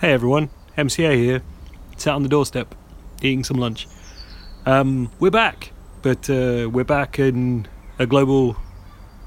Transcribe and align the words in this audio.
Hey 0.00 0.12
everyone, 0.12 0.50
MCA 0.76 1.14
here. 1.14 1.42
Sat 1.96 2.14
on 2.14 2.24
the 2.24 2.28
doorstep, 2.28 2.74
eating 3.22 3.44
some 3.44 3.58
lunch. 3.58 3.86
Um, 4.66 5.12
we're 5.20 5.30
back, 5.30 5.70
but 6.02 6.28
uh, 6.28 6.68
we're 6.68 6.82
back 6.82 7.20
in 7.20 7.68
a 8.00 8.04
global 8.04 8.56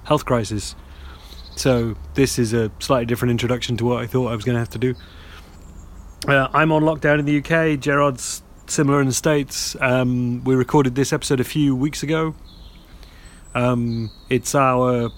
health 0.03 0.25
crisis. 0.25 0.75
So 1.55 1.95
this 2.15 2.37
is 2.37 2.51
a 2.51 2.69
slightly 2.79 3.05
different 3.05 3.31
introduction 3.31 3.77
to 3.77 3.85
what 3.85 4.03
I 4.03 4.07
thought 4.07 4.27
I 4.27 4.35
was 4.35 4.43
going 4.43 4.55
to 4.55 4.59
have 4.59 4.69
to 4.71 4.77
do. 4.77 4.93
Uh, 6.27 6.49
I'm 6.53 6.73
on 6.73 6.83
lockdown 6.83 7.19
in 7.19 7.25
the 7.25 7.37
UK. 7.37 7.79
Gerard's 7.79 8.43
similar 8.67 8.99
in 8.99 9.07
the 9.07 9.13
States. 9.13 9.77
Um, 9.79 10.43
we 10.43 10.53
recorded 10.53 10.95
this 10.95 11.13
episode 11.13 11.39
a 11.39 11.45
few 11.45 11.77
weeks 11.77 12.03
ago. 12.03 12.35
Um, 13.55 14.11
it's 14.29 14.53
our 14.53 15.11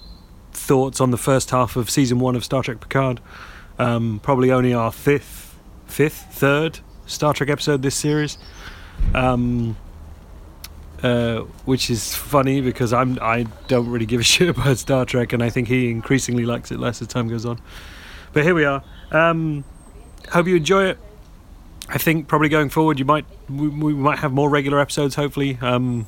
thoughts 0.52 1.00
on 1.00 1.10
the 1.10 1.18
first 1.18 1.50
half 1.50 1.74
of 1.74 1.90
season 1.90 2.20
one 2.20 2.36
of 2.36 2.44
Star 2.44 2.62
Trek 2.62 2.80
Picard. 2.80 3.20
Um, 3.80 4.20
probably 4.22 4.52
only 4.52 4.74
our 4.74 4.92
fifth, 4.92 5.56
fifth, 5.86 6.26
third 6.32 6.80
Star 7.06 7.32
Trek 7.32 7.48
episode 7.48 7.80
this 7.80 7.94
series. 7.94 8.36
Um, 9.14 9.76
uh, 11.02 11.40
which 11.64 11.88
is 11.88 12.14
funny 12.14 12.60
because 12.60 12.92
I'm 12.92 13.18
I 13.22 13.46
don't 13.68 13.88
really 13.88 14.04
give 14.04 14.20
a 14.20 14.24
shit 14.34 14.50
about 14.50 14.76
Star 14.76 15.06
Trek, 15.06 15.32
and 15.32 15.42
I 15.42 15.48
think 15.48 15.68
he 15.68 15.90
increasingly 15.90 16.44
likes 16.44 16.70
it 16.70 16.78
less 16.78 17.00
as 17.00 17.08
time 17.08 17.28
goes 17.28 17.46
on. 17.46 17.58
But 18.34 18.44
here 18.44 18.54
we 18.54 18.66
are. 18.66 18.84
Um, 19.10 19.64
hope 20.30 20.46
you 20.46 20.56
enjoy 20.56 20.84
it. 20.84 20.98
I 21.88 21.96
think 21.96 22.28
probably 22.28 22.50
going 22.50 22.68
forward, 22.68 22.98
you 22.98 23.06
might 23.06 23.24
we, 23.48 23.68
we 23.68 23.94
might 23.94 24.18
have 24.18 24.30
more 24.30 24.50
regular 24.50 24.78
episodes. 24.78 25.14
Hopefully, 25.14 25.56
um, 25.62 26.06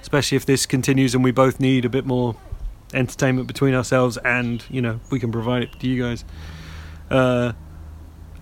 especially 0.00 0.36
if 0.36 0.46
this 0.46 0.64
continues 0.64 1.14
and 1.14 1.22
we 1.22 1.32
both 1.32 1.60
need 1.60 1.84
a 1.84 1.90
bit 1.90 2.06
more 2.06 2.34
entertainment 2.94 3.46
between 3.46 3.74
ourselves, 3.74 4.16
and 4.16 4.64
you 4.70 4.80
know 4.80 5.00
we 5.10 5.20
can 5.20 5.30
provide 5.30 5.64
it 5.64 5.80
to 5.80 5.86
you 5.86 6.02
guys. 6.02 6.24
Uh, 7.10 7.52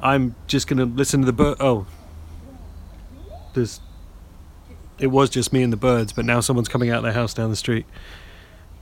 I'm 0.00 0.34
just 0.46 0.66
gonna 0.66 0.84
listen 0.84 1.20
to 1.20 1.26
the 1.26 1.32
bird. 1.32 1.56
Oh, 1.60 1.86
there's. 3.54 3.80
It 4.98 5.08
was 5.08 5.30
just 5.30 5.52
me 5.52 5.62
and 5.62 5.72
the 5.72 5.76
birds, 5.76 6.12
but 6.12 6.24
now 6.24 6.40
someone's 6.40 6.68
coming 6.68 6.90
out 6.90 6.98
of 6.98 7.02
their 7.02 7.12
house 7.12 7.34
down 7.34 7.50
the 7.50 7.56
street, 7.56 7.86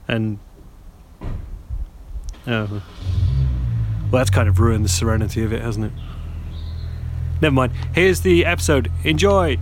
and 0.07 0.39
oh, 2.47 2.81
well, 4.11 4.19
that's 4.19 4.29
kind 4.29 4.47
of 4.47 4.59
ruined 4.59 4.85
the 4.85 4.89
serenity 4.89 5.43
of 5.43 5.53
it, 5.53 5.61
hasn't 5.61 5.85
it? 5.85 5.91
Never 7.41 7.53
mind. 7.53 7.73
Here's 7.95 8.21
the 8.21 8.45
episode. 8.45 8.91
Enjoy. 9.03 9.57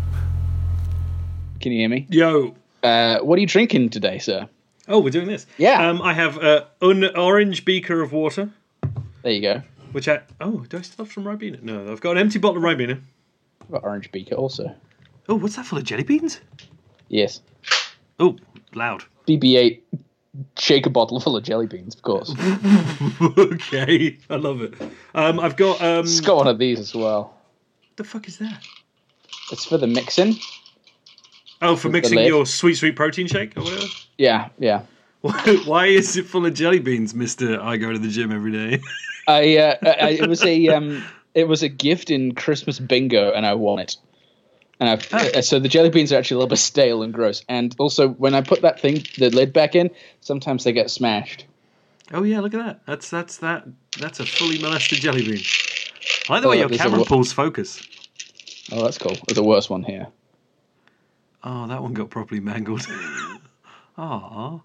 Can 1.62 1.72
you 1.72 1.80
hear 1.80 1.90
me? 1.90 2.08
Yo. 2.10 2.56
Uh, 2.84 3.20
what 3.20 3.38
are 3.38 3.42
you 3.42 3.48
drinking 3.48 3.90
today, 3.90 4.20
sir? 4.20 4.48
Oh, 4.88 5.00
we're 5.00 5.12
doing 5.12 5.28
this. 5.28 5.46
Yeah. 5.58 5.88
Um, 5.90 6.02
I 6.02 6.14
have 6.14 6.38
uh, 6.40 6.66
an 6.82 7.06
orange 7.16 7.64
beaker 7.64 8.02
of 8.02 8.12
water, 8.12 8.50
There 9.24 9.32
you 9.32 9.42
go. 9.42 9.62
Which 9.92 10.08
I 10.08 10.22
oh, 10.42 10.66
do 10.70 10.78
I 10.78 10.82
still 10.82 11.06
have 11.06 11.14
some 11.14 11.24
Ribena? 11.24 11.62
No, 11.62 11.92
I've 11.92 12.02
got 12.02 12.12
an 12.12 12.18
empty 12.20 12.40
bottle 12.40 12.58
of 12.58 12.64
Ribena. 12.64 13.02
I've 13.62 13.72
got 13.72 13.84
orange 13.84 14.12
beaker 14.12 14.36
also. 14.36 14.76
Oh, 15.28 15.36
what's 15.36 15.56
that 15.56 15.66
full 15.66 15.78
of 15.78 15.84
jelly 15.84 16.04
beans? 16.04 16.40
Yes. 17.08 17.42
Oh, 18.20 18.38
loud. 18.74 19.04
BB-8 19.28 19.82
shaker 20.58 20.90
bottle 20.90 21.20
full 21.20 21.36
of 21.36 21.44
jelly 21.44 21.68
beans, 21.68 21.96
of 21.96 22.02
course. 22.02 22.34
okay, 23.22 24.18
I 24.30 24.36
love 24.36 24.62
it. 24.62 24.74
Um, 25.14 25.40
I've 25.40 25.56
got 25.56 25.82
um, 25.82 26.00
It's 26.00 26.20
got 26.20 26.38
one 26.38 26.48
of 26.48 26.58
these 26.58 26.80
as 26.80 26.96
well. 26.96 27.38
What 27.82 27.98
the 27.98 28.04
fuck 28.04 28.28
is 28.28 28.38
that? 28.38 28.64
It's 29.52 29.66
for 29.66 29.78
the 29.78 29.88
mixing. 29.88 30.36
Oh, 31.62 31.76
for 31.76 31.90
mixing 31.90 32.20
your 32.20 32.46
sweet 32.46 32.76
sweet 32.76 32.96
protein 32.96 33.28
shake 33.28 33.58
or 33.58 33.62
whatever. 33.64 33.86
Yeah, 34.18 34.50
yeah. 34.60 34.84
Why, 35.22 35.56
why 35.66 35.86
is 35.88 36.16
it 36.16 36.26
full 36.28 36.46
of 36.46 36.54
jelly 36.54 36.80
beans, 36.80 37.14
Mister? 37.14 37.62
I 37.62 37.78
go 37.78 37.92
to 37.92 38.00
the 38.00 38.08
gym 38.08 38.32
every 38.32 38.52
day. 38.52 38.82
I, 39.28 39.58
uh, 39.58 39.76
I 39.84 40.10
it 40.12 40.30
was 40.30 40.44
a 40.44 40.68
um, 40.70 41.04
it 41.34 41.48
was 41.48 41.62
a 41.62 41.70
gift 41.70 42.10
in 42.10 42.36
Christmas 42.36 42.80
bingo, 42.80 43.32
and 43.32 43.46
I 43.46 43.54
won 43.54 43.80
it. 43.80 43.98
And 44.80 44.90
I've, 44.90 45.14
uh, 45.14 45.42
so 45.42 45.60
the 45.60 45.68
jelly 45.68 45.90
beans 45.90 46.14
are 46.14 46.18
actually 46.18 46.36
a 46.36 46.38
little 46.38 46.50
bit 46.50 46.58
stale 46.60 47.04
and 47.04 47.14
gross. 47.14 47.44
And 47.50 47.76
also, 47.80 48.08
when 48.08 48.34
I 48.34 48.40
put 48.40 48.62
that 48.62 48.80
thing, 48.80 49.04
the 49.18 49.30
lid 49.30 49.52
back 49.52 49.76
in, 49.76 49.90
sometimes 50.22 50.64
they 50.64 50.72
get 50.72 50.90
smashed. 50.90 51.46
oh 52.14 52.24
yeah, 52.24 52.40
look 52.40 52.54
at 52.54 52.66
that. 52.66 52.86
That's 52.86 53.10
that's 53.10 53.38
that. 53.38 53.68
That's 54.00 54.22
a 54.22 54.26
fully 54.26 54.58
molested 54.58 55.00
jelly 55.00 55.22
bean. 55.24 55.42
I 56.30 56.34
like 56.34 56.42
the 56.42 56.48
Oh, 56.48 56.52
way 56.52 56.60
your 56.60 56.68
a 56.68 56.78
camera 56.78 57.04
pulls 57.04 57.34
focus. 57.34 57.86
Oh, 58.72 58.84
that's 58.84 58.98
cool. 58.98 59.18
There's 59.28 59.38
a 59.38 59.44
worse 59.44 59.70
one 59.70 59.84
here. 59.84 60.08
Oh, 61.44 61.68
that 61.68 61.82
one 61.82 61.94
got 61.94 62.10
properly 62.10 62.40
mangled. 62.40 62.88
Ah, 64.02 64.62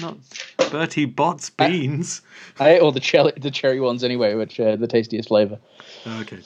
not 0.00 0.16
Bertie 0.70 1.04
Bott's 1.04 1.50
beans. 1.50 2.22
I 2.58 2.70
ate 2.74 2.80
all 2.80 2.92
the 2.92 3.00
cherry, 3.00 3.32
the 3.36 3.50
cherry 3.50 3.80
ones 3.80 4.02
anyway, 4.04 4.34
which 4.34 4.58
are 4.60 4.76
the 4.76 4.86
tastiest 4.86 5.28
flavor. 5.28 5.58
okay. 6.06 6.38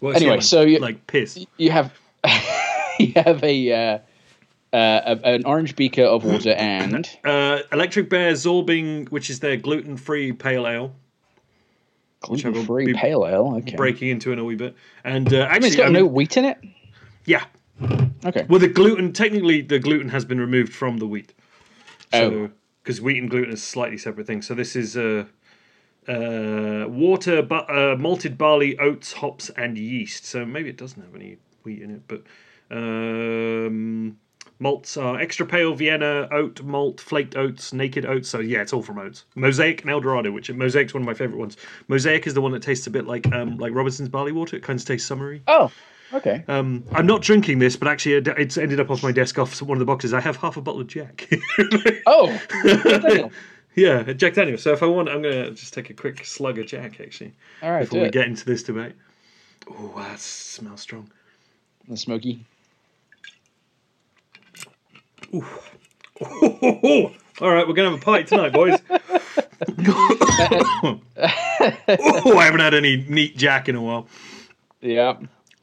What's 0.00 0.20
Anyway, 0.20 0.40
so 0.40 0.62
you- 0.62 0.78
like 0.78 1.06
piss. 1.06 1.44
You 1.56 1.70
have 1.70 1.92
you 2.98 3.12
have 3.16 3.42
a, 3.44 3.72
uh, 3.72 3.98
uh, 4.76 5.16
an 5.24 5.44
orange 5.44 5.76
beaker 5.76 6.02
of 6.04 6.24
water 6.24 6.52
and 6.58 7.08
Uh, 7.24 7.60
Electric 7.72 8.08
Bear 8.10 8.32
Zorbing, 8.32 9.08
which 9.10 9.30
is 9.30 9.40
their 9.40 9.56
gluten-free 9.56 10.32
pale 10.32 10.66
ale, 10.66 10.94
gluten 12.20 12.64
free 12.64 12.86
be 12.86 12.94
pale 12.94 13.26
ale. 13.26 13.54
Okay. 13.58 13.76
breaking 13.76 14.08
into 14.08 14.32
it 14.32 14.38
a 14.38 14.44
wee 14.44 14.54
bit. 14.56 14.74
And 15.04 15.32
uh, 15.32 15.36
I 15.36 15.40
mean, 15.40 15.50
actually, 15.50 15.66
it's 15.68 15.76
got 15.76 15.86
I 15.86 15.90
no 15.90 16.04
wheat 16.06 16.36
in 16.36 16.44
it. 16.44 16.58
yeah. 17.26 17.44
Okay. 18.24 18.46
Well, 18.48 18.60
the 18.60 18.68
gluten 18.68 19.12
technically 19.12 19.60
the 19.62 19.78
gluten 19.80 20.08
has 20.10 20.24
been 20.24 20.40
removed 20.40 20.72
from 20.72 20.98
the 20.98 21.06
wheat. 21.06 21.32
Oh. 22.12 22.18
So 22.30 22.50
because 22.82 23.00
wheat 23.00 23.18
and 23.18 23.30
gluten 23.30 23.52
is 23.52 23.62
slightly 23.62 23.98
separate 23.98 24.26
things. 24.26 24.46
So 24.46 24.54
this 24.54 24.74
is 24.74 24.96
uh, 24.96 25.26
uh, 26.08 26.86
water, 26.88 27.42
bu- 27.42 27.54
uh, 27.54 27.96
malted 27.98 28.36
barley, 28.36 28.78
oats, 28.78 29.12
hops, 29.12 29.50
and 29.50 29.78
yeast. 29.78 30.24
So 30.24 30.44
maybe 30.44 30.68
it 30.68 30.76
doesn't 30.76 31.02
have 31.02 31.14
any 31.14 31.38
wheat 31.62 31.82
in 31.82 31.90
it, 31.90 32.02
but 32.08 32.22
um, 32.70 34.18
malts 34.58 34.96
are 34.96 35.20
extra 35.20 35.46
pale 35.46 35.74
Vienna, 35.74 36.28
oat, 36.32 36.62
malt, 36.62 37.00
flaked 37.00 37.36
oats, 37.36 37.72
naked 37.72 38.04
oats. 38.04 38.28
So 38.28 38.40
yeah, 38.40 38.62
it's 38.62 38.72
all 38.72 38.82
from 38.82 38.98
oats. 38.98 39.26
Mosaic 39.36 39.82
and 39.82 39.90
Eldorado, 39.90 40.32
which 40.32 40.50
Mosaic's 40.50 40.92
one 40.92 41.02
of 41.02 41.06
my 41.06 41.14
favorite 41.14 41.38
ones. 41.38 41.56
Mosaic 41.88 42.26
is 42.26 42.34
the 42.34 42.40
one 42.40 42.52
that 42.52 42.62
tastes 42.62 42.86
a 42.86 42.90
bit 42.90 43.06
like 43.06 43.32
um, 43.32 43.58
like 43.58 43.72
Robinson's 43.72 44.08
barley 44.08 44.32
water. 44.32 44.56
It 44.56 44.62
kind 44.62 44.80
of 44.80 44.84
tastes 44.84 45.06
summery. 45.06 45.42
Oh, 45.46 45.70
okay. 46.14 46.44
Um, 46.48 46.84
I'm 46.92 47.06
not 47.06 47.22
drinking 47.22 47.58
this, 47.58 47.76
but 47.76 47.88
actually, 47.88 48.14
it's 48.14 48.58
ended 48.58 48.80
up 48.80 48.90
off 48.90 49.02
my 49.02 49.12
desk 49.12 49.38
off 49.38 49.60
one 49.62 49.76
of 49.76 49.80
the 49.80 49.86
boxes. 49.86 50.12
I 50.12 50.20
have 50.20 50.36
half 50.36 50.56
a 50.56 50.60
bottle 50.60 50.80
of 50.80 50.86
Jack. 50.86 51.28
Oh, 52.06 52.40
Daniel. 52.64 53.30
yeah, 53.76 54.12
Jack 54.12 54.34
Daniel. 54.34 54.58
So 54.58 54.72
if 54.72 54.82
I 54.82 54.86
want, 54.86 55.08
I'm 55.08 55.22
gonna 55.22 55.50
just 55.52 55.72
take 55.72 55.90
a 55.90 55.94
quick 55.94 56.24
slug 56.24 56.58
of 56.58 56.66
Jack 56.66 57.00
actually 57.00 57.32
all 57.62 57.70
right. 57.70 57.80
before 57.80 58.00
we 58.00 58.06
it. 58.06 58.12
get 58.12 58.26
into 58.26 58.44
this 58.44 58.62
debate. 58.62 58.92
Oh, 59.70 59.92
that 59.96 60.18
smells 60.18 60.80
strong. 60.80 61.10
The 61.88 61.96
smoky. 61.96 62.44
All 67.40 67.50
right, 67.50 67.66
we're 67.66 67.74
gonna 67.74 67.90
have 67.90 67.98
a 67.98 68.04
party 68.04 68.24
tonight, 68.24 68.52
boys. 68.52 68.78
oh, 68.90 69.00
I 72.38 72.44
haven't 72.44 72.60
had 72.60 72.74
any 72.74 73.04
neat 73.08 73.36
Jack 73.36 73.68
in 73.68 73.76
a 73.76 73.82
while. 73.82 74.06
Yeah. 74.80 75.16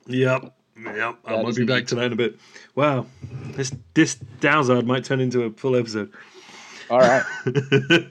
Yep. 0.08 0.54
Yep. 0.78 1.16
I 1.26 1.36
That 1.36 1.44
might 1.44 1.56
be 1.56 1.66
back 1.66 1.86
tonight 1.88 2.06
in 2.06 2.14
a 2.14 2.16
bit. 2.16 2.40
Wow. 2.76 3.06
This 3.52 3.72
this 3.94 4.16
Dowsard 4.40 4.86
might 4.86 5.04
turn 5.04 5.20
into 5.20 5.44
a 5.44 5.52
full 5.52 5.76
episode. 5.76 6.12
All 6.90 7.00
right. 7.00 7.24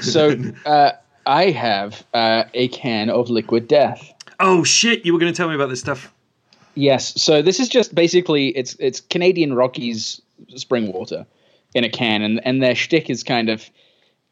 so 0.00 0.36
uh, 0.66 0.92
I 1.26 1.50
have 1.50 2.04
uh, 2.14 2.44
a 2.54 2.68
can 2.68 3.10
of 3.10 3.30
liquid 3.30 3.66
death. 3.68 4.12
Oh 4.38 4.64
shit, 4.64 5.04
you 5.04 5.12
were 5.12 5.18
gonna 5.18 5.32
tell 5.32 5.48
me 5.48 5.54
about 5.54 5.68
this 5.70 5.80
stuff. 5.80 6.12
Yes. 6.74 7.20
So 7.20 7.42
this 7.42 7.58
is 7.58 7.68
just 7.68 7.94
basically 7.94 8.48
it's 8.48 8.74
it's 8.78 9.00
Canadian 9.00 9.54
Rockies 9.54 10.20
spring 10.56 10.92
water 10.92 11.26
in 11.74 11.84
a 11.84 11.88
can, 11.90 12.22
and 12.22 12.40
and 12.46 12.62
their 12.62 12.74
shtick 12.74 13.10
is 13.10 13.22
kind 13.24 13.48
of 13.48 13.68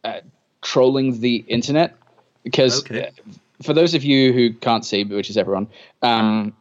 uh, 0.05 0.21
trolling 0.63 1.21
the 1.21 1.37
internet 1.49 1.97
because 2.45 2.81
Okay. 2.81 3.07
uh, 3.07 3.33
for 3.63 3.73
those 3.73 3.95
of 3.95 4.05
you 4.05 4.33
who 4.33 4.53
can't 4.53 4.85
see, 4.85 5.03
which 5.05 5.31
is 5.31 5.37
everyone, 5.37 5.67
um, 6.03 6.55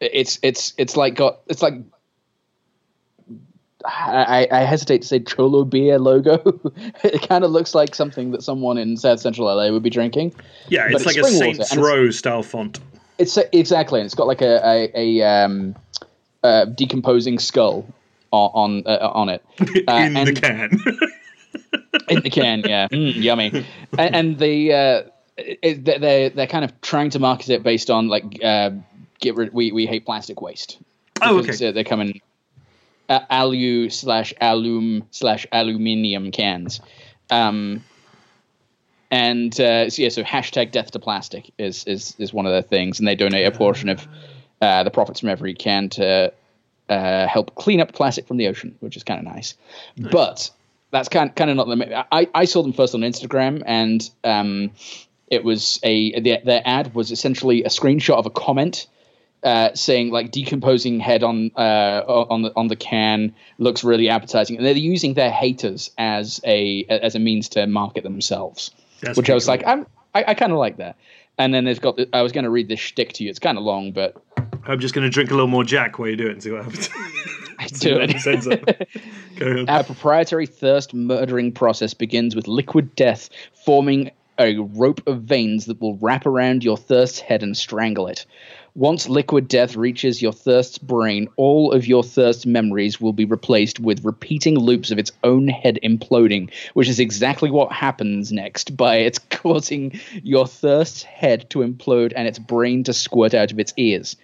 it's 0.00 0.38
it's 0.42 0.74
it's 0.78 0.96
like 0.96 1.14
got 1.16 1.40
it's 1.48 1.62
like. 1.62 1.74
I, 3.86 4.48
I 4.50 4.60
hesitate 4.60 5.02
to 5.02 5.08
say 5.08 5.20
Cholo 5.20 5.62
beer 5.62 5.98
logo. 5.98 6.38
it 7.04 7.28
kind 7.28 7.44
of 7.44 7.50
looks 7.50 7.74
like 7.74 7.94
something 7.94 8.30
that 8.30 8.42
someone 8.42 8.78
in 8.78 8.96
South 8.96 9.20
Central 9.20 9.46
LA 9.46 9.70
would 9.70 9.82
be 9.82 9.90
drinking. 9.90 10.34
Yeah, 10.68 10.86
But 10.86 10.94
it's 10.94 11.04
like 11.06 11.18
it's 11.18 11.28
a 11.28 11.32
Saints 11.32 11.58
it's- 11.58 11.76
Row 11.76 12.10
style 12.10 12.42
font. 12.42 12.80
It's 13.18 13.36
exactly, 13.52 14.00
and 14.00 14.06
it's 14.06 14.14
got 14.14 14.26
like 14.26 14.40
a 14.40 14.60
a, 14.64 14.90
a 15.20 15.22
um, 15.44 15.76
uh, 16.42 16.64
decomposing 16.64 17.38
skull 17.38 17.86
on 18.30 18.82
on, 18.86 18.86
uh, 18.86 19.06
on 19.12 19.28
it 19.28 19.44
Uh, 19.86 19.92
in 19.92 20.14
the 20.14 20.32
can. 20.32 20.70
in 22.08 22.22
the 22.22 22.30
can. 22.30 22.60
Yeah, 22.60 22.88
mm, 22.88 23.14
yummy. 23.14 23.66
And, 23.98 24.16
and 24.16 24.38
the 24.38 24.72
uh, 24.72 25.02
it, 25.36 25.84
they're 25.84 26.30
they're 26.30 26.46
kind 26.46 26.64
of 26.64 26.80
trying 26.80 27.10
to 27.10 27.18
market 27.18 27.50
it 27.50 27.62
based 27.62 27.90
on 27.90 28.08
like 28.08 28.42
uh, 28.42 28.70
get 29.24 29.36
rid. 29.36 29.52
We 29.52 29.72
we 29.72 29.86
hate 29.86 30.04
plastic 30.06 30.40
waste. 30.40 30.78
oh, 31.22 31.38
okay. 31.38 31.68
uh, 31.68 31.72
they 31.72 31.84
come 31.84 32.00
in 32.00 32.20
uh, 33.08 33.20
alu 33.30 33.90
slash 33.90 34.32
alum 34.40 35.06
slash 35.10 35.46
aluminium 35.50 36.30
cans. 36.30 36.80
Um, 37.30 37.82
And 39.10 39.52
uh, 39.60 39.90
so, 39.90 40.02
yeah, 40.02 40.08
so 40.08 40.22
hashtag 40.24 40.72
death 40.72 40.90
to 40.92 40.98
plastic 40.98 41.52
is 41.56 41.84
is 41.86 42.16
is 42.18 42.32
one 42.32 42.46
of 42.46 42.52
their 42.52 42.62
things, 42.62 42.98
and 42.98 43.06
they 43.06 43.14
donate 43.14 43.46
a 43.46 43.52
portion 43.56 43.88
of 43.88 44.08
uh, 44.60 44.82
the 44.82 44.90
profits 44.90 45.20
from 45.20 45.28
every 45.28 45.54
can 45.54 45.88
to 45.90 46.32
uh, 46.88 47.26
help 47.28 47.54
clean 47.54 47.80
up 47.80 47.92
plastic 47.92 48.26
from 48.26 48.38
the 48.38 48.48
ocean, 48.48 48.74
which 48.80 48.96
is 48.96 49.04
kind 49.04 49.20
of 49.20 49.34
nice. 49.34 49.54
But 49.96 50.50
that's 50.90 51.08
kind 51.08 51.30
kind 51.36 51.50
of 51.50 51.56
not 51.56 51.68
the. 51.68 52.06
I 52.10 52.26
I 52.34 52.44
saw 52.46 52.62
them 52.62 52.72
first 52.72 52.94
on 52.94 53.02
Instagram, 53.02 53.62
and 53.64 54.10
um, 54.24 54.72
it 55.28 55.44
was 55.44 55.78
a 55.84 56.18
their, 56.20 56.40
their 56.44 56.62
ad 56.64 56.94
was 56.94 57.12
essentially 57.12 57.62
a 57.62 57.68
screenshot 57.68 58.18
of 58.18 58.26
a 58.26 58.30
comment 58.30 58.88
uh, 59.44 59.74
saying 59.74 60.10
like 60.10 60.30
decomposing 60.30 61.00
head 61.00 61.22
on 61.22 61.50
uh, 61.56 62.02
on 62.06 62.42
the 62.42 62.52
on 62.56 62.68
the 62.68 62.76
can 62.76 63.34
looks 63.58 63.84
really 63.84 64.08
appetizing, 64.08 64.56
and 64.56 64.64
they're 64.64 64.74
using 64.74 65.14
their 65.14 65.30
haters 65.30 65.90
as 65.98 66.40
a 66.44 66.84
as 66.88 67.14
a 67.14 67.18
means 67.18 67.50
to 67.50 67.66
market 67.66 68.02
themselves. 68.02 68.70
That's 69.00 69.16
which 69.16 69.28
I 69.28 69.34
was 69.34 69.46
pretty 69.46 69.64
like, 69.64 69.78
I'm 69.78 69.86
I, 70.14 70.24
I 70.28 70.34
kind 70.34 70.52
of 70.52 70.58
like 70.58 70.78
that. 70.78 70.96
And 71.36 71.52
then 71.52 71.64
they've 71.64 71.80
got. 71.80 71.96
The, 71.96 72.08
I 72.12 72.22
was 72.22 72.32
going 72.32 72.44
to 72.44 72.50
read 72.50 72.68
this 72.68 72.80
shtick 72.80 73.12
to 73.14 73.24
you. 73.24 73.30
It's 73.30 73.38
kind 73.38 73.58
of 73.58 73.64
long, 73.64 73.92
but 73.92 74.16
I'm 74.66 74.80
just 74.80 74.94
going 74.94 75.04
to 75.04 75.10
drink 75.10 75.30
a 75.30 75.34
little 75.34 75.48
more 75.48 75.64
Jack 75.64 75.98
while 75.98 76.08
you 76.08 76.16
do 76.16 76.26
it 76.26 76.32
and 76.32 76.42
see 76.42 76.50
what 76.50 76.64
happens. 76.64 76.88
I 77.58 77.66
do 77.66 77.98
it. 77.98 78.18
Sense 78.20 78.46
up. 78.46 78.60
Carry 79.36 79.60
on. 79.60 79.68
Our 79.68 79.84
proprietary 79.84 80.46
thirst 80.46 80.94
murdering 80.94 81.52
process 81.52 81.92
begins 81.92 82.36
with 82.36 82.46
liquid 82.46 82.94
death 82.94 83.28
forming 83.64 84.10
a 84.38 84.58
rope 84.58 85.06
of 85.06 85.22
veins 85.22 85.66
that 85.66 85.80
will 85.80 85.96
wrap 85.98 86.26
around 86.26 86.64
your 86.64 86.76
thirst's 86.76 87.20
head 87.20 87.42
and 87.42 87.56
strangle 87.56 88.06
it. 88.06 88.26
Once 88.76 89.08
liquid 89.08 89.46
death 89.46 89.76
reaches 89.76 90.20
your 90.20 90.32
thirst's 90.32 90.78
brain, 90.78 91.28
all 91.36 91.70
of 91.70 91.86
your 91.86 92.02
thirst 92.02 92.44
memories 92.44 93.00
will 93.00 93.12
be 93.12 93.24
replaced 93.24 93.78
with 93.78 94.04
repeating 94.04 94.58
loops 94.58 94.90
of 94.90 94.98
its 94.98 95.12
own 95.22 95.46
head 95.46 95.78
imploding, 95.84 96.50
which 96.72 96.88
is 96.88 96.98
exactly 96.98 97.52
what 97.52 97.70
happens 97.70 98.32
next 98.32 98.76
by 98.76 98.96
it's 98.96 99.18
causing 99.30 100.00
your 100.24 100.44
thirst's 100.44 101.04
head 101.04 101.48
to 101.50 101.60
implode 101.60 102.12
and 102.16 102.26
its 102.26 102.40
brain 102.40 102.82
to 102.82 102.92
squirt 102.92 103.32
out 103.32 103.52
of 103.52 103.60
its 103.60 103.72
ears. 103.76 104.16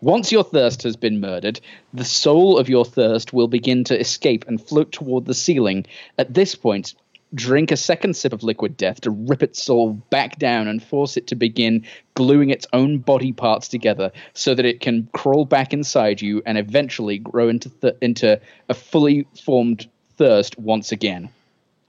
Once 0.00 0.32
your 0.32 0.44
thirst 0.44 0.82
has 0.82 0.96
been 0.96 1.20
murdered, 1.20 1.60
the 1.92 2.02
soul 2.02 2.56
of 2.56 2.70
your 2.70 2.86
thirst 2.86 3.34
will 3.34 3.48
begin 3.48 3.84
to 3.84 4.00
escape 4.00 4.46
and 4.48 4.66
float 4.66 4.92
toward 4.92 5.26
the 5.26 5.34
ceiling. 5.34 5.84
At 6.16 6.32
this 6.32 6.54
point, 6.54 6.94
drink 7.34 7.70
a 7.70 7.76
second 7.76 8.16
sip 8.16 8.32
of 8.32 8.42
liquid 8.42 8.76
death 8.76 9.00
to 9.02 9.10
rip 9.10 9.42
its 9.42 9.62
soul 9.62 9.94
back 10.10 10.38
down 10.38 10.66
and 10.66 10.82
force 10.82 11.16
it 11.16 11.26
to 11.28 11.34
begin 11.34 11.86
gluing 12.14 12.50
its 12.50 12.66
own 12.72 12.98
body 12.98 13.32
parts 13.32 13.68
together 13.68 14.10
so 14.34 14.54
that 14.54 14.64
it 14.64 14.80
can 14.80 15.08
crawl 15.12 15.44
back 15.44 15.72
inside 15.72 16.20
you 16.20 16.42
and 16.44 16.58
eventually 16.58 17.18
grow 17.18 17.48
into 17.48 17.68
th- 17.68 17.94
into 18.00 18.40
a 18.68 18.74
fully 18.74 19.26
formed 19.44 19.88
thirst 20.16 20.58
once 20.58 20.92
again. 20.92 21.30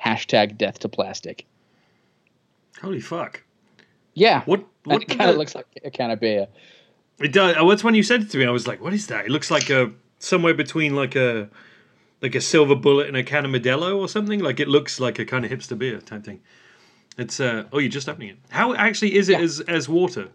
Hashtag 0.03 0.57
death 0.57 0.79
to 0.79 0.89
plastic. 0.89 1.45
Holy 2.81 3.01
fuck! 3.01 3.43
Yeah. 4.13 4.43
What? 4.45 4.65
What? 4.83 5.03
it 5.03 5.17
kind 5.17 5.29
of 5.29 5.37
looks 5.37 5.53
like 5.53 5.67
a 5.83 5.91
can 5.91 6.11
of 6.11 6.19
beer. 6.19 6.47
It 7.19 7.33
does. 7.33 7.55
What's 7.61 7.83
when 7.83 7.93
you 7.93 8.03
said 8.03 8.23
it 8.23 8.31
to 8.31 8.37
me? 8.37 8.45
I 8.45 8.49
was 8.49 8.67
like, 8.67 8.81
"What 8.81 8.93
is 8.93 9.07
that?" 9.07 9.25
It 9.25 9.31
looks 9.31 9.51
like 9.51 9.69
a 9.69 9.91
somewhere 10.17 10.53
between 10.53 10.95
like 10.95 11.15
a 11.15 11.49
like 12.21 12.35
a 12.35 12.41
silver 12.41 12.75
bullet 12.75 13.07
and 13.07 13.17
a 13.17 13.23
can 13.23 13.45
of 13.45 13.51
Modelo 13.51 13.97
or 13.97 14.07
something. 14.07 14.39
Like 14.39 14.59
it 14.59 14.67
looks 14.67 14.99
like 14.99 15.19
a 15.19 15.25
kind 15.25 15.45
of 15.45 15.51
hipster 15.51 15.77
beer 15.77 15.99
type 15.99 16.23
thing. 16.23 16.41
It's 17.17 17.39
uh 17.39 17.65
oh, 17.73 17.79
you're 17.79 17.89
just 17.89 18.07
opening 18.09 18.29
it. 18.29 18.37
How 18.49 18.73
actually 18.73 19.15
is 19.15 19.29
it 19.29 19.33
Yeah. 19.39 19.43
as 19.45 19.59
as 19.61 19.89
water? 19.89 20.29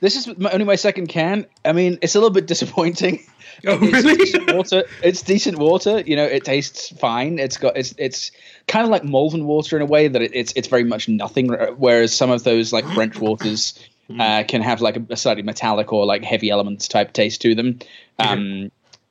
This 0.00 0.16
is 0.16 0.38
my, 0.38 0.50
only 0.50 0.64
my 0.64 0.76
second 0.76 1.08
can. 1.08 1.44
I 1.62 1.72
mean, 1.72 1.98
it's 2.00 2.14
a 2.14 2.18
little 2.18 2.32
bit 2.32 2.46
disappointing. 2.46 3.20
Oh, 3.66 3.78
It's 3.82 3.92
really? 3.92 4.16
decent 4.16 4.54
water. 4.54 4.84
It's 5.02 5.20
decent 5.20 5.58
water. 5.58 6.00
You 6.00 6.16
know, 6.16 6.24
it 6.24 6.44
tastes 6.44 6.96
fine. 6.98 7.38
It's 7.38 7.58
got 7.58 7.76
it's 7.76 7.94
it's 7.98 8.30
kind 8.68 8.84
of 8.84 8.90
like 8.90 9.04
Malvern 9.04 9.44
water 9.44 9.76
in 9.76 9.82
a 9.82 9.86
way 9.86 10.08
that 10.08 10.22
it, 10.22 10.30
it's 10.34 10.52
it's 10.56 10.68
very 10.68 10.84
much 10.84 11.10
nothing. 11.10 11.48
Whereas 11.76 12.14
some 12.14 12.30
of 12.30 12.42
those 12.42 12.72
like 12.72 12.86
French 12.94 13.18
waters 13.20 13.78
uh, 14.18 14.44
can 14.48 14.62
have 14.62 14.80
like 14.80 14.96
a, 14.96 15.04
a 15.10 15.16
slightly 15.16 15.42
metallic 15.42 15.92
or 15.92 16.06
like 16.06 16.24
heavy 16.24 16.48
elements 16.48 16.88
type 16.88 17.12
taste 17.12 17.42
to 17.42 17.54
them. 17.54 17.80
Um, 18.18 18.70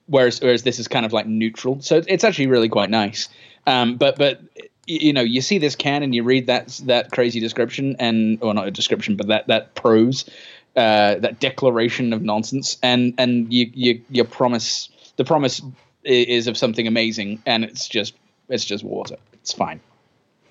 whereas 0.09 0.41
whereas 0.41 0.63
this 0.63 0.79
is 0.79 0.87
kind 0.87 1.05
of 1.05 1.13
like 1.13 1.27
neutral. 1.27 1.81
So 1.81 2.01
it's 2.07 2.23
actually 2.23 2.47
really 2.47 2.69
quite 2.69 2.89
nice. 2.89 3.29
Um, 3.65 3.97
but 3.97 4.17
but 4.17 4.41
you 4.85 5.13
know 5.13 5.21
you 5.21 5.41
see 5.41 5.57
this 5.59 5.75
can 5.75 6.03
and 6.03 6.15
you 6.15 6.23
read 6.23 6.47
that 6.47 6.81
that 6.85 7.11
crazy 7.11 7.39
description 7.39 7.95
and 7.99 8.39
or 8.41 8.53
not 8.53 8.67
a 8.67 8.71
description 8.71 9.15
but 9.15 9.27
that 9.27 9.47
that 9.47 9.75
prose 9.75 10.27
uh, 10.75 11.15
that 11.15 11.39
declaration 11.39 12.11
of 12.11 12.23
nonsense 12.23 12.77
and 12.81 13.13
and 13.17 13.53
you 13.53 14.01
you 14.09 14.23
promise 14.23 14.89
the 15.17 15.23
promise 15.23 15.61
is 16.03 16.47
of 16.47 16.57
something 16.57 16.87
amazing 16.87 17.41
and 17.45 17.63
it's 17.63 17.87
just 17.87 18.15
it's 18.49 18.65
just 18.65 18.83
water. 18.83 19.15
It's 19.33 19.53
fine. 19.53 19.79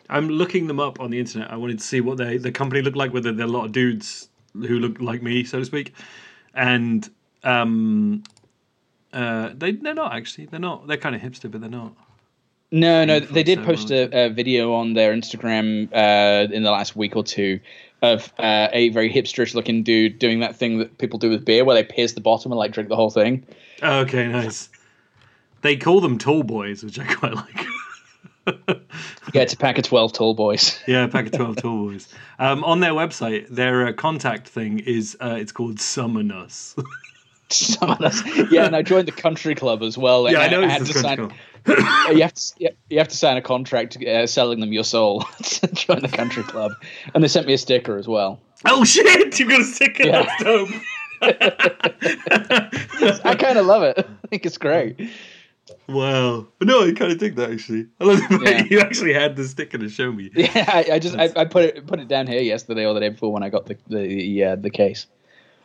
I'm 0.08 0.28
looking 0.28 0.68
them 0.68 0.80
up 0.80 1.00
on 1.00 1.10
the 1.10 1.18
internet. 1.18 1.50
I 1.50 1.56
wanted 1.56 1.80
to 1.80 1.84
see 1.84 2.00
what 2.00 2.16
they 2.16 2.38
the 2.38 2.52
company 2.52 2.80
looked 2.80 2.96
like. 2.96 3.12
Whether 3.12 3.32
they're 3.32 3.46
a 3.46 3.50
lot 3.50 3.66
of 3.66 3.72
dudes 3.72 4.28
who 4.54 4.78
look 4.78 5.00
like 5.00 5.22
me, 5.22 5.44
so 5.44 5.58
to 5.58 5.64
speak, 5.64 5.94
and 6.54 7.08
um, 7.44 8.22
uh, 9.12 9.50
they 9.54 9.72
they're 9.72 9.94
not 9.94 10.14
actually. 10.14 10.46
They're 10.46 10.60
not. 10.60 10.86
They're 10.86 10.96
kind 10.96 11.14
of 11.14 11.20
hipster, 11.20 11.50
but 11.50 11.60
they're 11.60 11.70
not. 11.70 11.92
No, 12.70 13.04
no, 13.06 13.18
they 13.18 13.42
did 13.42 13.60
so 13.60 13.64
post 13.64 13.90
a, 13.90 14.26
a 14.26 14.28
video 14.28 14.74
on 14.74 14.92
their 14.92 15.14
Instagram 15.14 15.88
uh, 15.90 16.52
in 16.52 16.64
the 16.64 16.70
last 16.70 16.94
week 16.94 17.16
or 17.16 17.24
two 17.24 17.60
of 18.02 18.32
uh, 18.38 18.68
a 18.72 18.90
very 18.90 19.10
hipsterish 19.10 19.54
looking 19.54 19.82
dude 19.82 20.18
doing 20.18 20.40
that 20.40 20.54
thing 20.54 20.78
that 20.78 20.98
people 20.98 21.18
do 21.18 21.30
with 21.30 21.44
beer, 21.46 21.64
where 21.64 21.74
they 21.74 21.82
pierce 21.82 22.12
the 22.12 22.20
bottom 22.20 22.52
and 22.52 22.58
like 22.58 22.72
drink 22.72 22.90
the 22.90 22.96
whole 22.96 23.10
thing. 23.10 23.44
Oh, 23.82 24.00
okay, 24.00 24.28
nice. 24.28 24.68
They 25.62 25.76
call 25.76 26.00
them 26.00 26.18
tall 26.18 26.42
boys, 26.42 26.84
which 26.84 26.98
I 26.98 27.12
quite 27.14 27.34
like. 27.34 27.66
Yeah, 29.34 29.42
it's 29.42 29.52
a 29.52 29.58
pack 29.58 29.76
of 29.76 29.84
twelve 29.84 30.14
tall 30.14 30.32
boys. 30.32 30.80
yeah, 30.86 31.04
a 31.04 31.08
pack 31.08 31.26
of 31.26 31.32
twelve 31.32 31.56
tall 31.56 31.88
boys. 31.88 32.08
Um, 32.38 32.64
on 32.64 32.80
their 32.80 32.92
website, 32.92 33.46
their 33.48 33.88
uh, 33.88 33.92
contact 33.92 34.48
thing 34.48 34.78
is 34.78 35.18
uh, 35.20 35.36
it's 35.38 35.52
called 35.52 35.78
Summon 35.78 36.32
Us. 36.32 36.74
Yeah, 38.50 38.66
and 38.66 38.76
I 38.76 38.82
joined 38.82 39.08
the 39.08 39.12
country 39.12 39.54
club 39.54 39.82
as 39.82 39.96
well. 39.96 40.26
and 40.26 40.34
yeah, 40.34 40.42
I 40.42 40.48
know 40.48 40.66
had 40.66 40.82
it's 40.82 40.92
to 40.92 40.98
sign. 40.98 41.18
you 41.66 41.74
have 42.22 42.34
to 42.34 42.72
you 42.90 42.98
have 42.98 43.08
to 43.08 43.16
sign 43.16 43.36
a 43.36 43.42
contract 43.42 43.96
uh, 44.02 44.26
selling 44.26 44.60
them 44.60 44.72
your 44.72 44.84
soul 44.84 45.22
to 45.42 45.66
join 45.68 46.00
the 46.00 46.08
country 46.08 46.42
club, 46.42 46.72
and 47.14 47.22
they 47.24 47.28
sent 47.28 47.46
me 47.46 47.54
a 47.54 47.58
sticker 47.58 47.96
as 47.96 48.06
well. 48.08 48.40
Oh 48.66 48.84
shit! 48.84 49.38
You've 49.38 49.48
got 49.48 49.60
a 49.60 49.64
sticker. 49.64 50.04
Yeah. 50.06 50.22
That's 50.22 50.42
dope. 50.44 50.68
I 53.24 53.34
kind 53.38 53.58
of 53.58 53.66
love 53.66 53.82
it. 53.82 53.98
I 53.98 54.26
think 54.28 54.46
it's 54.46 54.58
great. 54.58 55.00
Wow. 55.88 56.46
But 56.58 56.68
no, 56.68 56.86
I 56.86 56.92
kind 56.92 57.12
of 57.12 57.18
dig 57.18 57.36
that 57.36 57.50
actually. 57.50 57.86
I 58.00 58.04
love 58.04 58.18
the 58.28 58.40
Yeah. 58.42 58.64
you 58.70 58.80
actually 58.80 59.12
had 59.14 59.36
the 59.36 59.44
sticker 59.46 59.78
to 59.78 59.88
show 59.88 60.12
me. 60.12 60.30
Yeah, 60.34 60.64
I, 60.68 60.86
I 60.94 60.98
just 60.98 61.16
I, 61.16 61.30
I 61.36 61.44
put 61.44 61.64
it 61.64 61.86
put 61.86 61.98
it 62.00 62.08
down 62.08 62.26
here 62.26 62.40
yesterday 62.40 62.86
or 62.86 62.94
the 62.94 63.00
day 63.00 63.08
before 63.08 63.32
when 63.32 63.42
I 63.42 63.48
got 63.48 63.66
the 63.66 63.76
the 63.88 64.44
uh, 64.44 64.56
the 64.56 64.70
case. 64.70 65.06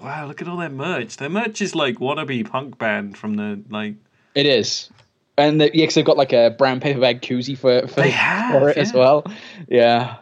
Wow, 0.02 0.28
look 0.28 0.42
at 0.42 0.48
all 0.48 0.58
their 0.58 0.70
merch. 0.70 1.18
Their 1.18 1.30
merch 1.30 1.62
is 1.62 1.76
like 1.76 1.98
wannabe 2.00 2.50
punk 2.50 2.78
band 2.78 3.18
from 3.18 3.36
the 3.36 3.62
like. 3.70 3.96
It 4.36 4.46
is, 4.46 4.90
and 5.38 5.62
the, 5.62 5.66
yeah, 5.66 5.84
because 5.84 5.96
they've 5.96 6.06
got 6.06 6.18
like 6.18 6.34
a 6.34 6.50
brown 6.58 6.80
paper 6.80 7.00
bag 7.00 7.22
koozie 7.22 7.58
for 7.58 7.88
for, 7.88 8.02
They 8.02 8.10
have, 8.10 8.52
for 8.62 8.70
it 8.70 8.78
as 8.78 8.94
well. 8.94 9.26
Yeah, 9.68 10.18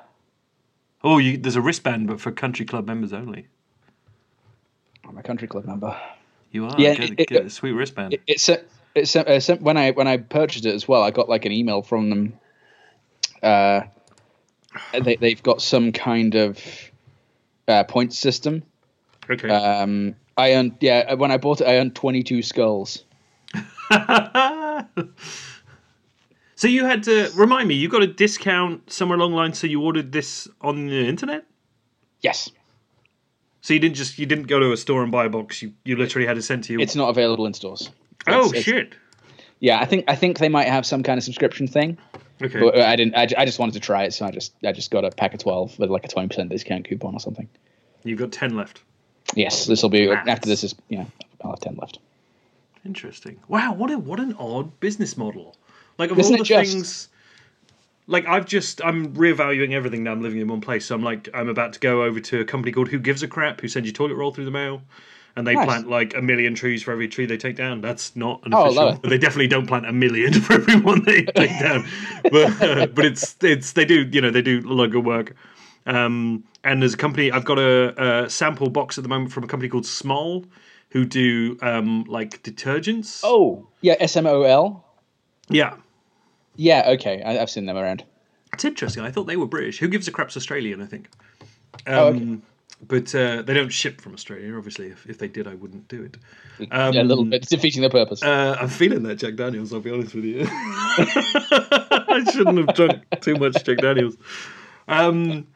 Oh, 1.04 1.18
you, 1.18 1.38
there's 1.38 1.56
a 1.56 1.62
wristband, 1.62 2.08
but 2.08 2.22
for 2.22 2.32
country 2.32 2.66
club 2.66 2.86
members 2.86 3.12
only. 3.14 3.48
I'm 5.08 5.18
a 5.18 5.24
country 5.24 5.48
club 5.48 5.66
member. 5.66 6.00
You 6.52 6.66
are. 6.66 6.76
Yeah, 6.80 6.96
get, 6.96 7.20
it- 7.20 7.28
get 7.28 7.46
a 7.46 7.50
sweet 7.50 7.72
wristband. 7.72 8.14
It, 8.14 8.22
it's 8.28 8.50
a, 8.50 8.62
it's 8.94 9.16
a, 9.16 9.36
it's 9.36 9.50
a, 9.50 9.56
when 9.56 9.78
I 9.78 9.92
when 9.92 10.08
I 10.08 10.18
purchased 10.18 10.66
it 10.66 10.76
as 10.76 10.88
well. 10.88 11.02
I 11.02 11.12
got 11.12 11.28
like 11.28 11.46
an 11.46 11.52
email 11.52 11.82
from 11.82 12.10
them. 12.10 12.34
Uh, 13.42 13.82
they 14.94 15.16
they've 15.16 15.42
got 15.42 15.62
some 15.62 15.92
kind 15.92 16.36
of 16.36 16.60
uh, 17.68 17.84
point 17.86 18.14
system. 18.14 18.64
Okay. 19.30 19.50
Um, 19.50 20.16
I 20.38 20.54
earned 20.54 20.78
yeah 20.80 21.14
when 21.16 21.32
I 21.32 21.38
bought 21.38 21.62
it 21.62 21.68
I 21.68 21.78
earned 21.78 21.96
22 21.96 22.42
skulls. 22.42 23.04
so 26.56 26.68
you 26.68 26.86
had 26.86 27.04
to 27.04 27.30
remind 27.36 27.68
me. 27.68 27.76
You 27.76 27.90
got 27.90 28.04
a 28.04 28.08
discount 28.08 28.92
somewhere 28.92 29.18
along 29.18 29.32
the 29.32 29.38
line, 29.38 29.54
so 29.54 29.68
you 29.68 29.82
ordered 29.82 30.12
this 30.12 30.48
on 30.62 30.88
the 30.88 31.08
internet. 31.08 31.46
Yes, 32.22 32.50
So 33.62 33.74
you 33.74 33.80
didn't 33.80 33.96
just 33.96 34.20
you 34.20 34.26
didn't 34.28 34.46
go 34.48 34.60
to 34.60 34.72
a 34.72 34.78
store 34.78 35.02
and 35.04 35.12
buy 35.12 35.26
a 35.26 35.30
box. 35.30 35.62
You 35.62 35.74
you 35.84 35.96
literally 35.96 36.28
had 36.28 36.38
it 36.38 36.44
sent 36.44 36.66
to 36.66 36.74
you. 36.74 36.80
it's 36.80 36.96
not 36.96 37.10
available 37.10 37.46
in 37.46 37.54
stores. 37.54 37.90
oh 38.28 38.32
it's- 38.32 38.52
it's- 38.52 38.64
shit. 38.64 38.96
Yeah, 39.60 39.80
I 39.80 39.86
think 39.86 40.06
I 40.08 40.16
think 40.16 40.40
they 40.40 40.50
might 40.50 40.68
have 40.68 40.88
some 40.88 41.04
kind 41.04 41.20
of 41.20 41.24
subscription 41.24 41.68
thing. 41.68 41.96
Okay. 42.42 42.60
But 42.60 42.80
I 42.80 42.96
didn't. 42.96 43.16
I, 43.16 43.28
I 43.38 43.46
just 43.46 43.60
wanted 43.60 43.74
to 43.74 43.80
try 43.80 44.04
it, 44.06 44.12
so 44.14 44.26
I 44.26 44.32
just 44.32 44.54
I 44.66 44.72
just 44.72 44.90
got 44.90 45.06
a 45.06 45.12
pack 45.12 45.36
of 45.36 45.40
twelve 45.40 45.78
with 45.78 45.92
like 45.92 46.04
a 46.04 46.08
twenty 46.08 46.28
percent 46.30 46.50
discount 46.50 46.88
coupon 46.88 47.14
or 47.14 47.20
something. 47.20 47.48
You've 48.04 48.18
got 48.18 48.32
ten 48.32 48.56
left. 48.56 48.82
Yes, 49.36 49.66
this 49.66 49.82
will 49.82 49.90
be 49.90 50.08
Maths. 50.08 50.28
after 50.30 50.50
this 50.50 50.64
is 50.64 50.76
yeah. 50.90 51.06
I'll 51.44 51.52
have 51.52 51.60
ten 51.60 51.76
left. 51.76 52.00
Interesting. 52.86 53.40
Wow, 53.48 53.74
what 53.74 53.92
a 53.92 53.98
what 53.98 54.20
an 54.20 54.36
odd 54.40 54.80
business 54.80 55.16
model. 55.18 55.56
Like 55.98 56.12
of 56.12 56.20
Isn't 56.20 56.34
all 56.34 56.38
the 56.40 56.44
just? 56.44 56.72
things 56.72 57.10
like 58.08 58.26
I've 58.28 58.46
just 58.46 58.84
I'm 58.84 59.14
reevaluating 59.14 59.74
everything 59.74 60.04
now 60.04 60.12
I'm 60.12 60.22
living 60.22 60.40
in 60.40 60.48
one 60.48 60.62
place. 60.62 60.86
So 60.86 60.96
I'm 60.96 61.04
like 61.04 61.30
I'm 61.34 61.48
about 61.50 61.74
to 61.74 61.80
go 61.80 62.04
over 62.04 62.20
to 62.20 62.42
a 62.42 62.46
company 62.46 62.72
called 62.72 62.90
Who 62.90 63.00
Gives 63.00 63.24
a 63.24 63.28
Crap 63.28 63.62
who 63.62 63.68
send 63.68 63.86
you 63.86 63.92
toilet 63.92 64.16
roll 64.16 64.34
through 64.34 64.46
the 64.46 64.52
mail. 64.52 64.82
and 65.38 65.48
they 65.48 65.54
Nice. 65.56 65.66
plant 65.66 65.90
like 65.90 66.14
a 66.16 66.22
million 66.22 66.54
trees 66.56 66.84
for 66.84 66.92
every 66.92 67.08
tree 67.08 67.26
they 67.26 67.38
take 67.38 67.56
down. 67.56 67.80
That's 67.80 68.16
not 68.18 68.42
an 68.46 68.54
Oh, 68.54 68.64
official. 68.66 68.84
love 68.86 69.00
it. 69.04 69.10
They 69.10 69.18
definitely 69.18 69.48
don't 69.48 69.66
plant 69.68 69.86
a 69.86 69.94
million 69.94 70.34
for 70.42 70.54
every 70.54 70.76
one 70.76 71.04
they 71.06 71.24
take 71.36 71.58
down, 71.60 71.86
but 72.24 72.94
but 72.96 73.06
it's 73.06 73.36
it's 73.42 73.72
they 73.74 73.86
do 73.86 74.02
you 74.12 74.20
know 74.22 74.32
they 74.32 74.42
do 74.42 74.60
a 74.60 74.74
lot 74.74 74.86
of 74.86 74.92
good 74.92 75.06
work. 75.06 75.36
Um, 75.86 76.44
and 76.64 76.82
there's 76.82 76.94
a 76.94 76.98
company 76.98 77.32
I've 77.32 77.46
got 77.46 77.60
a, 77.60 78.24
a 78.26 78.30
sample 78.30 78.70
box 78.70 78.98
at 78.98 79.04
the 79.04 79.10
moment 79.10 79.32
from 79.32 79.44
a 79.44 79.48
company 79.48 79.70
called 79.70 79.86
Smol, 79.86 80.46
who 80.90 81.06
do 81.06 81.58
um, 81.62 82.04
like 82.08 82.44
detergents. 82.44 83.22
Oh, 83.24 83.68
yeah, 83.82 83.96
S 84.00 84.16
M 84.18 84.26
O 84.28 84.44
L. 84.44 84.86
yeah. 85.50 85.76
Yeah, 86.58 86.84
okay, 86.90 87.24
I, 87.24 87.40
I've 87.42 87.50
seen 87.50 87.66
them 87.66 87.78
around. 87.78 88.04
It's 88.54 88.66
interesting. 88.66 89.04
I 89.04 89.10
thought 89.10 89.24
they 89.26 89.38
were 89.38 89.46
British. 89.48 89.80
Who 89.80 89.88
gives 89.88 90.08
a 90.08 90.12
crap's 90.12 90.36
Australian? 90.36 90.82
I 90.82 90.86
think. 90.86 91.10
Um, 91.88 91.94
Oh, 91.94 92.08
okay. 92.08 92.38
But 92.88 93.14
uh, 93.14 93.44
they 93.44 93.54
don't 93.54 93.70
ship 93.70 94.02
from 94.02 94.14
Australia. 94.16 94.58
Obviously, 94.58 94.88
if, 94.88 95.06
if 95.08 95.20
they 95.20 95.28
did, 95.28 95.48
I 95.48 95.54
wouldn't 95.54 95.88
do 95.88 96.02
it. 96.04 96.18
Um, 96.72 96.94
yeah, 96.94 97.04
a 97.04 97.04
little 97.04 97.24
bit 97.26 97.44
defeating 97.48 97.84
the 97.84 97.92
purpose. 97.92 98.24
Uh, 98.24 98.58
I'm 98.60 98.70
feeling 98.70 99.04
that 99.04 99.16
Jack 99.18 99.36
Daniels. 99.36 99.72
I'll 99.72 99.82
be 99.82 99.92
honest 99.92 100.16
with 100.16 100.24
you. 100.26 100.46
I 100.50 102.24
shouldn't 102.34 102.58
have 102.58 102.76
drunk 102.76 103.04
too 103.22 103.36
much 103.36 103.64
Jack 103.64 103.78
Daniels. 103.78 104.18
Um, 104.88 105.48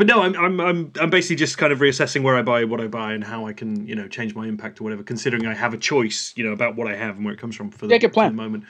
but 0.00 0.06
no, 0.06 0.22
I'm, 0.22 0.34
I'm 0.34 0.60
I'm 0.60 0.92
I'm 0.98 1.10
basically 1.10 1.36
just 1.36 1.58
kind 1.58 1.74
of 1.74 1.80
reassessing 1.80 2.22
where 2.22 2.34
I 2.34 2.40
buy, 2.40 2.64
what 2.64 2.80
I 2.80 2.86
buy, 2.86 3.12
and 3.12 3.22
how 3.22 3.46
I 3.46 3.52
can 3.52 3.86
you 3.86 3.94
know 3.94 4.08
change 4.08 4.34
my 4.34 4.46
impact 4.48 4.80
or 4.80 4.84
whatever. 4.84 5.02
Considering 5.02 5.46
I 5.46 5.52
have 5.54 5.74
a 5.74 5.76
choice, 5.76 6.32
you 6.36 6.42
know, 6.44 6.52
about 6.52 6.74
what 6.74 6.88
I 6.88 6.96
have 6.96 7.16
and 7.16 7.24
where 7.26 7.34
it 7.34 7.38
comes 7.38 7.54
from 7.54 7.70
for 7.70 7.86
the, 7.86 7.92
Yeah, 7.92 7.98
good 7.98 8.14
plan. 8.14 8.34
the 8.34 8.42
moment. 8.42 8.64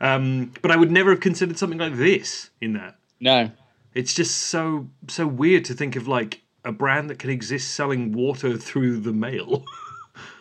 Um, 0.00 0.52
but 0.62 0.70
I 0.70 0.76
would 0.76 0.92
never 0.92 1.10
have 1.10 1.18
considered 1.18 1.58
something 1.58 1.78
like 1.80 1.96
this 1.96 2.50
in 2.60 2.74
that. 2.74 2.98
no. 3.20 3.50
It's 3.94 4.14
just 4.14 4.36
so 4.42 4.88
so 5.08 5.26
weird 5.26 5.64
to 5.64 5.74
think 5.74 5.96
of 5.96 6.06
like 6.06 6.42
a 6.64 6.70
brand 6.70 7.10
that 7.10 7.18
can 7.18 7.30
exist 7.30 7.74
selling 7.74 8.12
water 8.12 8.56
through 8.56 8.98
the 9.00 9.12
mail. 9.12 9.64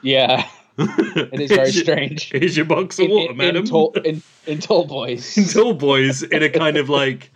Yeah, 0.02 0.48
it 0.78 1.40
is 1.42 1.52
very 1.52 1.72
strange. 1.72 2.32
Here's 2.32 2.56
your 2.56 2.66
box 2.66 3.00
of 3.00 3.06
In, 3.06 3.12
water, 3.12 3.32
in, 3.32 3.38
madam. 3.38 3.64
in, 3.64 3.66
tall, 3.70 3.92
in, 4.06 4.22
in 4.46 4.60
tall 4.60 4.86
boys. 4.86 5.38
in 5.38 5.46
Tall 5.46 5.74
Boys 5.74 6.22
in 6.24 6.44
a 6.44 6.50
kind 6.50 6.78
of 6.78 6.88
like 6.90 7.32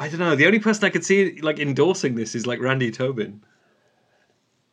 I 0.00 0.08
don't 0.08 0.18
know. 0.20 0.34
The 0.36 0.46
only 0.46 0.58
person 0.58 0.84
I 0.84 0.90
could 0.90 1.04
see 1.04 1.40
like 1.42 1.58
endorsing 1.58 2.14
this 2.14 2.34
is 2.34 2.46
like 2.46 2.60
Randy 2.60 2.90
Tobin. 2.90 3.42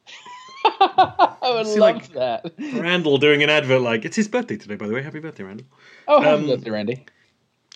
I 0.82 1.38
would 1.54 1.68
See, 1.68 1.80
love 1.80 1.96
like- 1.96 2.14
that. 2.14 2.52
Randall 2.74 3.18
doing 3.18 3.44
an 3.44 3.50
advert 3.50 3.82
like 3.82 4.06
it's 4.06 4.16
his 4.16 4.28
birthday 4.28 4.58
today, 4.58 4.76
by 4.76 4.88
the 4.88 4.94
way. 4.94 5.02
Happy 5.02 5.20
birthday, 5.20 5.44
Randall. 5.44 5.68
Oh, 6.08 6.22
happy 6.22 6.44
Um, 6.44 6.48
birthday, 6.48 6.70
Randy. 6.70 7.06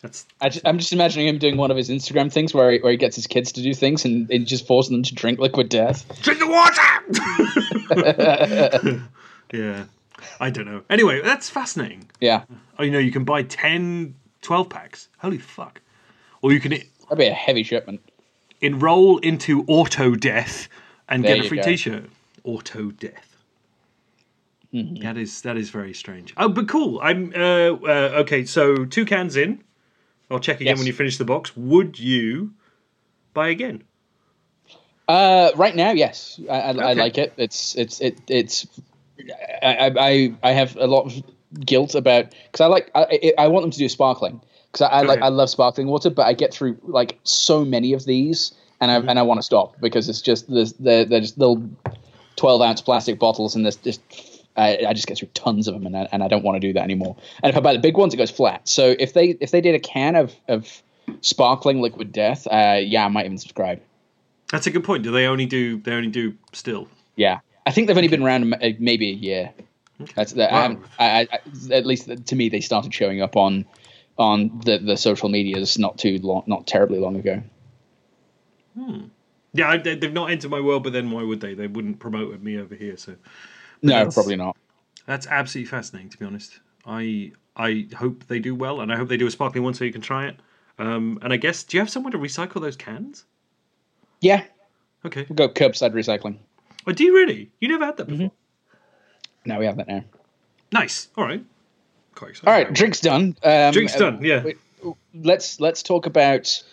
That's 0.01 0.25
I 0.41 0.50
just, 0.50 0.67
I'm 0.67 0.77
just 0.79 0.91
imagining 0.91 1.27
him 1.29 1.38
doing 1.38 1.55
one 1.55 1.71
of 1.71 1.77
his 1.77 1.89
Instagram 1.89 2.31
things 2.31 2.53
where 2.53 2.71
he, 2.71 2.79
where 2.79 2.91
he 2.91 2.97
gets 2.97 3.15
his 3.15 3.25
kids 3.25 3.53
to 3.53 3.62
do 3.62 3.73
things 3.73 4.03
and, 4.03 4.29
and 4.31 4.45
just 4.45 4.67
forcing 4.67 4.97
them 4.97 5.03
to 5.03 5.15
drink 5.15 5.39
liquid 5.39 5.69
death. 5.69 6.05
drink 6.21 6.39
the 6.41 6.47
water. 6.47 6.81
yeah, 9.53 9.85
I 10.41 10.50
don't 10.50 10.65
know. 10.65 10.81
Anyway, 10.89 11.21
that's 11.21 11.50
fascinating. 11.50 12.09
Yeah, 12.19 12.43
Oh, 12.77 12.83
you 12.83 12.91
know, 12.91 13.00
you 13.00 13.12
can 13.12 13.23
buy 13.23 13.43
10, 13.43 14.15
12 14.41 14.69
packs. 14.69 15.07
Holy 15.19 15.38
fuck! 15.38 15.79
Or 16.41 16.51
you 16.51 16.59
can 16.59 16.73
that'd 17.03 17.17
be 17.17 17.27
a 17.27 17.33
heavy 17.33 17.63
shipment. 17.63 18.01
enroll 18.62 19.17
into 19.19 19.63
Auto 19.67 20.15
Death 20.15 20.67
and 21.10 21.24
There 21.24 21.36
get 21.36 21.45
a 21.45 21.50
free 21.50 21.57
go. 21.57 21.63
T-shirt. 21.63 22.10
Auto 22.43 22.91
Death. 22.91 23.38
Mm-hmm. 24.74 25.03
That 25.03 25.17
is 25.17 25.41
that 25.43 25.55
is 25.57 25.69
very 25.69 25.93
strange. 25.93 26.33
Oh, 26.38 26.50
but 26.50 26.67
cool. 26.67 27.00
I'm 27.03 27.31
uh, 27.36 27.39
uh, 27.39 28.22
okay. 28.22 28.43
So 28.45 28.86
two 28.86 29.05
cans 29.05 29.36
in. 29.36 29.63
I'll 30.31 30.39
check 30.39 30.57
again 30.62 30.72
Yes. 30.72 30.77
when 30.79 30.88
you 30.88 30.93
finish 30.93 31.17
the 31.19 31.25
box. 31.25 31.55
Would 31.55 32.00
you 32.00 32.53
buy 33.36 33.50
again? 33.50 33.83
Uh, 35.07 35.51
right 35.55 35.75
now, 35.75 35.91
yes, 35.91 36.39
I, 36.50 36.53
I, 36.60 36.69
I 36.72 36.93
like 36.93 37.17
it. 37.19 37.33
It's 37.38 37.75
it's 37.75 38.00
it 38.01 38.17
it's. 38.27 38.65
I 39.62 39.75
I 39.89 39.91
I- 40.00 40.33
I 40.41 40.51
have 40.53 40.75
a 40.77 40.88
lot 40.88 41.05
of 41.05 41.24
guilt 41.65 41.93
about 41.93 42.31
because 42.45 42.62
I 42.62 42.65
like 42.65 42.89
I 42.95 43.33
I 43.38 43.48
want 43.50 43.63
them 43.65 43.72
to 43.72 43.77
do 43.77 43.88
sparkling 43.89 44.41
because 44.74 44.82
I, 44.89 45.00
I 45.00 45.01
like 45.03 45.22
I 45.22 45.30
love 45.30 45.50
sparkling 45.50 45.88
water, 45.88 46.10
but 46.10 46.25
I 46.25 46.34
get 46.34 46.53
through 46.53 46.77
like 46.84 47.20
so 47.24 47.63
many 47.63 47.94
of 47.94 48.03
these 48.06 48.53
and 48.82 48.92
I 48.92 48.96
and 48.98 49.18
I 49.18 49.22
want 49.22 49.38
to 49.38 49.44
stop 49.44 49.80
because 49.80 50.10
it's 50.10 50.22
just 50.22 50.51
there's 50.51 50.74
they're, 50.74 51.06
they're 51.06 51.22
just 51.22 51.38
little 51.38 51.63
twelve 52.36 52.62
ounce 52.62 52.82
plastic 52.82 53.20
bottles 53.20 53.56
and 53.56 53.63
there's 53.65 53.77
just. 53.77 54.01
I, 54.56 54.86
I 54.89 54.94
just 54.94 55.08
get 55.08 55.18
through 55.18 55.30
tons 55.34 55.68
of 55.68 55.74
them, 55.74 55.88
and 55.88 55.98
I, 55.98 56.08
and 56.12 56.22
I 56.22 56.27
don't 56.27 56.44
want 56.44 56.58
to 56.58 56.60
do 56.60 56.74
that 56.74 56.84
anymore. 56.84 57.15
And 57.42 57.50
if 57.50 57.58
I 57.58 57.60
buy 57.60 57.74
the 57.74 57.80
big 57.80 57.98
ones, 57.98 58.13
it 58.13 58.18
goes 58.18 58.30
flat. 58.30 58.70
So 58.70 58.96
if 59.00 59.13
they 59.13 59.30
if 59.42 59.50
they 59.50 59.62
did 59.62 59.74
a 59.74 59.80
can 59.80 60.15
of, 60.15 60.32
of 60.48 60.84
sparkling 61.22 61.82
liquid 61.82 62.12
death, 62.12 62.46
uh, 62.46 62.77
yeah, 62.80 63.03
I 63.03 63.08
might 63.08 63.25
even 63.25 63.39
subscribe. 63.39 63.82
That's 64.51 64.68
a 64.68 64.70
good 64.70 64.84
point. 64.84 65.01
Do 65.01 65.10
they 65.12 65.25
only 65.25 65.48
do 65.48 65.80
they 65.80 65.94
only 65.94 66.10
do 66.10 66.36
still? 66.51 66.88
Yeah, 67.15 67.39
I 67.65 67.72
think 67.72 67.88
they've 67.88 67.98
only 67.98 68.10
been 68.10 68.22
around 68.22 68.53
uh, 68.53 68.70
maybe 68.77 69.10
a 69.10 69.13
year. 69.15 69.51
That's 70.13 70.34
that. 70.34 70.51
Wow. 70.51 70.62
haven't- 70.62 70.86
I, 71.00 71.27
I, 71.32 71.39
at 71.74 71.88
least 71.88 72.10
to 72.24 72.36
me, 72.36 72.48
they 72.50 72.62
started 72.62 72.94
showing 72.94 73.24
up 73.24 73.36
on 73.36 73.65
on 74.17 74.62
the, 74.65 74.77
the 74.77 74.98
social 74.98 75.29
medias 75.29 75.77
not 75.77 75.98
too 75.98 76.20
long, 76.20 76.43
not 76.48 76.67
terribly 76.67 77.00
long 77.00 77.15
ago. 77.15 77.41
Yeah, 79.53 79.70
I, 79.70 79.77
they, 79.77 79.96
they've 79.96 80.12
not 80.12 80.32
entered 80.32 80.50
my 80.50 80.60
world, 80.60 80.84
but 80.84 80.93
then 80.93 81.12
why 81.12 81.24
would 81.24 81.39
they? 81.39 81.53
They 81.53 81.67
wouldn't 81.67 82.00
promote 82.00 82.39
me 82.41 82.58
over 82.58 82.74
here. 82.75 82.98
So 82.98 83.15
No, 83.82 84.10
probably 84.10 84.36
not. 84.36 84.58
that's 85.05 85.27
absolutely 85.27 85.70
fascinating. 85.70 86.10
To 86.10 86.17
be 86.17 86.25
honest, 86.25 86.60
I 86.86 87.34
I 87.55 87.88
hope 87.96 88.25
they 88.27 88.39
do 88.39 88.55
well, 88.55 88.82
and 88.82 88.91
I 88.91 88.98
hope 88.98 89.10
they 89.10 89.17
do 89.17 89.27
a 89.27 89.32
sparkling 89.32 89.63
one 89.63 89.75
so 89.75 89.84
you 89.86 89.91
can 89.91 90.01
try 90.01 90.27
it. 90.27 90.38
Um, 90.79 91.20
and 91.22 91.32
I 91.32 91.38
guess, 91.38 91.63
do 91.63 91.77
you 91.77 91.82
have 91.82 91.89
somewhere 91.89 92.12
to 92.12 92.17
recycle 92.17 92.60
those 92.62 92.75
cans? 92.75 93.25
Yeah, 94.22 94.43
Okay. 95.05 95.25
we'll 95.29 95.36
go 95.36 95.50
curbside 95.50 95.93
recycling. 95.93 96.38
Oh, 96.88 96.91
do 96.93 97.03
you 97.03 97.13
really? 97.13 97.51
You 97.60 97.67
never 97.67 97.86
had 97.86 97.98
that 97.98 98.08
before? 98.08 98.32
No, 99.46 99.60
we 99.60 99.65
have 99.65 99.77
that 99.77 99.88
now. 99.88 100.03
Nice. 100.72 101.10
All 101.15 101.25
right. 101.25 101.46
Quite 102.15 102.32
excited. 102.32 102.48
All 102.50 102.53
right, 102.53 102.74
drinks 102.74 103.00
done. 103.00 103.36
Um, 103.43 103.72
Drinks 103.72 103.96
uh, 103.96 104.00
done. 104.00 104.20
Yeah. 104.22 104.43
let's 105.13 105.60
let's 105.60 105.84
talk 105.84 106.05
about 106.05 106.63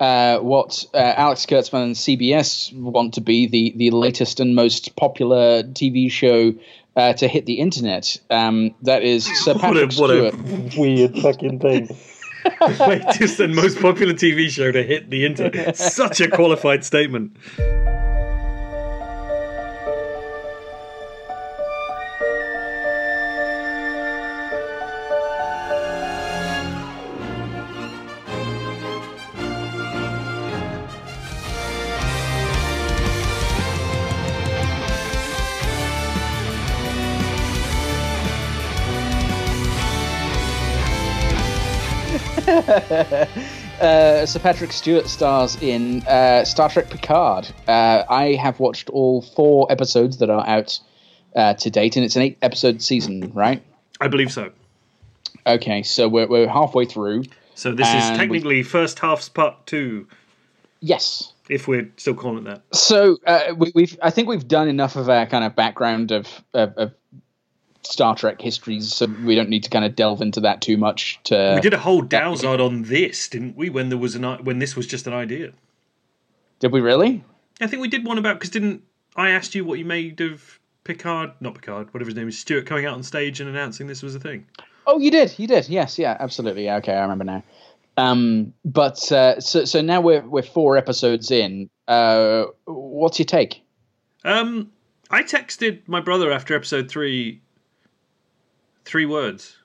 uh, 0.00 0.38
what 0.38 0.84
uh, 0.94 0.98
Alex 1.16 1.46
Kurtzman 1.46 1.82
and 1.82 1.94
CBS 1.94 2.72
want 2.76 3.14
to 3.14 3.20
be 3.20 3.46
the 3.46 3.72
the 3.76 3.90
latest 3.90 4.40
and 4.40 4.54
most 4.54 4.96
popular 4.96 5.62
TV 5.62 6.10
show 6.10 6.54
uh, 6.96 7.12
to 7.14 7.28
hit 7.28 7.46
the 7.46 7.54
internet. 7.54 8.18
Um, 8.30 8.74
that 8.82 9.02
is 9.02 9.24
Sir 9.44 9.54
What 9.54 9.76
a, 9.76 9.86
Patrick 9.86 9.92
what 9.98 10.10
Stewart. 10.10 10.34
a 10.34 10.80
weird 10.80 11.18
fucking 11.18 11.60
thing. 11.60 11.88
Latest 12.86 13.40
and 13.40 13.54
most 13.54 13.80
popular 13.80 14.12
TV 14.12 14.50
show 14.50 14.70
to 14.70 14.82
hit 14.82 15.08
the 15.10 15.24
internet. 15.24 15.76
Such 15.78 16.20
a 16.20 16.28
qualified 16.28 16.84
statement. 16.84 17.36
Uh, 44.24 44.26
Sir 44.26 44.38
Patrick 44.40 44.72
Stewart 44.72 45.06
stars 45.06 45.60
in 45.60 46.02
uh, 46.06 46.46
Star 46.46 46.70
Trek 46.70 46.88
Picard. 46.88 47.46
Uh, 47.68 48.04
I 48.08 48.32
have 48.40 48.58
watched 48.58 48.88
all 48.88 49.20
four 49.20 49.70
episodes 49.70 50.16
that 50.18 50.30
are 50.30 50.46
out 50.46 50.80
uh, 51.36 51.52
to 51.52 51.68
date, 51.68 51.96
and 51.96 52.04
it's 52.06 52.16
an 52.16 52.22
eight 52.22 52.38
episode 52.40 52.80
season, 52.80 53.30
right? 53.34 53.62
I 54.00 54.08
believe 54.08 54.32
so. 54.32 54.50
Okay, 55.46 55.82
so 55.82 56.08
we're, 56.08 56.26
we're 56.26 56.48
halfway 56.48 56.86
through. 56.86 57.24
So 57.54 57.72
this 57.72 57.86
is 57.86 57.94
And 57.94 58.12
we- 58.12 58.18
technically 58.38 58.62
first 58.62 58.98
half's 58.98 59.28
part 59.28 59.66
two, 59.66 60.08
Yes. 60.80 61.34
if 61.50 61.68
we're 61.68 61.90
still 61.98 62.14
calling 62.14 62.38
it 62.38 62.44
that. 62.44 62.62
So 62.74 63.18
uh, 63.26 63.52
we, 63.54 63.72
we've, 63.74 63.98
I 64.02 64.08
think 64.08 64.28
we've 64.28 64.48
done 64.48 64.68
enough 64.68 64.96
of 64.96 65.10
our 65.10 65.26
kind 65.26 65.44
of 65.44 65.54
background 65.54 66.12
of, 66.12 66.26
of, 66.54 66.72
of 66.78 66.94
Star 67.86 68.14
Trek 68.14 68.40
histories, 68.40 68.92
so 68.92 69.06
we 69.24 69.34
don't 69.34 69.48
need 69.48 69.64
to 69.64 69.70
kind 69.70 69.84
of 69.84 69.94
delve 69.94 70.20
into 70.20 70.40
that 70.40 70.60
too 70.60 70.76
much. 70.76 71.20
To 71.24 71.52
We 71.56 71.60
did 71.60 71.74
a 71.74 71.78
whole 71.78 72.02
Dowsard 72.02 72.60
on 72.60 72.82
this, 72.84 73.28
didn't 73.28 73.56
we? 73.56 73.70
When 73.70 73.88
there 73.88 73.98
was 73.98 74.14
an 74.14 74.24
when 74.44 74.58
this 74.58 74.76
was 74.76 74.86
just 74.86 75.06
an 75.06 75.12
idea. 75.12 75.52
did 76.60 76.72
we 76.72 76.80
really? 76.80 77.24
I 77.60 77.66
think 77.66 77.82
we 77.82 77.88
did 77.88 78.04
one 78.04 78.18
about 78.18 78.36
because 78.36 78.50
didn't 78.50 78.82
I 79.16 79.30
asked 79.30 79.54
you 79.54 79.64
what 79.64 79.78
you 79.78 79.84
made 79.84 80.20
of 80.20 80.60
Picard, 80.84 81.32
not 81.40 81.54
Picard, 81.54 81.92
whatever 81.94 82.08
his 82.08 82.16
name 82.16 82.28
is, 82.28 82.38
Stewart 82.38 82.66
coming 82.66 82.86
out 82.86 82.94
on 82.94 83.02
stage 83.02 83.40
and 83.40 83.48
announcing 83.48 83.86
this 83.86 84.02
was 84.02 84.14
a 84.14 84.20
thing. 84.20 84.46
Oh, 84.86 84.98
you 84.98 85.10
did. 85.10 85.38
You 85.38 85.46
did. 85.46 85.68
Yes. 85.68 85.98
Yeah. 85.98 86.16
Absolutely. 86.20 86.64
Yeah, 86.64 86.76
okay, 86.76 86.92
I 86.92 87.02
remember 87.02 87.24
now. 87.24 87.42
Um, 87.96 88.52
but 88.64 89.10
uh, 89.12 89.40
so 89.40 89.64
so 89.64 89.80
now 89.80 90.00
we're 90.00 90.26
we're 90.26 90.42
four 90.42 90.76
episodes 90.76 91.30
in. 91.30 91.70
Uh, 91.86 92.44
what's 92.64 93.18
your 93.18 93.26
take? 93.26 93.62
Um, 94.24 94.72
I 95.10 95.22
texted 95.22 95.86
my 95.86 96.00
brother 96.00 96.32
after 96.32 96.56
episode 96.56 96.88
three, 96.88 97.40
three 98.84 99.06
words, 99.06 99.56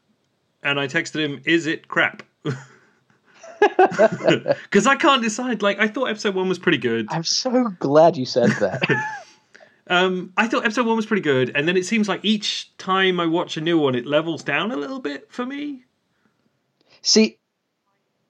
and 0.63 0.79
I 0.79 0.87
texted 0.87 1.23
him, 1.23 1.41
"Is 1.45 1.65
it 1.65 1.87
crap?" 1.87 2.23
Because 3.77 4.87
I 4.87 4.95
can't 4.95 5.21
decide. 5.21 5.61
Like 5.61 5.79
I 5.79 5.87
thought 5.87 6.05
episode 6.05 6.35
one 6.35 6.49
was 6.49 6.59
pretty 6.59 6.77
good. 6.77 7.07
I'm 7.09 7.23
so 7.23 7.69
glad 7.79 8.17
you 8.17 8.25
said 8.25 8.51
that. 8.59 8.81
Um, 9.91 10.33
I 10.37 10.47
thought 10.47 10.65
episode 10.65 10.85
one 10.85 10.97
was 10.97 11.07
pretty 11.07 11.23
good, 11.23 11.51
and 11.55 11.67
then 11.67 11.75
it 11.75 11.83
seems 11.83 12.07
like 12.07 12.19
each 12.21 12.71
time 12.77 13.19
I 13.19 13.25
watch 13.25 13.57
a 13.57 13.61
new 13.61 13.79
one, 13.79 13.95
it 13.95 14.05
levels 14.05 14.43
down 14.43 14.71
a 14.71 14.75
little 14.75 14.99
bit 14.99 15.31
for 15.31 15.43
me. 15.43 15.83
See, 17.01 17.39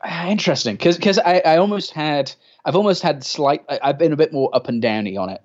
interesting, 0.25 0.77
because 0.77 0.96
because 0.96 1.19
I, 1.19 1.41
I 1.46 1.58
almost 1.58 1.91
had 1.91 2.34
I've 2.63 2.77
almost 2.77 3.03
had 3.03 3.25
slight 3.25 3.65
I, 3.67 3.77
I've 3.84 3.98
been 3.98 4.13
a 4.13 4.15
bit 4.15 4.31
more 4.31 4.50
up 4.55 4.69
and 4.69 4.81
downy 4.81 5.17
on 5.17 5.27
it. 5.27 5.41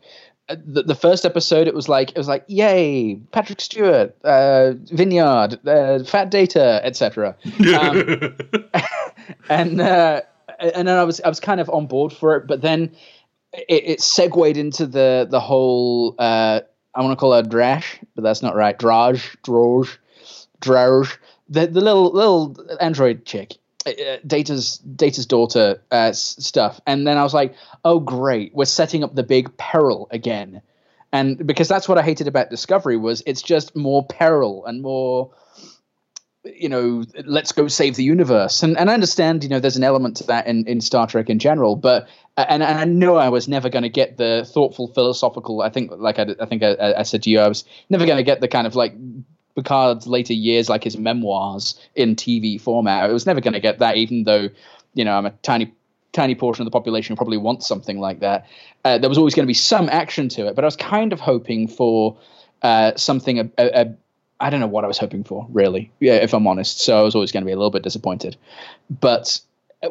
Uh, 0.49 0.57
The, 0.65 0.83
the 0.83 0.95
first 0.95 1.25
episode, 1.25 1.67
it 1.69 1.75
was 1.75 1.89
like 1.89 2.11
it 2.11 2.19
was 2.19 2.29
like, 2.29 2.45
yay, 2.49 3.17
Patrick 3.33 3.61
Stewart, 3.61 4.15
uh, 4.25 4.73
Vineyard, 4.93 5.59
uh, 5.67 6.05
Fat 6.05 6.31
Data, 6.31 6.81
etc. 6.85 7.37
Um, 7.79 8.37
and 9.49 9.81
uh, 9.81 10.21
and 10.59 10.89
then 10.89 10.97
I 10.97 11.05
was 11.05 11.21
I 11.21 11.29
was 11.29 11.41
kind 11.41 11.61
of 11.61 11.69
on 11.71 11.87
board 11.87 12.13
for 12.13 12.37
it, 12.37 12.47
but 12.47 12.61
then 12.61 12.95
it, 13.53 13.85
it 13.85 14.01
segued 14.01 14.57
into 14.57 14.87
the 14.87 15.27
the 15.31 15.41
whole 15.41 16.15
uh, 16.19 16.61
I 16.95 17.03
want 17.03 17.13
to 17.13 17.17
call 17.17 17.33
her 17.33 17.43
Drash, 17.43 17.99
but 18.15 18.23
that's 18.23 18.43
not 18.43 18.55
right. 18.55 18.79
Draj, 18.79 19.37
Droj, 19.43 19.97
Droj, 20.61 21.17
the 21.49 21.67
the 21.67 21.81
little 21.81 22.11
little 22.13 22.57
android 22.81 23.25
chick, 23.25 23.55
Data's 24.27 24.79
Data's 24.79 25.27
daughter 25.27 25.83
uh, 25.91 26.13
stuff, 26.13 26.81
and 26.87 27.07
then 27.07 27.17
I 27.19 27.23
was 27.23 27.35
like, 27.35 27.55
oh 27.85 28.01
great, 28.01 28.55
we're 28.55 28.65
setting 28.65 29.05
up 29.05 29.15
the 29.15 29.23
big 29.23 29.57
peril 29.57 30.09
again, 30.11 30.63
and 31.13 31.47
because 31.47 31.69
that's 31.69 31.89
what 31.89 31.99
I 31.99 32.03
hated 32.03 32.29
about 32.29 32.51
Discovery 32.51 32.97
was 32.97 33.23
it's 33.27 33.43
just 33.43 33.77
more 33.77 34.07
peril 34.07 34.65
and 34.67 34.83
more 34.83 35.33
you 36.45 36.69
know, 36.69 37.05
let's 37.25 37.53
go 37.53 37.69
save 37.69 37.97
the 37.97 38.05
universe. 38.05 38.63
And 38.63 38.77
and 38.77 38.91
I 38.91 38.95
understand, 38.95 39.43
you 39.43 39.51
know, 39.51 39.61
there's 39.61 39.77
an 39.77 39.85
element 39.85 40.19
to 40.19 40.25
that 40.25 40.47
in, 40.47 40.67
in 40.67 40.81
Star 40.81 41.07
Trek 41.07 41.31
in 41.31 41.39
general, 41.39 41.77
but 41.77 42.07
and, 42.37 42.63
and 42.63 42.79
I 42.79 42.85
know 42.85 43.17
I 43.17 43.29
was 43.29 43.49
never 43.49 43.69
going 43.69 43.85
to 43.85 43.89
get 43.89 44.17
the 44.17 44.49
thoughtful 44.53 44.89
philosophical. 44.89 45.63
I 45.63 45.71
think, 45.71 45.91
like 45.97 46.19
I, 46.19 46.35
I 46.41 46.47
think 46.47 46.63
I, 46.63 46.95
I 46.99 47.03
said 47.03 47.23
to 47.25 47.31
you, 47.31 47.41
I 47.41 47.49
was 47.49 47.65
never 47.89 48.07
going 48.07 48.17
to 48.17 48.25
get 48.25 48.41
the 48.41 48.49
kind 48.49 48.67
of 48.67 48.75
like 48.75 48.95
Picard's 49.57 50.07
later 50.07 50.33
years, 50.33 50.69
like 50.69 50.85
his 50.85 50.97
memoirs 50.97 51.79
in 51.95 52.17
TV 52.17 52.61
format. 52.61 53.09
It 53.09 53.13
was 53.13 53.27
never 53.27 53.41
going 53.41 53.55
to 53.55 53.61
get 53.61 53.79
that, 53.79 53.97
even 53.97 54.25
though, 54.25 54.49
you 54.95 55.05
know, 55.05 55.17
I'm 55.17 55.27
a 55.27 55.31
tiny 55.43 55.73
tiny 56.13 56.35
portion 56.35 56.63
of 56.63 56.67
the 56.67 56.71
population 56.71 57.13
who 57.13 57.17
probably 57.17 57.37
wants 57.37 57.67
something 57.67 57.99
like 57.99 58.21
that. 58.21 58.47
Uh, 58.85 58.99
there 58.99 59.09
was 59.09 59.19
always 59.19 59.35
going 59.35 59.45
to 59.45 59.49
be 59.49 59.55
some 59.55 59.89
action 59.89 60.29
to 60.29 60.47
it, 60.47 60.55
but 60.55 60.65
I 60.65 60.67
was 60.67 60.77
kind 60.77 61.13
of 61.13 61.19
hoping 61.19 61.67
for 61.67 62.17
uh, 62.63 62.93
something 62.97 63.41
a, 63.41 63.51
a, 63.59 63.81
a 63.83 63.95
I 64.41 64.51
don't 64.51 64.61
know 64.61 64.67
what 64.67 64.85
I 64.85 64.89
was 64.89 64.99
hoping 64.99 65.25
for, 65.25 65.47
really, 65.51 65.91
yeah, 66.01 66.15
if 66.15 66.35
I'm 66.35 66.47
honest. 66.47 66.81
So 66.81 66.99
I 66.99 67.03
was 67.03 67.15
always 67.15 67.33
going 67.33 67.43
to 67.43 67.47
be 67.47 67.53
a 67.53 67.57
little 67.57 67.71
bit 67.71 67.83
disappointed. 67.83 68.37
But 68.91 69.41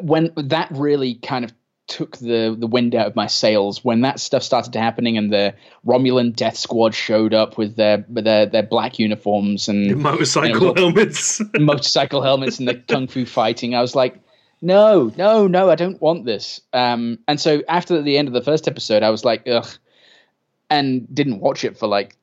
when 0.00 0.32
that 0.36 0.68
really 0.70 1.14
kind 1.14 1.44
of 1.44 1.52
took 1.86 2.16
the 2.16 2.56
the 2.58 2.66
wind 2.66 2.94
out 2.94 3.06
of 3.06 3.14
my 3.14 3.26
sails, 3.26 3.84
when 3.84 4.00
that 4.02 4.18
stuff 4.18 4.42
started 4.42 4.74
happening 4.74 5.18
and 5.18 5.32
the 5.32 5.54
Romulan 5.86 6.34
Death 6.34 6.56
Squad 6.56 6.94
showed 6.94 7.34
up 7.34 7.58
with 7.58 7.76
their 7.76 8.04
with 8.08 8.24
their, 8.24 8.46
their 8.46 8.62
black 8.62 8.98
uniforms 8.98 9.68
and 9.68 9.96
Motorcycle 9.96 10.48
You 10.60 10.60
know, 10.60 10.74
helmets. 10.74 11.40
motorcycle 11.58 12.22
helmets 12.22 12.58
and 12.58 12.66
the 12.68 12.74
kung 12.74 13.06
fu 13.06 13.26
fighting, 13.26 13.74
I 13.74 13.80
was 13.82 13.94
like, 13.94 14.18
no, 14.62 15.12
no, 15.18 15.46
no, 15.46 15.68
I 15.70 15.74
don't 15.74 16.00
want 16.00 16.24
this. 16.24 16.60
Um, 16.72 17.18
and 17.28 17.38
so 17.38 17.62
after 17.68 18.00
the 18.00 18.16
end 18.16 18.28
of 18.28 18.34
the 18.34 18.40
first 18.42 18.66
episode, 18.66 19.02
I 19.02 19.10
was 19.10 19.24
like, 19.24 19.46
ugh, 19.46 19.68
and 20.70 21.06
didn't 21.14 21.40
watch 21.40 21.64
it 21.64 21.76
for 21.78 21.86
like 21.86 22.16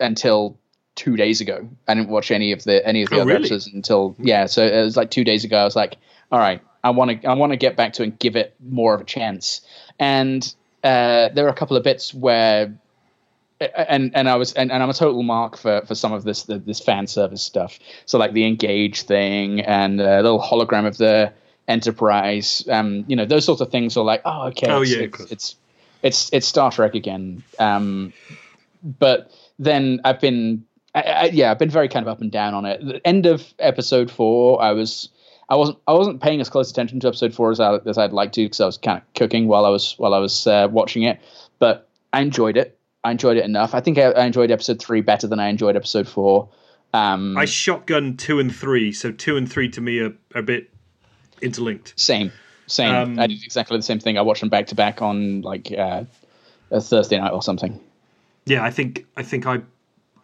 until 0.00 0.58
two 0.96 1.16
days 1.16 1.40
ago. 1.40 1.68
I 1.86 1.94
didn't 1.94 2.08
watch 2.10 2.30
any 2.30 2.52
of 2.52 2.64
the 2.64 2.84
any 2.86 3.02
of 3.02 3.10
the 3.10 3.16
Oh, 3.16 3.20
other 3.20 3.28
really? 3.30 3.40
episodes 3.44 3.68
until 3.68 4.16
yeah. 4.18 4.46
So 4.46 4.64
it 4.66 4.82
was 4.82 4.96
like 4.96 5.10
two 5.10 5.24
days 5.24 5.44
ago. 5.44 5.56
I 5.58 5.64
was 5.64 5.76
like, 5.76 5.96
all 6.32 6.38
right, 6.40 6.60
I 6.84 6.90
want 6.90 7.22
to 7.22 7.28
I 7.28 7.34
want 7.34 7.52
to 7.52 7.56
get 7.56 7.76
back 7.76 7.94
to 7.94 8.02
it 8.02 8.06
and 8.06 8.18
give 8.18 8.36
it 8.36 8.54
more 8.60 8.94
of 8.94 9.00
a 9.00 9.04
chance. 9.04 9.62
And 9.98 10.54
uh, 10.84 11.30
there 11.30 11.46
are 11.46 11.50
a 11.50 11.54
couple 11.54 11.76
of 11.76 11.82
bits 11.82 12.12
where 12.12 12.74
and 13.60 14.14
and 14.14 14.28
I 14.28 14.36
was 14.36 14.52
and, 14.52 14.70
and 14.70 14.82
I'm 14.82 14.90
a 14.90 14.94
total 14.94 15.22
mark 15.22 15.56
for 15.56 15.82
for 15.86 15.94
some 15.94 16.12
of 16.12 16.24
this 16.24 16.42
the, 16.42 16.58
this 16.58 16.80
fan 16.80 17.06
service 17.06 17.42
stuff. 17.42 17.78
So 18.04 18.18
like 18.18 18.34
the 18.34 18.46
engage 18.46 19.02
thing 19.02 19.60
and 19.60 20.00
a 20.00 20.16
little 20.22 20.40
hologram 20.40 20.86
of 20.86 20.98
the 20.98 21.32
Enterprise. 21.66 22.62
Um, 22.70 23.06
you 23.08 23.16
know 23.16 23.24
those 23.24 23.46
sorts 23.46 23.62
of 23.62 23.70
things 23.70 23.96
are 23.96 24.04
like 24.04 24.20
oh 24.26 24.48
okay 24.48 24.70
Oh, 24.70 24.82
it's, 24.82 24.90
yeah, 24.90 24.98
it's, 24.98 25.20
it's 25.32 25.56
it's 26.02 26.30
it's 26.34 26.46
Star 26.46 26.70
Trek 26.70 26.94
again. 26.94 27.42
Um, 27.58 28.12
but 28.82 29.32
then 29.58 30.02
I've 30.04 30.20
been 30.20 30.66
I, 30.94 31.00
I, 31.00 31.24
yeah 31.32 31.50
I've 31.50 31.58
been 31.58 31.70
very 31.70 31.88
kind 31.88 32.06
of 32.06 32.12
up 32.12 32.20
and 32.20 32.30
down 32.30 32.52
on 32.52 32.66
it. 32.66 32.84
The 32.84 33.06
end 33.06 33.24
of 33.24 33.42
episode 33.58 34.10
four, 34.10 34.60
I 34.60 34.72
was. 34.72 35.08
I 35.48 35.56
wasn't. 35.56 35.78
I 35.86 35.92
wasn't 35.92 36.22
paying 36.22 36.40
as 36.40 36.48
close 36.48 36.70
attention 36.70 37.00
to 37.00 37.08
episode 37.08 37.34
four 37.34 37.50
as, 37.50 37.60
I, 37.60 37.76
as 37.86 37.98
I'd 37.98 38.12
like 38.12 38.32
to 38.32 38.44
because 38.44 38.60
I 38.60 38.66
was 38.66 38.78
kind 38.78 38.98
of 38.98 39.14
cooking 39.14 39.46
while 39.46 39.64
I 39.64 39.68
was 39.68 39.94
while 39.98 40.14
I 40.14 40.18
was 40.18 40.46
uh, 40.46 40.68
watching 40.70 41.02
it. 41.02 41.20
But 41.58 41.88
I 42.12 42.20
enjoyed 42.20 42.56
it. 42.56 42.78
I 43.02 43.10
enjoyed 43.10 43.36
it 43.36 43.44
enough. 43.44 43.74
I 43.74 43.80
think 43.80 43.98
I, 43.98 44.12
I 44.12 44.24
enjoyed 44.24 44.50
episode 44.50 44.80
three 44.80 45.02
better 45.02 45.26
than 45.26 45.38
I 45.38 45.48
enjoyed 45.48 45.76
episode 45.76 46.08
four. 46.08 46.48
Um, 46.94 47.36
I 47.36 47.44
shotgun 47.44 48.16
two 48.16 48.38
and 48.38 48.54
three, 48.54 48.92
so 48.92 49.10
two 49.10 49.36
and 49.36 49.50
three 49.50 49.68
to 49.70 49.80
me 49.80 49.98
are, 49.98 50.14
are 50.34 50.40
a 50.40 50.42
bit 50.42 50.70
interlinked. 51.42 51.92
same, 51.96 52.32
same. 52.66 52.94
Um, 52.94 53.18
I 53.18 53.26
did 53.26 53.42
exactly 53.42 53.76
the 53.76 53.82
same 53.82 53.98
thing. 53.98 54.16
I 54.16 54.22
watched 54.22 54.40
them 54.40 54.48
back 54.48 54.68
to 54.68 54.74
back 54.74 55.02
on 55.02 55.42
like 55.42 55.72
uh, 55.76 56.04
a 56.70 56.80
Thursday 56.80 57.18
night 57.18 57.32
or 57.32 57.42
something. 57.42 57.80
Yeah, 58.46 58.62
I 58.62 58.70
think 58.70 59.06
I 59.16 59.22
think 59.22 59.46
I 59.46 59.60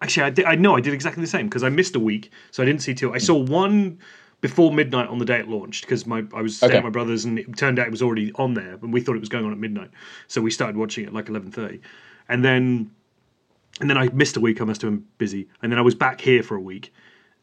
actually 0.01 0.25
I 0.25 0.31
did, 0.31 0.45
I 0.45 0.55
know 0.55 0.77
I 0.77 0.81
did 0.81 0.95
exactly 0.95 1.21
the 1.23 1.27
same 1.27 1.47
because 1.47 1.65
I 1.65 1.69
missed 1.69 1.97
a 1.97 2.01
week, 2.01 2.31
so 2.51 2.63
I 2.63 2.67
didn't 2.67 2.83
see 2.83 2.95
two. 2.95 3.13
I 3.13 3.19
saw 3.19 3.35
one 3.35 3.99
before 4.41 4.73
midnight 4.73 5.09
on 5.09 5.19
the 5.19 5.25
day 5.25 5.39
it 5.39 5.49
launched 5.49 5.85
because 5.85 6.07
my 6.07 6.25
I 6.35 6.43
was 6.43 6.57
staying 6.57 6.71
Okay. 6.73 6.79
at 6.79 6.85
my 6.85 6.91
brother's 6.91 7.25
and 7.25 7.39
it 7.39 7.57
turned 7.57 7.79
out 7.79 7.87
it 7.87 7.91
was 7.91 8.03
already 8.03 8.33
on 8.37 8.55
there 8.55 8.79
and 8.81 8.93
we 8.93 9.01
thought 9.01 9.17
it 9.17 9.21
was 9.21 9.29
going 9.29 9.45
on 9.45 9.53
at 9.53 9.59
midnight, 9.59 9.91
so 10.29 10.41
we 10.41 10.51
started 10.51 10.77
watching 10.77 11.05
it 11.05 11.09
at 11.09 11.13
like 11.15 11.29
eleven 11.29 11.51
thirty, 11.51 11.81
and 12.29 12.45
then 12.45 12.91
and 13.81 13.89
then 13.89 13.97
I 13.97 14.09
missed 14.09 14.37
a 14.37 14.41
week. 14.41 14.61
I 14.61 14.65
must 14.65 14.83
have 14.83 14.91
been 14.91 15.05
busy, 15.19 15.49
and 15.63 15.71
then 15.73 15.79
I 15.79 15.83
was 15.83 15.95
back 15.95 16.21
here 16.21 16.43
for 16.43 16.57
a 16.57 16.61
week, 16.61 16.93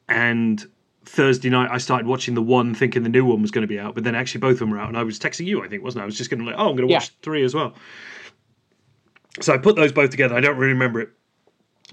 and. 0.07 0.65
Thursday 1.09 1.49
night, 1.49 1.69
I 1.71 1.77
started 1.77 2.05
watching 2.05 2.33
the 2.35 2.41
one, 2.41 2.75
thinking 2.75 3.01
the 3.03 3.07
new 3.07 3.23
one 3.23 3.41
was 3.41 3.49
going 3.49 3.61
to 3.61 3.67
be 3.67 3.79
out, 3.79 3.95
but 3.95 4.03
then 4.03 4.13
actually 4.13 4.41
both 4.41 4.55
of 4.55 4.59
them 4.59 4.71
were 4.71 4.77
out, 4.77 4.89
and 4.89 4.97
I 4.97 5.03
was 5.03 5.17
texting 5.17 5.45
you, 5.45 5.63
I 5.63 5.69
think, 5.69 5.81
wasn't 5.81 6.01
I? 6.01 6.03
I 6.03 6.05
was 6.05 6.17
just 6.17 6.29
going 6.29 6.41
to 6.41 6.45
like, 6.45 6.55
oh, 6.57 6.67
I'm 6.69 6.75
going 6.75 6.85
to 6.85 6.91
Yeah. 6.91 6.97
watch 6.97 7.11
three 7.21 7.43
as 7.45 7.55
well. 7.55 7.75
So 9.39 9.53
I 9.53 9.57
put 9.57 9.77
those 9.77 9.93
both 9.93 10.09
together. 10.09 10.35
I 10.35 10.41
don't 10.41 10.57
really 10.57 10.73
remember 10.73 10.99
it. 10.99 11.09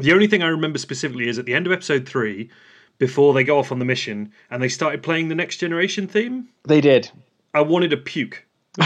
The 0.01 0.13
only 0.13 0.27
thing 0.27 0.43
I 0.43 0.49
remember 0.49 0.79
specifically 0.81 1.29
is 1.29 1.39
at 1.39 1.45
the 1.47 1.55
end 1.55 1.67
of 1.69 1.73
episode 1.73 2.09
three, 2.09 2.51
before 2.99 3.35
they 3.35 3.45
go 3.45 3.59
off 3.59 3.73
on 3.73 3.79
the 3.79 3.85
mission 3.85 4.33
and 4.51 4.63
they 4.63 4.69
started 4.69 5.03
playing 5.03 5.29
the 5.29 5.35
Next 5.35 5.57
Generation 5.59 6.07
theme, 6.07 6.49
They 6.65 6.81
did. 6.81 7.11
I 7.53 7.61
wanted 7.63 7.93
a 7.93 7.97
puke. 7.97 8.45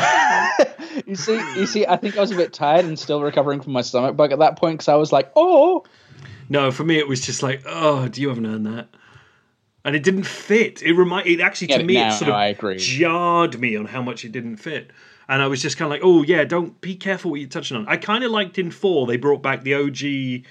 You 1.06 1.14
see, 1.14 1.36
you 1.56 1.66
see. 1.66 1.86
I 1.86 1.96
think 1.96 2.16
I 2.18 2.20
was 2.20 2.32
a 2.32 2.36
bit 2.36 2.52
tired 2.52 2.84
and 2.84 2.98
still 2.98 3.22
recovering 3.22 3.60
from 3.60 3.72
my 3.72 3.82
stomach 3.82 4.16
bug 4.16 4.32
at 4.32 4.40
that 4.40 4.56
point 4.58 4.74
because 4.78 4.88
I 4.88 4.96
was 4.96 5.12
like, 5.12 5.30
oh. 5.36 5.84
No, 6.48 6.70
for 6.72 6.82
me 6.82 6.98
it 6.98 7.06
was 7.06 7.20
just 7.20 7.42
like, 7.42 7.62
oh, 7.66 8.08
do 8.08 8.20
you 8.20 8.28
haven't 8.28 8.46
earned 8.46 8.66
that? 8.66 8.88
And 9.84 9.94
it 9.94 10.02
didn't 10.02 10.24
fit. 10.24 10.82
It 10.82 10.94
remind 10.94 11.28
it 11.28 11.40
actually 11.40 11.68
to 11.68 11.82
me 11.84 11.94
now- 11.94 12.08
it 12.08 12.12
sort 12.12 12.28
now 12.28 12.34
of 12.34 12.40
I 12.40 12.46
agree. 12.48 12.78
jarred 12.78 13.60
me 13.60 13.76
on 13.76 13.86
how 13.86 14.02
much 14.02 14.24
it 14.24 14.32
didn't 14.32 14.56
fit. 14.56 14.90
And 15.28 15.40
I 15.40 15.46
was 15.46 15.62
just 15.62 15.76
kind 15.78 15.86
of 15.86 15.90
like, 15.92 16.00
oh 16.04 16.22
yeah, 16.24 16.44
don't 16.44 16.78
be 16.80 16.96
careful 16.96 17.30
what 17.30 17.40
you're 17.40 17.48
touching 17.48 17.76
on. 17.76 17.86
I 17.86 17.96
kind 17.96 18.24
of 18.24 18.30
liked 18.32 18.58
in 18.58 18.70
four 18.72 19.06
they 19.06 19.16
brought 19.16 19.42
back 19.42 19.62
the 19.62 19.74
OG. 19.74 20.44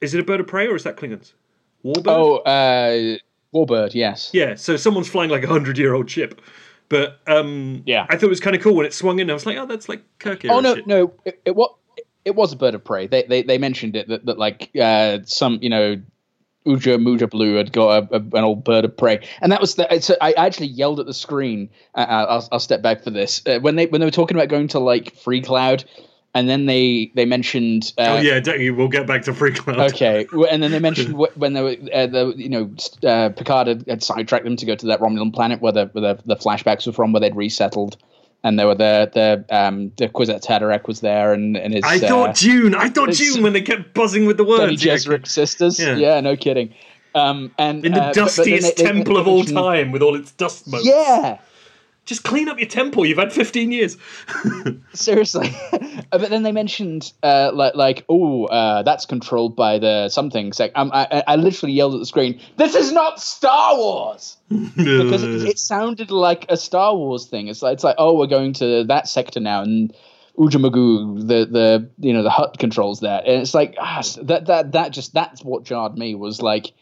Is 0.00 0.14
it 0.14 0.20
a 0.20 0.24
bird 0.24 0.40
of 0.40 0.46
prey 0.46 0.66
or 0.66 0.76
is 0.76 0.84
that 0.84 0.96
Klingons? 0.96 1.32
Warbird. 1.84 2.06
Oh, 2.06 2.36
uh, 2.38 3.16
Warbird, 3.54 3.94
yes. 3.94 4.30
Yeah, 4.32 4.54
so 4.54 4.76
someone's 4.76 5.08
flying 5.08 5.30
like 5.30 5.44
a 5.44 5.48
hundred 5.48 5.78
year 5.78 5.94
old 5.94 6.10
ship. 6.10 6.40
But 6.88 7.20
um, 7.26 7.82
Yeah. 7.86 8.06
I 8.08 8.16
thought 8.16 8.26
it 8.26 8.30
was 8.30 8.40
kind 8.40 8.56
of 8.56 8.62
cool 8.62 8.74
when 8.74 8.86
it 8.86 8.92
swung 8.92 9.20
in. 9.20 9.30
I 9.30 9.34
was 9.34 9.46
like, 9.46 9.56
oh, 9.56 9.66
that's 9.66 9.88
like 9.88 10.02
Kirk 10.18 10.44
Oh 10.48 10.60
no, 10.60 10.74
shit. 10.74 10.86
no, 10.86 11.12
it, 11.24 11.40
it 11.44 11.54
was 11.56 11.70
it 12.24 12.34
was 12.34 12.52
a 12.52 12.56
bird 12.56 12.74
of 12.74 12.84
prey. 12.84 13.06
They 13.06 13.22
they, 13.22 13.42
they 13.42 13.58
mentioned 13.58 13.96
it 13.96 14.08
that, 14.08 14.26
that 14.26 14.38
like 14.38 14.70
uh, 14.80 15.18
some 15.24 15.58
you 15.62 15.70
know. 15.70 16.00
Uja 16.66 16.98
Muja 16.98 17.28
Blue 17.28 17.54
had 17.54 17.72
got 17.72 18.12
a, 18.12 18.16
a, 18.16 18.18
an 18.18 18.44
old 18.44 18.64
bird 18.64 18.84
of 18.84 18.94
prey, 18.94 19.26
and 19.40 19.50
that 19.50 19.62
was 19.62 19.76
the. 19.76 19.92
It's, 19.92 20.10
I 20.20 20.32
actually 20.32 20.66
yelled 20.66 21.00
at 21.00 21.06
the 21.06 21.14
screen. 21.14 21.70
Uh, 21.94 22.04
I'll, 22.06 22.48
I'll 22.52 22.60
step 22.60 22.82
back 22.82 23.02
for 23.02 23.08
this 23.08 23.40
uh, 23.46 23.60
when 23.60 23.76
they 23.76 23.86
when 23.86 24.02
they 24.02 24.06
were 24.06 24.10
talking 24.10 24.36
about 24.36 24.48
going 24.48 24.68
to 24.68 24.78
like 24.78 25.16
Free 25.16 25.40
Cloud, 25.40 25.86
and 26.34 26.48
then 26.48 26.66
they 26.66 27.10
they 27.14 27.24
mentioned. 27.24 27.92
Uh, 27.98 28.16
oh 28.18 28.20
yeah, 28.20 28.40
don't 28.40 28.60
you? 28.60 28.74
We'll 28.74 28.88
get 28.88 29.06
back 29.06 29.22
to 29.22 29.34
Free 29.34 29.52
Cloud. 29.52 29.92
Okay, 29.92 30.26
and 30.50 30.62
then 30.62 30.70
they 30.70 30.78
mentioned 30.78 31.16
when 31.34 31.52
they 31.54 31.62
were, 31.62 31.76
uh, 31.92 32.06
the, 32.06 32.34
you 32.36 32.48
know, 32.48 32.70
uh, 33.08 33.30
Picard 33.30 33.66
had, 33.66 33.84
had 33.88 34.02
sidetracked 34.02 34.44
them 34.44 34.56
to 34.56 34.66
go 34.66 34.74
to 34.74 34.86
that 34.86 35.00
Romulan 35.00 35.34
planet 35.34 35.60
where 35.60 35.72
the 35.72 35.86
where 35.86 36.14
the, 36.14 36.22
the 36.26 36.36
flashbacks 36.36 36.86
were 36.86 36.92
from, 36.92 37.12
where 37.12 37.20
they'd 37.20 37.34
resettled, 37.36 37.96
and 38.44 38.58
there 38.58 38.66
were 38.68 38.74
the 38.76 39.10
the 39.12 39.56
um 39.56 39.92
the 39.96 40.08
Kwisatz 40.08 40.46
Haderach 40.46 40.86
was 40.86 41.00
there, 41.00 41.32
and 41.32 41.56
and 41.56 41.74
his 41.74 41.84
I 41.84 41.96
uh, 41.96 41.98
thought 42.08 42.36
Dune. 42.36 42.74
I 42.74 42.88
thought 42.88 43.10
Dune 43.12 43.42
when 43.42 43.52
they 43.52 43.62
kept 43.62 43.92
buzzing 43.94 44.26
with 44.26 44.36
the 44.36 44.44
words. 44.44 44.84
Yeah, 44.84 44.94
Gesserit 44.94 45.26
sisters. 45.26 45.80
Yeah. 45.80 45.96
Yeah. 45.96 46.20
no 46.20 46.36
kidding. 46.36 46.72
Um, 47.12 47.52
and 47.58 47.84
In 47.84 47.90
the 47.90 47.98
uh, 48.00 48.06
but- 48.10 48.14
but 48.14 48.20
dustiest 48.26 48.76
they- 48.76 48.84
they- 48.84 48.88
temple 48.92 49.14
they 49.14 49.20
of 49.20 49.26
all 49.26 49.42
time, 49.44 49.90
with 49.90 50.00
all 50.00 50.14
its 50.14 50.30
dust 50.30 50.68
motes. 50.68 50.86
Yeah, 50.86 51.38
just 52.04 52.24
clean 52.24 52.48
up 52.48 52.58
your 52.58 52.68
temple. 52.68 53.06
You've 53.06 53.18
had 53.18 53.32
fifteen 53.32 53.72
years. 53.72 53.96
seriously. 54.92 55.54
But 56.10 56.28
then 56.28 56.42
they 56.42 56.50
mentioned 56.50 57.12
uh, 57.22 57.52
like 57.54 57.76
like 57.76 58.04
oh 58.08 58.46
uh, 58.46 58.82
that's 58.82 59.06
controlled 59.06 59.54
by 59.54 59.78
the 59.78 60.08
something. 60.08 60.52
Sec- 60.52 60.72
um, 60.74 60.90
I, 60.92 61.06
I 61.10 61.22
I 61.28 61.36
literally 61.36 61.72
yelled 61.72 61.94
at 61.94 62.00
the 62.00 62.06
screen. 62.06 62.40
This 62.56 62.74
is 62.74 62.90
not 62.90 63.20
Star 63.20 63.76
Wars. 63.76 64.36
because 64.48 65.22
it, 65.22 65.50
it 65.50 65.58
sounded 65.60 66.10
like 66.10 66.46
a 66.48 66.56
Star 66.56 66.96
Wars 66.96 67.26
thing. 67.26 67.46
It's 67.46 67.62
like 67.62 67.74
it's 67.74 67.84
like 67.84 67.94
oh 67.98 68.18
we're 68.18 68.26
going 68.26 68.54
to 68.54 68.82
that 68.84 69.06
sector 69.06 69.38
now, 69.38 69.62
and 69.62 69.94
Ujamaa, 70.36 71.20
the 71.20 71.44
the 71.46 71.90
you 71.98 72.12
know 72.12 72.22
the 72.22 72.30
hut 72.30 72.56
controls 72.58 73.00
that. 73.00 73.26
and 73.26 73.42
it's 73.42 73.54
like 73.54 73.76
ah, 73.78 74.02
that 74.22 74.46
that 74.46 74.72
that 74.72 74.90
just 74.90 75.12
that's 75.12 75.44
what 75.44 75.64
jarred 75.64 75.96
me 75.96 76.14
was 76.14 76.40
like, 76.40 76.72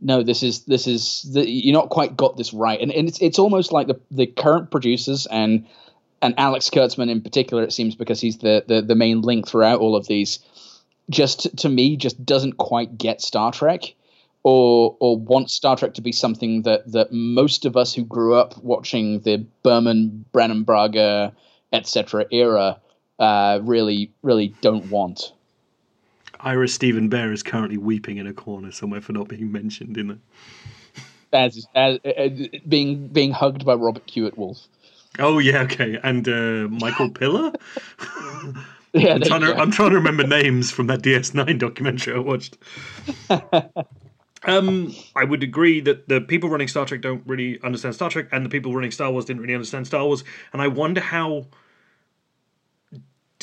no, 0.00 0.22
this 0.22 0.42
is 0.42 0.64
this 0.64 0.86
is 0.86 1.28
the, 1.32 1.48
you're 1.48 1.72
not 1.72 1.90
quite 1.90 2.16
got 2.16 2.36
this 2.36 2.52
right, 2.52 2.80
and 2.80 2.92
and 2.92 3.08
it's 3.08 3.20
it's 3.20 3.38
almost 3.38 3.72
like 3.72 3.86
the 3.86 4.00
the 4.10 4.26
current 4.26 4.70
producers 4.70 5.26
and 5.26 5.66
and 6.22 6.34
Alex 6.38 6.70
Kurtzman 6.70 7.10
in 7.10 7.20
particular, 7.20 7.62
it 7.62 7.72
seems 7.72 7.94
because 7.94 8.20
he's 8.20 8.38
the 8.38 8.64
the, 8.66 8.82
the 8.82 8.94
main 8.94 9.22
link 9.22 9.48
throughout 9.48 9.80
all 9.80 9.96
of 9.96 10.06
these, 10.06 10.38
just 11.10 11.56
to 11.58 11.68
me 11.68 11.96
just 11.96 12.24
doesn't 12.24 12.56
quite 12.56 12.98
get 12.98 13.20
Star 13.20 13.52
Trek. 13.52 13.94
Or, 14.48 14.96
or 15.00 15.18
wants 15.18 15.54
Star 15.54 15.74
Trek 15.74 15.94
to 15.94 16.02
be 16.02 16.12
something 16.12 16.62
that, 16.62 16.92
that 16.92 17.10
most 17.10 17.64
of 17.64 17.76
us 17.76 17.92
who 17.92 18.04
grew 18.04 18.36
up 18.36 18.56
watching 18.62 19.18
the 19.22 19.44
Berman, 19.64 20.24
Brannon 20.30 20.62
Braga, 20.62 21.34
etc. 21.72 22.26
era 22.30 22.78
uh, 23.18 23.58
really 23.62 24.12
really 24.22 24.54
don't 24.60 24.88
want. 24.88 25.32
Ira 26.40 26.68
Steven 26.68 27.08
Behr 27.08 27.32
is 27.32 27.42
currently 27.42 27.76
weeping 27.76 28.18
in 28.18 28.26
a 28.26 28.32
corner 28.32 28.72
somewhere 28.72 29.00
for 29.00 29.12
not 29.12 29.28
being 29.28 29.50
mentioned 29.50 29.96
in 29.96 30.10
it. 30.12 30.18
As, 31.32 31.66
as 31.74 31.98
uh, 32.04 32.28
being 32.68 33.08
being 33.08 33.32
hugged 33.32 33.66
by 33.66 33.74
Robert 33.74 34.08
Hewitt 34.08 34.38
Wolfe. 34.38 34.66
Oh 35.18 35.38
yeah, 35.38 35.62
okay, 35.62 35.98
and 36.02 36.28
uh, 36.28 36.68
Michael 36.68 37.10
Piller. 37.10 37.52
Yeah, 38.92 39.14
I'm 39.14 39.20
trying, 39.20 39.40
to. 39.42 39.54
I'm 39.54 39.70
trying 39.70 39.90
to 39.90 39.96
remember 39.96 40.26
names 40.26 40.70
from 40.70 40.86
that 40.86 41.02
DS9 41.02 41.58
documentary 41.58 42.14
I 42.14 42.18
watched. 42.18 42.56
um, 44.44 44.94
I 45.14 45.24
would 45.24 45.42
agree 45.42 45.80
that 45.80 46.08
the 46.08 46.22
people 46.22 46.48
running 46.48 46.68
Star 46.68 46.86
Trek 46.86 47.02
don't 47.02 47.22
really 47.26 47.60
understand 47.62 47.94
Star 47.94 48.08
Trek, 48.08 48.28
and 48.32 48.44
the 48.44 48.48
people 48.48 48.74
running 48.74 48.90
Star 48.90 49.10
Wars 49.10 49.26
didn't 49.26 49.42
really 49.42 49.54
understand 49.54 49.86
Star 49.86 50.04
Wars. 50.04 50.24
And 50.54 50.62
I 50.62 50.68
wonder 50.68 51.02
how, 51.02 51.46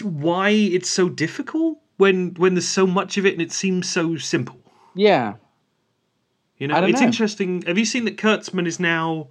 why 0.01 0.49
it's 0.49 0.89
so 0.89 1.08
difficult 1.08 1.82
when 1.97 2.34
when 2.36 2.56
there's 2.56 2.67
so 2.67 2.88
much 2.88 3.17
of 3.17 3.25
it 3.25 3.34
and 3.34 3.41
it 3.41 3.51
seems 3.51 3.89
so 3.89 4.17
simple. 4.17 4.60
yeah. 4.95 5.36
You 6.58 6.67
know, 6.67 6.82
it's 6.86 7.01
know. 7.01 7.08
interesting. 7.08 7.63
Have 7.63 7.77
you 7.77 7.84
seen 7.84 8.06
that 8.06 8.15
Kurtzman 8.15 8.67
is 8.67 8.79
now 8.79 9.27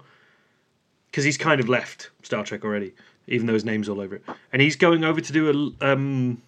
because 1.09 1.23
he's 1.23 1.37
kind 1.37 1.59
of 1.59 1.69
left 1.69 2.11
Star 2.21 2.43
Trek 2.43 2.63
already, 2.63 2.93
even 3.27 3.47
though 3.47 3.53
his 3.53 3.65
name's 3.65 3.89
all 3.89 4.01
over 4.01 4.15
it, 4.15 4.23
and 4.51 4.61
he's 4.61 4.75
going 4.75 5.03
over 5.03 5.21
to 5.21 5.33
do 5.33 5.73
a 5.81 5.93
um, 5.93 6.41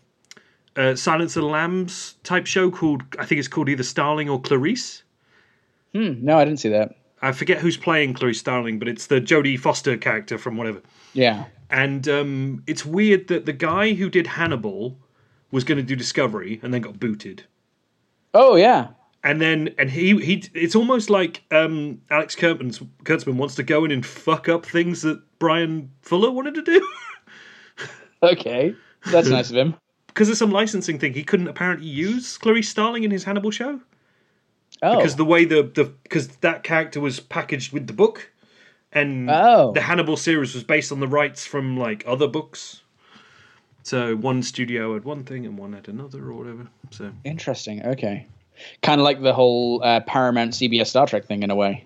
uh, 0.76 0.94
Silence 0.94 1.36
of 1.38 1.44
the 1.44 1.48
Lambs 1.48 2.16
type 2.24 2.46
show 2.46 2.70
called 2.70 3.04
I 3.18 3.26
think 3.26 3.40
it's 3.40 3.48
called 3.48 3.70
either 3.70 3.84
Starling 3.84 4.30
or 4.30 4.40
Clarice. 4.40 5.04
Hmm, 5.94 6.14
no, 6.24 6.38
I 6.38 6.46
didn't 6.46 6.60
see 6.60 6.70
that. 6.70 6.96
I 7.22 7.32
forget 7.32 7.60
who's 7.60 7.78
playing 7.78 8.14
Clarice 8.14 8.40
Starling, 8.40 8.78
but 8.78 8.88
it's 8.88 9.08
the 9.08 9.22
Jodie 9.22 9.58
Foster 9.58 9.98
character 9.98 10.38
from 10.38 10.58
whatever. 10.58 10.82
Yeah. 11.14 11.46
And 11.70 12.08
um, 12.08 12.64
it's 12.68 12.86
weird 12.86 13.28
that 13.30 13.46
the 13.46 13.54
guy 13.54 13.94
who 13.94 14.10
did 14.10 14.28
Hannibal 14.28 14.98
was 15.56 15.64
going 15.64 15.78
to 15.78 15.84
do 15.84 15.96
Discovery 15.96 16.60
and 16.62 16.74
then 16.74 16.82
got 16.82 17.00
booted. 17.00 17.44
Oh 18.34 18.56
yeah. 18.56 18.90
and 19.24 19.42
then 19.42 19.74
and 19.80 19.90
he 19.90 20.18
he 20.24 20.44
it's 20.54 20.76
almost 20.76 21.10
like 21.10 21.42
um 21.52 22.02
alex 22.12 22.36
kurtzman's 22.36 22.80
kurtzman 23.06 23.36
wants 23.38 23.56
to 23.56 23.64
go 23.64 23.84
in 23.86 23.92
and 23.92 24.06
fuck 24.06 24.48
up 24.50 24.66
things 24.66 25.02
that 25.02 25.20
brian 25.40 25.90
fuller 26.02 26.30
wanted 26.30 26.54
to 26.56 26.62
do 26.62 26.80
Okay. 28.24 28.74
That's 29.12 29.28
nice 29.30 29.50
of 29.52 29.56
him. 29.58 29.76
because 30.08 30.30
of 30.30 30.38
some 30.38 30.52
licensing 30.52 30.98
thing 31.00 31.14
he 31.14 31.24
couldn't 31.24 31.48
apparently 31.48 31.88
use 31.88 32.38
clarice 32.38 32.70
starling 32.70 33.04
in 33.04 33.12
his 33.12 33.24
hannibal 33.24 33.52
show 33.52 33.80
Oh. 34.82 34.98
because 34.98 35.16
the 35.16 35.26
way 35.26 35.46
the 35.46 35.64
the 35.64 35.86
because 36.04 36.28
that 36.48 36.64
character 36.64 37.00
was 37.00 37.20
packaged 37.20 37.72
with 37.72 37.88
the 37.88 37.94
book 37.94 38.32
and 38.92 39.30
Oh. 39.32 39.72
the 39.74 39.82
hannibal 39.82 40.18
series 40.18 40.54
was 40.54 40.64
based 40.64 40.92
on 40.92 41.00
the 41.00 41.08
rights 41.08 41.46
from 41.46 41.78
like 41.78 42.04
other 42.06 42.28
books 42.28 42.82
so 43.86 44.16
one 44.18 44.44
studio 44.44 44.94
had 44.96 45.06
one 45.06 45.24
thing 45.24 45.46
and 45.46 45.58
one 45.58 45.72
had 45.74 45.88
another 45.88 46.20
or 46.30 46.34
whatever 46.34 46.68
so 46.92 47.12
Interesting. 47.24 47.86
Okay. 47.86 48.28
Kind 48.82 49.00
of 49.00 49.06
like 49.06 49.22
the 49.22 49.34
whole 49.34 49.82
uh, 49.84 50.00
Paramount 50.02 50.52
CBS 50.52 50.88
Star 50.88 51.06
Trek 51.08 51.26
thing 51.26 51.44
in 51.44 51.50
a 51.52 51.56
way. 51.56 51.86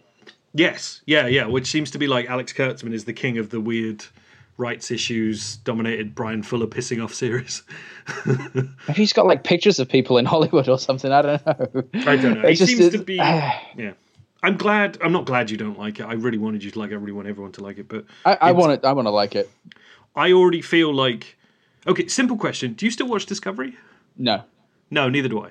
Yes, 0.54 1.02
yeah, 1.06 1.28
yeah. 1.28 1.46
Which 1.46 1.68
seems 1.68 1.92
to 1.92 1.98
be 2.00 2.08
like 2.08 2.28
Alex 2.30 2.54
Kurtzman 2.54 2.94
is 2.94 3.06
the 3.06 3.14
king 3.14 3.38
of 3.38 3.50
the 3.50 3.60
weird 3.60 4.04
rights 4.58 4.92
issues 4.92 5.58
dominated 5.58 6.14
Brian 6.16 6.44
Fuller 6.44 6.68
pissing 6.68 7.04
off 7.04 7.14
series. 7.14 7.64
Maybe 8.26 8.70
he's 8.94 9.14
got 9.14 9.26
like 9.26 9.44
pictures 9.44 9.80
of 9.80 9.88
people 9.90 10.18
in 10.18 10.26
Hollywood 10.34 10.68
or 10.70 10.78
something. 10.78 11.12
I 11.12 11.22
don't 11.22 11.46
know. 11.46 11.84
I 12.06 12.16
don't 12.18 12.42
know. 12.42 12.48
He 12.48 12.54
It 12.54 12.58
seems 12.58 12.80
is- 12.80 12.92
to 12.94 13.00
be. 13.00 13.16
yeah, 13.16 13.94
I'm 14.44 14.58
glad. 14.58 14.98
I'm 15.04 15.12
not 15.12 15.26
glad 15.26 15.50
you 15.50 15.58
don't 15.58 15.78
like 15.78 16.00
it. 16.00 16.04
I 16.04 16.14
really 16.14 16.38
wanted 16.38 16.64
you 16.64 16.72
to 16.72 16.80
like 16.80 16.92
it. 16.92 16.96
I 16.96 16.98
really 16.98 17.14
want 17.14 17.28
everyone 17.28 17.52
to 17.54 17.64
like 17.64 17.78
it. 17.78 17.88
But 17.88 18.06
I, 18.26 18.38
I 18.42 18.52
want 18.52 18.82
to. 18.82 18.88
I 18.88 18.94
want 18.94 19.08
to 19.08 19.12
like 19.12 19.36
it. 19.36 19.50
I 20.16 20.32
already 20.34 20.62
feel 20.62 20.94
like. 20.94 21.36
Okay, 21.88 22.08
simple 22.08 22.38
question. 22.38 22.74
Do 22.74 22.86
you 22.86 22.92
still 22.92 23.08
watch 23.08 23.26
Discovery? 23.26 23.76
No. 24.18 24.44
No, 24.92 25.10
neither 25.10 25.30
do 25.30 25.42
I. 25.44 25.50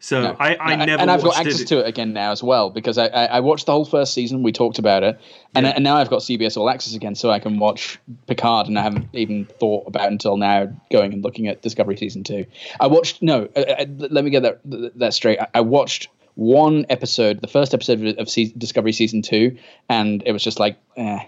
So 0.00 0.20
no. 0.20 0.36
I, 0.40 0.56
I 0.56 0.74
No, 0.76 0.84
never 0.86 1.00
and 1.02 1.10
I've 1.10 1.22
got 1.22 1.36
access 1.36 1.60
it. 1.60 1.68
to 1.68 1.78
it 1.78 1.86
again 1.86 2.12
now 2.12 2.32
as 2.32 2.42
well 2.42 2.70
because 2.70 2.98
I, 2.98 3.06
I, 3.06 3.24
I 3.26 3.40
watched 3.40 3.66
the 3.66 3.72
whole 3.72 3.84
first 3.84 4.14
season. 4.14 4.42
We 4.42 4.50
talked 4.50 4.80
about 4.80 5.04
it, 5.04 5.20
and, 5.54 5.64
Yeah. 5.64 5.72
and 5.76 5.84
now 5.84 5.96
I've 5.96 6.10
got 6.10 6.22
CBS 6.22 6.56
All 6.56 6.68
Access 6.68 6.94
again, 6.94 7.14
so 7.14 7.30
I 7.30 7.38
can 7.38 7.60
watch 7.60 8.00
Picard, 8.26 8.66
and 8.66 8.76
I 8.78 8.82
haven't 8.82 9.06
even 9.12 9.44
thought 9.44 9.86
about 9.86 10.10
until 10.10 10.36
now 10.36 10.72
going 10.90 11.12
and 11.12 11.22
looking 11.22 11.46
at 11.46 11.62
Discovery 11.62 11.96
season 11.96 12.24
two. 12.24 12.46
I 12.80 12.88
watched 12.88 13.22
no. 13.22 13.48
Uh, 13.54 13.60
uh, 13.60 13.84
let 14.10 14.24
me 14.24 14.30
get 14.30 14.42
that 14.42 14.60
that 14.96 15.14
straight. 15.14 15.38
I, 15.38 15.46
I 15.54 15.60
watched 15.60 16.08
one 16.34 16.84
episode, 16.88 17.40
the 17.40 17.46
first 17.46 17.72
episode 17.72 18.04
of, 18.04 18.18
of 18.18 18.28
se- 18.28 18.54
Discovery 18.58 18.92
season 18.92 19.22
two, 19.22 19.56
and 19.88 20.20
it 20.26 20.32
was 20.32 20.42
just 20.42 20.58
like, 20.58 20.78
eh. 20.96 21.20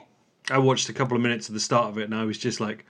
I 0.50 0.58
watched 0.58 0.88
a 0.88 0.92
couple 0.92 1.16
of 1.16 1.22
minutes 1.22 1.46
of 1.48 1.54
the 1.54 1.60
start 1.60 1.90
of 1.90 1.98
it, 1.98 2.04
and 2.04 2.14
I 2.14 2.24
was 2.24 2.38
just 2.38 2.58
like, 2.58 2.84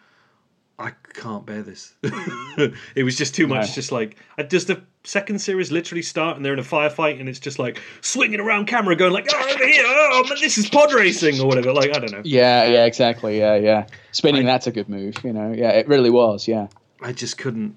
I 0.79 0.91
can't 1.13 1.47
bear 1.47 1.63
this. 1.63 1.95
Mm-hmm. 2.03 2.75
it 2.95 3.03
was 3.03 3.17
just 3.17 3.35
too 3.35 3.47
much. 3.49 3.69
No. 3.69 3.75
Just 3.75 3.91
like, 3.93 4.17
I- 4.39 4.43
does 4.45 4.67
the 4.67 4.81
second 5.03 5.41
series 5.41 5.73
literally 5.73 6.03
start 6.03 6.37
and 6.37 6.45
they're 6.45 6.53
in 6.53 6.59
a 6.59 6.63
firefight 6.63 7.19
and 7.21 7.29
it's 7.29 7.41
just 7.41 7.59
like 7.59 7.81
swinging 8.01 8.39
around 8.41 8.67
camera, 8.67 8.95
going 8.97 9.13
like, 9.13 9.27
oh, 9.33 9.51
over 9.55 9.67
here, 9.67 9.83
oh, 9.87 10.25
man, 10.29 10.39
this 10.41 10.57
is 10.57 10.69
pod 10.69 10.93
racing 10.93 11.41
or 11.41 11.47
whatever. 11.49 11.73
Like, 11.73 11.91
I 11.91 11.99
don't 11.99 12.13
know. 12.13 12.23
Yeah, 12.25 12.65
yeah, 12.67 12.85
exactly. 12.85 13.39
Yeah, 13.39 13.57
yeah. 13.57 13.87
Spinning 14.13 14.47
that's 14.47 14.67
a 14.69 14.71
good 14.73 14.89
move. 14.89 15.17
You 15.25 15.33
know, 15.33 15.53
yeah, 15.53 15.71
it 15.71 15.89
really 15.89 16.11
was. 16.11 16.47
Yeah. 16.49 16.69
I 17.03 17.13
just 17.13 17.39
couldn't. 17.39 17.77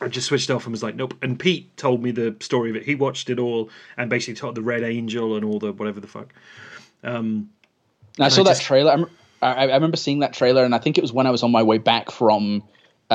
I 0.00 0.08
just 0.08 0.28
switched 0.28 0.50
off 0.50 0.64
and 0.66 0.72
was 0.72 0.82
like, 0.82 0.94
nope. 0.96 1.14
And 1.22 1.38
Pete 1.38 1.76
told 1.76 2.02
me 2.02 2.10
the 2.12 2.36
story 2.40 2.70
of 2.70 2.76
it. 2.76 2.84
He 2.84 2.94
watched 2.94 3.28
it 3.30 3.38
all 3.38 3.70
and 3.96 4.08
basically 4.08 4.34
told 4.34 4.54
the 4.54 4.62
Red 4.62 4.82
Angel 4.84 5.34
and 5.36 5.44
all 5.44 5.58
the 5.58 5.72
whatever 5.72 5.98
the 6.00 6.06
fuck. 6.08 6.32
Um, 7.02 7.50
and 8.16 8.24
I 8.26 8.28
saw 8.28 8.42
I 8.42 8.44
that 8.44 8.50
just- 8.50 8.62
trailer. 8.62 8.92
I, 8.92 8.94
rem- 8.96 9.10
I, 9.44 9.66
I 9.68 9.74
remember 9.74 9.96
seeing 9.96 10.20
that 10.20 10.32
trailer, 10.32 10.64
and 10.64 10.74
I 10.74 10.78
think 10.78 10.98
it 10.98 11.02
was 11.02 11.12
when 11.12 11.26
I 11.26 11.30
was 11.30 11.42
on 11.42 11.52
my 11.52 11.62
way 11.62 11.78
back 11.78 12.10
from 12.10 12.62
uh, 13.10 13.14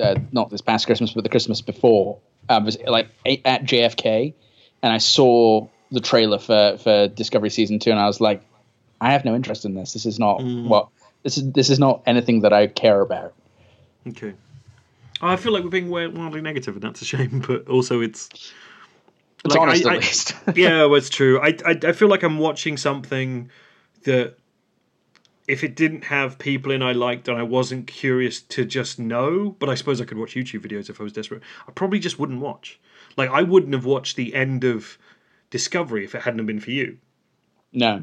uh, 0.00 0.14
not 0.32 0.50
this 0.50 0.60
past 0.60 0.86
Christmas, 0.86 1.12
but 1.12 1.24
the 1.24 1.30
Christmas 1.30 1.60
before. 1.60 2.18
I 2.48 2.58
was 2.58 2.78
like 2.86 3.08
at 3.44 3.64
JFK, 3.64 4.34
and 4.82 4.92
I 4.92 4.98
saw 4.98 5.66
the 5.90 6.00
trailer 6.00 6.38
for 6.38 6.76
for 6.78 7.08
Discovery 7.08 7.50
season 7.50 7.78
two, 7.78 7.90
and 7.90 7.98
I 8.00 8.06
was 8.06 8.20
like, 8.20 8.42
I 9.00 9.12
have 9.12 9.24
no 9.24 9.34
interest 9.34 9.64
in 9.64 9.74
this. 9.74 9.92
This 9.92 10.06
is 10.06 10.18
not 10.18 10.42
what 10.42 10.88
this 11.22 11.36
is. 11.38 11.50
This 11.52 11.70
is 11.70 11.78
not 11.78 12.02
anything 12.06 12.40
that 12.42 12.52
I 12.52 12.66
care 12.66 13.00
about. 13.00 13.34
Okay. 14.08 14.34
I 15.20 15.36
feel 15.36 15.52
like 15.52 15.62
we're 15.62 15.70
being 15.70 15.88
wildly 15.88 16.40
negative, 16.40 16.74
and 16.74 16.82
that's 16.82 17.00
a 17.00 17.04
shame. 17.04 17.44
But 17.46 17.68
also, 17.68 18.00
it's 18.00 18.28
It's 19.44 19.54
Like, 19.54 19.60
honest, 19.60 19.86
I- 19.86 19.90
at 19.90 19.94
I- 19.94 19.98
least. 19.98 20.34
yeah, 20.56 20.84
well, 20.84 20.96
it's 20.96 21.10
true. 21.10 21.40
I, 21.40 21.56
I 21.64 21.78
I 21.84 21.92
feel 21.92 22.08
like 22.08 22.22
I'm 22.24 22.38
watching 22.38 22.76
something 22.76 23.50
that 24.04 24.34
if 25.52 25.62
it 25.62 25.76
didn't 25.76 26.04
have 26.04 26.38
people 26.38 26.72
in 26.72 26.82
I 26.82 26.92
liked 26.92 27.28
and 27.28 27.36
I 27.36 27.42
wasn't 27.42 27.86
curious 27.86 28.40
to 28.40 28.64
just 28.64 28.98
know, 28.98 29.54
but 29.58 29.68
I 29.68 29.74
suppose 29.74 30.00
I 30.00 30.06
could 30.06 30.16
watch 30.16 30.34
YouTube 30.34 30.66
videos 30.66 30.88
if 30.88 30.98
I 30.98 31.04
was 31.04 31.12
desperate. 31.12 31.42
I 31.68 31.72
probably 31.72 31.98
just 31.98 32.18
wouldn't 32.18 32.40
watch. 32.40 32.80
Like 33.18 33.28
I 33.28 33.42
wouldn't 33.42 33.74
have 33.74 33.84
watched 33.84 34.16
the 34.16 34.34
end 34.34 34.64
of 34.64 34.96
Discovery 35.50 36.06
if 36.06 36.14
it 36.14 36.22
hadn't 36.22 36.46
been 36.46 36.58
for 36.58 36.70
you. 36.70 36.96
No. 37.70 38.02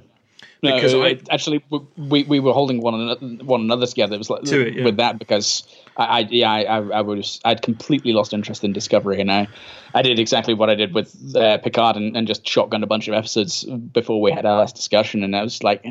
No, 0.61 0.75
Because 0.75 0.93
I- 0.93 1.19
actually 1.33 1.63
we, 1.71 1.79
we 1.97 2.23
we 2.23 2.39
were 2.39 2.53
holding 2.53 2.81
one 2.81 2.93
another 2.93 3.43
one 3.43 3.61
another 3.61 3.87
together. 3.87 4.13
It 4.13 4.19
was 4.19 4.29
like 4.29 4.47
it, 4.47 4.75
yeah. 4.75 4.85
with 4.85 4.97
that 4.97 5.17
because 5.17 5.63
I, 5.97 6.03
I 6.03 6.19
yeah 6.29 6.51
I, 6.51 6.61
I 6.61 6.77
I 6.99 7.01
was 7.01 7.41
I'd 7.43 7.63
completely 7.63 8.13
lost 8.13 8.31
interest 8.31 8.63
in 8.63 8.73
Discovery 8.73 9.19
and 9.19 9.31
I 9.31 9.47
I 9.95 10.03
did 10.03 10.19
exactly 10.19 10.53
what 10.53 10.69
I 10.69 10.75
did 10.75 10.93
with 10.93 11.35
uh, 11.35 11.57
Picard 11.57 11.95
and, 11.95 12.15
and 12.15 12.27
just 12.27 12.45
shotgunned 12.45 12.83
a 12.83 12.87
bunch 12.87 13.07
of 13.07 13.15
episodes 13.15 13.63
before 13.63 14.21
we 14.21 14.31
had 14.31 14.45
our 14.45 14.59
last 14.59 14.75
discussion 14.75 15.23
and 15.23 15.35
I 15.35 15.41
was 15.41 15.63
like 15.63 15.83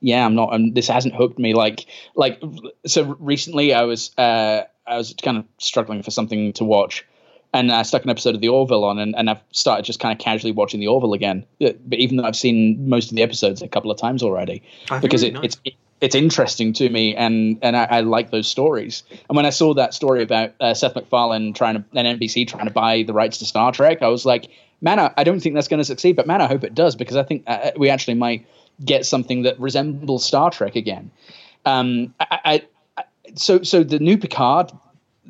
yeah 0.00 0.24
I'm 0.24 0.34
not 0.34 0.52
I'm, 0.52 0.74
this 0.74 0.88
hasn't 0.88 1.14
hooked 1.14 1.38
me 1.38 1.54
like 1.54 1.86
like 2.14 2.42
so 2.86 3.16
recently 3.18 3.74
I 3.74 3.82
was 3.82 4.16
uh 4.18 4.62
I 4.86 4.96
was 4.96 5.14
kind 5.22 5.38
of 5.38 5.44
struggling 5.58 6.02
for 6.02 6.10
something 6.10 6.52
to 6.54 6.64
watch 6.64 7.04
and 7.54 7.72
I 7.72 7.82
stuck 7.82 8.04
an 8.04 8.10
episode 8.10 8.34
of 8.34 8.40
The 8.40 8.48
Orville 8.48 8.84
on, 8.84 8.98
and, 8.98 9.14
and 9.16 9.30
I've 9.30 9.40
started 9.52 9.84
just 9.84 10.00
kind 10.00 10.12
of 10.12 10.22
casually 10.22 10.52
watching 10.52 10.80
The 10.80 10.88
Orville 10.88 11.14
again. 11.14 11.46
But 11.58 11.76
even 11.90 12.16
though 12.18 12.24
I've 12.24 12.36
seen 12.36 12.88
most 12.88 13.10
of 13.10 13.16
the 13.16 13.22
episodes 13.22 13.62
a 13.62 13.68
couple 13.68 13.90
of 13.90 13.98
times 13.98 14.22
already, 14.22 14.62
I 14.90 14.98
because 14.98 15.22
it, 15.22 15.34
nice. 15.34 15.44
it's 15.44 15.60
it, 15.64 15.74
it's 16.00 16.14
interesting 16.14 16.72
to 16.74 16.88
me, 16.88 17.16
and 17.16 17.58
and 17.62 17.76
I, 17.76 17.84
I 17.84 18.00
like 18.00 18.30
those 18.30 18.48
stories. 18.48 19.02
And 19.28 19.36
when 19.36 19.46
I 19.46 19.50
saw 19.50 19.74
that 19.74 19.94
story 19.94 20.22
about 20.22 20.52
uh, 20.60 20.74
Seth 20.74 20.94
MacFarlane 20.94 21.54
trying 21.54 21.76
to 21.76 21.84
and 21.94 22.20
NBC 22.20 22.46
trying 22.46 22.66
to 22.66 22.72
buy 22.72 23.02
the 23.02 23.14
rights 23.14 23.38
to 23.38 23.46
Star 23.46 23.72
Trek, 23.72 24.02
I 24.02 24.08
was 24.08 24.26
like, 24.26 24.50
man, 24.80 24.98
I, 25.00 25.12
I 25.16 25.24
don't 25.24 25.40
think 25.40 25.54
that's 25.54 25.68
going 25.68 25.78
to 25.78 25.84
succeed, 25.84 26.16
but 26.16 26.26
man, 26.26 26.40
I 26.40 26.46
hope 26.46 26.64
it 26.64 26.74
does 26.74 26.96
because 26.96 27.16
I 27.16 27.22
think 27.22 27.44
uh, 27.46 27.72
we 27.76 27.88
actually 27.90 28.14
might 28.14 28.46
get 28.84 29.06
something 29.06 29.42
that 29.42 29.58
resembles 29.60 30.24
Star 30.24 30.50
Trek 30.50 30.76
again. 30.76 31.10
Um, 31.64 32.14
I, 32.20 32.38
I, 32.44 32.62
I 32.96 33.04
so 33.34 33.62
so 33.62 33.82
the 33.82 33.98
new 33.98 34.18
Picard, 34.18 34.72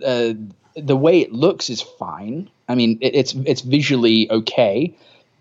uh, 0.04 0.34
the 0.76 0.96
way 0.96 1.20
it 1.20 1.32
looks 1.32 1.70
is 1.70 1.80
fine. 1.80 2.50
I 2.68 2.74
mean, 2.74 2.98
it, 3.00 3.14
it's 3.14 3.34
it's 3.34 3.62
visually 3.62 4.30
okay, 4.30 4.96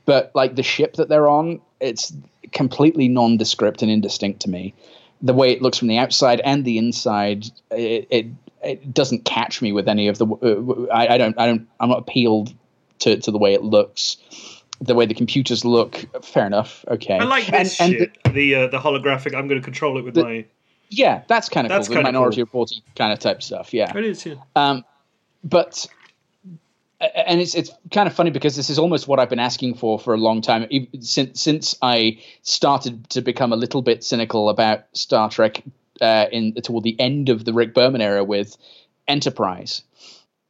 but 0.06 0.32
like 0.34 0.56
the 0.56 0.64
ship 0.64 0.96
that 0.96 1.10
they're 1.10 1.28
on, 1.28 1.62
it's 1.80 2.14
completely 2.52 3.08
nondescript 3.08 3.82
and 3.82 3.92
indistinct 3.92 4.42
to 4.42 4.50
me. 4.50 4.74
The 5.22 5.34
way 5.34 5.52
it 5.52 5.62
looks 5.62 5.78
from 5.78 5.88
the 5.88 5.98
outside 5.98 6.42
and 6.42 6.64
the 6.64 6.78
inside, 6.78 7.48
it 7.72 8.08
it, 8.10 8.26
it 8.64 8.94
doesn't 8.94 9.26
catch 9.26 9.62
me 9.62 9.72
with 9.72 9.88
any 9.88 10.08
of 10.08 10.18
the. 10.18 10.26
Uh, 10.28 10.94
I, 10.94 11.16
I 11.16 11.18
don't 11.18 11.38
I 11.38 11.46
don't 11.48 11.68
I'm 11.80 11.90
not 11.90 12.00
appealed 12.00 12.54
to 13.00 13.18
to 13.18 13.32
the 13.32 13.38
way 13.38 13.54
it 13.54 13.64
looks. 13.64 14.18
The 14.80 14.94
way 14.96 15.06
the 15.08 15.14
computers 15.16 15.66
look, 15.66 16.06
fair 16.24 16.46
enough. 16.46 16.86
Okay, 16.88 17.18
I 17.18 17.24
like 17.24 17.48
this 17.48 17.80
And- 17.82 17.94
and 17.96 18.00
shit. 18.26 18.34
the 18.34 18.56
uh, 18.56 18.68
the 18.68 18.78
holographic. 18.80 19.36
I'm 19.36 19.48
going 19.48 19.60
to 19.60 19.66
control 19.66 19.98
it 19.98 20.04
with 20.04 20.14
The- 20.14 20.24
my. 20.24 20.46
yeah, 20.90 21.24
that's 21.28 21.50
kind 21.50 21.66
of 21.66 21.70
That's 21.70 21.88
cool. 21.88 21.96
Kinda 21.98 22.12
Minority 22.12 22.38
cool. 22.38 22.44
Report 22.46 22.72
kind 22.96 23.12
of 23.12 23.20
type 23.20 23.42
stuff. 23.42 23.74
Yeah. 23.74 23.96
It 23.98 24.06
is. 24.06 24.26
Yeah. 24.26 24.36
Um, 24.56 24.86
but 25.44 25.88
and 27.00 27.40
it's 27.42 27.54
it's 27.56 27.70
kind 27.92 28.08
of 28.08 28.14
funny 28.14 28.32
because 28.32 28.56
this 28.56 28.70
is 28.70 28.80
almost 28.80 29.08
what 29.08 29.20
I've 29.20 29.30
been 29.30 29.40
asking 29.40 29.76
for 29.76 30.00
for 30.00 30.14
a 30.14 30.18
long 30.18 30.42
time 30.42 30.68
since 31.00 31.42
since 31.42 31.76
I 31.82 32.20
started 32.42 33.10
to 33.12 33.22
become 33.22 33.54
a 33.54 33.56
little 33.56 33.82
bit 33.82 34.04
cynical 34.04 34.50
about 34.50 34.86
Star 34.94 35.30
Trek 35.30 35.64
uh, 36.02 36.26
in 36.32 36.54
toward 36.56 36.84
the 36.84 37.00
end 37.00 37.30
of 37.30 37.46
the 37.46 37.54
Rick 37.54 37.74
Berman 37.74 38.02
era 38.02 38.24
with 38.24 38.58
Enterprise. 39.08 39.84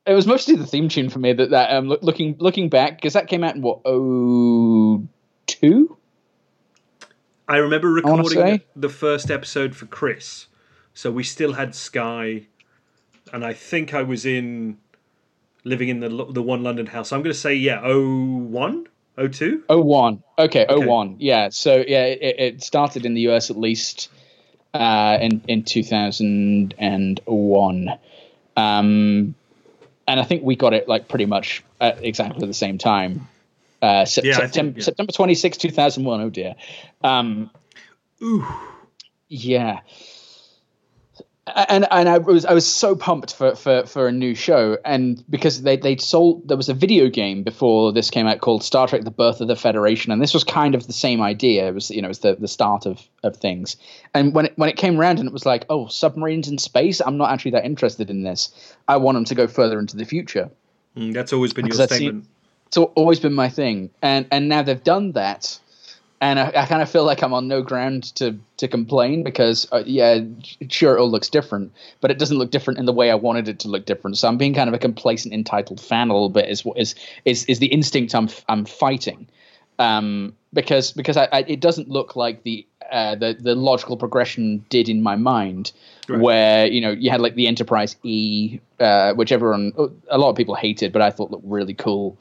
It 0.08 0.14
was 0.14 0.26
mostly 0.26 0.56
the 0.56 0.66
theme 0.66 0.88
tune 0.88 1.10
for 1.10 1.20
me 1.20 1.34
that 1.34 1.50
that 1.50 1.72
um, 1.72 1.90
loo- 1.90 2.00
looking 2.02 2.36
looking 2.40 2.70
back 2.70 2.96
because 2.96 3.14
that 3.14 3.28
came 3.28 3.44
out 3.44 3.56
in 3.56 3.62
what 3.62 3.82
oh 3.86 5.06
two 5.48 5.98
I 7.48 7.58
remember 7.58 7.90
recording 7.90 8.30
say- 8.30 8.66
the 8.76 8.90
first 8.90 9.32
episode 9.32 9.76
for 9.76 9.86
Chris, 9.86 10.48
so 10.94 11.12
we 11.12 11.24
still 11.24 11.54
had 11.54 11.76
Sky, 11.76 12.48
and 13.32 13.46
I 13.46 13.54
think 13.54 13.94
I 13.94 14.02
was 14.04 14.26
in 14.26 14.78
living 15.64 15.90
in 15.90 16.00
the 16.00 16.10
the 16.10 16.42
one 16.42 16.64
London 16.64 16.88
house. 16.88 17.12
I'm 17.12 17.22
going 17.22 17.34
to 17.34 17.40
say 17.40 17.54
yeah, 17.56 17.82
oh 17.84 18.38
one, 18.38 18.88
oh 19.18 19.28
two. 19.28 19.64
Oh 19.70 19.82
one. 19.82 20.24
Okay, 20.40 20.66
oh 20.68 20.78
Okay. 20.78 20.86
one. 20.88 21.16
Yeah. 21.20 21.50
So 21.50 21.84
yeah, 21.88 22.06
it, 22.06 22.36
it 22.40 22.64
started 22.64 23.06
in 23.06 23.14
the 23.14 23.22
US 23.30 23.50
at 23.50 23.58
least 23.58 24.10
uh, 24.74 25.18
in 25.22 25.42
in 25.48 25.64
two 25.64 25.84
thousand 25.84 26.74
and 26.78 27.20
one, 27.26 27.98
um, 28.58 29.36
and 30.08 30.20
I 30.20 30.24
think 30.24 30.44
we 30.44 30.56
got 30.56 30.74
it 30.74 30.88
like 30.88 31.08
pretty 31.08 31.26
much 31.26 31.64
at 31.82 32.04
exactly 32.04 32.48
the 32.48 32.54
same 32.54 32.78
time. 32.78 33.28
Uh, 33.82 33.86
Yeah, 33.86 33.96
I 33.98 34.06
think- 34.06 34.34
September 34.34 34.80
yeah. 34.80 34.84
September 34.86 35.12
twenty 35.12 35.36
sixth, 35.36 35.60
two 35.62 35.70
thousand 35.72 36.04
one. 36.06 36.22
Oh 36.22 36.30
dear. 36.30 36.56
Um, 37.04 37.50
Ooh, 38.24 38.46
yeah. 39.28 39.82
And 41.56 41.88
and 41.90 42.10
I 42.10 42.18
was 42.18 42.46
I 42.46 42.54
was 42.54 42.66
so 42.66 42.96
pumped 42.96 43.34
for, 43.34 43.56
for, 43.56 43.86
for 43.86 44.08
a 44.08 44.12
new 44.12 44.36
show. 44.36 44.78
And 44.84 45.24
because 45.30 45.62
they 45.62 45.78
they 45.78 45.96
sold 45.98 46.48
there 46.48 46.58
was 46.58 46.70
a 46.70 46.74
video 46.74 47.10
game 47.10 47.44
before 47.44 47.94
this 47.94 48.10
came 48.10 48.28
out 48.28 48.42
called 48.42 48.64
Star 48.64 48.88
Trek: 48.88 49.04
The 49.04 49.12
Birth 49.12 49.40
of 49.40 49.48
the 49.48 49.56
Federation 49.56 50.12
and 50.12 50.22
this 50.22 50.34
was 50.34 50.44
kind 50.44 50.76
of 50.76 50.86
the 50.88 50.94
same 50.94 51.22
idea. 51.22 51.68
It 51.68 51.74
was 51.74 51.90
you 51.90 52.02
know 52.02 52.08
it 52.08 52.10
was 52.10 52.20
the, 52.20 52.36
the 52.36 52.48
start 52.48 52.86
of, 52.86 53.02
of 53.24 53.38
things. 53.38 53.78
And 54.14 54.34
when 54.34 54.48
it, 54.48 54.54
when 54.58 54.70
it 54.70 54.76
came 54.76 55.00
around 55.00 55.20
and 55.20 55.28
it 55.28 55.34
was 55.34 55.46
like 55.46 55.66
oh 55.70 55.88
submarines 55.88 56.48
in 56.48 56.58
space? 56.58 57.02
I'm 57.02 57.18
not 57.18 57.32
actually 57.32 57.52
that 57.52 57.66
interested 57.66 58.10
in 58.10 58.24
this. 58.24 58.76
I 58.88 58.98
want 58.98 59.16
them 59.16 59.26
to 59.26 59.36
go 59.36 59.48
further 59.48 59.80
into 59.80 59.96
the 59.96 60.06
future. 60.06 60.50
Mm, 60.98 61.14
that's 61.14 61.32
always 61.32 61.54
been 61.54 61.68
your 61.68 61.76
statement. 61.76 62.26
it's 62.68 62.78
always 62.78 63.20
been 63.20 63.34
my 63.34 63.50
thing. 63.50 63.90
And 64.02 64.28
and 64.32 64.50
now 64.50 64.64
they've 64.64 64.84
done 64.84 65.14
that 65.14 65.60
and 66.20 66.40
I, 66.40 66.52
I 66.56 66.66
kind 66.66 66.82
of 66.82 66.90
feel 66.90 67.04
like 67.04 67.22
I'm 67.22 67.34
on 67.34 67.48
no 67.48 67.62
ground 67.62 68.16
to 68.16 68.36
to 68.58 68.68
complain 68.68 69.24
because 69.24 69.68
uh, 69.72 69.84
yeah 69.86 70.22
sure 70.70 70.98
it 70.98 71.00
all 71.00 71.12
looks 71.12 71.30
different 71.30 71.72
but 72.02 72.10
it 72.12 72.18
doesn't 72.18 72.38
look 72.38 72.50
different 72.52 72.80
in 72.80 72.86
the 72.86 72.94
way 72.94 73.12
I 73.12 73.16
wanted 73.16 73.48
it 73.48 73.60
to 73.60 73.68
look 73.68 73.86
different. 73.86 74.18
So 74.18 74.28
I'm 74.28 74.38
being 74.38 74.54
kind 74.56 74.68
of 74.68 74.74
a 74.74 74.80
complacent 74.80 75.34
entitled 75.34 75.80
fan 75.80 76.10
a 76.10 76.14
little 76.14 76.30
bit 76.30 76.50
is 76.50 76.66
what 76.66 76.78
is 76.78 76.96
is 77.26 77.46
is 77.46 77.60
the 77.60 77.68
instinct 77.68 78.16
I'm 78.16 78.30
I'm 78.50 78.66
fighting. 78.66 79.28
Um 79.80 80.34
because 80.54 80.92
because 80.92 81.18
I, 81.18 81.28
I 81.32 81.40
it 81.48 81.60
doesn't 81.60 81.90
look 81.90 82.16
like 82.16 82.44
the 82.44 82.66
uh, 82.92 83.16
the 83.16 83.36
the 83.40 83.54
logical 83.54 83.98
progression 83.98 84.66
did 84.70 84.88
in 84.90 85.04
my 85.04 85.16
mind 85.16 85.72
Right. 86.10 86.22
where 86.22 86.66
you 86.68 86.80
know 86.80 86.92
you 86.92 87.10
had 87.12 87.20
like 87.20 87.36
the 87.36 87.48
Enterprise 87.48 87.98
E 88.04 88.60
uh, 88.80 89.12
which 89.14 89.34
everyone 89.34 89.74
a 90.10 90.18
lot 90.18 90.30
of 90.30 90.38
people 90.38 90.56
hated 90.56 90.94
but 90.94 91.02
I 91.02 91.12
thought 91.12 91.32
looked 91.32 91.46
really 91.46 91.74
cool. 91.74 92.18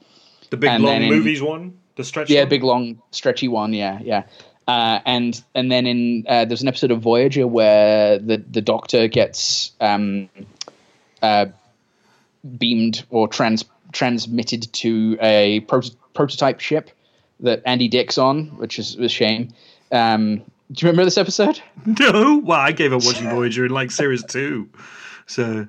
The 0.49 0.57
big 0.57 0.69
and 0.69 0.83
long 0.83 1.03
in- 1.03 1.09
movies 1.09 1.41
one, 1.41 1.79
the 1.97 2.03
stretch. 2.03 2.29
yeah, 2.29 2.41
one? 2.41 2.49
big 2.49 2.63
long 2.63 3.01
stretchy 3.11 3.47
one. 3.47 3.73
Yeah, 3.73 3.99
yeah. 4.01 4.23
Uh, 4.67 4.99
and 5.05 5.41
and 5.55 5.71
then 5.71 5.85
in 5.85 6.25
uh, 6.27 6.45
there's 6.45 6.61
an 6.61 6.67
episode 6.67 6.91
of 6.91 7.01
Voyager 7.01 7.47
where 7.47 8.19
the 8.19 8.37
the 8.37 8.61
Doctor 8.61 9.07
gets 9.07 9.71
um, 9.81 10.29
uh, 11.21 11.47
beamed 12.57 13.05
or 13.09 13.27
trans 13.27 13.65
transmitted 13.91 14.71
to 14.73 15.17
a 15.21 15.61
proto- 15.61 15.95
prototype 16.13 16.59
ship 16.59 16.91
that 17.39 17.61
Andy 17.65 17.87
Dick's 17.87 18.17
on, 18.17 18.47
which 18.57 18.79
is 18.79 18.95
a 18.95 19.09
shame. 19.09 19.49
Um, 19.91 20.37
do 20.71 20.85
you 20.85 20.91
remember 20.91 21.05
this 21.05 21.17
episode? 21.17 21.61
No, 21.85 22.41
well, 22.43 22.59
I 22.59 22.73
gave 22.73 22.91
up 22.91 23.05
watching 23.05 23.29
Voyager 23.29 23.65
in 23.65 23.71
like 23.71 23.91
series 23.91 24.23
two. 24.23 24.69
So, 25.25 25.67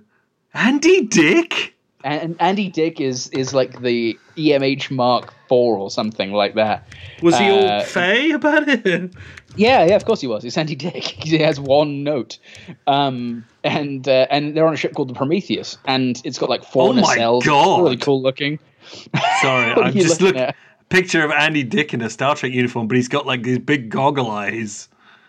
Andy 0.53 1.07
Dick. 1.07 1.75
And 2.03 2.37
Andy 2.41 2.69
Dick 2.69 3.01
is 3.01 3.29
is 3.29 3.55
like 3.55 3.81
the 3.81 4.19
EMH 4.37 4.91
Mark 4.91 5.33
Four 5.48 5.78
or 5.78 5.90
something 5.90 6.32
like 6.32 6.54
that. 6.54 6.87
Was 7.22 7.38
he 7.38 7.48
all 7.50 7.64
Uh, 7.66 7.82
fey 7.82 8.30
about 8.32 8.68
it? 8.68 9.12
Yeah, 9.56 9.87
yeah, 9.87 9.96
of 9.96 10.04
course 10.04 10.20
he 10.20 10.28
was. 10.28 10.44
It's 10.44 10.56
Andy 10.56 10.76
Dick. 10.76 11.02
He 11.24 11.38
has 11.38 11.58
one 11.58 12.04
note, 12.04 12.38
um, 12.87 13.44
and 13.64 14.06
uh, 14.06 14.26
and 14.30 14.54
they're 14.56 14.66
on 14.66 14.74
a 14.74 14.76
ship 14.76 14.94
called 14.94 15.08
the 15.08 15.14
Prometheus, 15.14 15.78
and 15.87 16.20
it's 16.24 16.38
got 16.38 16.48
like 16.48 16.62
four 16.64 16.90
Oh 16.90 16.92
nacelles. 16.92 17.44
God. 17.44 17.82
really 17.82 17.96
cool 17.96 18.22
looking. 18.22 18.61
Sorry, 19.42 19.72
I'm 19.72 19.92
just 19.94 20.20
looking 20.20 20.42
at? 20.42 20.54
picture 20.90 21.24
of 21.24 21.32
Andy 21.32 21.64
Dick 21.64 21.92
in 21.92 22.02
a 22.02 22.11
Star 22.11 22.37
Trek 22.37 22.52
uniform, 22.52 22.87
but 22.88 22.96
he's 22.96 23.08
got 23.08 23.26
like 23.26 23.42
these 23.42 23.58
big 23.58 23.90
goggle 23.90 24.30
eyes. 24.30 24.88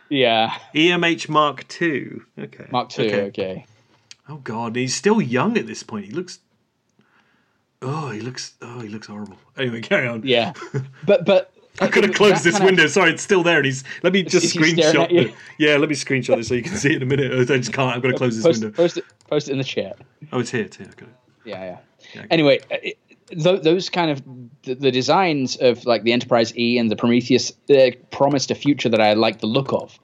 Yeah, 0.09 0.53
EMH 0.75 1.27
Mark 1.29 1.65
II. 1.81 2.09
Okay. 2.37 2.65
Mark 2.71 2.89
Two. 2.89 3.03
Okay. 3.29 3.65
Oh 4.27 4.37
God, 4.37 4.75
he's 4.75 4.95
still 4.95 5.21
young 5.21 5.57
at 5.57 5.65
this 5.65 5.81
point. 5.81 6.05
He 6.05 6.11
looks. 6.11 6.39
Oh, 7.81 8.09
he 8.09 8.19
looks. 8.19 8.53
Oh, 8.61 8.79
he 8.79 8.89
looks 8.89 9.07
horrible. 9.07 9.37
Anyway, 9.57 9.81
carry 9.81 10.07
on. 10.07 10.21
Yeah, 10.25 10.53
but 11.05 11.25
but 11.25 11.53
I 11.79 11.87
could 11.87 12.03
have 12.03 12.13
closed 12.13 12.43
this 12.43 12.59
window. 12.59 12.87
Sorry, 12.87 13.11
it's 13.11 13.23
still 13.23 13.41
there. 13.43 13.57
And 13.57 13.65
he's. 13.65 13.83
Let 14.03 14.11
me 14.13 14.23
just 14.23 14.45
Is 14.45 14.53
screenshot. 14.53 15.33
Yeah, 15.57 15.77
let 15.77 15.87
me 15.89 15.95
screenshot 15.95 16.35
this 16.37 16.49
so 16.49 16.55
you 16.55 16.63
can 16.63 16.75
see 16.75 16.89
it 16.89 16.97
in 16.97 17.03
a 17.03 17.05
minute. 17.05 17.31
I 17.49 17.57
just 17.57 17.71
can't. 17.73 17.95
I've 17.95 18.01
got 18.01 18.09
to 18.09 18.17
close 18.17 18.35
this 18.35 18.45
Post, 18.45 18.61
window. 18.61 18.75
post 18.75 18.97
it. 18.97 19.05
Post 19.29 19.47
it 19.49 19.53
in 19.53 19.57
the 19.59 19.63
chat. 19.63 19.97
Oh, 20.33 20.39
it's 20.39 20.49
here. 20.51 20.65
It's 20.65 20.75
here. 20.77 20.87
Okay. 20.91 21.05
Yeah, 21.45 21.63
yeah. 21.63 21.77
Yeah, 22.15 22.25
Anyway, 22.31 22.59
uh, 22.71 22.77
it, 22.83 22.97
th- 23.29 23.61
those 23.61 23.89
kind 23.89 24.11
of 24.11 24.21
the, 24.63 24.73
the 24.75 24.91
designs 24.91 25.55
of 25.57 25.85
like 25.85 26.03
the 26.03 26.11
Enterprise 26.11 26.55
E 26.57 26.77
and 26.77 26.89
the 26.91 26.95
Prometheus 26.95 27.51
uh, 27.69 27.91
promised 28.11 28.51
a 28.51 28.55
future 28.55 28.89
that 28.89 28.99
I 29.01 29.13
like 29.13 29.39
the 29.39 29.47
look 29.47 29.71
of, 29.71 29.97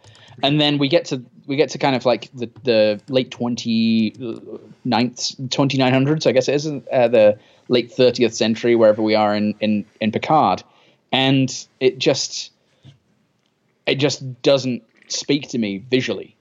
and 0.43 0.61
then 0.61 0.77
we 0.77 0.87
get 0.87 1.05
to 1.05 1.23
we 1.47 1.55
get 1.55 1.69
to 1.71 1.77
kind 1.77 1.95
of 1.95 2.05
like 2.05 2.29
the 2.33 2.49
the 2.63 3.01
late 3.09 3.31
29th 3.31 4.55
2900s, 4.85 6.27
I 6.27 6.31
guess 6.31 6.47
it 6.47 6.55
is 6.55 6.67
uh, 6.67 7.07
the 7.07 7.37
late 7.67 7.91
30th 7.91 8.33
century, 8.33 8.75
wherever 8.75 9.01
we 9.01 9.15
are 9.15 9.35
in 9.35 9.55
in 9.59 9.85
in 9.99 10.11
Picard, 10.11 10.63
and 11.11 11.67
it 11.79 11.97
just 11.97 12.51
it 13.85 13.95
just 13.95 14.41
doesn't 14.41 14.83
speak 15.07 15.49
to 15.49 15.57
me 15.57 15.77
visually. 15.77 16.35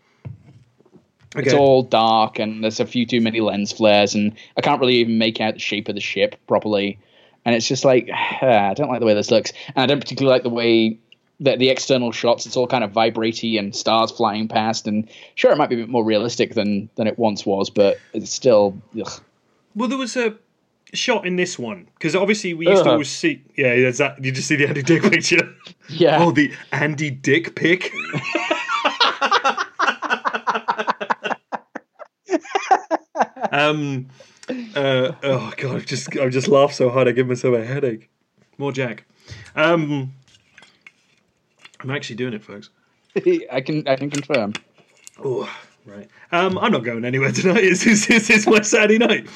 It's 1.37 1.53
all 1.53 1.83
dark 1.83 2.39
and 2.39 2.63
there's 2.63 2.79
a 2.79 2.87
few 2.87 3.07
too 3.07 3.21
many 3.21 3.41
lens 3.41 3.73
flares 3.73 4.15
and 4.15 4.35
I 4.57 4.61
can't 4.61 4.81
really 4.81 4.97
even 4.97 5.19
make 5.19 5.41
out 5.41 5.55
the 5.55 5.61
shape 5.61 5.89
of 5.89 5.97
the 5.97 6.01
ship 6.01 6.37
properly. 6.47 7.01
And 7.45 7.57
it's 7.57 7.67
just 7.67 7.85
like 7.85 8.09
I 8.43 8.75
don't 8.75 8.89
like 8.89 9.01
the 9.01 9.07
way 9.07 9.15
this 9.15 9.31
looks, 9.31 9.53
and 9.75 9.83
I 9.83 9.87
don't 9.87 10.01
particularly 10.01 10.35
like 10.35 10.45
the 10.45 10.51
way 10.51 10.99
that 11.41 11.59
the 11.59 11.71
external 11.71 12.13
shots. 12.13 12.47
It's 12.47 12.57
all 12.57 12.67
kind 12.67 12.85
of 12.85 12.93
vibraty 12.93 13.59
and 13.59 13.75
stars 13.75 14.11
flying 14.11 14.49
past. 14.49 14.87
And 14.87 15.09
sure, 15.35 15.53
it 15.53 15.57
might 15.57 15.69
be 15.69 15.77
a 15.77 15.79
bit 15.79 15.89
more 15.89 16.05
realistic 16.05 16.55
than 16.55 16.89
than 16.95 17.07
it 17.07 17.19
once 17.19 17.45
was, 17.45 17.71
but 17.71 17.99
it's 18.13 18.31
still. 18.31 18.81
Ugh. 18.99 19.23
Well, 19.75 19.89
there 19.89 19.99
was 19.99 20.17
a 20.17 20.37
shot 20.93 21.27
in 21.27 21.37
this 21.37 21.59
one 21.59 21.89
because 21.95 22.15
obviously 22.15 22.55
we 22.55 22.69
used 22.69 22.85
to 22.85 22.91
always 22.91 23.11
see. 23.11 23.43
Yeah, 23.57 23.81
that's 23.81 23.99
that. 23.99 24.23
You 24.25 24.33
just 24.33 24.49
see 24.49 24.57
the 24.57 24.69
Andy 24.69 24.83
Dick 24.83 25.03
picture. 25.11 25.55
Yeah. 25.89 26.23
Oh, 26.23 26.31
the 26.31 26.53
Andy 26.73 27.11
Dick 27.11 27.55
pic. 27.55 27.91
um. 33.53 34.09
Uh, 34.77 35.13
oh 35.23 35.53
god, 35.57 35.77
I've 35.77 35.87
just 35.87 36.17
I've 36.19 36.33
just 36.33 36.49
laughed 36.49 36.75
so 36.75 36.91
hard 36.91 37.09
I 37.09 37.13
give 37.13 37.29
myself 37.29 37.55
a 37.55 37.65
headache. 37.65 38.11
More 38.59 38.73
Jack. 38.73 39.05
Um. 39.57 40.13
I'm 41.81 41.91
actually 41.91 42.17
doing 42.17 42.35
it, 42.35 42.43
folks. 42.43 42.71
I 43.53 43.61
can 43.61 43.87
I 43.87 43.97
can 43.97 44.11
confirm. 44.11 44.55
Oh, 45.23 45.49
right. 45.87 46.09
Um, 46.33 46.59
I'm 46.59 46.73
not 46.73 46.83
going 46.83 47.05
anywhere 47.05 47.31
tonight. 47.31 47.63
Is 47.63 47.87
is 47.87 48.47
my 48.47 48.63
Saturday 48.63 48.99
night. 48.99 49.29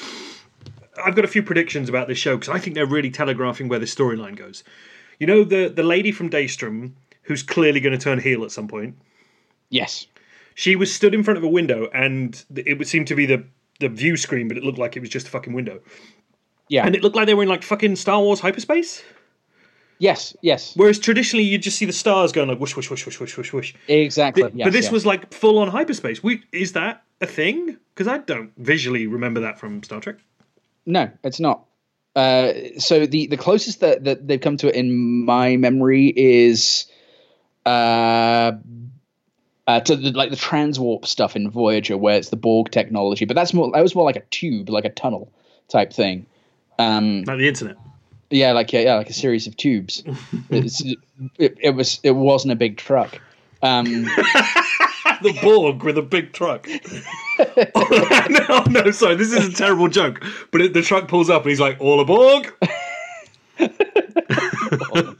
I've 1.05 1.15
got 1.15 1.25
a 1.25 1.29
few 1.29 1.43
predictions 1.43 1.89
about 1.89 2.07
this 2.07 2.17
show 2.17 2.37
because 2.37 2.49
I 2.53 2.59
think 2.59 2.75
they're 2.75 2.85
really 2.85 3.09
telegraphing 3.11 3.67
where 3.67 3.79
the 3.79 3.85
storyline 3.85 4.35
goes. 4.35 4.63
You 5.19 5.27
know 5.27 5.43
the 5.43 5.67
the 5.69 5.83
lady 5.83 6.11
from 6.11 6.29
Daystrom 6.29 6.93
who's 7.23 7.43
clearly 7.43 7.79
going 7.79 7.97
to 7.97 8.03
turn 8.03 8.19
heel 8.19 8.43
at 8.43 8.51
some 8.51 8.67
point. 8.67 8.95
Yes. 9.69 10.07
She 10.55 10.75
was 10.75 10.93
stood 10.93 11.13
in 11.13 11.23
front 11.23 11.37
of 11.37 11.43
a 11.43 11.47
window, 11.47 11.87
and 11.93 12.43
it 12.55 12.77
would 12.77 12.87
seem 12.87 13.05
to 13.05 13.15
be 13.15 13.25
the 13.25 13.45
the 13.79 13.87
view 13.87 14.17
screen, 14.17 14.47
but 14.47 14.57
it 14.57 14.63
looked 14.63 14.79
like 14.79 14.97
it 14.97 14.99
was 14.99 15.09
just 15.09 15.27
a 15.27 15.29
fucking 15.29 15.53
window, 15.53 15.79
Yeah. 16.67 16.85
and 16.85 16.95
it 16.95 17.01
looked 17.01 17.15
like 17.15 17.27
they 17.27 17.33
were 17.33 17.43
in 17.43 17.49
like 17.49 17.63
fucking 17.63 17.95
Star 17.95 18.19
Wars 18.19 18.41
hyperspace. 18.41 19.03
yes. 19.99 20.35
Yes. 20.41 20.73
Whereas 20.75 20.99
traditionally, 20.99 21.45
you'd 21.45 21.61
just 21.61 21.77
see 21.77 21.85
the 21.85 21.93
stars 21.93 22.31
going 22.33 22.49
like 22.49 22.59
whoosh, 22.59 22.75
whoosh, 22.75 22.89
whoosh, 22.89 23.05
whoosh, 23.05 23.19
whoosh, 23.19 23.37
whoosh, 23.37 23.53
whoosh. 23.53 23.73
Exactly. 23.87 24.43
But, 24.43 24.55
yes, 24.55 24.65
but 24.65 24.73
this 24.73 24.85
yeah. 24.87 24.91
was 24.91 25.05
like 25.05 25.33
full 25.33 25.59
on 25.59 25.69
hyperspace. 25.69 26.21
We, 26.23 26.43
is 26.51 26.73
that 26.73 27.03
a 27.21 27.27
thing? 27.27 27.77
Because 27.93 28.07
I 28.07 28.17
don't 28.17 28.51
visually 28.57 29.07
remember 29.07 29.39
that 29.41 29.59
from 29.59 29.81
Star 29.83 30.01
Trek. 30.01 30.17
No, 30.85 31.09
it's 31.23 31.39
not. 31.39 31.65
Uh, 32.15 32.53
so 32.79 33.05
the 33.05 33.27
the 33.27 33.37
closest 33.37 33.81
that, 33.81 34.03
that 34.03 34.27
they've 34.27 34.41
come 34.41 34.57
to 34.57 34.67
it 34.67 34.75
in 34.75 35.25
my 35.25 35.57
memory 35.57 36.07
is 36.07 36.87
uh, 37.65 38.53
uh, 39.67 39.79
to 39.81 39.95
the, 39.95 40.11
like 40.11 40.31
the 40.31 40.35
transwarp 40.35 41.05
stuff 41.05 41.35
in 41.35 41.49
Voyager, 41.49 41.97
where 41.97 42.17
it's 42.17 42.29
the 42.29 42.35
Borg 42.35 42.71
technology. 42.71 43.25
But 43.25 43.35
that's 43.35 43.53
more 43.53 43.71
that 43.71 43.81
was 43.81 43.95
more 43.95 44.05
like 44.05 44.15
a 44.15 44.23
tube, 44.31 44.69
like 44.69 44.85
a 44.85 44.89
tunnel 44.89 45.31
type 45.67 45.93
thing. 45.93 46.25
Um, 46.79 47.23
Like 47.23 47.37
the 47.37 47.47
internet. 47.47 47.77
yeah, 48.31 48.53
like 48.53 48.73
yeah, 48.73 48.81
yeah, 48.81 48.95
like 48.95 49.09
a 49.09 49.13
series 49.13 49.45
of 49.47 49.55
tubes. 49.55 50.03
it, 50.49 51.57
it 51.59 51.75
was 51.75 51.99
it 52.03 52.11
wasn't 52.11 52.53
a 52.53 52.55
big 52.55 52.77
truck. 52.77 53.21
Um, 53.61 53.85
the 55.21 55.37
Borg 55.41 55.83
with 55.83 55.97
a 55.97 56.01
big 56.01 56.33
truck. 56.33 56.67
no, 58.69 58.83
no, 58.83 58.91
sorry, 58.91 59.15
this 59.15 59.31
is 59.33 59.47
a 59.47 59.51
terrible 59.53 59.87
joke. 59.89 60.23
But 60.51 60.61
it, 60.61 60.73
the 60.73 60.81
truck 60.81 61.07
pulls 61.07 61.29
up 61.29 61.41
and 61.43 61.49
he's 61.49 61.59
like, 61.59 61.79
all 61.81 61.99
aboard. 61.99 62.51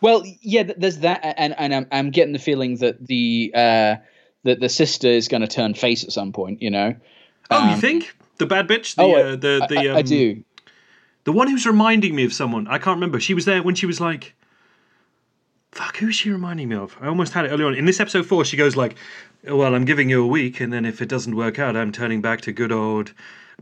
Well, 0.00 0.24
yeah, 0.40 0.64
there's 0.76 0.98
that, 0.98 1.20
and 1.38 1.54
and 1.56 1.72
I'm 1.72 1.86
I'm 1.92 2.10
getting 2.10 2.32
the 2.32 2.40
feeling 2.40 2.74
that 2.78 3.06
the 3.06 3.52
uh, 3.54 3.96
that 4.42 4.58
the 4.58 4.68
sister 4.68 5.06
is 5.06 5.28
going 5.28 5.42
to 5.42 5.46
turn 5.46 5.74
face 5.74 6.02
at 6.02 6.10
some 6.10 6.32
point. 6.32 6.60
You 6.60 6.70
know. 6.70 6.96
Oh, 7.52 7.66
you 7.68 7.74
Um, 7.74 7.80
think 7.80 8.16
the 8.38 8.46
bad 8.46 8.66
bitch? 8.66 8.96
The 8.96 9.02
Oh, 9.02 9.14
uh, 9.14 9.30
the 9.36 9.64
the 9.68 9.78
I, 9.78 9.86
um, 9.92 9.96
I 9.98 10.02
do. 10.02 10.42
the 11.22 11.30
one 11.30 11.46
who's 11.48 11.66
reminding 11.66 12.16
me 12.16 12.24
of 12.24 12.32
someone. 12.32 12.66
I 12.66 12.78
can't 12.78 12.96
remember. 12.96 13.20
She 13.20 13.32
was 13.32 13.44
there 13.44 13.62
when 13.62 13.76
she 13.76 13.86
was 13.86 14.00
like. 14.00 14.34
Fuck, 15.72 15.96
who 15.96 16.08
is 16.08 16.14
she 16.16 16.30
reminding 16.30 16.68
me 16.68 16.76
of? 16.76 16.96
I 17.00 17.06
almost 17.06 17.32
had 17.32 17.46
it 17.46 17.48
earlier 17.48 17.66
on. 17.66 17.74
In 17.74 17.86
this 17.86 17.98
episode 17.98 18.26
four, 18.26 18.44
she 18.44 18.56
goes 18.58 18.76
like, 18.76 18.94
"Well, 19.44 19.74
I'm 19.74 19.84
giving 19.86 20.10
you 20.10 20.22
a 20.22 20.26
week, 20.26 20.60
and 20.60 20.72
then 20.72 20.84
if 20.84 21.00
it 21.00 21.08
doesn't 21.08 21.34
work 21.34 21.58
out, 21.58 21.76
I'm 21.76 21.92
turning 21.92 22.20
back 22.20 22.42
to 22.42 22.52
good 22.52 22.70
old 22.72 23.12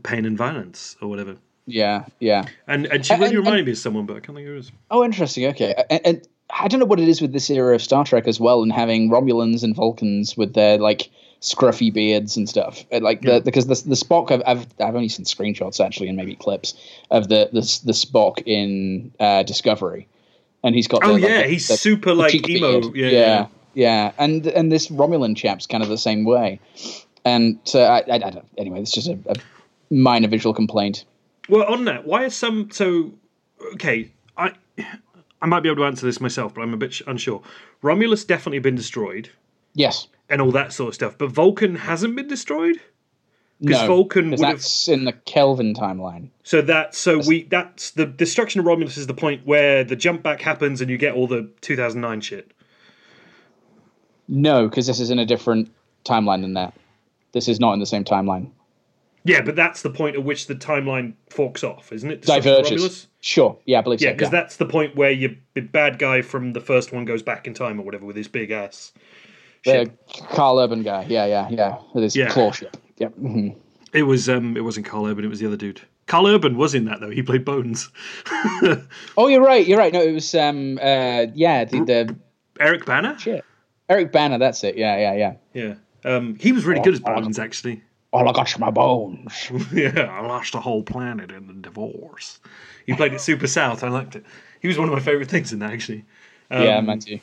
pain 0.03 0.25
and 0.25 0.37
violence 0.37 0.97
or 1.01 1.07
whatever." 1.07 1.37
Yeah, 1.67 2.05
yeah. 2.19 2.45
And 2.67 2.85
and 2.87 3.05
she 3.05 3.13
really 3.13 3.27
and- 3.27 3.37
reminded 3.37 3.65
me 3.65 3.71
of 3.71 3.77
someone, 3.77 4.05
but 4.05 4.17
I 4.17 4.19
can't 4.19 4.35
think 4.35 4.47
who 4.47 4.55
it 4.55 4.59
is. 4.59 4.71
Oh, 4.89 5.05
interesting. 5.05 5.45
Okay, 5.47 5.73
and, 5.89 6.01
and 6.05 6.27
I 6.49 6.67
don't 6.67 6.81
know 6.81 6.85
what 6.85 6.99
it 6.99 7.07
is 7.07 7.21
with 7.21 7.31
this 7.31 7.49
era 7.49 7.73
of 7.75 7.81
Star 7.81 8.03
Trek 8.03 8.27
as 8.27 8.41
well, 8.41 8.61
and 8.61 8.73
having 8.73 9.09
Romulans 9.09 9.63
and 9.63 9.73
Vulcans 9.73 10.35
with 10.35 10.53
their 10.53 10.77
like 10.77 11.09
scruffy 11.39 11.93
beards 11.93 12.35
and 12.35 12.49
stuff. 12.49 12.83
Uh, 12.91 12.99
Like 13.01 13.21
the 13.21 13.39
because 13.39 13.67
the 13.67 13.75
the 13.87 13.95
Spock 13.95 14.31
I've, 14.31 14.43
I've 14.45 14.67
I've 14.81 14.95
only 14.95 15.07
seen 15.07 15.23
screenshots 15.25 15.79
actually 15.83 16.09
and 16.09 16.17
maybe 16.17 16.35
clips 16.35 16.73
of 17.09 17.29
the 17.29 17.47
the 17.53 17.61
the 17.85 17.93
Spock 17.93 18.43
in 18.45 19.13
uh, 19.19 19.43
Discovery, 19.43 20.07
and 20.63 20.75
he's 20.75 20.87
got 20.87 21.03
Oh 21.03 21.13
like, 21.13 21.23
yeah, 21.23 21.41
the- 21.43 21.47
he's 21.47 21.67
the- 21.67 21.77
super 21.77 22.09
the 22.11 22.15
like 22.15 22.49
emo. 22.49 22.93
Yeah, 22.93 23.07
yeah, 23.09 23.47
yeah, 23.73 24.11
and 24.17 24.45
and 24.47 24.71
this 24.71 24.87
Romulan 24.89 25.35
chap's 25.35 25.65
kind 25.67 25.83
of 25.83 25.89
the 25.89 25.97
same 25.97 26.23
way, 26.25 26.59
and 27.25 27.59
so 27.63 27.81
I, 27.83 27.99
I, 27.99 28.15
I 28.15 28.17
don't. 28.29 28.47
Anyway, 28.57 28.81
it's 28.81 28.91
just 28.91 29.07
a, 29.07 29.17
a 29.27 29.35
minor 29.93 30.27
visual 30.27 30.53
complaint. 30.53 31.05
Well, 31.49 31.63
on 31.71 31.85
that, 31.85 32.05
why 32.05 32.23
are 32.25 32.29
some 32.29 32.69
so? 32.71 33.11
Okay, 33.73 34.11
I 34.37 34.53
I 35.41 35.45
might 35.47 35.61
be 35.61 35.69
able 35.69 35.77
to 35.83 35.85
answer 35.85 36.05
this 36.05 36.19
myself, 36.21 36.53
but 36.53 36.61
I'm 36.61 36.73
a 36.73 36.77
bit 36.77 36.93
sh- 36.93 37.01
unsure. 37.07 37.41
Romulus 37.81 38.23
definitely 38.25 38.59
been 38.59 38.75
destroyed 38.75 39.29
Yes. 39.73 40.07
and 40.29 40.39
all 40.41 40.51
that 40.51 40.71
sort 40.73 40.89
of 40.89 40.95
stuff, 40.95 41.17
but 41.17 41.29
Vulcan 41.31 41.75
hasn't 41.75 42.15
been 42.15 42.27
destroyed. 42.27 42.79
Because 43.61 43.81
No, 43.81 43.87
Vulcan 43.87 44.31
'cause 44.31 44.39
would 44.39 44.47
have- 44.47 44.57
that's 44.57 44.87
in 44.87 45.05
the 45.05 45.11
Kelvin 45.13 45.75
timeline. 45.75 46.29
So 46.43 46.61
that 46.63 46.95
so 46.95 47.19
we 47.27 47.43
that's 47.43 47.91
the 47.91 48.05
destruction 48.07 48.59
of 48.59 48.65
Romulus 48.65 48.97
is 48.97 49.05
the 49.07 49.13
point 49.13 49.45
where 49.45 49.83
the 49.83 49.95
jump 49.95 50.23
back 50.23 50.41
happens 50.41 50.81
and 50.81 50.89
you 50.89 50.97
get 50.97 51.13
all 51.13 51.27
the 51.27 51.47
2009 51.61 52.21
shit. 52.21 52.51
No, 54.27 54.67
because 54.67 54.87
this 54.87 54.99
is 54.99 55.09
in 55.11 55.19
a 55.19 55.25
different 55.25 55.71
timeline 56.05 56.41
than 56.41 56.53
that. 56.53 56.73
This 57.33 57.47
is 57.47 57.59
not 57.59 57.73
in 57.73 57.79
the 57.79 57.85
same 57.85 58.03
timeline. 58.03 58.49
Yeah, 59.23 59.41
but 59.41 59.55
that's 59.55 59.83
the 59.83 59.89
point 59.91 60.15
at 60.15 60.23
which 60.23 60.47
the 60.47 60.55
timeline 60.55 61.13
forks 61.29 61.63
off, 61.63 61.91
isn't 61.93 62.09
it? 62.09 62.21
Destruction 62.21 62.51
Diverges. 62.53 62.71
Romulus? 62.71 63.07
Sure. 63.21 63.55
Yeah, 63.65 63.77
I 63.79 63.81
believe 63.81 63.99
so. 63.99 64.05
Yeah, 64.07 64.11
so. 64.13 64.15
because 64.15 64.31
that's 64.31 64.55
the 64.55 64.65
point 64.65 64.95
where 64.95 65.11
your 65.11 65.31
bad 65.55 65.99
guy 65.99 66.23
from 66.23 66.53
the 66.53 66.61
first 66.61 66.91
one 66.91 67.05
goes 67.05 67.21
back 67.21 67.45
in 67.45 67.53
time 67.53 67.79
or 67.79 67.83
whatever 67.83 68.05
with 68.05 68.15
his 68.15 68.27
big 68.27 68.49
ass. 68.49 68.91
the. 69.63 69.91
Karl 70.31 70.57
Urban 70.59 70.81
guy. 70.81 71.05
Yeah, 71.07 71.27
yeah, 71.27 71.47
yeah. 71.51 71.77
With 71.93 72.03
his 72.03 72.15
Yeah. 72.15 72.29
claw 72.29 72.51
ship. 72.51 72.75
Yep. 73.01 73.13
hmm 73.15 73.49
It 73.93 74.03
was 74.03 74.29
um 74.29 74.55
it 74.55 74.61
wasn't 74.63 74.85
Karl 74.85 75.07
Urban, 75.07 75.25
it 75.25 75.27
was 75.27 75.39
the 75.39 75.47
other 75.47 75.57
dude. 75.57 75.81
Karl 76.05 76.27
Urban 76.27 76.55
was 76.55 76.75
in 76.75 76.85
that 76.85 76.99
though. 76.99 77.09
He 77.09 77.23
played 77.23 77.43
Bones. 77.43 77.89
Oh, 79.17 79.27
you're 79.27 79.41
right. 79.43 79.65
You're 79.65 79.79
right. 79.79 79.91
No, 79.91 80.01
it 80.01 80.11
was 80.11 80.35
um 80.35 80.77
uh 80.77 81.25
yeah 81.33 81.65
the, 81.65 81.79
the 81.83 82.15
Eric 82.59 82.85
Bana? 82.85 83.17
shit 83.17 83.43
Eric 83.89 84.11
Bana. 84.11 84.37
That's 84.37 84.63
it. 84.63 84.77
Yeah, 84.77 84.97
yeah, 84.97 85.13
yeah. 85.15 85.33
Yeah. 85.53 85.75
Um 86.05 86.35
he 86.39 86.51
was 86.51 86.63
really 86.63 86.81
good 86.81 86.93
as 86.93 86.99
Bones 86.99 87.39
actually. 87.39 87.81
Oh 88.13 88.19
I 88.27 88.31
got's 88.33 88.59
my 88.59 88.69
bones. 88.69 89.49
yeah, 89.73 90.09
I 90.11 90.21
lost 90.27 90.53
a 90.53 90.59
whole 90.59 90.83
planet 90.83 91.31
in 91.31 91.47
the 91.47 91.53
divorce. 91.53 92.39
He 92.85 92.93
played 92.93 93.13
it 93.13 93.21
super 93.21 93.47
south. 93.47 93.83
I 93.83 93.87
liked 93.89 94.15
it. 94.15 94.25
He 94.59 94.67
was 94.67 94.77
one 94.77 94.87
of 94.89 94.93
my 94.93 94.99
favorite 94.99 95.29
things 95.29 95.53
in 95.53 95.59
that 95.59 95.71
actually. 95.71 96.05
Um, 96.51 96.63
yeah, 96.63 96.81
man 96.81 96.99
too. 96.99 97.19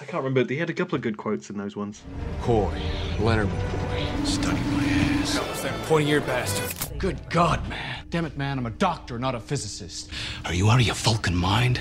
I 0.00 0.04
can't 0.04 0.22
remember. 0.22 0.52
He 0.52 0.58
had 0.58 0.70
a 0.70 0.74
couple 0.74 0.94
of 0.94 1.02
good 1.02 1.16
quotes 1.16 1.50
in 1.50 1.58
those 1.58 1.74
ones. 1.76 2.02
Coy, 2.42 2.80
Leonard 3.18 3.48
McCoy, 3.48 4.26
stuck 4.26 4.56
in 4.56 4.76
my 4.76 4.84
ass. 4.84 5.38
What's 5.38 5.62
that 5.62 5.74
pointy 5.86 6.10
ear 6.10 6.20
bastard? 6.20 6.98
Good 6.98 7.18
God, 7.30 7.68
man. 7.68 8.06
Damn 8.08 8.24
it, 8.24 8.36
man. 8.36 8.58
I'm 8.58 8.66
a 8.66 8.70
doctor, 8.70 9.18
not 9.18 9.34
a 9.34 9.40
physicist. 9.40 10.10
Are 10.44 10.54
you 10.54 10.70
out 10.70 10.80
of 10.80 10.86
your 10.86 10.94
Vulcan 10.94 11.34
mind? 11.34 11.80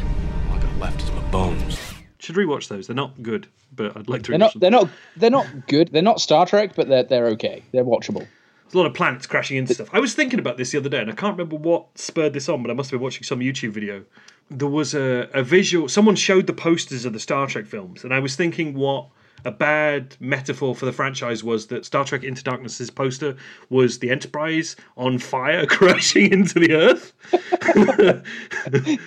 All 0.50 0.56
I 0.56 0.60
got 0.60 0.78
left 0.78 1.02
is 1.02 1.12
my 1.12 1.22
bones. 1.30 1.80
Should 2.20 2.36
rewatch 2.36 2.68
those. 2.68 2.88
They're 2.88 2.96
not 2.96 3.22
good, 3.22 3.48
but 3.76 3.96
I'd 3.96 4.10
like 4.10 4.24
to. 4.24 4.32
They're 4.32 4.40
not. 4.40 4.54
them. 4.54 4.60
They're 4.62 4.72
not. 4.72 4.90
They're 5.16 5.30
not 5.30 5.68
good. 5.68 5.90
They're 5.90 6.02
not 6.02 6.20
Star 6.20 6.46
Trek, 6.48 6.72
but 6.76 6.90
they're 6.90 7.04
they're 7.04 7.28
okay. 7.28 7.64
They're 7.72 7.86
watchable. 7.86 8.28
There's 8.64 8.74
a 8.74 8.78
lot 8.80 8.88
of 8.88 8.94
planets 8.96 9.26
crashing 9.28 9.56
into 9.58 9.74
stuff. 9.76 9.90
I 9.94 10.00
was 10.00 10.14
thinking 10.14 10.40
about 10.40 10.58
this 10.58 10.72
the 10.72 10.80
other 10.80 10.90
day, 10.90 11.00
and 11.00 11.10
I 11.10 11.14
can't 11.14 11.38
remember 11.38 11.56
what 11.56 11.86
spurred 11.98 12.34
this 12.34 12.50
on, 12.50 12.64
but 12.64 12.70
I 12.70 12.74
must 12.74 12.90
have 12.92 13.00
been 13.00 13.04
watching 13.04 13.24
some 13.24 13.40
YouTube 13.40 13.70
video. 13.72 14.04
There 14.50 14.68
was 14.68 14.94
a, 14.94 15.30
a 15.34 15.44
visual. 15.44 15.90
Someone 15.90 16.16
showed 16.16 16.48
the 16.48 16.54
posters 16.54 17.06
of 17.06 17.14
the 17.14 17.20
Star 17.20 17.48
Trek 17.48 17.66
films, 17.66 18.04
and 18.04 18.14
I 18.14 18.20
was 18.20 18.36
thinking 18.36 18.74
what 18.74 19.08
a 19.46 19.52
bad 19.52 20.16
metaphor 20.20 20.74
for 20.76 20.86
the 20.86 20.92
franchise 20.92 21.44
was 21.44 21.68
that 21.68 21.86
Star 21.86 22.04
Trek 22.04 22.24
Into 22.24 22.44
Darkness's 22.44 22.90
poster 22.90 23.36
was 23.70 24.00
the 24.00 24.10
Enterprise 24.10 24.76
on 24.98 25.20
fire 25.20 25.66
crashing 25.70 26.32
into 26.32 26.60
the 26.60 26.74
Earth. 26.74 27.14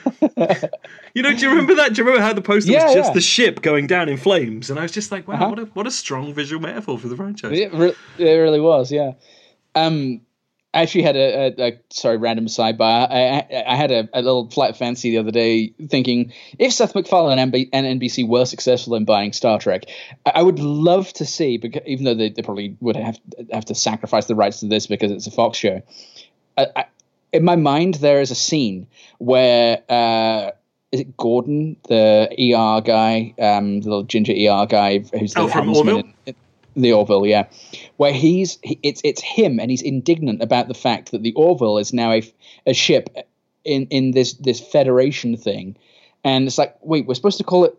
you 1.15 1.23
know, 1.23 1.31
do 1.35 1.39
you 1.39 1.49
remember 1.51 1.75
that? 1.75 1.95
Do 1.95 2.01
you 2.03 2.07
remember 2.07 2.23
how 2.23 2.33
the 2.33 2.43
poster 2.43 2.73
Yeah, 2.73 2.85
was 2.87 2.95
just 2.95 3.11
yeah. 3.11 3.15
the 3.15 3.21
ship 3.21 3.63
going 3.63 3.87
down 3.87 4.09
in 4.09 4.17
flames? 4.17 4.71
And 4.71 4.79
I 4.79 4.83
was 4.83 4.93
just 4.93 5.11
like, 5.11 5.27
wow, 5.27 5.35
Uh-huh. 5.35 5.49
what 5.51 5.59
a 5.59 5.65
what 5.67 5.87
a 5.87 5.91
strong 5.91 6.33
visual 6.35 6.61
metaphor 6.63 6.99
for 6.99 7.09
the 7.09 7.17
franchise. 7.17 7.59
It, 7.59 7.73
re- 7.75 7.95
it 8.19 8.25
really 8.25 8.61
was, 8.61 8.93
yeah. 8.93 9.13
Um, 9.75 10.21
I 10.73 10.83
actually 10.83 11.03
had 11.03 11.17
a, 11.17 11.47
a, 11.61 11.69
a 11.71 11.81
sorry 11.91 12.17
random 12.17 12.47
sidebar. 12.47 13.11
I, 13.11 13.41
I, 13.51 13.65
I 13.73 13.75
had 13.75 13.91
a, 13.91 14.09
a 14.13 14.23
little 14.23 14.49
flight 14.51 14.71
of 14.71 14.77
fancy 14.77 15.11
the 15.11 15.19
other 15.19 15.33
day, 15.33 15.73
thinking 15.89 16.33
if 16.61 16.73
Seth 16.73 16.95
MacFarlane 16.95 17.41
and, 17.41 17.53
NB, 17.53 17.71
and 17.73 18.01
NBC 18.01 18.29
were 18.29 18.45
successful 18.45 18.95
in 18.95 19.05
buying 19.05 19.33
Star 19.33 19.59
Trek, 19.59 19.85
I, 20.27 20.33
I 20.37 20.43
would 20.43 20.61
love 20.61 21.13
to 21.15 21.27
see, 21.27 21.57
because 21.59 21.83
even 21.87 22.05
though 22.05 22.15
they, 22.15 22.29
they 22.31 22.43
probably 22.43 22.77
would 22.81 22.95
have 22.97 23.19
have 23.53 23.65
to 23.67 23.75
sacrifice 23.75 24.27
the 24.27 24.37
rights 24.37 24.61
to 24.61 24.67
this 24.67 24.87
because 24.87 25.11
it's 25.11 25.27
a 25.27 25.33
Fox 25.33 25.59
show. 25.59 25.83
I, 26.57 26.67
I, 26.77 26.85
in 27.33 27.45
my 27.45 27.57
mind, 27.57 27.95
there 27.95 28.21
is 28.21 28.31
a 28.31 28.37
scene 28.37 28.87
where 29.19 29.83
uh, 29.89 30.51
is 30.93 31.01
it 31.01 31.17
Gordon, 31.17 31.77
the 31.89 32.29
ER 32.31 32.81
guy, 32.81 33.35
um, 33.41 33.81
the 33.81 33.89
little 33.89 34.03
ginger 34.05 34.33
ER 34.33 34.67
guy, 34.67 34.99
who's 34.99 35.35
the 35.35 35.41
Oh, 35.41 35.49
from 35.49 35.69
Orville? 35.75 35.99
in- 36.27 36.35
the 36.77 36.93
Orville, 36.93 37.27
yeah, 37.27 37.47
where 37.97 38.13
he's 38.13 38.59
he, 38.63 38.79
it's 38.83 39.01
it's 39.05 39.23
him 39.23 39.59
and 39.59 39.71
he's 39.71 39.83
indignant 39.83 40.43
about 40.43 40.69
the 40.69 40.75
fact 40.75 41.11
that 41.11 41.23
the 41.23 41.33
Orville 41.35 41.79
is 41.79 41.93
now 41.93 42.13
a, 42.13 42.23
a 42.67 42.75
ship 42.75 43.09
in 43.65 43.87
in 43.87 44.13
this 44.13 44.35
this 44.35 44.61
Federation 44.61 45.37
thing, 45.37 45.77
and 46.25 46.47
it's 46.47 46.59
like 46.59 46.77
wait, 46.83 47.07
we're 47.07 47.15
supposed 47.15 47.39
to 47.39 47.45
call 47.45 47.65
it 47.65 47.77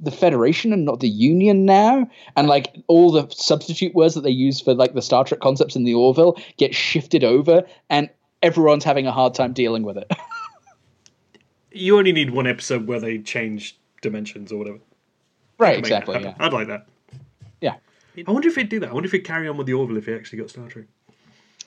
the 0.00 0.10
Federation 0.10 0.72
and 0.72 0.84
not 0.84 1.00
the 1.00 1.08
Union 1.08 1.64
now, 1.64 2.08
and 2.36 2.48
like 2.48 2.74
all 2.86 3.10
the 3.10 3.28
substitute 3.30 3.94
words 3.94 4.14
that 4.14 4.22
they 4.22 4.30
use 4.30 4.60
for 4.60 4.74
like 4.74 4.94
the 4.94 5.02
Star 5.02 5.24
Trek 5.24 5.40
concepts 5.40 5.76
in 5.76 5.84
the 5.84 5.94
Orville 5.94 6.36
get 6.56 6.74
shifted 6.74 7.24
over, 7.24 7.64
and 7.90 8.08
everyone's 8.42 8.84
having 8.84 9.06
a 9.06 9.12
hard 9.12 9.34
time 9.34 9.52
dealing 9.52 9.82
with 9.82 9.96
it. 9.96 10.10
You 11.70 11.98
only 11.98 12.12
need 12.12 12.30
one 12.30 12.46
episode 12.46 12.86
where 12.86 12.98
they 12.98 13.18
change 13.18 13.78
dimensions 14.02 14.50
or 14.52 14.58
whatever. 14.58 14.78
right, 15.58 15.78
exactly. 15.78 16.20
Yeah, 16.20 16.34
I'd 16.38 16.52
like 16.52 16.68
that. 16.68 16.86
Yeah. 18.18 18.24
I 18.26 18.30
wonder 18.32 18.48
if 18.48 18.56
he'd 18.56 18.68
do 18.68 18.80
that. 18.80 18.90
I 18.90 18.92
wonder 18.92 19.06
if 19.06 19.12
he'd 19.12 19.20
carry 19.24 19.48
on 19.48 19.56
with 19.56 19.66
the 19.66 19.74
Orville 19.74 19.96
if 19.96 20.06
he 20.06 20.14
actually 20.14 20.38
got 20.40 20.50
Star 20.50 20.68
Trek. 20.68 20.86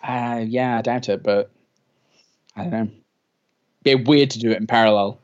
Uh, 0.04 0.44
yeah, 0.48 0.78
I 0.80 0.82
doubt 0.82 1.10
it, 1.10 1.22
but 1.24 1.52
I 2.56 2.64
don't 2.64 2.72
know. 2.72 2.90
Be 3.84 3.96
weird 3.96 4.30
to 4.32 4.40
do 4.40 4.52
it 4.52 4.58
in 4.58 4.68
parallel. 4.68 5.20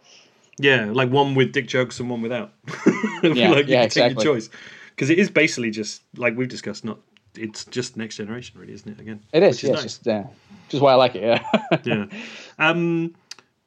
Yeah, 0.60 0.86
like 0.92 1.10
one 1.10 1.36
with 1.36 1.52
dick 1.52 1.68
jokes 1.68 2.00
and 2.00 2.10
one 2.10 2.22
without. 2.22 2.54
Yeah, 3.24 3.50
like 3.50 3.66
you 3.66 3.74
yeah, 3.74 3.82
can 3.82 3.90
take 3.90 4.04
exactly. 4.12 4.24
your 4.26 4.36
choice 4.36 4.50
because 4.92 5.10
it 5.10 5.18
is 5.18 5.32
basically 5.32 5.72
just 5.72 6.04
like 6.16 6.38
we've 6.38 6.48
discussed. 6.48 6.86
Not 6.86 7.00
it's 7.36 7.66
just 7.66 7.98
next 7.98 8.18
generation, 8.18 8.60
really, 8.60 8.74
isn't 8.74 8.88
it? 8.92 9.00
Again, 9.02 9.22
It 9.34 9.42
is. 9.42 9.58
which 9.58 9.64
Yeah, 9.70 9.72
nice. 9.76 9.86
it's 9.86 9.98
just, 9.98 10.08
uh, 10.08 10.24
just 10.70 10.84
why 10.84 10.92
I 10.92 10.96
like 10.96 11.16
it. 11.16 11.24
Yeah. 11.24 11.78
yeah. 11.84 12.06
Um. 12.60 13.16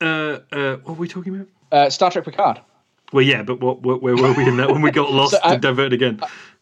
Uh. 0.01 0.39
Uh. 0.53 0.77
What 0.77 0.87
were 0.87 0.95
we 0.95 1.09
talking 1.09 1.35
about? 1.35 1.49
uh, 1.73 1.91
Star 1.91 2.13
Trek 2.13 2.25
Picard. 2.25 2.61
Well, 3.13 3.25
yeah, 3.25 3.43
but 3.43 3.61
what, 3.61 3.83
what 3.83 4.01
where 4.03 4.15
were 4.17 4.33
we 4.35 4.47
in 4.47 4.57
that 4.59 4.71
when 4.71 4.83
we 4.83 4.93
got 4.93 5.11
lost 5.13 5.33
So 5.33 5.41
I- 5.43 5.55
and 5.55 5.63
diverted 5.63 5.95
again? 5.95 6.21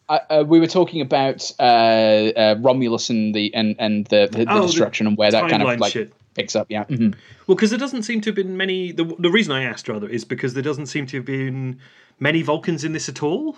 Uh, 0.09 0.43
we 0.47 0.59
were 0.59 0.67
talking 0.67 1.01
about 1.01 1.51
uh, 1.59 1.63
uh, 1.63 2.55
Romulus 2.59 3.09
and 3.11 3.33
the 3.35 3.53
and 3.53 3.75
and 3.79 4.05
the, 4.07 4.27
the, 4.31 4.45
the 4.45 4.51
Oh, 4.51 4.61
the 4.61 4.67
destruction 4.67 5.05
and 5.07 5.15
where 5.17 5.29
that 5.31 5.49
kind 5.49 5.61
of 5.61 5.79
like 5.79 5.91
shit. 5.93 6.11
picks 6.33 6.55
up. 6.55 6.65
Yeah. 6.69 6.85
Mhm. 6.85 7.13
Well, 7.47 7.55
because 7.55 7.69
there 7.69 7.77
doesn't 7.79 8.03
seem 8.03 8.19
to 8.21 8.29
have 8.29 8.35
been 8.35 8.57
many. 8.57 8.91
The, 8.91 9.05
the 9.19 9.29
reason 9.29 9.53
I 9.53 9.63
asked 9.63 9.87
rather 9.87 10.07
is 10.09 10.25
because 10.25 10.53
there 10.55 10.63
doesn't 10.63 10.87
seem 10.87 11.05
to 11.07 11.17
have 11.17 11.25
been 11.25 11.79
many 12.19 12.41
Vulcans 12.41 12.83
in 12.83 12.93
this 12.93 13.07
at 13.07 13.21
all. 13.21 13.55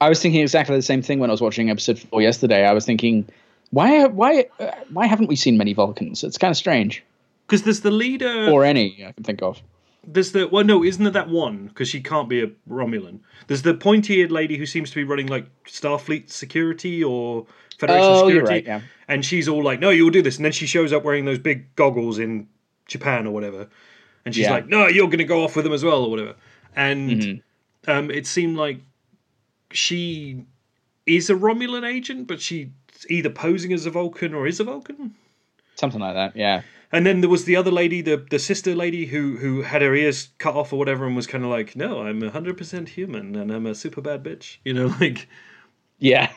I 0.00 0.08
was 0.08 0.22
thinking 0.22 0.40
exactly 0.40 0.74
the 0.76 0.82
same 0.82 1.02
thing 1.02 1.18
when 1.18 1.28
I 1.28 1.34
was 1.34 1.42
watching 1.42 1.68
episode 1.68 1.98
four 1.98 2.22
yesterday. 2.22 2.64
I 2.66 2.72
was 2.72 2.86
thinking, 2.86 3.28
why 3.70 4.06
why 4.06 4.46
uh, 4.58 4.70
why 4.90 5.06
haven't 5.06 5.26
we 5.26 5.36
seen 5.36 5.58
many 5.58 5.74
Vulcans? 5.74 6.24
It's 6.24 6.38
kind 6.38 6.50
of 6.50 6.56
strange, 6.56 7.02
Because 7.46 7.62
there's 7.64 7.80
the 7.82 7.90
leader. 7.90 8.48
or 8.50 8.64
any 8.64 9.04
I 9.06 9.12
can 9.12 9.24
think 9.24 9.42
of. 9.42 9.60
There's 10.06 10.32
the 10.32 10.48
well, 10.48 10.64
no, 10.64 10.82
isn't 10.82 11.02
there 11.02 11.12
that 11.12 11.28
one? 11.28 11.66
Because 11.66 11.88
she 11.88 12.00
can't 12.00 12.28
be 12.28 12.42
a 12.42 12.46
Romulan. 12.68 13.20
There's 13.48 13.62
the 13.62 13.74
pointy-eared 13.74 14.32
lady 14.32 14.56
who 14.56 14.64
seems 14.66 14.90
to 14.90 14.96
be 14.96 15.04
running 15.04 15.26
like 15.26 15.46
Starfleet 15.64 16.30
security 16.30 17.04
or 17.04 17.46
Federation 17.78 18.04
Oh, 18.10 18.14
security, 18.26 18.34
you're 18.36 18.44
right, 18.46 18.64
yeah. 18.66 18.80
and 19.08 19.24
she's 19.24 19.48
all 19.48 19.62
like, 19.62 19.78
"No, 19.80 19.90
you'll 19.90 20.10
do 20.10 20.22
this," 20.22 20.36
and 20.36 20.44
then 20.44 20.52
she 20.52 20.66
shows 20.66 20.92
up 20.92 21.02
wearing 21.04 21.24
those 21.26 21.38
big 21.38 21.74
goggles 21.76 22.18
in 22.18 22.48
Japan 22.86 23.26
or 23.26 23.30
whatever, 23.32 23.68
and 24.24 24.34
she's 24.34 24.44
Yeah. 24.44 24.52
like, 24.52 24.68
"No, 24.68 24.86
you're 24.88 25.06
going 25.06 25.18
to 25.18 25.24
go 25.24 25.44
off 25.44 25.54
with 25.56 25.64
them 25.64 25.72
as 25.74 25.84
well 25.84 26.02
or 26.04 26.10
whatever," 26.10 26.34
and 26.76 27.10
Mm-hmm. 27.10 27.90
um, 27.90 28.10
it 28.10 28.26
seemed 28.26 28.56
like 28.56 28.80
she 29.72 30.44
is 31.06 31.30
a 31.30 31.34
Romulan 31.34 31.86
agent, 31.90 32.26
but 32.26 32.40
she's 32.40 32.68
either 33.08 33.30
posing 33.30 33.72
as 33.72 33.86
a 33.86 33.90
Vulcan 33.90 34.34
or 34.34 34.46
is 34.46 34.60
a 34.60 34.64
Vulcan. 34.64 35.14
Something 35.76 36.00
like 36.00 36.14
that. 36.14 36.36
Yeah. 36.36 36.62
And 36.92 37.06
then 37.06 37.20
there 37.20 37.30
was 37.30 37.44
the 37.44 37.56
other 37.56 37.70
lady, 37.70 38.00
the 38.02 38.16
the 38.30 38.38
sister 38.38 38.74
lady 38.74 39.06
who 39.06 39.36
who 39.36 39.62
had 39.62 39.82
her 39.82 39.94
ears 39.94 40.30
cut 40.38 40.56
off 40.56 40.72
or 40.72 40.78
whatever, 40.78 41.06
and 41.06 41.14
was 41.14 41.26
kind 41.26 41.44
of 41.44 41.50
like, 41.50 41.76
"No, 41.76 42.02
I'm 42.02 42.20
hundred 42.22 42.56
percent 42.56 42.88
human, 42.90 43.36
and 43.36 43.52
I'm 43.52 43.66
a 43.66 43.74
super 43.74 44.00
bad 44.00 44.24
bitch," 44.24 44.58
you 44.64 44.72
know, 44.72 44.86
like. 45.00 45.28
Yeah. 46.00 46.32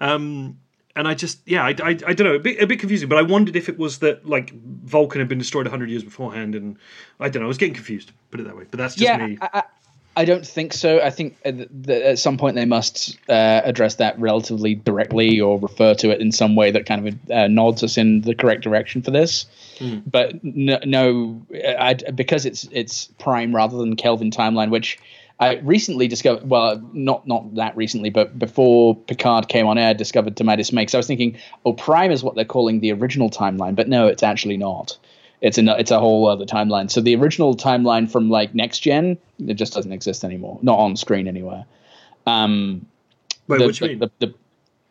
Um, 0.00 0.58
and 0.96 1.06
I 1.06 1.14
just, 1.14 1.40
yeah, 1.46 1.64
I, 1.64 1.70
I, 1.70 1.88
I 2.06 2.14
don't 2.14 2.20
know, 2.20 2.34
a 2.34 2.38
bit, 2.38 2.60
a 2.62 2.66
bit 2.66 2.80
confusing. 2.80 3.08
But 3.08 3.18
I 3.18 3.22
wondered 3.22 3.56
if 3.56 3.68
it 3.68 3.78
was 3.78 3.98
that 3.98 4.26
like 4.26 4.52
Vulcan 4.52 5.20
had 5.20 5.28
been 5.28 5.38
destroyed 5.38 5.66
hundred 5.66 5.90
years 5.90 6.04
beforehand, 6.04 6.54
and 6.54 6.78
I 7.20 7.28
don't 7.28 7.40
know, 7.40 7.46
I 7.46 7.48
was 7.48 7.58
getting 7.58 7.74
confused. 7.74 8.12
Put 8.30 8.40
it 8.40 8.44
that 8.44 8.56
way. 8.56 8.64
But 8.70 8.78
that's 8.78 8.94
just 8.94 9.04
yeah, 9.04 9.26
me. 9.26 9.38
I, 9.40 9.62
I, 10.16 10.24
don't 10.24 10.46
think 10.46 10.72
so. 10.72 11.00
I 11.00 11.10
think 11.10 11.36
uh, 11.44 11.52
th- 11.52 11.68
th- 11.86 12.02
at 12.02 12.18
some 12.18 12.36
point 12.38 12.56
they 12.56 12.64
must 12.64 13.18
uh, 13.28 13.62
address 13.64 13.96
that 13.96 14.18
relatively 14.18 14.74
directly 14.74 15.40
or 15.40 15.58
refer 15.58 15.94
to 15.94 16.10
it 16.10 16.20
in 16.20 16.32
some 16.32 16.56
way 16.56 16.70
that 16.70 16.86
kind 16.86 17.08
of 17.08 17.30
uh, 17.30 17.48
nods 17.48 17.82
us 17.82 17.98
in 17.98 18.22
the 18.22 18.34
correct 18.34 18.62
direction 18.62 19.02
for 19.02 19.10
this. 19.10 19.46
But 20.06 20.42
no, 20.42 20.78
no 20.84 21.42
I, 21.78 21.94
because 21.94 22.46
it's 22.46 22.68
it's 22.70 23.06
Prime 23.18 23.54
rather 23.54 23.76
than 23.78 23.96
Kelvin 23.96 24.30
timeline, 24.30 24.70
which 24.70 24.98
I 25.40 25.56
recently 25.56 26.06
discovered. 26.06 26.48
Well, 26.48 26.80
not 26.92 27.26
not 27.26 27.56
that 27.56 27.76
recently, 27.76 28.10
but 28.10 28.38
before 28.38 28.96
Picard 28.96 29.48
came 29.48 29.66
on 29.66 29.78
air, 29.78 29.88
I 29.88 29.92
discovered 29.92 30.36
to 30.36 30.44
my 30.44 30.56
dismay. 30.56 30.86
So 30.86 30.98
I 30.98 31.00
was 31.00 31.06
thinking, 31.06 31.38
oh, 31.64 31.72
Prime 31.72 32.12
is 32.12 32.22
what 32.22 32.36
they're 32.36 32.44
calling 32.44 32.80
the 32.80 32.92
original 32.92 33.30
timeline, 33.30 33.74
but 33.74 33.88
no, 33.88 34.06
it's 34.06 34.22
actually 34.22 34.56
not. 34.56 34.96
It's 35.44 35.58
a 35.58 35.78
it's 35.78 35.90
a 35.90 36.00
whole 36.00 36.26
other 36.26 36.46
timeline. 36.46 36.90
So 36.90 37.02
the 37.02 37.14
original 37.16 37.54
timeline 37.54 38.10
from 38.10 38.30
like 38.30 38.54
next 38.54 38.78
gen, 38.78 39.18
it 39.38 39.54
just 39.54 39.74
doesn't 39.74 39.92
exist 39.92 40.24
anymore. 40.24 40.58
Not 40.62 40.78
on 40.78 40.96
screen 40.96 41.28
anywhere. 41.28 41.66
Um, 42.26 42.86
Wait, 43.46 43.58
the, 43.58 43.66
what 43.66 43.74
do 43.74 43.84
you 43.84 43.90
mean? 43.90 43.98
the, 43.98 44.10
the, 44.26 44.34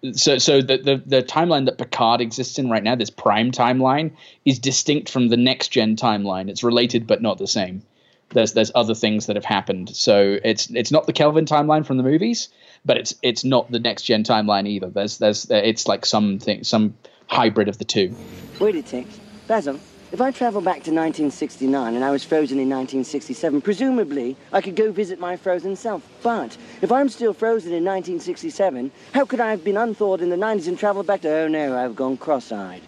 the, 0.03 0.13
so 0.13 0.37
so 0.37 0.61
the, 0.61 0.77
the 0.77 1.03
the 1.03 1.23
timeline 1.23 1.65
that 1.65 1.79
Picard 1.79 2.21
exists 2.21 2.59
in 2.59 2.69
right 2.69 2.83
now, 2.83 2.93
this 2.93 3.09
prime 3.09 3.49
timeline, 3.49 4.11
is 4.45 4.59
distinct 4.59 5.09
from 5.09 5.29
the 5.29 5.37
next 5.37 5.69
gen 5.69 5.95
timeline. 5.95 6.49
It's 6.49 6.63
related 6.63 7.07
but 7.07 7.19
not 7.19 7.39
the 7.39 7.47
same. 7.47 7.81
There's 8.29 8.53
there's 8.53 8.71
other 8.75 8.93
things 8.93 9.25
that 9.25 9.35
have 9.35 9.45
happened. 9.45 9.89
So 9.95 10.37
it's 10.43 10.69
it's 10.69 10.91
not 10.91 11.07
the 11.07 11.13
Kelvin 11.13 11.45
timeline 11.45 11.83
from 11.83 11.97
the 11.97 12.03
movies, 12.03 12.49
but 12.85 12.99
it's 12.99 13.15
it's 13.23 13.43
not 13.43 13.71
the 13.71 13.79
next 13.79 14.03
gen 14.03 14.23
timeline 14.23 14.67
either. 14.67 14.91
There's 14.91 15.17
there's 15.17 15.49
it's 15.49 15.87
like 15.87 16.05
something 16.05 16.63
some 16.63 16.95
hybrid 17.25 17.69
of 17.69 17.79
the 17.79 17.85
two. 17.85 18.15
Wait 18.59 18.75
a 18.75 18.83
tick. 18.83 19.07
Basil, 19.47 19.79
if 20.13 20.21
I 20.21 20.29
travel 20.29 20.61
back 20.61 20.83
to 20.83 20.91
1969 20.91 21.95
and 21.95 22.05
I 22.05 22.11
was 22.11 22.23
frozen 22.23 22.59
in 22.59 22.69
1967, 22.69 23.61
presumably 23.61 24.37
I 24.51 24.61
could 24.61 24.75
go 24.75 24.91
visit 24.91 25.19
my 25.19 25.35
frozen 25.35 25.75
self. 25.75 26.07
But 26.21 26.55
if 26.83 26.91
I'm 26.91 27.09
still 27.09 27.33
frozen 27.33 27.69
in 27.73 27.83
1967, 27.83 28.91
how 29.15 29.25
could 29.25 29.39
I 29.39 29.49
have 29.49 29.63
been 29.63 29.75
unthawed 29.75 30.21
in 30.21 30.29
the 30.29 30.35
90s 30.35 30.67
and 30.67 30.77
traveled 30.77 31.07
back 31.07 31.21
to, 31.21 31.29
oh 31.29 31.47
no, 31.47 31.75
I've 31.75 31.95
gone 31.95 32.17
cross-eyed? 32.17 32.83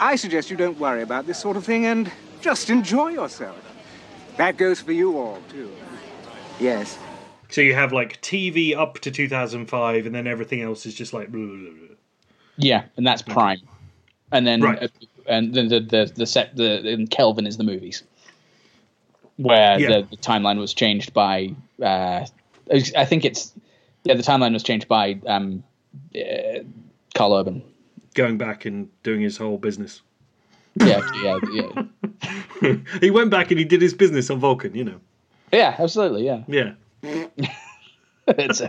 I 0.00 0.16
suggest 0.16 0.50
you 0.50 0.56
don't 0.56 0.80
worry 0.80 1.02
about 1.02 1.28
this 1.28 1.38
sort 1.38 1.56
of 1.56 1.64
thing 1.64 1.86
and 1.86 2.10
just 2.40 2.70
enjoy 2.70 3.10
yourself. 3.10 3.56
That 4.36 4.56
goes 4.56 4.80
for 4.80 4.90
you 4.90 5.16
all, 5.18 5.38
too. 5.48 5.70
Yes. 6.58 6.98
so 7.50 7.60
you 7.60 7.74
have 7.74 7.92
like 7.92 8.20
TV 8.20 8.76
up 8.76 8.98
to 9.00 9.12
2005, 9.12 10.06
and 10.06 10.14
then 10.14 10.26
everything 10.26 10.60
else 10.60 10.86
is 10.86 10.94
just 10.94 11.12
like. 11.12 11.30
Blah, 11.30 11.40
blah, 11.40 11.56
blah, 11.56 11.70
blah. 11.70 11.96
Yeah, 12.56 12.84
and 12.96 13.06
that's 13.06 13.22
prime. 13.22 13.60
And 14.32 14.46
then 14.46 14.60
Right. 14.62 14.90
And 15.26 15.54
then 15.54 15.68
the 15.68 15.80
the 15.80 16.12
the 16.14 16.26
set 16.26 16.56
the 16.56 16.86
in 16.88 17.06
Kelvin 17.06 17.46
is 17.46 17.56
the 17.56 17.64
movies. 17.64 18.02
Where 19.36 19.78
Yeah. 19.80 19.88
the, 20.02 20.08
the 20.10 20.16
timeline 20.16 20.58
was 20.58 20.74
changed 20.74 21.12
by 21.14 21.54
uh 21.82 22.26
I 22.96 23.04
think 23.04 23.24
it's 23.24 23.52
yeah, 24.04 24.14
the 24.14 24.22
timeline 24.22 24.52
was 24.52 24.62
changed 24.62 24.88
by 24.88 25.18
um 25.26 25.62
uh, 26.14 26.60
Karl 27.14 27.34
Urban. 27.34 27.62
Going 28.14 28.38
back 28.38 28.64
and 28.66 28.88
doing 29.02 29.20
his 29.22 29.36
whole 29.36 29.58
business. 29.58 30.02
Yeah, 30.80 31.00
yeah, 31.22 31.38
yeah. 31.52 32.76
He 33.00 33.10
went 33.10 33.30
back 33.30 33.50
and 33.50 33.58
he 33.58 33.64
did 33.64 33.82
his 33.82 33.92
business 33.94 34.30
on 34.30 34.38
Vulcan, 34.38 34.74
you 34.74 34.84
know. 34.84 35.00
Yeah, 35.52 35.74
absolutely, 35.78 36.24
yeah. 36.24 36.42
Yeah. 36.46 36.72
It's 38.28 38.62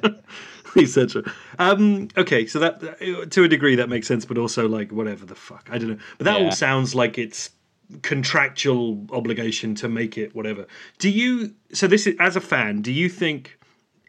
etc. 0.77 1.23
Um, 1.59 2.07
okay, 2.17 2.45
so 2.45 2.59
that 2.59 3.29
to 3.31 3.43
a 3.43 3.47
degree 3.47 3.75
that 3.75 3.89
makes 3.89 4.07
sense, 4.07 4.25
but 4.25 4.37
also 4.37 4.67
like 4.67 4.91
whatever 4.91 5.25
the 5.25 5.35
fuck, 5.35 5.67
I 5.71 5.77
don't 5.77 5.89
know. 5.89 5.97
But 6.17 6.25
that 6.25 6.39
Yeah. 6.39 6.45
all 6.45 6.51
sounds 6.51 6.95
like 6.95 7.17
it's 7.17 7.49
contractual 8.01 9.05
obligation 9.11 9.75
to 9.75 9.89
make 9.89 10.17
it 10.17 10.33
whatever. 10.35 10.65
Do 10.99 11.09
you? 11.09 11.53
So 11.73 11.87
this 11.87 12.07
is 12.07 12.15
as 12.19 12.35
a 12.35 12.41
fan, 12.41 12.81
do 12.81 12.91
you 12.91 13.09
think 13.09 13.59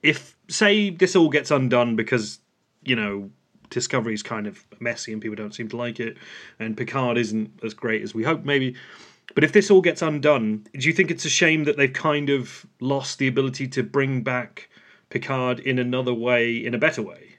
if 0.03 0.37
say 0.49 0.91
this 0.91 1.17
all 1.17 1.29
gets 1.31 1.51
undone 1.51 1.97
because 1.97 2.39
you 2.85 2.97
know 2.97 3.31
Discovery 3.71 4.15
is 4.15 4.23
kind 4.23 4.47
of 4.47 4.65
messy 4.79 5.13
and 5.13 5.21
people 5.21 5.35
don't 5.35 5.55
seem 5.55 5.69
to 5.71 5.77
like 5.77 5.99
it, 5.99 6.17
and 6.61 6.77
Picard 6.77 7.19
isn't 7.19 7.51
as 7.65 7.75
great 7.75 8.03
as 8.03 8.15
we 8.15 8.23
hope 8.23 8.45
maybe. 8.45 8.77
But 9.35 9.43
if 9.43 9.53
this 9.53 9.71
all 9.71 9.81
gets 9.81 10.03
undone, 10.03 10.67
do 10.75 10.87
you 10.87 10.93
think 10.93 11.11
it's 11.11 11.25
a 11.25 11.31
shame 11.31 11.65
that 11.65 11.77
they've 11.77 11.93
kind 11.93 12.31
of 12.31 12.67
lost 12.81 13.19
the 13.19 13.27
ability 13.27 13.67
to 13.69 13.83
bring 13.83 14.23
back 14.23 14.69
Picard 15.15 15.61
in 15.61 15.79
another 15.79 16.13
way, 16.13 16.57
in 16.57 16.75
a 16.75 16.79
better 16.79 17.01
way? 17.01 17.37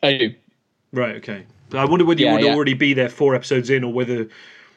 I 0.00 0.16
do. 0.16 0.34
Right. 0.92 1.16
Okay. 1.16 1.44
But 1.68 1.80
I 1.80 1.86
wonder 1.86 2.04
whether 2.04 2.20
you 2.20 2.30
would 2.30 2.42
yeah. 2.42 2.54
already 2.54 2.74
be 2.74 2.94
there 2.94 3.08
four 3.08 3.34
episodes 3.34 3.68
in, 3.68 3.82
or 3.82 3.92
whether 3.92 4.28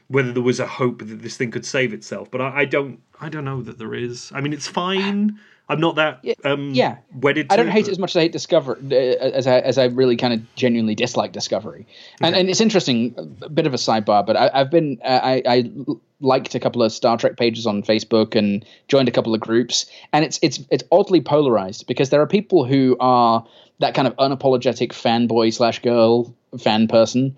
whether 0.07 0.31
there 0.33 0.41
was 0.41 0.59
a 0.59 0.65
hope 0.65 0.99
that 0.99 1.21
this 1.21 1.37
thing 1.37 1.51
could 1.51 1.63
save 1.63 1.93
itself. 1.93 2.31
But 2.31 2.41
I, 2.41 2.61
I 2.61 2.65
don't. 2.65 3.01
I 3.21 3.29
don't 3.29 3.45
know 3.45 3.61
that 3.61 3.77
there 3.77 3.93
is. 3.93 4.31
I 4.33 4.41
mean, 4.41 4.51
it's 4.51 4.67
fine. 4.67 5.39
I'm 5.69 5.81
not 5.81 5.95
that 5.95 6.23
um, 6.45 6.71
yeah. 6.73 6.97
wedded. 7.13 7.49
To 7.49 7.53
I 7.53 7.57
don't 7.57 7.67
hate 7.67 7.85
but- 7.85 7.89
it 7.89 7.91
as 7.91 7.99
much 7.99 8.11
as 8.11 8.17
I 8.17 8.21
hate 8.21 8.31
Discovery, 8.31 8.77
uh, 8.79 8.95
as 8.95 9.47
I 9.47 9.59
as 9.59 9.77
I 9.77 9.85
really 9.85 10.15
kind 10.15 10.33
of 10.33 10.55
genuinely 10.55 10.95
dislike 10.95 11.33
Discovery. 11.33 11.85
And 12.21 12.35
and 12.35 12.49
it's 12.49 12.61
interesting, 12.61 13.13
a 13.41 13.49
bit 13.49 13.67
of 13.67 13.73
a 13.73 13.77
sidebar, 13.77 14.25
but 14.25 14.37
I, 14.37 14.49
I've 14.53 14.71
been 14.71 14.99
uh, 15.03 15.19
I, 15.21 15.41
I 15.45 15.71
liked 16.21 16.55
a 16.55 16.59
couple 16.59 16.81
of 16.83 16.91
Star 16.91 17.17
Trek 17.17 17.35
pages 17.35 17.67
on 17.67 17.83
Facebook 17.83 18.35
and 18.35 18.65
joined 18.87 19.09
a 19.09 19.11
couple 19.11 19.33
of 19.33 19.41
groups, 19.41 19.87
and 20.13 20.23
it's 20.23 20.39
it's 20.41 20.59
it's 20.71 20.83
oddly 20.91 21.21
polarized 21.21 21.85
because 21.85 22.11
there 22.11 22.21
are 22.21 22.27
people 22.27 22.63
who 22.63 22.95
are 22.99 23.45
that 23.79 23.93
kind 23.93 24.07
of 24.07 24.15
unapologetic 24.15 24.89
fanboy 24.89 25.53
slash 25.53 25.81
girl 25.81 26.33
fan 26.57 26.87
person, 26.87 27.35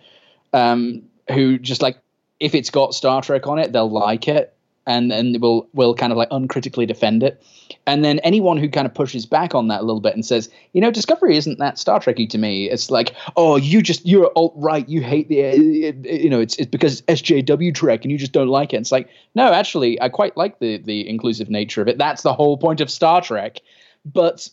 um, 0.54 1.02
who 1.32 1.58
just 1.58 1.82
like 1.82 1.98
if 2.40 2.54
it's 2.54 2.70
got 2.70 2.94
Star 2.94 3.24
Trek 3.24 3.48
on 3.48 3.58
it, 3.58 3.74
they'll 3.74 3.90
like 3.90 4.28
it 4.28 4.54
and 4.90 5.14
and 5.14 5.40
will 5.40 5.70
will 5.74 5.94
kind 5.94 6.12
of 6.12 6.18
like 6.18 6.28
uncritically 6.32 6.86
defend 6.86 7.24
it. 7.24 7.42
And 7.86 8.04
then 8.04 8.20
anyone 8.20 8.58
who 8.58 8.68
kind 8.68 8.86
of 8.86 8.94
pushes 8.94 9.26
back 9.26 9.56
on 9.56 9.68
that 9.68 9.82
a 9.82 9.84
little 9.84 10.02
bit 10.02 10.14
and 10.14 10.26
says, 10.26 10.50
you 10.74 10.82
know, 10.82 10.92
Discovery 10.92 11.38
isn't 11.38 11.60
that 11.60 11.78
Star 11.78 12.00
Trekky 12.00 12.28
to 12.30 12.38
me. 12.38 12.70
It's 12.70 12.92
like, 12.92 13.16
oh, 13.38 13.56
you 13.56 13.82
just 13.82 14.06
you're 14.06 14.32
alt 14.36 14.54
right. 14.58 14.90
You 14.90 15.02
hate 15.02 15.30
the, 15.30 15.46
uh, 15.46 15.94
you 16.04 16.30
know, 16.30 16.42
it's 16.42 16.58
it's 16.58 16.70
because 16.70 17.04
it's 17.08 17.22
SJW 17.22 17.74
Trek 17.74 18.04
and 18.04 18.12
you 18.12 18.18
just 18.18 18.32
don't 18.32 18.50
like 18.50 18.74
it. 18.74 18.78
It's 18.78 18.92
like, 18.92 19.08
no, 19.36 19.54
actually, 19.54 20.02
I 20.02 20.10
quite 20.10 20.36
like 20.36 20.60
the 20.60 20.80
the 20.80 21.08
inclusive 21.08 21.50
nature 21.50 21.82
of 21.82 21.88
it. 21.88 21.98
That's 21.98 22.24
the 22.24 22.34
whole 22.34 22.58
point 22.58 22.82
of 22.82 22.90
Star 22.90 23.22
Trek. 23.22 23.60
But 24.06 24.50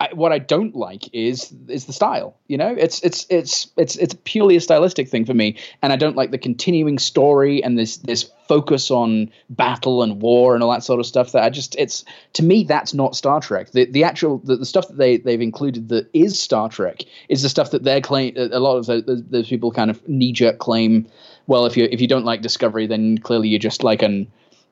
I, 0.00 0.10
what 0.12 0.32
I 0.32 0.38
don't 0.38 0.76
like 0.76 1.12
is 1.12 1.52
is 1.66 1.86
the 1.86 1.92
style. 1.92 2.36
You 2.46 2.56
know, 2.56 2.68
it's 2.68 3.00
it's 3.02 3.26
it's 3.30 3.66
it's 3.76 3.96
it's 3.96 4.14
purely 4.22 4.54
a 4.54 4.60
stylistic 4.60 5.08
thing 5.08 5.24
for 5.24 5.34
me, 5.34 5.56
and 5.82 5.92
I 5.92 5.96
don't 5.96 6.14
like 6.14 6.30
the 6.30 6.38
continuing 6.38 6.98
story 6.98 7.62
and 7.64 7.76
this 7.76 7.96
this 7.96 8.30
focus 8.46 8.92
on 8.92 9.30
battle 9.50 10.04
and 10.04 10.22
war 10.22 10.54
and 10.54 10.62
all 10.62 10.70
that 10.70 10.84
sort 10.84 11.00
of 11.00 11.06
stuff. 11.06 11.32
That 11.32 11.42
I 11.42 11.50
just 11.50 11.74
it's 11.76 12.04
to 12.34 12.44
me 12.44 12.62
that's 12.62 12.94
not 12.94 13.16
Star 13.16 13.40
Trek. 13.40 13.72
The 13.72 13.86
the 13.86 14.04
actual 14.04 14.38
the, 14.38 14.56
the 14.56 14.66
stuff 14.66 14.86
that 14.86 14.98
they 14.98 15.16
they've 15.16 15.40
included 15.40 15.88
that 15.88 16.08
is 16.12 16.40
Star 16.40 16.68
Trek 16.68 17.02
is 17.28 17.42
the 17.42 17.48
stuff 17.48 17.72
that 17.72 17.82
they're 17.82 18.00
claim. 18.00 18.34
A 18.36 18.60
lot 18.60 18.76
of 18.76 18.86
those, 18.86 19.04
those 19.04 19.48
people 19.48 19.72
kind 19.72 19.90
of 19.90 20.06
knee 20.08 20.32
jerk 20.32 20.58
claim. 20.58 21.08
Well, 21.48 21.66
if 21.66 21.76
you 21.76 21.88
if 21.90 22.00
you 22.00 22.06
don't 22.06 22.24
like 22.24 22.40
Discovery, 22.40 22.86
then 22.86 23.18
clearly 23.18 23.48
you're 23.48 23.58
just 23.58 23.82
like 23.82 24.02
an 24.02 24.30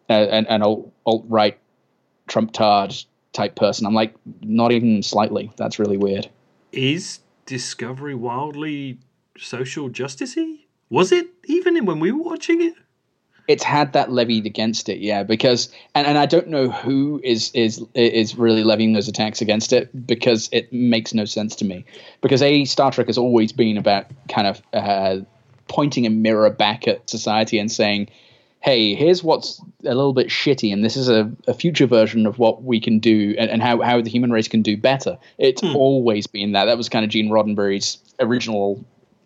an, 0.09 0.47
an 0.47 0.63
alt 0.63 1.25
right 1.27 1.59
Trump 2.29 2.53
tard 2.53 2.95
type 3.37 3.55
person. 3.55 3.87
I'm 3.87 3.95
like, 3.95 4.15
not 4.41 4.73
even 4.73 5.03
slightly. 5.03 5.53
That's 5.57 5.79
really 5.79 5.97
weird. 5.97 6.29
Is 6.73 7.21
Discovery 7.47 8.15
wildly 8.15 8.99
social 9.39 9.89
justicey? 9.89 10.65
Was 10.91 11.13
it 11.13 11.29
even 11.45 11.85
when 11.87 12.01
we 12.01 12.11
were 12.11 12.25
watching 12.25 12.61
it? 12.61 12.75
It's 13.47 13.63
had 13.63 13.93
that 13.93 14.11
levied 14.11 14.47
against 14.47 14.89
it, 14.89 14.99
yeah. 14.99 15.23
Because 15.23 15.69
and, 15.95 16.05
and 16.09 16.19
I 16.19 16.27
don't 16.27 16.49
know 16.49 16.69
who 16.69 17.21
is 17.23 17.53
is 17.55 17.85
is 17.95 18.37
really 18.37 18.65
levying 18.65 18.93
those 18.93 19.07
attacks 19.07 19.41
against 19.41 19.73
it 19.73 20.07
because 20.07 20.49
it 20.51 20.73
makes 20.73 21.15
no 21.15 21.25
sense 21.25 21.55
to 21.57 21.65
me. 21.65 21.85
Because 22.21 22.43
a 22.43 22.65
Star 22.65 22.91
Trek 22.91 23.07
has 23.07 23.19
always 23.19 23.53
been 23.53 23.77
about 23.77 24.07
kind 24.29 24.49
of 24.49 24.61
uh, 24.73 25.19
pointing 25.69 26.07
a 26.07 26.11
mirror 26.11 26.51
back 26.51 26.89
at 26.89 27.09
society 27.09 27.61
and 27.61 27.71
saying, 27.71 28.09
hey, 28.67 28.97
here's 28.97 29.23
what's 29.23 29.61
a 29.85 29.95
little 29.95 30.13
bit 30.13 30.27
shitty, 30.27 30.73
and 30.73 30.85
this 30.85 30.97
is 30.97 31.09
a, 31.09 31.31
a 31.47 31.55
future 31.55 31.87
version 31.87 32.27
of 32.27 32.41
what 32.41 32.65
we 32.65 32.81
can 32.81 32.99
do 32.99 33.33
and, 33.39 33.49
and 33.49 33.63
how, 33.63 33.81
how 33.81 34.03
the 34.03 34.11
human 34.11 34.33
race 34.33 34.49
can 34.49 34.61
do 34.61 34.77
better. 34.77 35.17
It's 35.39 35.61
hmm. 35.61 35.77
always 35.77 36.27
been 36.27 36.51
that. 36.53 36.65
That 36.65 36.77
was 36.77 36.89
kind 36.89 37.05
of 37.05 37.11
Gene 37.11 37.31
Roddenberry's 37.31 37.99
original, 38.19 38.85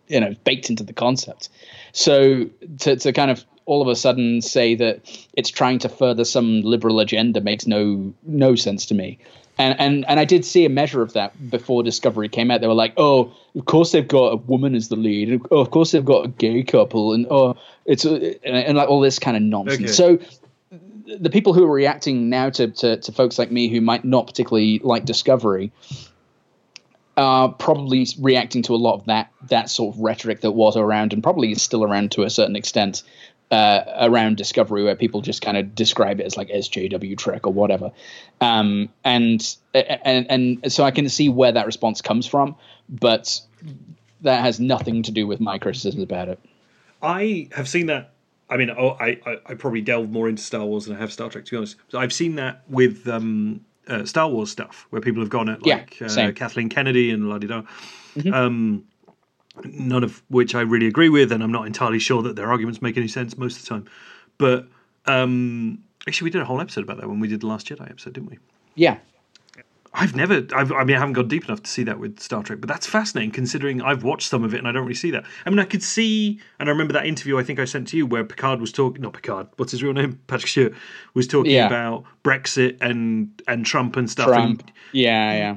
you 0.09 0.21
know, 0.21 0.35
baked 0.45 0.69
into 0.69 0.83
the 0.83 0.93
concept. 0.93 1.49
So 1.93 2.51
to, 2.81 2.97
to 2.97 3.13
kind 3.15 3.31
of 3.31 3.43
all 3.65 3.81
of 3.81 3.89
a 3.89 3.97
sudden 3.97 4.43
say 4.43 4.75
that 4.75 5.09
it's 5.33 5.49
trying 5.49 5.79
to 5.79 5.89
further 5.89 6.25
some 6.25 6.61
liberal 6.61 7.01
agenda 7.01 7.41
makes 7.41 7.67
no 7.67 8.13
no 8.23 8.55
sense 8.57 8.85
to 8.87 8.95
me. 8.95 9.19
And, 9.59 9.79
and 9.79 10.09
and 10.09 10.19
I 10.19 10.25
did 10.25 10.45
see 10.45 10.65
a 10.65 10.71
measure 10.71 11.03
of 11.03 11.13
that 11.13 11.51
before 11.51 11.83
Discovery 11.83 12.29
came 12.29 12.51
out. 12.51 12.61
They 12.63 12.67
were 12.67 12.75
like, 12.75 12.95
"Oh, 12.97 13.33
of 13.55 13.67
course 13.67 13.93
they've 13.93 14.07
got 14.07 14.33
a 14.33 14.37
woman 14.37 14.75
as 14.75 14.89
the 14.89 14.97
lead. 14.97 15.43
Oh, 15.51 15.59
of 15.59 15.71
course 15.71 15.91
they've 15.91 16.05
got 16.05 16.25
a 16.25 16.29
gay 16.29 16.63
couple, 16.63 17.13
and 17.13 17.27
oh, 17.31 17.57
it's 17.85 18.07
uh, 18.07 18.15
and, 18.43 18.57
and 18.57 18.77
like 18.79 18.89
all 18.89 19.01
this 19.01 19.19
kind 19.19 19.37
of 19.37 19.43
nonsense." 19.43 20.01
Okay. 20.01 20.19
So 20.19 20.19
the 21.19 21.31
people 21.31 21.53
who 21.53 21.65
are 21.65 21.73
reacting 21.73 22.29
now 22.29 22.51
to, 22.51 22.69
to, 22.69 22.97
to 22.97 23.13
folks 23.13 23.39
like 23.39 23.51
me 23.51 23.69
who 23.69 23.81
might 23.81 24.05
not 24.05 24.27
particularly 24.27 24.81
like 24.83 25.05
Discovery 25.05 25.73
are 27.17 27.53
probably 27.53 28.07
reacting 28.21 28.63
to 28.63 28.75
a 28.75 28.77
lot 28.77 28.95
of 28.95 29.05
that 29.07 29.31
that 29.49 29.69
sort 29.69 29.95
of 29.95 30.01
rhetoric 30.01 30.41
that 30.41 30.53
was 30.53 30.77
around 30.77 31.13
and 31.13 31.23
probably 31.23 31.53
is 31.53 31.61
still 31.61 31.85
around 31.85 32.13
to 32.13 32.23
a 32.23 32.31
certain 32.31 32.57
extent 32.57 33.03
uh, 33.51 33.83
around 33.99 34.37
Discovery, 34.37 34.85
where 34.85 34.95
people 34.95 35.21
just 35.21 35.43
kind 35.43 35.57
of 35.57 35.75
describe 35.75 36.21
it 36.21 36.25
as 36.25 36.37
like 36.37 36.49
SJW 36.49 37.19
Trek 37.19 37.47
or 37.47 37.53
whatever, 37.53 37.91
um, 38.41 38.89
and 39.05 39.57
and 39.75 40.27
and 40.31 40.73
so 40.73 40.85
I 40.85 40.91
can 40.91 41.09
see 41.09 41.29
where 41.29 41.53
that 41.53 41.67
response 41.67 42.01
comes 42.01 42.27
from, 42.27 42.55
but 42.89 43.41
that 44.23 44.41
has 44.41 44.61
nothing 44.61 45.03
to 45.03 45.11
do 45.11 45.27
with 45.27 45.41
my 45.41 45.59
criticisms 45.59 46.03
about 46.03 46.29
it. 46.29 46.39
I 47.03 47.49
have 47.55 47.69
seen 47.69 47.87
that. 47.87 48.13
I 48.49 48.57
mean, 48.57 48.71
oh, 48.71 48.97
I, 48.99 49.19
I, 49.25 49.37
I 49.47 49.55
probably 49.55 49.81
delved 49.81 50.11
more 50.11 50.29
into 50.29 50.43
Star 50.43 50.65
Wars 50.65 50.87
than 50.87 50.97
I 50.97 50.99
have 50.99 51.13
Star 51.13 51.31
Trek, 51.31 51.45
to 51.45 51.51
be 51.53 51.57
honest. 51.57 51.77
So 51.89 51.99
I've 51.99 52.13
seen 52.13 52.35
that 52.35 52.63
with 52.69 53.07
um, 53.07 53.65
uh, 53.87 54.05
Star 54.05 54.29
Wars 54.29 54.51
stuff, 54.51 54.87
where 54.91 55.01
people 55.01 55.23
have 55.23 55.31
gone 55.31 55.49
at 55.49 55.65
like 55.65 56.01
yeah, 56.01 56.07
uh, 56.09 56.33
Kathleen 56.33 56.69
Kennedy 56.69 57.11
and 57.11 57.29
la 57.29 57.39
di 57.39 57.47
da. 57.47 57.63
Mm-hmm. 58.17 58.35
Um, 58.35 58.85
none 59.65 60.05
of 60.05 60.23
which 60.29 60.55
I 60.55 60.61
really 60.61 60.87
agree 60.87 61.09
with, 61.09 61.33
and 61.33 61.43
I'm 61.43 61.53
not 61.53 61.67
entirely 61.67 61.99
sure 61.99 62.23
that 62.23 62.37
their 62.37 62.51
arguments 62.51 62.83
make 62.83 62.97
any 62.97 63.09
sense 63.09 63.37
most 63.37 63.57
of 63.57 63.63
the 63.63 63.69
time. 63.69 63.87
But 64.39 64.69
um, 65.07 65.83
actually, 66.07 66.27
we 66.27 66.31
did 66.31 66.43
a 66.43 66.45
whole 66.45 66.61
episode 66.61 66.85
about 66.85 66.99
that 66.99 67.09
when 67.09 67.21
we 67.21 67.29
did 67.29 67.41
the 67.41 67.47
Last 67.47 67.69
Jedi 67.69 67.89
episode, 67.91 68.15
didn't 68.15 68.31
we? 68.31 68.39
Yeah. 68.75 68.99
I've 69.93 70.15
never, 70.15 70.47
I've, 70.55 70.71
i 70.71 70.85
mean, 70.85 70.95
I 70.95 71.01
haven't 71.01 71.15
gone 71.15 71.27
deep 71.27 71.47
enough 71.47 71.65
to 71.65 71.71
see 71.71 71.83
that 71.85 71.99
with 71.99 72.21
Star 72.21 72.45
Trek, 72.45 72.61
but 72.61 72.69
that's 72.69 72.87
fascinating 72.87 73.33
considering 73.33 73.83
I've 73.83 74.05
watched 74.05 74.29
some 74.29 74.45
of 74.45 74.55
it 74.55 74.59
and 74.59 74.69
I 74.69 74.73
don't 74.73 74.83
really 74.83 74.95
see 74.95 75.11
that. 75.11 75.25
I 75.45 75.51
mean, 75.51 75.59
I 75.59 75.65
could 75.65 75.83
see, 75.83 76.39
and 76.61 76.69
I 76.69 76.73
remember 76.73 76.93
that 76.93 77.07
interview 77.07 77.39
I 77.39 77.43
think 77.43 77.59
I 77.59 77.65
sent 77.65 77.89
to 77.89 77.97
you 77.97 78.07
where 78.07 78.23
Picard 78.23 78.61
was 78.61 78.71
talking, 78.71 79.03
not 79.03 79.15
Picard, 79.15 79.49
what's 79.57 79.73
his 79.73 79.83
real 79.83 79.93
name? 79.93 80.21
Patrick 80.29 80.49
Stewart 80.49 80.75
was 81.15 81.27
talking 81.27 81.53
yeah. 81.53 81.67
about 81.67 82.05
Brexit 82.23 82.77
and 82.81 83.43
and 83.49 83.67
Trump 83.67 83.97
and 83.97 84.09
stuff. 84.09 84.29
Trump. 84.29 84.61
And, 84.61 84.73
yeah, 84.93 85.33
yeah. 85.33 85.57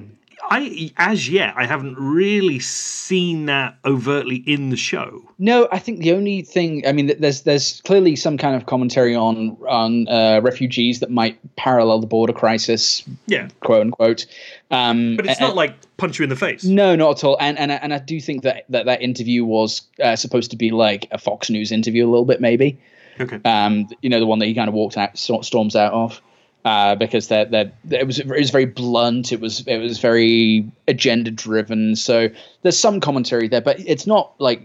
I 0.49 0.91
as 0.97 1.29
yet 1.29 1.53
I 1.57 1.65
haven't 1.65 1.95
really 1.97 2.59
seen 2.59 3.45
that 3.47 3.77
overtly 3.85 4.37
in 4.37 4.69
the 4.69 4.77
show. 4.77 5.23
No, 5.39 5.67
I 5.71 5.79
think 5.79 5.99
the 5.99 6.13
only 6.13 6.41
thing 6.41 6.85
I 6.87 6.91
mean, 6.91 7.13
there's 7.19 7.41
there's 7.41 7.81
clearly 7.81 8.15
some 8.15 8.37
kind 8.37 8.55
of 8.55 8.65
commentary 8.65 9.15
on 9.15 9.57
on 9.67 10.07
uh, 10.07 10.41
refugees 10.43 10.99
that 10.99 11.09
might 11.09 11.39
parallel 11.55 11.99
the 11.99 12.07
border 12.07 12.33
crisis, 12.33 13.03
yeah, 13.25 13.49
quote 13.61 13.81
unquote. 13.81 14.25
Um, 14.71 15.15
but 15.15 15.25
it's 15.25 15.39
not 15.39 15.55
like 15.55 15.75
punch 15.97 16.19
you 16.19 16.23
in 16.23 16.29
the 16.29 16.35
face. 16.35 16.63
No, 16.63 16.95
not 16.95 17.19
at 17.19 17.23
all. 17.23 17.37
And 17.39 17.57
and 17.57 17.71
and 17.71 17.93
I 17.93 17.99
do 17.99 18.19
think 18.19 18.43
that 18.43 18.65
that, 18.69 18.85
that 18.85 19.01
interview 19.01 19.45
was 19.45 19.81
uh, 20.01 20.15
supposed 20.15 20.51
to 20.51 20.57
be 20.57 20.71
like 20.71 21.07
a 21.11 21.17
Fox 21.17 21.49
News 21.49 21.71
interview 21.71 22.05
a 22.05 22.09
little 22.09 22.25
bit, 22.25 22.41
maybe. 22.41 22.79
Okay. 23.19 23.39
Um, 23.45 23.87
you 24.01 24.09
know, 24.09 24.19
the 24.19 24.25
one 24.25 24.39
that 24.39 24.47
he 24.47 24.55
kind 24.55 24.67
of 24.67 24.73
walked 24.73 24.97
out, 24.97 25.17
storms 25.17 25.75
out 25.75 25.93
of 25.93 26.21
uh, 26.66 26.95
because 26.95 27.28
that 27.28 27.51
that 27.51 27.74
it 27.89 28.07
was 28.07 28.20
it 28.20 28.28
was 28.28 28.51
very 28.51 28.66
blunt. 28.66 29.32
It 29.32 29.39
was 29.39 29.66
it 29.68 29.78
was 29.78 29.99
very 29.99 30.70
agenda 30.88 31.32
driven. 31.32 31.95
So 31.95 32.30
there's 32.61 32.78
some 32.78 32.99
commentary 32.99 33.47
there, 33.47 33.61
but 33.61 33.80
it's 33.80 34.07
not 34.07 34.34
like 34.39 34.61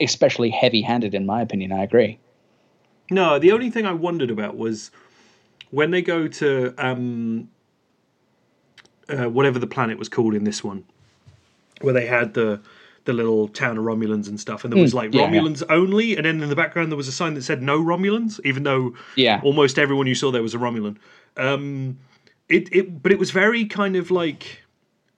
especially 0.00 0.50
heavy 0.50 0.82
handed 0.82 1.14
in 1.14 1.26
my 1.26 1.42
opinion. 1.42 1.72
I 1.72 1.82
agree. 1.82 2.18
No, 3.10 3.38
the 3.38 3.52
only 3.52 3.70
thing 3.70 3.86
I 3.86 3.92
wondered 3.92 4.30
about 4.30 4.56
was 4.56 4.90
when 5.70 5.90
they 5.90 6.00
go 6.00 6.26
to 6.26 6.74
um, 6.78 7.48
uh, 9.08 9.28
whatever 9.28 9.58
the 9.58 9.66
planet 9.66 9.98
was 9.98 10.08
called 10.08 10.34
in 10.34 10.44
this 10.44 10.64
one, 10.64 10.84
where 11.82 11.92
they 11.92 12.06
had 12.06 12.34
the 12.34 12.60
the 13.04 13.12
little 13.12 13.48
town 13.48 13.78
of 13.78 13.84
Romulans 13.84 14.28
and 14.28 14.40
stuff, 14.40 14.64
and 14.64 14.72
there 14.72 14.80
was 14.80 14.92
mm, 14.92 14.96
like 14.96 15.14
yeah, 15.14 15.26
Romulans 15.28 15.60
yeah. 15.60 15.74
only, 15.74 16.16
and 16.16 16.24
then 16.24 16.42
in 16.42 16.48
the 16.48 16.56
background 16.56 16.90
there 16.90 16.96
was 16.96 17.08
a 17.08 17.12
sign 17.12 17.34
that 17.34 17.42
said 17.42 17.62
no 17.62 17.78
Romulans, 17.78 18.40
even 18.44 18.62
though 18.62 18.94
yeah. 19.16 19.40
almost 19.42 19.78
everyone 19.78 20.06
you 20.06 20.14
saw 20.14 20.30
there 20.30 20.42
was 20.42 20.54
a 20.54 20.58
Romulan. 20.58 20.96
Um, 21.36 21.98
it, 22.48 22.68
it, 22.72 23.02
but 23.02 23.12
it 23.12 23.18
was 23.18 23.30
very 23.30 23.64
kind 23.66 23.96
of 23.96 24.10
like 24.10 24.64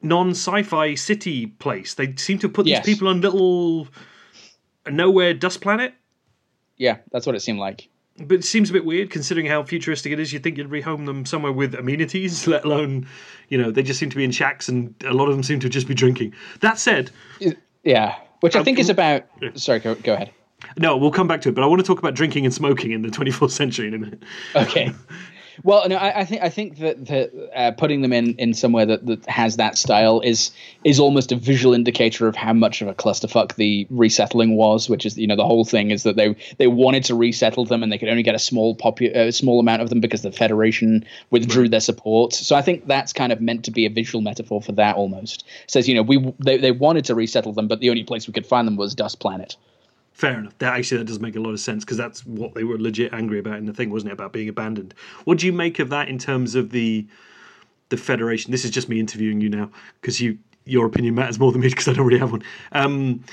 non 0.03 0.31
sci-fi 0.31 0.95
city 0.95 1.47
place. 1.47 1.95
They 1.95 2.15
seem 2.17 2.39
to 2.41 2.49
put 2.49 2.67
yes. 2.67 2.85
these 2.85 2.95
people 2.95 3.09
on 3.09 3.21
little 3.21 3.89
nowhere 4.91 5.35
dust 5.35 5.61
planet. 5.61 5.95
Yeah, 6.77 6.99
that's 7.11 7.27
what 7.27 7.35
it 7.35 7.41
seemed 7.41 7.59
like. 7.59 7.89
But 8.19 8.39
it 8.39 8.45
seems 8.45 8.71
a 8.71 8.73
bit 8.73 8.87
weird 8.87 9.11
considering 9.11 9.47
how 9.47 9.63
futuristic 9.63 10.13
it 10.13 10.19
is. 10.19 10.33
You'd 10.33 10.43
think 10.43 10.57
you'd 10.57 10.71
rehome 10.71 11.05
them 11.05 11.27
somewhere 11.27 11.53
with 11.53 11.75
amenities, 11.75 12.47
let 12.49 12.65
alone, 12.65 13.07
you 13.49 13.59
know, 13.59 13.71
they 13.71 13.83
just 13.83 14.01
seem 14.01 14.09
to 14.11 14.17
be 14.17 14.25
in 14.25 14.33
shacks 14.33 14.69
and 14.69 14.95
a 15.05 15.13
lot 15.13 15.29
of 15.29 15.35
them 15.35 15.43
seem 15.43 15.61
to 15.61 15.69
just 15.69 15.87
be 15.87 15.95
drinking. 15.95 16.35
That 16.61 16.79
said. 16.79 17.11
Yeah, 17.87 18.17
which 18.41 18.57
I 18.57 18.59
um, 18.59 18.65
think 18.65 18.79
is 18.79 18.91
about. 18.91 19.25
Sorry, 19.55 19.79
go, 19.79 19.95
go 19.95 20.15
ahead. 20.15 20.33
No, 20.77 20.97
we'll 20.97 21.13
come 21.13 21.29
back 21.29 21.41
to 21.43 21.51
it, 21.51 21.55
but 21.55 21.63
I 21.63 21.67
want 21.67 21.81
to 21.81 21.87
talk 21.87 22.01
about 22.01 22.15
drinking 22.15 22.45
and 22.45 22.53
smoking 22.53 22.91
in 22.91 23.03
the 23.03 23.09
24th 23.09 23.53
century 23.53 23.87
in 23.87 23.95
a 23.95 23.99
minute. 23.99 24.23
Okay. 24.55 24.93
Well, 25.63 25.89
no, 25.89 25.97
I, 25.97 26.21
I, 26.21 26.25
think 26.25 26.43
I 26.43 26.49
think 26.49 26.79
that, 26.79 27.07
that 27.07 27.51
uh, 27.55 27.71
putting 27.73 28.03
them 28.03 28.13
in, 28.13 28.35
in 28.35 28.55
somewhere 28.55 28.87
that, 28.87 29.07
that 29.07 29.27
has 29.27 29.57
that 29.57 29.79
style 29.79 30.21
is 30.21 30.51
is 30.85 31.01
almost 31.01 31.33
a 31.33 31.37
visual 31.37 31.75
indicator 31.75 32.27
of 32.29 32.37
how 32.37 32.53
much 32.53 32.83
of 32.83 32.89
a 32.89 32.95
clusterfuck 32.95 33.55
the 33.55 33.87
resettling 33.91 34.57
was. 34.57 34.89
Which 34.89 35.07
is, 35.07 35.17
you 35.17 35.27
know, 35.27 35.37
the 35.37 35.47
whole 35.47 35.65
thing 35.65 35.91
is 35.91 36.03
that 36.03 36.17
they 36.17 36.37
they 36.59 36.67
wanted 36.67 37.05
to 37.05 37.15
resettle 37.15 37.65
them 37.65 37.83
and 37.83 37.91
they 37.91 37.99
could 37.99 38.09
only 38.09 38.23
get 38.23 38.35
a 38.35 38.39
small 38.39 38.77
popu- 38.77 39.15
uh, 39.15 39.33
small 39.33 39.61
amount 39.61 39.83
of 39.83 39.89
them 39.89 40.01
because 40.01 40.23
the 40.23 40.33
Federation 40.33 41.05
withdrew 41.31 41.69
their 41.69 41.81
support. 41.81 42.33
So 42.33 42.57
I 42.57 42.63
think 42.63 42.87
that's 42.87 43.13
kind 43.13 43.33
of 43.33 43.41
meant 43.41 43.65
to 43.65 43.71
be 43.71 43.87
a 43.87 43.91
visual 43.91 44.23
metaphor 44.23 44.61
for 44.61 44.73
that 44.73 44.97
almost. 44.97 45.45
It 45.65 45.71
says, 45.71 45.89
you 45.89 45.95
know, 45.95 46.03
we 46.03 46.35
they, 46.39 46.59
they 46.59 46.73
wanted 46.73 47.05
to 47.07 47.15
resettle 47.15 47.53
them, 47.53 47.69
but 47.69 47.81
the 47.81 47.91
only 47.91 48.05
place 48.05 48.27
we 48.27 48.33
could 48.33 48.47
find 48.47 48.67
them 48.67 48.77
was 48.77 48.95
Dust 48.95 49.21
Planet. 49.21 49.57
Fair 50.17 50.39
enough. 50.39 50.57
That 50.61 50.73
actually 50.73 50.97
that 50.97 51.05
does 51.05 51.21
make 51.21 51.37
a 51.37 51.41
lot 51.41 51.51
of 51.51 51.61
sense 51.61 51.85
because 51.85 51.99
that's 51.99 52.25
what 52.25 52.55
they 52.55 52.65
were 52.65 52.79
legit 52.79 53.13
angry 53.13 53.39
about 53.39 53.59
in 53.59 53.67
the 53.67 53.75
thing, 53.75 53.91
wasn't 53.91 54.13
it? 54.13 54.15
About 54.15 54.33
being 54.33 54.49
abandoned. 54.49 54.95
What 55.25 55.37
do 55.37 55.45
you 55.45 55.53
make 55.53 55.79
of 55.79 55.91
that 55.91 56.09
in 56.09 56.17
terms 56.17 56.55
of 56.55 56.71
the 56.71 57.07
the 57.91 57.99
Federation? 57.99 58.51
This 58.51 58.65
is 58.65 58.71
just 58.71 58.89
me 58.89 58.99
interviewing 58.99 59.43
you 59.43 59.51
now 59.51 59.71
because 60.01 60.19
you 60.19 60.39
your 60.65 60.87
opinion 60.87 61.17
matters 61.17 61.39
more 61.39 61.53
than 61.53 61.61
me 61.61 61.69
because 61.69 61.87
I 61.87 61.93
don't 61.93 62.07
really 62.07 62.19
have 62.19 62.33
one. 62.33 62.43
Um, 62.73 63.25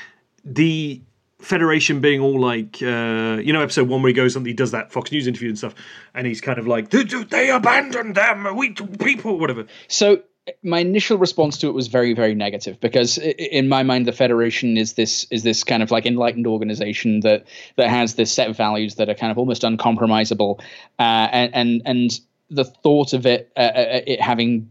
the 0.44 1.02
Federation 1.40 2.02
being 2.02 2.20
all 2.20 2.38
like, 2.38 2.82
uh, 2.82 3.40
you 3.42 3.54
know, 3.54 3.62
episode 3.62 3.88
one 3.88 4.02
where 4.02 4.10
he 4.10 4.14
goes 4.14 4.36
and 4.36 4.46
he 4.46 4.52
does 4.52 4.72
that 4.72 4.92
Fox 4.92 5.10
News 5.10 5.26
interview 5.26 5.48
and 5.48 5.58
stuff, 5.58 5.76
and 6.14 6.28
he's 6.28 6.42
kind 6.42 6.60
of 6.60 6.68
like, 6.68 6.90
they, 6.90 7.04
they 7.04 7.50
abandoned 7.50 8.16
them, 8.16 8.58
we 8.58 8.72
people, 8.72 9.40
whatever. 9.40 9.68
So 9.88 10.22
my 10.62 10.80
initial 10.80 11.18
response 11.18 11.58
to 11.58 11.68
it 11.68 11.74
was 11.74 11.88
very 11.88 12.14
very 12.14 12.36
negative 12.36 12.80
because 12.82 13.18
in 13.18 13.70
my 13.70 13.84
mind 13.84 14.06
the 14.06 14.12
federation 14.12 14.78
is 14.78 14.94
this 14.94 15.26
is 15.32 15.44
this 15.44 15.64
kind 15.64 15.82
of 15.82 15.90
like 15.90 16.06
enlightened 16.06 16.48
organization 16.48 17.22
that 17.22 17.46
that 17.78 17.90
has 17.90 18.16
this 18.16 18.32
set 18.32 18.50
of 18.50 18.58
values 18.58 18.96
that 18.96 19.10
are 19.10 19.14
kind 19.14 19.32
of 19.32 19.38
almost 19.38 19.62
uncompromisable. 19.62 20.60
Uh, 21.00 21.30
and 21.32 21.56
and 21.56 21.82
and 21.86 22.20
the 22.50 22.66
thought 22.66 23.14
of 23.14 23.26
it 23.26 23.52
uh, 23.56 23.60
uh 23.60 24.02
it 24.06 24.20
having 24.20 24.70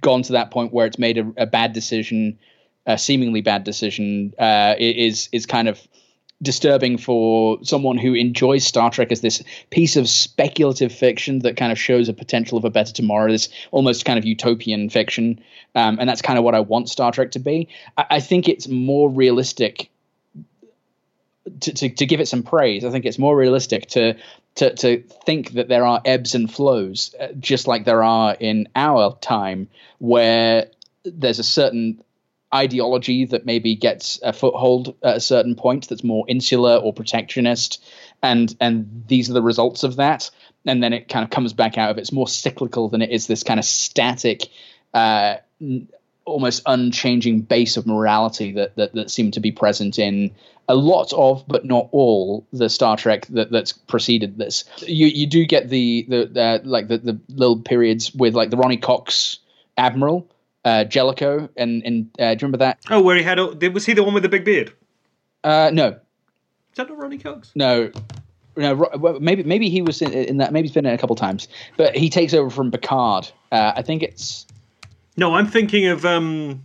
gone 0.00 0.22
to 0.22 0.32
that 0.32 0.50
point 0.50 0.72
where 0.72 0.86
it's 0.86 0.98
made 0.98 1.18
a, 1.18 1.32
a 1.36 1.46
bad 1.46 1.72
decision, 1.72 2.38
a 2.86 2.98
seemingly 2.98 3.42
bad 3.42 3.62
decision, 3.62 4.34
uh, 4.38 4.74
is 4.78 5.28
is 5.30 5.46
kind 5.46 5.68
of 5.68 5.80
disturbing 6.42 6.98
for 6.98 7.58
someone 7.62 7.96
who 7.96 8.14
enjoys 8.14 8.66
Star 8.66 8.90
Trek 8.90 9.12
as 9.12 9.20
this 9.20 9.42
piece 9.70 9.96
of 9.96 10.08
speculative 10.08 10.92
fiction 10.92 11.38
that 11.40 11.56
kind 11.56 11.70
of 11.70 11.78
shows 11.78 12.08
a 12.08 12.12
potential 12.12 12.58
of 12.58 12.64
a 12.64 12.70
better 12.70 12.92
tomorrow, 12.92 13.30
this 13.30 13.48
almost 13.70 14.04
kind 14.04 14.18
of 14.18 14.24
utopian 14.24 14.90
fiction. 14.90 15.40
Um, 15.74 15.98
and 16.00 16.08
that's 16.08 16.22
kind 16.22 16.38
of 16.38 16.44
what 16.44 16.54
I 16.54 16.60
want 16.60 16.88
Star 16.88 17.12
Trek 17.12 17.30
to 17.32 17.38
be. 17.38 17.68
I, 17.96 18.06
I 18.10 18.20
think 18.20 18.48
it's 18.48 18.68
more 18.68 19.08
realistic 19.08 19.90
to, 21.60 21.72
to, 21.72 21.88
to, 21.88 22.06
give 22.06 22.20
it 22.20 22.28
some 22.28 22.42
praise. 22.42 22.84
I 22.84 22.90
think 22.90 23.04
it's 23.04 23.18
more 23.18 23.36
realistic 23.36 23.86
to 23.90 24.16
to 24.56 24.74
to 24.74 25.02
think 25.24 25.52
that 25.52 25.68
there 25.68 25.84
are 25.86 26.00
ebbs 26.04 26.34
and 26.34 26.52
flows, 26.52 27.14
uh, 27.18 27.28
just 27.38 27.66
like 27.66 27.84
there 27.84 28.02
are 28.02 28.36
in 28.38 28.68
our 28.76 29.16
time, 29.20 29.68
where 29.98 30.66
there's 31.04 31.38
a 31.38 31.44
certain 31.44 32.02
ideology 32.54 33.24
that 33.26 33.46
maybe 33.46 33.74
gets 33.74 34.20
a 34.22 34.32
foothold 34.32 34.94
at 35.02 35.16
a 35.16 35.20
certain 35.20 35.54
point 35.54 35.88
that's 35.88 36.04
more 36.04 36.24
insular 36.28 36.76
or 36.76 36.92
protectionist, 36.92 37.84
and 38.22 38.54
and 38.60 39.04
these 39.08 39.30
are 39.30 39.34
the 39.34 39.42
results 39.42 39.82
of 39.82 39.96
that. 39.96 40.30
And 40.64 40.82
then 40.82 40.92
it 40.92 41.08
kind 41.08 41.24
of 41.24 41.30
comes 41.30 41.52
back 41.52 41.76
out 41.76 41.90
of 41.90 41.98
it. 41.98 42.02
It's 42.02 42.12
more 42.12 42.28
cyclical 42.28 42.88
than 42.88 43.02
it 43.02 43.10
is 43.10 43.26
this 43.26 43.42
kind 43.42 43.58
of 43.58 43.66
static. 43.66 44.48
Uh, 44.94 45.36
almost 46.24 46.62
unchanging 46.66 47.40
base 47.40 47.76
of 47.76 47.86
morality 47.86 48.52
that, 48.52 48.76
that 48.76 48.92
that 48.94 49.10
seemed 49.10 49.34
to 49.34 49.40
be 49.40 49.50
present 49.50 49.98
in 49.98 50.30
a 50.68 50.74
lot 50.74 51.12
of, 51.12 51.44
but 51.48 51.64
not 51.64 51.88
all, 51.90 52.46
the 52.52 52.68
Star 52.68 52.96
Trek 52.96 53.26
that, 53.26 53.50
that's 53.50 53.72
preceded 53.72 54.38
this. 54.38 54.64
You 54.86 55.06
you 55.06 55.26
do 55.26 55.44
get 55.44 55.68
the 55.68 56.06
the 56.08 56.40
uh, 56.40 56.58
like 56.64 56.88
the, 56.88 56.98
the 56.98 57.20
little 57.28 57.60
periods 57.60 58.14
with 58.14 58.34
like 58.34 58.50
the 58.50 58.56
Ronny 58.56 58.76
Cox 58.76 59.38
Admiral, 59.76 60.28
uh, 60.64 60.84
Jellicoe, 60.84 61.48
and 61.56 61.82
and 61.84 62.10
uh, 62.18 62.34
do 62.34 62.42
you 62.42 62.46
remember 62.46 62.58
that? 62.58 62.78
Oh, 62.90 63.00
where 63.00 63.16
he 63.16 63.22
had 63.22 63.38
a, 63.38 63.46
was 63.70 63.86
he 63.86 63.92
the 63.92 64.02
one 64.02 64.14
with 64.14 64.22
the 64.22 64.28
big 64.28 64.44
beard? 64.44 64.72
Uh, 65.44 65.70
no. 65.72 65.88
Is 65.88 66.76
that 66.76 66.88
not 66.88 66.98
Ronny 66.98 67.18
Cox? 67.18 67.52
No. 67.54 67.90
No, 68.54 69.18
maybe 69.18 69.42
maybe 69.44 69.70
he 69.70 69.80
was 69.80 70.02
in, 70.02 70.12
in, 70.12 70.36
that. 70.36 70.52
Maybe 70.52 70.68
he's 70.68 70.74
been 70.74 70.84
in 70.84 70.92
a 70.92 70.98
couple 70.98 71.16
times, 71.16 71.48
but 71.78 71.96
he 71.96 72.10
takes 72.10 72.34
over 72.34 72.50
from 72.50 72.70
Picard. 72.70 73.30
Uh, 73.50 73.72
I 73.74 73.80
think 73.80 74.02
it's. 74.02 74.46
No, 75.16 75.34
I'm 75.34 75.46
thinking 75.46 75.86
of 75.86 76.04
um, 76.04 76.62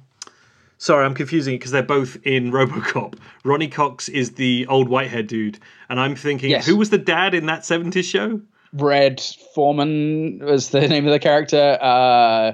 Sorry, 0.80 1.06
I'm 1.06 1.16
confusing 1.16 1.56
it 1.56 1.58
because 1.58 1.72
they're 1.72 1.82
both 1.82 2.18
in 2.24 2.52
RoboCop. 2.52 3.16
Ronny 3.44 3.68
Cox 3.68 4.10
is 4.10 4.34
the 4.34 4.68
old 4.68 4.90
whitehead 4.90 5.28
dude, 5.28 5.58
and 5.90 6.00
I'm 6.00 6.16
thinking, 6.16 6.52
yes. 6.52 6.68
who 6.68 6.76
was 6.76 6.92
the 6.92 7.00
dad 7.00 7.34
in 7.34 7.48
that 7.48 7.62
'70s 7.62 8.04
show? 8.04 8.42
Red 8.74 9.20
Foreman 9.56 10.40
was 10.40 10.70
the 10.70 10.82
name 10.88 11.06
of 11.06 11.12
the 11.12 11.20
character. 11.20 11.78
Uh, 11.82 12.54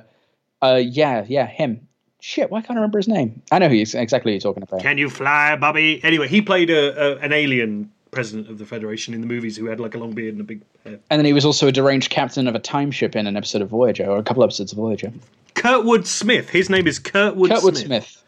uh, 0.63 0.75
yeah, 0.77 1.25
yeah, 1.27 1.45
him. 1.45 1.87
Shit, 2.21 2.49
why 2.49 2.61
can't 2.61 2.71
I 2.71 2.75
remember 2.75 2.99
his 2.99 3.07
name? 3.07 3.41
I 3.51 3.59
know 3.59 3.67
who 3.67 3.75
exactly 3.75 4.31
you're 4.31 4.39
talking 4.39 4.63
about. 4.63 4.81
Can 4.81 4.97
you 4.97 5.09
fly, 5.09 5.57
Bobby? 5.57 6.01
Anyway, 6.03 6.29
he 6.29 6.41
played 6.41 6.69
a, 6.69 7.17
a, 7.17 7.17
an 7.17 7.33
alien 7.33 7.91
president 8.11 8.49
of 8.49 8.59
the 8.59 8.65
Federation 8.65 9.13
in 9.13 9.19
the 9.19 9.27
movies 9.27 9.57
who 9.57 9.65
had 9.65 9.79
like 9.79 9.93
a 9.93 9.97
long 9.97 10.13
beard 10.13 10.33
and 10.33 10.41
a 10.41 10.43
big 10.45 10.61
head. 10.85 11.01
And 11.09 11.19
then 11.19 11.25
he 11.25 11.33
was 11.33 11.43
also 11.43 11.67
a 11.67 11.71
deranged 11.71 12.09
captain 12.09 12.47
of 12.47 12.55
a 12.55 12.59
time 12.59 12.91
ship 12.91 13.15
in 13.15 13.27
an 13.27 13.35
episode 13.35 13.61
of 13.61 13.69
Voyager, 13.69 14.05
or 14.05 14.17
a 14.17 14.23
couple 14.23 14.43
episodes 14.43 14.71
of 14.71 14.77
Voyager. 14.77 15.11
Kurtwood 15.55 16.05
Smith. 16.05 16.49
His 16.49 16.69
name 16.69 16.87
is 16.87 16.99
Kurtwood, 16.99 17.49
Kurtwood 17.49 17.75
Smith. 17.75 18.23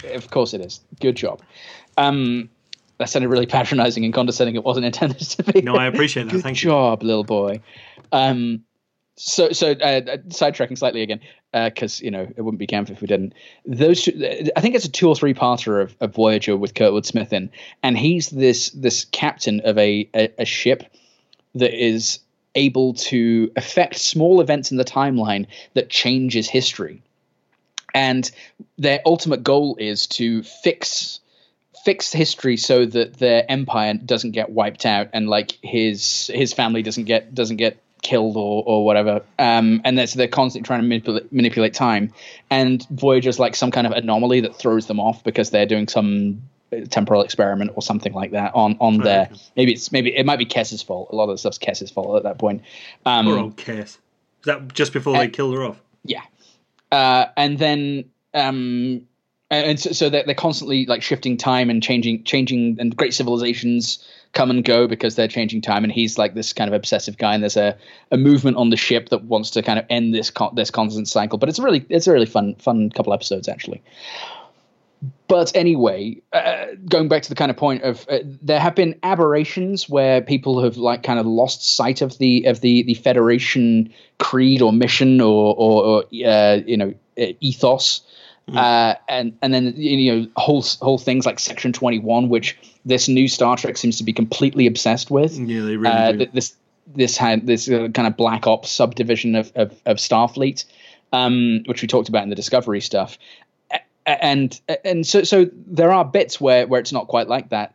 Smith. 0.00 0.14
Of 0.14 0.30
course 0.30 0.52
it 0.52 0.60
is. 0.60 0.80
Good 1.00 1.16
job. 1.16 1.40
Um, 1.96 2.50
that 2.98 3.08
sounded 3.08 3.28
really 3.28 3.46
patronizing 3.46 4.04
and 4.04 4.12
condescending. 4.12 4.56
It 4.56 4.64
wasn't 4.64 4.86
intended 4.86 5.20
to 5.20 5.42
be. 5.44 5.62
No, 5.62 5.76
I 5.76 5.86
appreciate 5.86 6.24
that. 6.24 6.30
Thank 6.30 6.32
you. 6.32 6.38
Good 6.38 6.42
Thank 6.42 6.56
job, 6.58 7.02
you. 7.02 7.08
little 7.08 7.24
boy. 7.24 7.60
Um, 8.10 8.64
so, 9.16 9.52
so 9.52 9.70
uh, 9.70 10.00
sidetracking 10.28 10.76
slightly 10.76 11.02
again, 11.02 11.20
because 11.52 12.00
uh, 12.00 12.04
you 12.04 12.10
know 12.10 12.28
it 12.36 12.42
wouldn't 12.42 12.58
be 12.58 12.66
camp 12.66 12.90
if 12.90 13.00
we 13.00 13.06
didn't. 13.06 13.34
Those, 13.64 14.02
two, 14.02 14.12
I 14.54 14.60
think 14.60 14.74
it's 14.74 14.84
a 14.84 14.90
two 14.90 15.08
or 15.08 15.16
three 15.16 15.34
parter 15.34 15.82
of, 15.82 15.96
of 16.00 16.14
Voyager 16.14 16.56
with 16.56 16.74
Kurtwood 16.74 17.06
Smith 17.06 17.32
in, 17.32 17.50
and 17.82 17.96
he's 17.96 18.28
this 18.28 18.70
this 18.70 19.06
captain 19.06 19.60
of 19.60 19.78
a, 19.78 20.08
a, 20.14 20.32
a 20.40 20.44
ship 20.44 20.84
that 21.54 21.72
is 21.72 22.18
able 22.54 22.94
to 22.94 23.50
affect 23.56 23.96
small 23.96 24.40
events 24.40 24.70
in 24.70 24.76
the 24.76 24.84
timeline 24.84 25.46
that 25.74 25.88
changes 25.88 26.48
history. 26.48 27.02
And 27.94 28.30
their 28.76 29.00
ultimate 29.06 29.42
goal 29.42 29.76
is 29.78 30.06
to 30.08 30.42
fix 30.42 31.20
fix 31.84 32.12
history 32.12 32.56
so 32.56 32.84
that 32.84 33.14
their 33.18 33.44
empire 33.48 33.94
doesn't 33.94 34.32
get 34.32 34.50
wiped 34.50 34.84
out 34.84 35.08
and 35.12 35.28
like 35.28 35.52
his 35.62 36.30
his 36.34 36.52
family 36.52 36.82
doesn't 36.82 37.04
get 37.04 37.34
doesn't 37.34 37.56
get 37.56 37.78
killed 38.06 38.36
or 38.36 38.62
or 38.64 38.84
whatever. 38.84 39.22
Um, 39.38 39.80
and 39.84 39.98
that's 39.98 40.14
they're 40.14 40.28
constantly 40.28 40.66
trying 40.66 40.80
to 40.82 40.86
manipulate, 40.86 41.32
manipulate 41.32 41.74
time. 41.74 42.12
And 42.50 42.86
Voyager's 42.90 43.38
like 43.38 43.56
some 43.56 43.70
kind 43.70 43.86
of 43.86 43.92
anomaly 43.92 44.40
that 44.42 44.54
throws 44.54 44.86
them 44.86 45.00
off 45.00 45.24
because 45.24 45.50
they're 45.50 45.66
doing 45.66 45.88
some 45.88 46.42
temporal 46.90 47.22
experiment 47.22 47.72
or 47.74 47.82
something 47.82 48.12
like 48.12 48.30
that 48.30 48.54
on 48.54 48.76
on 48.80 48.98
there. 48.98 49.28
Maybe 49.56 49.72
it's 49.72 49.90
maybe 49.90 50.14
it 50.14 50.24
might 50.24 50.38
be 50.38 50.46
Kes's 50.46 50.82
fault. 50.82 51.08
A 51.12 51.16
lot 51.16 51.24
of 51.24 51.30
the 51.30 51.38
stuff's 51.38 51.58
Kes's 51.58 51.90
fault 51.90 52.16
at 52.16 52.22
that 52.22 52.38
point. 52.38 52.62
Um, 53.04 53.26
Poor 53.26 53.38
old 53.38 53.56
Kes. 53.56 53.80
Is 53.80 53.98
that 54.44 54.72
just 54.72 54.92
before 54.92 55.16
uh, 55.16 55.20
they 55.20 55.28
killed 55.28 55.54
her 55.54 55.64
off? 55.64 55.80
Yeah, 56.04 56.22
uh, 56.92 57.26
and 57.36 57.58
then 57.58 58.04
um, 58.34 59.06
and 59.50 59.78
so, 59.78 59.92
so 59.92 60.08
they're, 60.08 60.24
they're 60.24 60.34
constantly 60.34 60.86
like 60.86 61.02
shifting 61.02 61.36
time 61.36 61.70
and 61.70 61.82
changing 61.82 62.24
changing 62.24 62.76
and 62.80 62.96
great 62.96 63.14
civilizations 63.14 64.04
come 64.36 64.50
and 64.50 64.64
go 64.64 64.86
because 64.86 65.16
they're 65.16 65.26
changing 65.26 65.62
time 65.62 65.82
and 65.82 65.90
he's 65.90 66.18
like 66.18 66.34
this 66.34 66.52
kind 66.52 66.68
of 66.68 66.74
obsessive 66.74 67.16
guy 67.16 67.32
and 67.32 67.42
there's 67.42 67.56
a, 67.56 67.74
a 68.12 68.18
movement 68.18 68.58
on 68.58 68.68
the 68.68 68.76
ship 68.76 69.08
that 69.08 69.24
wants 69.24 69.50
to 69.50 69.62
kind 69.62 69.78
of 69.78 69.86
end 69.88 70.14
this 70.14 70.28
con- 70.30 70.54
this 70.54 70.70
constant 70.70 71.08
cycle 71.08 71.38
but 71.38 71.48
it's 71.48 71.58
a 71.58 71.62
really 71.62 71.84
it's 71.88 72.06
a 72.06 72.12
really 72.12 72.26
fun 72.26 72.54
fun 72.56 72.90
couple 72.90 73.14
episodes 73.14 73.48
actually 73.48 73.82
but 75.28 75.54
anyway, 75.54 76.16
uh, 76.32 76.66
going 76.88 77.08
back 77.08 77.22
to 77.22 77.28
the 77.28 77.34
kind 77.34 77.50
of 77.50 77.56
point 77.56 77.82
of 77.82 78.06
uh, 78.08 78.20
there 78.24 78.60
have 78.60 78.74
been 78.74 78.98
aberrations 79.02 79.88
where 79.88 80.22
people 80.22 80.62
have 80.62 80.76
like 80.76 81.02
kind 81.02 81.18
of 81.18 81.26
lost 81.26 81.76
sight 81.76 82.00
of 82.00 82.16
the 82.18 82.44
of 82.46 82.60
the 82.60 82.82
the 82.84 82.94
Federation 82.94 83.92
creed 84.18 84.62
or 84.62 84.72
mission 84.72 85.20
or 85.20 85.54
or, 85.56 85.84
or 85.84 86.04
uh, 86.26 86.60
you 86.66 86.76
know 86.76 86.94
ethos. 87.40 88.00
Mm. 88.48 88.96
and 89.08 89.36
and 89.42 89.52
then 89.52 89.74
you 89.76 90.12
know 90.12 90.30
whole 90.36 90.64
whole 90.80 90.98
things 90.98 91.26
like 91.26 91.40
Section 91.40 91.72
Twenty 91.72 91.98
One, 91.98 92.28
which 92.28 92.56
this 92.86 93.08
new 93.08 93.28
Star 93.28 93.56
Trek 93.56 93.76
seems 93.76 93.98
to 93.98 94.04
be 94.04 94.14
completely 94.14 94.66
obsessed 94.66 95.10
with. 95.10 95.36
Yeah, 95.36 95.62
they 95.62 95.76
really 95.76 95.94
uh, 95.94 96.12
do. 96.12 96.26
This 96.32 96.54
this 96.86 97.16
had 97.16 97.46
this 97.46 97.68
uh, 97.68 97.88
kind 97.88 98.08
of 98.08 98.16
black 98.16 98.46
ops 98.46 98.70
subdivision 98.70 99.34
of 99.34 99.52
of, 99.54 99.78
of 99.84 99.98
Starfleet, 99.98 100.64
um, 101.12 101.64
which 101.66 101.82
we 101.82 101.88
talked 101.88 102.08
about 102.08 102.22
in 102.22 102.30
the 102.30 102.36
Discovery 102.36 102.80
stuff, 102.80 103.18
and 104.06 104.58
and 104.84 105.06
so 105.06 105.24
so 105.24 105.50
there 105.66 105.92
are 105.92 106.04
bits 106.04 106.40
where 106.40 106.66
where 106.66 106.80
it's 106.80 106.92
not 106.92 107.08
quite 107.08 107.28
like 107.28 107.50
that 107.50 107.74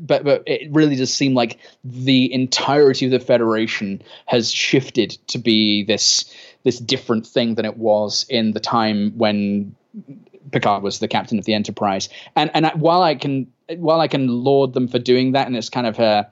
but 0.00 0.24
but 0.24 0.42
it 0.46 0.72
really 0.72 0.96
does 0.96 1.12
seem 1.12 1.34
like 1.34 1.58
the 1.84 2.32
entirety 2.32 3.04
of 3.04 3.10
the 3.10 3.20
federation 3.20 4.02
has 4.26 4.50
shifted 4.50 5.10
to 5.26 5.38
be 5.38 5.84
this 5.84 6.32
this 6.62 6.78
different 6.78 7.26
thing 7.26 7.54
than 7.54 7.64
it 7.64 7.76
was 7.76 8.24
in 8.28 8.52
the 8.52 8.60
time 8.60 9.16
when 9.16 9.74
Picard 10.50 10.82
was 10.82 10.98
the 10.98 11.08
captain 11.08 11.38
of 11.38 11.44
the 11.44 11.54
Enterprise 11.54 12.08
and 12.34 12.50
and 12.54 12.66
while 12.80 13.02
I 13.02 13.14
can 13.14 13.51
while 13.76 14.00
I 14.00 14.08
can 14.08 14.28
laud 14.28 14.74
them 14.74 14.88
for 14.88 14.98
doing 14.98 15.32
that 15.32 15.46
and 15.46 15.56
it's 15.56 15.70
kind 15.70 15.86
of 15.86 15.98
a 15.98 16.30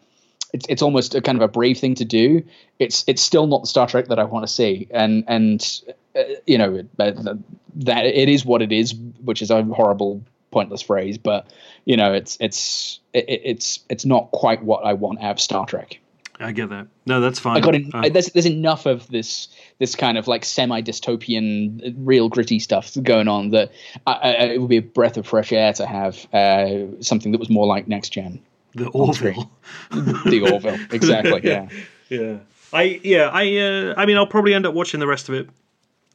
it's 0.52 0.66
it's 0.68 0.82
almost 0.82 1.14
a 1.14 1.20
kind 1.20 1.36
of 1.36 1.42
a 1.42 1.48
brave 1.48 1.78
thing 1.78 1.94
to 1.96 2.04
do. 2.04 2.42
It's 2.78 3.04
it's 3.06 3.22
still 3.22 3.46
not 3.46 3.62
the 3.62 3.66
Star 3.66 3.86
Trek 3.86 4.08
that 4.08 4.18
I 4.18 4.24
want 4.24 4.46
to 4.46 4.52
see, 4.52 4.88
and 4.90 5.24
and 5.28 5.80
uh, 6.16 6.22
you 6.46 6.58
know 6.58 6.82
uh, 6.98 7.34
that 7.76 8.04
it 8.04 8.28
is 8.28 8.44
what 8.44 8.62
it 8.62 8.72
is, 8.72 8.94
which 9.24 9.42
is 9.42 9.50
a 9.50 9.62
horrible, 9.64 10.22
pointless 10.50 10.82
phrase, 10.82 11.18
but 11.18 11.46
you 11.84 11.96
know 11.96 12.12
it's 12.12 12.36
it's 12.40 13.00
it, 13.12 13.24
it's 13.28 13.80
it's 13.88 14.04
not 14.04 14.30
quite 14.32 14.62
what 14.62 14.84
I 14.84 14.94
want 14.94 15.20
out 15.20 15.32
of 15.32 15.40
Star 15.40 15.66
Trek. 15.66 16.00
I 16.40 16.52
get 16.52 16.70
that. 16.70 16.86
No, 17.04 17.20
that's 17.20 17.38
fine. 17.38 17.58
I 17.58 17.60
got 17.60 17.74
in, 17.74 17.90
uh, 17.92 18.08
there's 18.08 18.28
there's 18.28 18.46
enough 18.46 18.86
of 18.86 19.06
this 19.08 19.48
this 19.78 19.94
kind 19.94 20.16
of 20.16 20.26
like 20.26 20.44
semi 20.44 20.80
dystopian, 20.80 21.94
real 21.98 22.28
gritty 22.28 22.58
stuff 22.58 22.96
going 23.02 23.28
on 23.28 23.50
that 23.50 23.70
I, 24.06 24.12
I, 24.12 24.30
it 24.54 24.60
would 24.60 24.70
be 24.70 24.78
a 24.78 24.82
breath 24.82 25.16
of 25.18 25.26
fresh 25.26 25.52
air 25.52 25.72
to 25.74 25.86
have 25.86 26.26
uh, 26.32 27.00
something 27.00 27.32
that 27.32 27.38
was 27.38 27.50
more 27.50 27.66
like 27.66 27.88
next 27.88 28.10
gen. 28.10 28.40
The 28.74 28.88
Orville. 28.88 29.50
the 29.90 30.48
Orville, 30.50 30.78
exactly. 30.90 31.40
yeah. 31.44 31.68
Yeah. 32.08 32.38
I 32.72 33.00
yeah 33.04 33.28
I 33.32 33.56
uh, 33.58 33.94
I 33.96 34.04
mean 34.04 34.16
I'll 34.16 34.26
probably 34.26 34.52
end 34.52 34.66
up 34.66 34.74
watching 34.74 34.98
the 34.98 35.06
rest 35.06 35.28
of 35.28 35.36
it, 35.36 35.48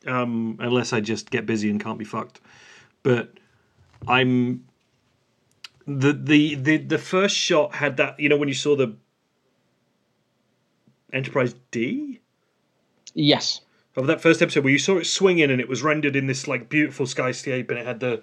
um, 0.05 0.57
unless 0.59 0.91
I 0.91 0.99
just 0.99 1.31
get 1.31 1.45
busy 1.45 1.69
and 1.69 1.81
can't 1.81 1.97
be 1.97 2.03
fucked. 2.03 2.41
But 3.01 3.31
I'm 4.05 4.65
the 5.87 6.11
the 6.11 6.55
the 6.55 6.77
the 6.77 6.97
first 6.97 7.37
shot 7.37 7.75
had 7.75 7.95
that 7.95 8.19
you 8.19 8.27
know 8.27 8.35
when 8.35 8.49
you 8.49 8.53
saw 8.53 8.75
the 8.75 8.95
Enterprise 11.15 11.55
D. 11.71 12.19
Yes. 13.13 13.61
Of 13.95 14.07
that 14.07 14.21
first 14.21 14.41
episode 14.41 14.65
where 14.65 14.73
you 14.73 14.79
saw 14.79 14.97
it 14.97 15.05
swinging 15.05 15.49
and 15.49 15.61
it 15.61 15.69
was 15.69 15.81
rendered 15.81 16.15
in 16.15 16.27
this 16.27 16.47
like 16.47 16.69
beautiful 16.69 17.05
skyscape 17.05 17.69
and 17.69 17.79
it 17.79 17.85
had 17.85 17.99
the 17.99 18.21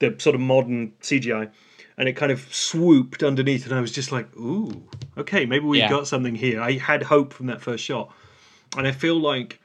the 0.00 0.16
sort 0.18 0.34
of 0.34 0.40
modern 0.40 0.92
CGI 1.00 1.50
and 1.96 2.08
it 2.08 2.14
kind 2.14 2.32
of 2.32 2.52
swooped 2.52 3.22
underneath, 3.22 3.66
and 3.66 3.74
I 3.74 3.80
was 3.80 3.92
just 3.92 4.10
like, 4.10 4.34
"Ooh, 4.36 4.82
okay, 5.16 5.46
maybe 5.46 5.64
we 5.64 5.78
yeah. 5.78 5.88
got 5.88 6.08
something 6.08 6.34
here." 6.34 6.60
I 6.60 6.72
had 6.72 7.04
hope 7.04 7.32
from 7.32 7.46
that 7.46 7.60
first 7.62 7.84
shot, 7.84 8.12
and 8.76 8.86
I 8.86 8.92
feel 8.92 9.18
like 9.18 9.60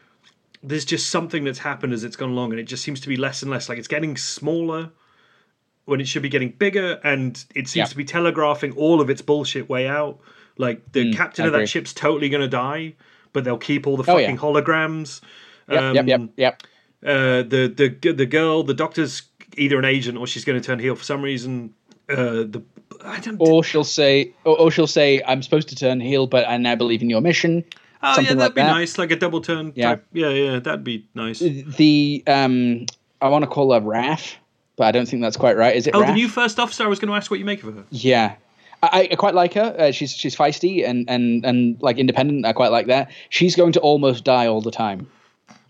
there's 0.62 0.86
just 0.86 1.10
something 1.10 1.44
that's 1.44 1.60
happened 1.60 1.94
as 1.94 2.04
it's 2.04 2.16
gone 2.16 2.32
along, 2.32 2.52
and 2.52 2.60
it 2.60 2.66
just 2.66 2.84
seems 2.84 3.00
to 3.02 3.10
be 3.10 3.18
less 3.18 3.42
and 3.42 3.50
less. 3.50 3.70
Like 3.70 3.78
it's 3.78 3.88
getting 3.88 4.16
smaller 4.16 4.92
when 5.86 6.00
it 6.00 6.08
should 6.08 6.22
be 6.22 6.30
getting 6.30 6.52
bigger, 6.52 7.00
and 7.04 7.44
it 7.56 7.68
seems 7.68 7.90
to 7.90 7.98
be 7.98 8.06
telegraphing 8.06 8.74
all 8.74 9.02
of 9.02 9.10
its 9.10 9.22
bullshit 9.22 9.68
way 9.68 9.88
out. 9.88 10.20
Like 10.60 10.92
the 10.92 11.12
captain 11.14 11.46
Mm, 11.46 11.48
I 11.48 11.48
of 11.48 11.54
that 11.62 11.68
ship's 11.70 11.94
totally 11.94 12.30
going 12.30 12.42
to 12.42 12.48
die, 12.48 12.94
but 13.34 13.44
they'll 13.46 13.58
keep 13.58 13.88
all 13.88 13.98
the 13.98 14.04
Oh, 14.04 14.18
fucking 14.18 14.36
yeah. 14.36 14.42
holograms. 14.42 15.22
Yep, 15.70 15.96
yep, 15.96 16.06
yep, 16.08 16.20
Um, 16.20 16.30
yep. 16.38 16.64
uh, 17.04 17.42
the 17.44 17.74
the 18.04 18.12
the 18.12 18.26
girl, 18.28 18.62
the 18.64 18.74
doctor's 18.74 19.24
either 19.58 19.80
an 19.80 19.86
agent 19.86 20.18
or 20.18 20.28
she's 20.28 20.46
going 20.46 20.60
to 20.62 20.66
turn 20.66 20.78
heel 20.80 20.96
for 20.96 21.04
some 21.04 21.22
reason. 21.22 21.74
Uh, 22.10 22.44
the 22.44 22.62
I 23.06 23.20
don't. 23.22 23.38
Or 23.40 23.64
she'll 23.64 23.84
say, 23.86 24.34
or, 24.44 24.60
or 24.60 24.72
she'll 24.72 24.88
say, 24.88 25.22
"I'm 25.26 25.42
supposed 25.42 25.70
to 25.70 25.76
turn 25.76 26.02
heel, 26.02 26.28
but 26.28 26.48
I 26.48 26.58
now 26.58 26.76
believe 26.76 27.02
in 27.02 27.10
your 27.10 27.22
mission." 27.22 27.64
oh 28.04 28.16
yeah, 28.20 28.24
that'd 28.24 28.38
like 28.38 28.56
be 28.56 28.62
that. 28.62 28.68
nice, 28.72 28.98
like 28.98 29.12
a 29.12 29.16
double 29.16 29.42
turn. 29.42 29.72
Yeah. 29.76 29.90
type. 29.92 30.06
yeah, 30.12 30.30
yeah, 30.30 30.60
that'd 30.60 30.84
be 30.84 31.06
nice. 31.16 31.40
The 31.40 32.24
um, 32.28 32.86
I 33.22 33.30
want 33.30 33.44
to 33.44 33.48
call 33.50 33.72
her 33.74 33.80
Raf, 33.80 34.36
but 34.76 34.88
I 34.88 34.92
don't 34.92 35.08
think 35.08 35.22
that's 35.22 35.38
quite 35.38 35.56
right. 35.56 35.76
Is 35.76 35.88
it? 35.88 35.96
Oh, 35.96 36.02
the 36.02 36.14
new 36.14 36.28
first 36.28 36.60
officer. 36.60 36.84
I 36.84 36.88
was 36.88 37.00
going 37.00 37.10
to 37.12 37.16
ask 37.16 37.30
what 37.32 37.40
you 37.40 37.46
make 37.46 37.64
of 37.64 37.74
her. 37.76 37.84
Yeah. 37.92 38.36
I, 38.82 39.10
I 39.12 39.16
quite 39.16 39.36
like 39.36 39.54
her. 39.54 39.76
Uh, 39.78 39.92
she's 39.92 40.12
she's 40.14 40.36
feisty 40.36 40.88
and, 40.88 41.10
and, 41.10 41.46
and 41.46 41.82
like 41.82 41.98
independent. 41.98 42.46
I 42.46 42.54
quite 42.54 42.72
like 42.72 42.88
that. 42.88 43.12
She's 43.30 43.56
going 43.56 43.74
to 43.74 43.80
almost 43.82 44.24
die 44.24 44.48
all 44.48 44.62
the 44.62 44.72
time. 44.72 45.08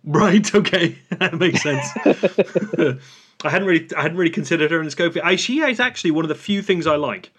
Right. 0.04 0.54
Okay, 0.56 0.98
that 1.10 1.38
makes 1.40 1.62
sense. 1.62 1.88
I 3.44 3.50
hadn't 3.50 3.68
really, 3.68 3.88
I 3.96 4.02
hadn't 4.02 4.18
really 4.18 4.32
considered 4.32 4.72
her 4.72 4.80
in 4.80 4.86
the 4.86 4.92
scope. 4.92 5.16
I, 5.24 5.36
she 5.36 5.62
is 5.62 5.80
actually 5.80 6.12
one 6.12 6.26
of 6.26 6.30
the 6.30 6.36
few 6.36 6.62
things 6.62 6.86
I 6.86 6.96
like 6.98 7.32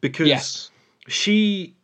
because 0.00 0.28
Yes. 0.28 0.70
she, 1.08 1.74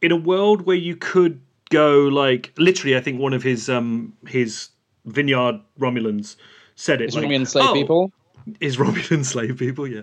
in 0.00 0.10
a 0.10 0.16
world 0.16 0.62
where 0.62 0.76
you 0.76 0.96
could 0.96 1.40
go 1.70 2.00
like 2.04 2.52
literally, 2.56 2.96
I 2.96 3.00
think 3.00 3.20
one 3.20 3.34
of 3.34 3.42
his 3.42 3.68
um 3.68 4.14
his 4.26 4.68
vineyard 5.04 5.60
Romulans 5.78 6.36
said 6.76 7.00
it. 7.00 7.08
Is 7.08 7.16
like, 7.16 7.26
Romulan 7.26 7.46
slave 7.46 7.68
"Oh, 7.68 7.74
people? 7.74 8.12
Is 8.60 8.76
Romulan 8.76 9.24
slave 9.24 9.56
people? 9.58 9.86
Yeah, 9.86 10.02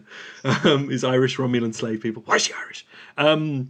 um, 0.64 0.90
is 0.92 1.04
Irish 1.04 1.38
Romulan 1.38 1.74
slave 1.74 2.02
people? 2.02 2.24
Why 2.26 2.36
is 2.36 2.44
she 2.44 2.54
Irish? 2.54 2.86
Um, 3.18 3.70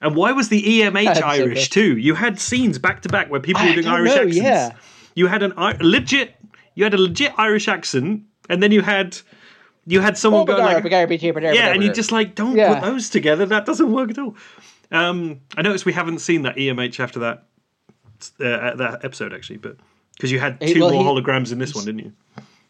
and 0.00 0.14
why 0.14 0.32
was 0.32 0.48
the 0.48 0.62
EMH 0.62 1.04
That's 1.04 1.20
Irish 1.40 1.70
too? 1.70 1.96
You 1.96 2.14
had 2.14 2.38
scenes 2.40 2.78
back 2.78 3.02
to 3.02 3.08
back 3.08 3.30
where 3.30 3.40
people 3.40 3.62
I 3.62 3.68
were 3.68 3.74
doing 3.74 3.86
Irish 3.86 4.10
know, 4.14 4.22
accents. 4.22 4.36
yeah. 4.36 4.72
You 5.14 5.26
had 5.28 5.42
an 5.42 5.52
legit, 5.80 6.34
you 6.74 6.84
had 6.84 6.92
a 6.94 6.98
legit 6.98 7.32
Irish 7.38 7.68
accent, 7.68 8.22
and 8.50 8.62
then 8.62 8.72
you 8.72 8.82
had 8.82 9.18
you 9.86 10.00
had 10.00 10.18
someone 10.18 10.44
go 10.44 10.56
like, 10.74 10.84
yeah, 11.54 11.72
and 11.72 11.82
you 11.82 11.92
just 11.92 12.12
like 12.12 12.34
don't 12.34 12.56
Yeah. 12.56 12.74
put 12.80 12.82
those 12.86 13.08
together. 13.08 13.46
That 13.46 13.64
doesn't 13.66 13.90
work 13.90 14.10
at 14.10 14.18
all. 14.18 14.36
Um, 14.92 15.40
I 15.56 15.62
noticed 15.62 15.86
we 15.86 15.92
haven't 15.92 16.18
seen 16.18 16.42
that 16.42 16.56
EMH 16.56 17.00
after 17.00 17.20
that 17.20 17.46
uh, 18.40 18.74
that 18.76 19.04
episode 19.04 19.32
actually, 19.32 19.58
but 19.58 19.76
because 20.14 20.30
you 20.30 20.38
had 20.38 20.60
two 20.60 20.80
well, 20.80 20.90
more 20.92 21.02
he- 21.02 21.22
holograms 21.22 21.52
in 21.52 21.58
this 21.58 21.74
one, 21.74 21.84
didn't 21.84 22.00
you? 22.00 22.12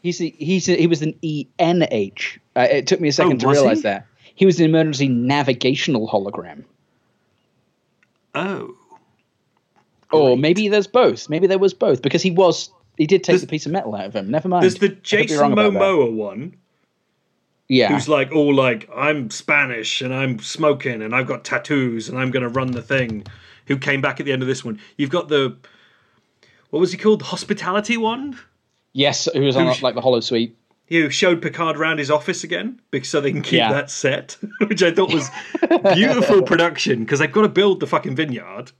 He's 0.07 0.21
a, 0.21 0.31
he's 0.39 0.69
a, 0.69 0.77
he 0.77 0.87
was 0.87 1.03
an 1.03 1.15
ENH. 1.25 2.39
Uh, 2.55 2.61
it 2.71 2.87
took 2.87 3.01
me 3.01 3.09
a 3.09 3.13
second 3.13 3.41
to 3.41 3.47
Oh, 3.47 3.49
was 3.49 3.59
realize 3.59 3.79
he? 3.79 3.83
that 3.83 4.07
he 4.37 4.47
was 4.47 4.61
an 4.61 4.67
emergency 4.67 5.09
navigational 5.09 6.09
hologram. 6.09 6.63
Oh, 8.35 8.77
Or 10.13 10.37
maybe 10.37 10.69
there's 10.69 10.87
both. 10.87 11.29
Maybe 11.29 11.47
there 11.49 11.59
was 11.59 11.75
both 11.75 12.03
because 12.03 12.23
he 12.23 12.31
was 12.31 12.71
he 12.97 13.07
did 13.07 13.25
take 13.25 13.33
There's- 13.35 13.41
the 13.41 13.47
piece 13.49 13.67
of 13.67 13.73
metal 13.73 13.95
out 13.97 14.07
of 14.07 14.15
him. 14.15 14.31
Never 14.31 14.49
mind. 14.49 14.63
there's 14.63 14.77
the 14.77 14.87
I 14.87 14.89
could 14.91 15.03
be 15.03 15.09
Jason 15.09 15.39
wrong 15.41 15.53
about 15.53 15.73
that. 15.73 15.81
Momoa 15.81 16.13
one. 16.13 16.55
Yeah. 17.69 17.93
who's 17.93 18.09
like 18.09 18.31
all 18.31 18.55
like 18.55 18.89
I'm 18.95 19.29
Spanish 19.31 20.01
and 20.03 20.15
I'm 20.15 20.39
smoking 20.39 21.03
and 21.03 21.17
I've 21.17 21.27
got 21.27 21.43
tattoos 21.45 22.09
and 22.09 22.17
I'm 22.17 22.31
going 22.31 22.45
to 22.45 22.49
run 22.49 22.71
the 22.71 22.83
thing. 22.83 23.25
Who 23.67 23.77
came 23.77 24.01
back 24.01 24.21
at 24.21 24.27
the 24.27 24.31
end 24.33 24.43
of 24.43 24.47
this 24.47 24.65
one? 24.65 24.79
You've 24.97 25.11
got 25.11 25.27
the 25.29 25.57
what 26.71 26.79
was 26.79 26.93
he 26.93 26.99
called? 26.99 27.21
The 27.23 27.25
hospitality 27.25 27.97
one. 27.97 28.39
Yes, 28.97 29.29
who 29.33 29.43
was 29.43 29.57
on 29.57 29.67
like 29.83 29.95
the 29.95 30.01
holosuite. 30.01 30.53
Who 30.89 31.11
showed 31.11 31.43
Picard 31.43 31.77
around 31.77 31.99
his 31.99 32.11
office 32.11 32.45
again 32.45 32.81
because 32.91 33.09
so 33.11 33.21
they 33.21 33.31
can 33.33 33.43
keep 33.43 33.59
Yeah. 33.59 33.73
that 33.73 33.91
set, 33.91 34.39
which 34.69 34.83
I 34.83 34.91
thought 34.93 35.13
was 35.13 35.29
beautiful 35.95 36.43
production 36.53 37.01
because 37.05 37.19
they've 37.19 37.31
got 37.31 37.43
to 37.43 37.49
build 37.49 37.81
the 37.81 37.87
fucking 37.87 38.17
vineyard, 38.17 38.71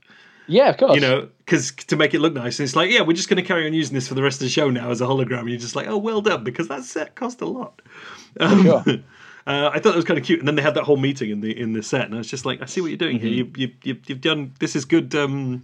Yeah, 0.47 0.69
of 0.69 0.77
course. 0.77 0.95
you 0.95 1.01
know, 1.01 1.27
because 1.39 1.71
to 1.71 1.95
make 1.95 2.13
it 2.15 2.19
look 2.19 2.33
nice. 2.33 2.59
And 2.59 2.65
it's 2.65 2.75
like, 2.75 2.89
yeah, 2.89 3.01
we're 3.01 3.13
just 3.13 3.29
going 3.29 3.41
to 3.43 3.47
carry 3.47 3.67
on 3.67 3.73
using 3.73 3.93
this 3.93 4.07
for 4.07 4.15
the 4.15 4.23
rest 4.23 4.37
of 4.41 4.45
the 4.45 4.49
show 4.49 4.69
now 4.71 4.89
as 4.89 5.01
a 5.01 5.05
hologram. 5.05 5.41
And 5.41 5.49
you're 5.49 5.59
just 5.59 5.75
like, 5.75 5.87
oh, 5.87 5.97
well 5.97 6.21
done 6.21 6.43
because 6.43 6.67
that 6.69 6.83
set 6.83 7.13
cost 7.15 7.41
a 7.41 7.45
lot. 7.45 7.81
Um, 8.39 8.63
Sure. 8.63 8.83
Uh, 9.47 9.69
I 9.73 9.75
thought 9.79 9.91
that 9.91 9.95
was 9.95 10.03
kind 10.03 10.19
of 10.19 10.25
cute, 10.25 10.39
and 10.39 10.45
then 10.47 10.55
they 10.55 10.61
had 10.61 10.73
that 10.73 10.83
whole 10.83 10.97
meeting 10.97 11.29
in 11.29 11.39
the 11.39 11.57
in 11.57 11.71
the 11.71 11.81
set, 11.81 12.01
and 12.03 12.13
I 12.13 12.17
was 12.17 12.27
just 12.27 12.45
like, 12.45 12.61
I 12.61 12.65
see 12.65 12.81
what 12.81 12.87
you're 12.87 12.97
doing 12.97 13.17
here. 13.17 13.29
You, 13.31 13.49
you, 13.55 13.71
you, 13.81 13.97
you've 14.05 14.19
done 14.19 14.51
this 14.59 14.75
is 14.75 14.83
good. 14.83 15.15
Um, 15.15 15.63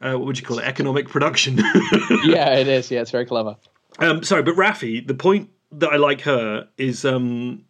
uh, 0.00 0.12
what 0.12 0.26
would 0.26 0.38
you 0.38 0.46
call 0.46 0.58
it? 0.58 0.64
Economic 0.64 1.08
production. 1.08 1.56
yeah, 2.24 2.54
it 2.56 2.68
is. 2.68 2.90
Yeah, 2.90 3.02
it's 3.02 3.10
very 3.10 3.26
clever. 3.26 3.56
um, 3.98 4.22
sorry, 4.22 4.42
but 4.42 4.54
Raffi, 4.54 5.06
the 5.06 5.14
point 5.14 5.50
that 5.72 5.92
I 5.92 5.96
like 5.96 6.22
her 6.22 6.68
is 6.76 7.04
um, 7.04 7.64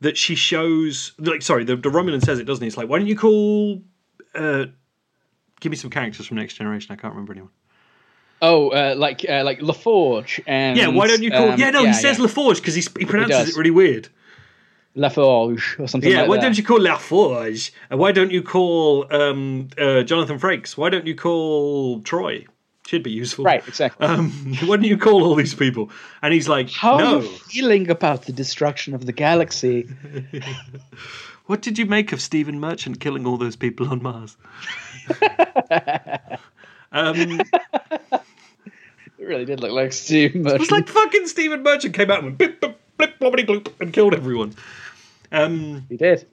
that 0.00 0.16
she 0.16 0.34
shows 0.34 1.12
like 1.18 1.42
sorry, 1.42 1.64
the, 1.64 1.76
the 1.76 1.88
Romulan 1.90 2.24
says 2.24 2.38
it, 2.38 2.44
doesn't 2.44 2.62
he? 2.62 2.68
It's 2.68 2.76
like, 2.76 2.88
why 2.88 2.98
don't 2.98 3.08
you 3.08 3.16
call? 3.16 3.82
Uh, 4.34 4.66
give 5.60 5.70
me 5.70 5.76
some 5.76 5.90
characters 5.90 6.26
from 6.26 6.36
Next 6.36 6.54
Generation. 6.54 6.92
I 6.92 6.96
can't 6.96 7.12
remember 7.14 7.32
anyone. 7.32 7.50
Oh, 8.42 8.68
uh, 8.68 8.94
like 8.96 9.24
uh, 9.28 9.42
like 9.44 9.60
LaForge 9.60 10.40
and 10.46 10.76
Yeah, 10.76 10.88
why 10.88 11.06
don't 11.06 11.22
you 11.22 11.30
call? 11.30 11.50
um, 11.52 11.58
yeah, 11.58 11.70
no, 11.70 11.84
he 11.86 11.94
says 11.94 12.18
LaForge 12.18 12.56
because 12.56 12.74
he 12.74 12.82
he 12.98 13.06
pronounces 13.06 13.38
does. 13.38 13.48
it 13.50 13.56
really 13.56 13.70
weird. 13.70 14.08
LaForge 14.96 15.78
or 15.78 15.86
something 15.88 16.10
Yeah, 16.10 16.20
like 16.22 16.28
why 16.30 16.36
that. 16.36 16.42
don't 16.42 16.56
you 16.58 16.64
call 16.64 16.78
Laforge? 16.80 17.70
And 17.90 18.00
why 18.00 18.12
don't 18.12 18.30
you 18.30 18.42
call 18.42 19.06
um, 19.14 19.68
uh, 19.78 20.02
Jonathan 20.02 20.38
Frakes? 20.38 20.76
Why 20.76 20.88
don't 20.90 21.06
you 21.06 21.14
call 21.14 22.00
Troi? 22.00 22.46
Should 22.86 23.02
be 23.02 23.10
useful. 23.10 23.44
Right, 23.44 23.66
exactly. 23.66 24.06
Um, 24.06 24.30
why 24.66 24.76
don't 24.76 24.84
you 24.84 24.96
call 24.96 25.24
all 25.24 25.34
these 25.34 25.54
people? 25.54 25.90
And 26.22 26.32
he's 26.32 26.48
like, 26.48 26.70
How 26.70 26.96
no. 26.98 27.18
are 27.18 27.22
you 27.22 27.28
feeling 27.28 27.90
about 27.90 28.22
the 28.26 28.32
destruction 28.32 28.94
of 28.94 29.06
the 29.06 29.12
galaxy? 29.12 29.88
What 31.46 31.62
did 31.62 31.78
you 31.78 31.86
make 31.86 32.10
of 32.10 32.20
Stephen 32.20 32.58
Merchant 32.58 32.98
killing 32.98 33.24
all 33.24 33.36
those 33.36 33.54
people 33.54 33.88
on 33.88 34.02
Mars? 34.02 34.36
um, 36.90 37.40
It 39.18 39.24
really 39.24 39.44
did 39.44 39.60
look 39.60 39.70
like 39.70 39.92
Steve 39.92 40.34
Merchant. 40.34 40.54
it 40.56 40.60
was 40.60 40.70
like 40.72 40.88
fucking 40.88 41.26
Stephen 41.28 41.62
Merchant 41.62 41.94
came 41.94 42.10
out 42.10 42.24
and 42.24 42.36
went 42.36 42.38
blip, 42.38 42.60
blip, 42.60 42.80
blip, 42.98 43.18
blobbity, 43.20 43.46
bloop, 43.46 43.68
and 43.80 43.92
killed 43.92 44.14
everyone. 44.14 44.54
Um, 45.36 45.86
he 45.88 45.96
did. 45.96 46.26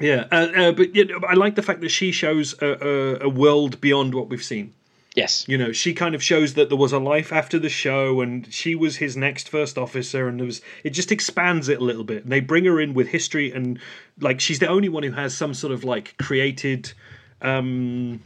yeah, 0.00 0.26
uh, 0.32 0.48
uh, 0.56 0.72
but 0.72 0.94
you 0.94 1.04
know, 1.06 1.20
I 1.28 1.34
like 1.34 1.54
the 1.56 1.62
fact 1.62 1.80
that 1.82 1.90
she 1.90 2.12
shows 2.12 2.54
a, 2.62 2.66
a, 2.66 3.18
a 3.26 3.28
world 3.28 3.80
beyond 3.80 4.14
what 4.14 4.28
we've 4.28 4.42
seen. 4.44 4.74
Yes. 5.16 5.44
you 5.48 5.58
know 5.58 5.72
she 5.72 5.92
kind 5.92 6.14
of 6.14 6.22
shows 6.22 6.54
that 6.54 6.68
there 6.68 6.78
was 6.78 6.92
a 6.92 6.98
life 7.00 7.32
after 7.32 7.58
the 7.58 7.68
show 7.68 8.20
and 8.20 8.46
she 8.54 8.76
was 8.76 8.98
his 8.98 9.16
next 9.16 9.48
first 9.48 9.76
officer 9.76 10.28
and 10.28 10.38
there 10.38 10.46
was 10.46 10.62
it 10.84 10.90
just 10.90 11.10
expands 11.10 11.68
it 11.68 11.80
a 11.80 11.84
little 11.84 12.04
bit 12.04 12.22
and 12.22 12.30
they 12.30 12.38
bring 12.38 12.64
her 12.64 12.80
in 12.80 12.94
with 12.94 13.08
history 13.08 13.50
and 13.50 13.80
like 14.20 14.40
she's 14.40 14.60
the 14.60 14.68
only 14.68 14.88
one 14.88 15.02
who 15.02 15.10
has 15.10 15.36
some 15.36 15.52
sort 15.52 15.72
of 15.72 15.82
like 15.82 16.16
created 16.18 16.92
um 17.42 18.20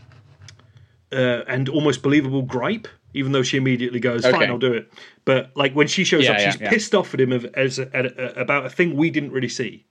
uh, 1.11 1.43
and 1.49 1.71
almost 1.71 2.03
believable 2.03 2.43
gripe 2.43 2.87
even 3.15 3.33
though 3.33 3.43
she 3.43 3.57
immediately 3.57 3.99
goes 3.99 4.23
fine 4.23 4.35
Okay. 4.35 4.47
i'll 4.47 4.59
do 4.59 4.73
it 4.75 4.93
but 5.25 5.53
like 5.57 5.73
when 5.73 5.87
she 5.87 6.05
shows 6.05 6.25
Yeah, 6.25 6.33
up 6.33 6.41
she's 6.41 6.61
yeah. 6.61 6.69
pissed 6.69 6.95
off 6.95 7.15
at 7.15 7.21
him 7.21 7.33
of, 7.33 7.47
as 7.55 7.79
a, 7.79 7.89
a, 7.95 8.41
about 8.43 8.67
a 8.67 8.71
thing 8.71 8.95
we 8.95 9.09
didn't 9.09 9.31
really 9.33 9.49
see 9.49 9.87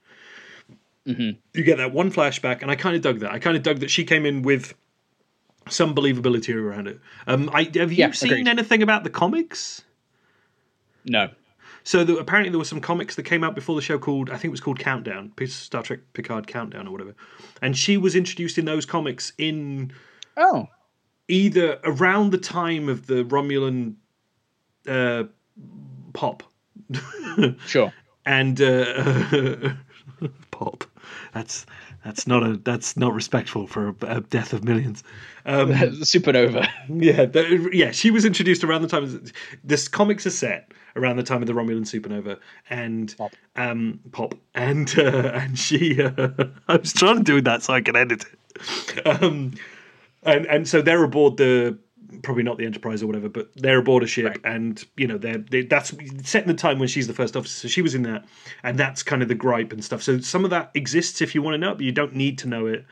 Mm-hmm. 1.06 1.38
you 1.52 1.64
get 1.64 1.76
that 1.76 1.92
one 1.92 2.10
flashback 2.10 2.62
and 2.62 2.70
i 2.70 2.76
kind 2.76 2.96
of 2.96 3.02
dug 3.02 3.18
that 3.20 3.30
i 3.30 3.38
kind 3.38 3.58
of 3.58 3.62
dug 3.62 3.80
that 3.80 3.90
she 3.90 4.04
came 4.04 4.24
in 4.24 4.40
with 4.40 4.72
some 5.68 5.94
believability 5.94 6.54
around 6.54 6.88
it. 6.88 7.00
Um, 7.26 7.48
I, 7.52 7.62
have 7.74 7.90
you 7.90 7.96
Yeah, 7.98 8.10
seen 8.12 8.32
agreed. 8.32 8.48
anything 8.48 8.82
about 8.82 9.02
the 9.02 9.08
comics? 9.08 9.82
No. 11.06 11.30
So 11.84 12.04
the, 12.04 12.16
apparently 12.18 12.50
there 12.50 12.58
were 12.58 12.66
some 12.66 12.80
comics 12.82 13.14
that 13.16 13.22
came 13.22 13.42
out 13.42 13.54
before 13.54 13.74
the 13.74 13.80
show 13.80 13.98
called 13.98 14.28
I 14.28 14.34
think 14.34 14.44
it 14.44 14.50
was 14.50 14.60
called 14.60 14.78
Countdown, 14.78 15.32
Star 15.46 15.82
Trek 15.82 16.00
Picard 16.12 16.46
Countdown 16.46 16.86
or 16.86 16.90
whatever, 16.92 17.14
and 17.62 17.76
she 17.76 17.96
was 17.96 18.14
introduced 18.14 18.58
in 18.58 18.66
those 18.66 18.84
comics 18.84 19.32
in 19.38 19.90
Oh. 20.36 20.68
either 21.28 21.78
around 21.84 22.30
the 22.32 22.38
time 22.38 22.88
of 22.90 23.06
the 23.06 23.24
Romulan 23.24 23.94
uh, 24.86 25.24
pop 26.12 26.42
Sure. 27.66 27.90
and 28.26 28.60
uh, 28.60 29.70
pop. 30.50 30.84
That's 31.32 31.66
that's 32.04 32.26
not 32.26 32.42
a 32.42 32.56
that's 32.58 32.96
not 32.96 33.12
respectful 33.14 33.66
for 33.66 33.88
a, 33.88 33.94
a 34.16 34.20
death 34.20 34.52
of 34.52 34.64
millions. 34.64 35.02
Um, 35.46 35.68
Supernova. 35.72 36.68
Yeah, 36.88 37.24
the, 37.24 37.70
yeah. 37.72 37.90
She 37.90 38.10
was 38.10 38.24
introduced 38.24 38.64
around 38.64 38.82
the 38.82 38.88
time. 38.88 39.04
Of, 39.04 39.32
this 39.62 39.88
comics 39.88 40.26
are 40.26 40.30
set 40.30 40.72
around 40.96 41.16
the 41.16 41.22
time 41.22 41.40
of 41.42 41.46
the 41.46 41.54
Romulan 41.54 41.82
supernova 41.82 42.38
and 42.70 43.14
Pop. 43.18 43.32
um 43.56 44.00
pop 44.12 44.34
and 44.54 44.92
uh, 44.98 45.02
and 45.34 45.58
she. 45.58 46.02
Uh, 46.02 46.28
I 46.68 46.76
was 46.76 46.92
trying 46.92 47.18
to 47.18 47.22
do 47.24 47.40
that 47.42 47.62
so 47.62 47.72
I 47.74 47.80
can 47.80 47.96
edit 47.96 48.24
it. 48.24 49.06
Um, 49.06 49.54
and 50.22 50.46
and 50.46 50.68
so 50.68 50.82
they're 50.82 51.02
aboard 51.02 51.36
the 51.36 51.78
probably 52.22 52.42
not 52.42 52.58
the 52.58 52.64
Enterprise 52.66 53.02
or 53.02 53.06
whatever, 53.06 53.28
but 53.28 53.50
they're 53.56 53.78
aboard 53.78 54.02
a 54.02 54.06
ship, 54.06 54.38
and 54.44 54.84
you 54.96 55.06
know 55.06 55.18
they're 55.18 55.38
they, 55.38 55.62
that's 55.62 55.92
set 56.28 56.42
in 56.42 56.48
the 56.48 56.54
time 56.54 56.78
when 56.78 56.88
she's 56.88 57.06
the 57.06 57.14
first 57.14 57.36
officer. 57.36 57.60
So 57.60 57.68
she 57.68 57.82
was 57.82 57.94
in 57.94 58.02
that, 58.02 58.24
and 58.62 58.78
that's 58.78 59.02
kind 59.02 59.22
of 59.22 59.28
the 59.28 59.34
gripe 59.34 59.72
and 59.72 59.84
stuff. 59.84 60.02
So 60.02 60.18
some 60.20 60.44
of 60.44 60.50
that 60.50 60.70
exists 60.74 61.20
if 61.20 61.34
you 61.34 61.42
want 61.42 61.54
to 61.54 61.58
know 61.58 61.72
it, 61.72 61.76
but 61.76 61.84
you 61.84 61.92
don't 61.92 62.14
need 62.14 62.38
to 62.38 62.48
know 62.48 62.66
it. 62.66 62.84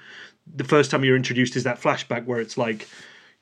The 0.57 0.65
first 0.65 0.91
time 0.91 1.05
you're 1.05 1.17
introduced 1.17 1.55
is 1.57 1.65
that 1.65 1.81
flashback 1.81 2.27
where 2.27 2.41
it's 2.41 2.59
like, 2.59 2.89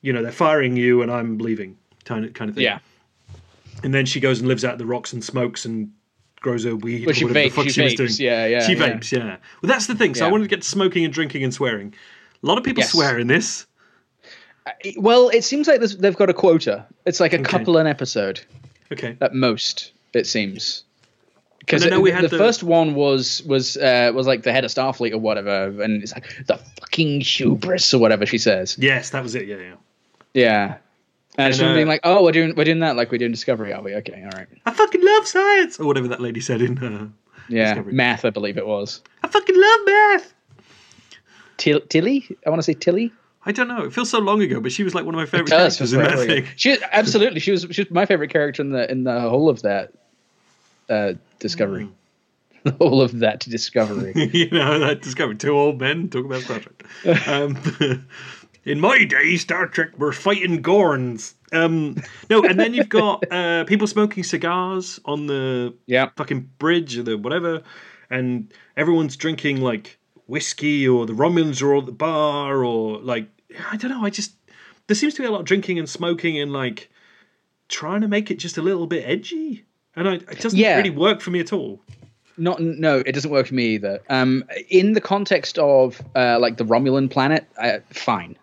you 0.02 0.12
know, 0.12 0.22
they're 0.22 0.32
firing 0.32 0.76
you 0.76 1.02
and 1.02 1.10
I'm 1.10 1.38
leaving. 1.38 1.78
kind 2.04 2.24
of 2.24 2.34
kind 2.34 2.48
of 2.50 2.54
thing. 2.56 2.64
Yeah. 2.64 2.78
And 3.82 3.94
then 3.94 4.04
she 4.06 4.20
goes 4.20 4.40
and 4.40 4.48
lives 4.48 4.64
out 4.64 4.76
the 4.78 4.84
rocks 4.86 5.12
and 5.12 5.24
smokes 5.24 5.64
and 5.64 5.90
grows 6.40 6.64
a 6.66 6.76
weed. 6.76 7.06
Well, 7.06 7.10
or 7.10 7.14
she 7.14 7.24
whatever 7.24 7.48
the 7.48 7.54
fuck 7.54 7.64
she 7.64 7.70
she 7.70 7.82
was 7.82 7.94
doing. 7.94 8.10
yeah, 8.18 8.46
yeah, 8.46 8.66
She 8.66 8.74
yeah. 8.74 8.88
vapes, 8.90 9.12
yeah. 9.12 9.36
Well, 9.62 9.68
that's 9.68 9.86
the 9.86 9.94
thing. 9.94 10.14
So 10.14 10.26
I 10.26 10.30
wanted 10.30 10.44
to 10.44 10.48
get 10.48 10.62
to 10.62 10.68
smoking 10.68 11.04
and 11.04 11.12
drinking 11.12 11.44
and 11.44 11.52
swearing. 11.54 11.94
A 12.42 12.46
lot 12.46 12.58
of 12.58 12.64
people 12.64 12.82
Yes. 12.82 12.92
swear 12.92 13.18
in 13.18 13.26
this. 13.26 13.66
Well, 14.96 15.28
it 15.30 15.42
seems 15.44 15.66
like 15.68 15.80
they've 15.80 16.16
got 16.16 16.30
a 16.30 16.34
quota. 16.34 16.84
It's 17.06 17.20
like 17.20 17.32
a 17.32 17.38
couple 17.42 17.76
an 17.78 17.86
episode 17.86 18.40
Okay. 18.92 19.16
at 19.20 19.34
most. 19.34 19.92
It 20.12 20.26
seems. 20.26 20.84
Because 21.60 21.82
And 21.84 21.92
I 21.92 21.96
know 21.96 22.00
we 22.02 22.10
had 22.10 22.24
the, 22.24 22.28
the- 22.28 22.38
first 22.38 22.62
one 22.62 22.94
was 22.94 23.42
was 23.44 23.76
uh, 23.76 24.12
was 24.14 24.26
like 24.26 24.42
the 24.42 24.52
head 24.52 24.64
of 24.64 24.70
Starfleet 24.70 25.12
or 25.12 25.18
whatever, 25.18 25.82
and 25.82 26.02
it's 26.02 26.12
like 26.12 26.44
the 26.46 26.56
fucking 26.80 27.20
hubris 27.20 27.92
or 27.94 27.98
whatever 28.00 28.26
she 28.26 28.38
says. 28.38 28.76
Yes, 28.78 29.10
that 29.10 29.22
was 29.22 29.34
it. 29.34 29.46
Yeah, 29.46 29.56
yeah. 29.56 29.74
Yeah. 30.34 30.76
And, 31.38 31.54
And, 31.54 31.62
uh, 31.62 31.74
being 31.74 31.86
like, 31.86 32.00
"Oh, 32.02 32.24
we're 32.24 32.32
doing 32.32 32.54
we're 32.56 32.64
doing 32.64 32.80
that 32.80 32.96
like 32.96 33.10
we're 33.12 33.18
doing 33.18 33.30
Discovery, 33.30 33.72
are 33.72 33.82
we? 33.82 33.94
Okay, 33.96 34.22
all 34.24 34.30
right." 34.38 34.48
I 34.66 34.72
fucking 34.72 35.00
love 35.04 35.26
science, 35.28 35.78
or 35.78 35.86
whatever 35.86 36.08
that 36.08 36.20
lady 36.20 36.40
said 36.40 36.60
in 36.60 36.78
uh, 36.82 37.06
Yeah, 37.48 37.74
Discovery. 37.74 37.92
math, 37.92 38.24
I 38.24 38.30
believe 38.30 38.58
it 38.58 38.66
was. 38.66 39.00
I 39.22 39.28
fucking 39.28 39.54
love 39.60 39.80
math. 39.86 40.34
Till- 41.56 41.80
Tilly, 41.82 42.36
I 42.46 42.50
want 42.50 42.58
to 42.60 42.64
say 42.64 42.74
Tilly. 42.74 43.12
I 43.44 43.52
don't 43.52 43.68
know. 43.68 43.84
It 43.84 43.92
feels 43.92 44.10
so 44.10 44.18
long 44.18 44.42
ago, 44.42 44.60
but 44.60 44.70
she 44.70 44.82
was 44.82 44.94
like 44.94 45.06
one 45.06 45.14
of 45.14 45.18
my 45.18 45.26
favorite 45.26 45.48
characters 45.48 45.92
in 45.92 46.00
that 46.00 46.18
thing. 46.18 46.46
She 46.56 46.76
absolutely 46.92 47.40
she 47.40 47.52
was 47.52 47.66
she 47.70 47.82
was 47.82 47.90
my 47.90 48.04
favorite 48.04 48.30
character 48.30 48.60
in 48.60 48.70
the 48.70 48.90
in 48.90 49.04
the 49.04 49.20
whole 49.20 49.48
of 49.48 49.62
that 49.62 49.92
uh, 50.88 51.14
Discovery. 51.38 51.84
Mm. 51.84 51.92
The 52.62 52.72
whole 52.72 53.00
of 53.00 53.20
that 53.20 53.40
Discovery. 53.40 54.12
you 54.34 54.50
know, 54.50 54.80
that 54.80 55.00
discovery 55.00 55.36
two 55.36 55.56
old 55.56 55.80
men 55.80 56.10
talk 56.10 56.26
about 56.26 56.42
Star 56.42 56.60
Trek. 56.60 57.26
Um, 57.26 58.06
in 58.66 58.80
my 58.80 59.02
day, 59.04 59.36
Star 59.38 59.66
Trek 59.66 59.98
were 59.98 60.12
fighting 60.12 60.62
Gorns. 60.62 61.32
Um, 61.52 61.96
no, 62.28 62.44
and 62.44 62.60
then 62.60 62.74
you've 62.74 62.90
got 62.90 63.24
uh, 63.32 63.64
people 63.64 63.86
smoking 63.86 64.24
cigars 64.24 65.00
on 65.06 65.26
the 65.26 65.74
yeah. 65.86 66.10
fucking 66.16 66.50
bridge 66.58 66.98
or 66.98 67.02
the 67.02 67.16
whatever, 67.16 67.62
and 68.10 68.52
everyone's 68.76 69.16
drinking 69.16 69.62
like 69.62 69.98
whiskey, 70.30 70.86
or 70.88 71.04
the 71.06 71.12
Romulans 71.12 71.60
are 71.62 71.72
all 71.74 71.80
at 71.80 71.86
the 71.86 71.92
bar, 71.92 72.64
or 72.64 72.98
like 73.00 73.26
I 73.70 73.76
don't 73.76 73.90
know. 73.90 74.04
I 74.04 74.10
just 74.10 74.32
there 74.86 74.94
seems 74.94 75.14
to 75.14 75.22
be 75.22 75.26
a 75.26 75.30
lot 75.30 75.40
of 75.40 75.46
drinking 75.46 75.78
and 75.78 75.88
smoking 75.88 76.38
and 76.38 76.52
like 76.52 76.88
trying 77.68 78.00
to 78.00 78.08
make 78.08 78.30
it 78.30 78.38
just 78.38 78.56
a 78.58 78.62
little 78.62 78.86
bit 78.86 79.04
edgy, 79.06 79.64
and 79.96 80.08
I, 80.08 80.14
it 80.14 80.40
doesn't 80.40 80.58
Yeah. 80.58 80.76
really 80.76 80.90
work 80.90 81.20
for 81.20 81.30
me 81.30 81.40
at 81.40 81.52
all. 81.52 81.80
Not 82.36 82.60
no, 82.60 82.98
it 83.04 83.12
doesn't 83.12 83.30
work 83.30 83.46
for 83.48 83.54
me 83.54 83.66
either. 83.74 84.00
Um, 84.08 84.44
in 84.70 84.94
the 84.94 85.00
context 85.00 85.58
of 85.58 86.00
uh, 86.16 86.38
like 86.40 86.56
the 86.56 86.64
Romulan 86.64 87.10
planet, 87.10 87.44
uh, 87.58 87.78
fine, 87.90 88.36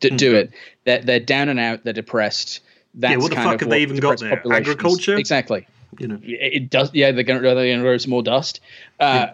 D- 0.00 0.10
do 0.10 0.34
it. 0.34 0.50
They're 0.84 1.00
they're 1.02 1.20
down 1.20 1.48
and 1.48 1.60
out. 1.60 1.84
They're 1.84 1.92
depressed. 1.92 2.60
That's 2.94 3.16
what 3.22 3.28
the 3.30 3.36
kind 3.36 3.50
fuck 3.50 3.60
have 3.60 3.68
they 3.70 3.82
even 3.82 3.98
got 3.98 4.18
there? 4.18 4.42
Agriculture? 4.52 5.16
Exactly. 5.16 5.68
You 5.98 6.08
know. 6.08 6.18
It 6.22 6.52
it 6.62 6.70
does. 6.70 6.92
Yeah, 6.94 7.12
they're 7.12 7.22
gonna 7.22 7.40
they're 7.40 7.54
gonna 7.70 7.82
grow 7.82 7.96
some 7.98 8.10
more 8.10 8.22
dust. 8.24 8.60
Uh, 8.98 9.28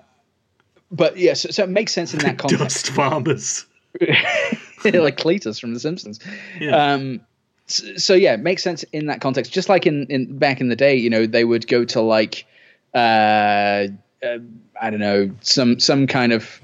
But 0.94 1.18
yeah, 1.18 1.34
so, 1.34 1.50
so 1.50 1.64
it 1.64 1.68
makes 1.68 1.92
sense 1.92 2.14
in 2.14 2.20
that 2.20 2.38
context. 2.38 2.86
Dust 2.86 2.90
farmers. 2.90 3.66
like 4.00 5.16
Cletus 5.16 5.60
from 5.60 5.74
The 5.74 5.80
Simpsons. 5.80 6.20
Yeah. 6.60 6.92
Um, 6.92 7.20
so, 7.66 7.96
so 7.96 8.14
yeah, 8.14 8.34
it 8.34 8.40
makes 8.40 8.62
sense 8.62 8.84
in 8.84 9.06
that 9.06 9.20
context. 9.20 9.52
Just 9.52 9.68
like 9.68 9.86
in, 9.86 10.06
in 10.06 10.38
back 10.38 10.60
in 10.60 10.68
the 10.68 10.76
day, 10.76 10.96
you 10.96 11.10
know, 11.10 11.26
they 11.26 11.44
would 11.44 11.66
go 11.66 11.84
to 11.84 12.00
like, 12.00 12.46
uh, 12.94 13.88
uh, 14.22 14.38
I 14.80 14.90
don't 14.90 15.00
know, 15.00 15.30
some 15.40 15.80
some 15.80 16.06
kind 16.06 16.32
of, 16.32 16.60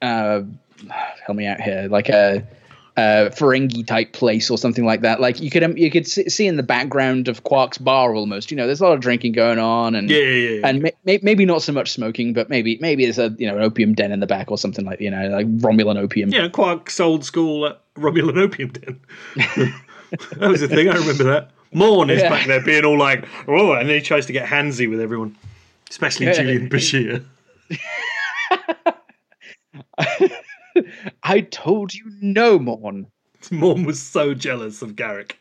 uh, 0.00 0.42
help 1.26 1.36
me 1.36 1.46
out 1.46 1.60
here, 1.60 1.88
like 1.90 2.08
a. 2.08 2.46
Uh, 3.00 3.30
Ferengi 3.30 3.86
type 3.86 4.12
place 4.12 4.50
or 4.50 4.58
something 4.58 4.84
like 4.84 5.00
that. 5.00 5.22
Like 5.22 5.40
you 5.40 5.48
could 5.48 5.62
um, 5.62 5.74
you 5.78 5.90
could 5.90 6.06
see, 6.06 6.46
in 6.46 6.58
the 6.58 6.62
background 6.62 7.28
of 7.28 7.44
Quark's 7.44 7.78
bar 7.78 8.14
almost. 8.14 8.50
You 8.50 8.58
know, 8.58 8.66
there's 8.66 8.82
a 8.82 8.84
lot 8.84 8.92
of 8.92 9.00
drinking 9.00 9.32
going 9.32 9.58
on, 9.58 9.94
and 9.94 10.10
Yeah, 10.10 10.18
yeah, 10.18 10.50
yeah, 10.50 10.68
and 10.68 10.82
may, 11.04 11.18
maybe 11.22 11.46
not 11.46 11.62
so 11.62 11.72
much 11.72 11.92
smoking, 11.92 12.34
but 12.34 12.50
maybe 12.50 12.76
maybe 12.82 13.06
there's 13.06 13.18
a 13.18 13.34
you 13.38 13.46
know 13.46 13.56
an 13.56 13.62
opium 13.62 13.94
den 13.94 14.12
in 14.12 14.20
the 14.20 14.26
back 14.26 14.50
or 14.50 14.58
something 14.58 14.84
like 14.84 15.00
you 15.00 15.10
know 15.10 15.28
like 15.28 15.46
Romulan 15.60 15.96
opium. 15.96 16.28
Yeah, 16.28 16.48
Quark's 16.48 17.00
old 17.00 17.24
school 17.24 17.64
uh, 17.64 17.76
Romulan 17.96 18.36
opium 18.36 18.68
den. 18.70 19.00
that 19.34 20.50
was 20.50 20.60
the 20.60 20.68
thing. 20.68 20.90
I 20.90 20.96
remember 20.96 21.24
that. 21.24 21.52
Morn 21.72 22.10
is 22.10 22.20
Yeah. 22.20 22.28
back 22.28 22.46
there 22.46 22.60
being 22.62 22.84
all 22.84 22.98
like, 22.98 23.26
oh, 23.48 23.72
and 23.72 23.88
then 23.88 23.96
he 23.96 24.02
tries 24.02 24.26
to 24.26 24.34
get 24.34 24.46
handsy 24.46 24.90
with 24.90 25.00
everyone, 25.00 25.34
especially. 25.88 26.26
Julian 26.34 26.68
Bashir. 26.68 27.24
I 31.22 31.40
told 31.42 31.94
you 31.94 32.04
no, 32.20 32.58
Morn. 32.58 33.06
Morn 33.50 33.84
was 33.84 34.00
so 34.00 34.34
jealous 34.34 34.82
of 34.82 34.96
Garak. 34.96 35.32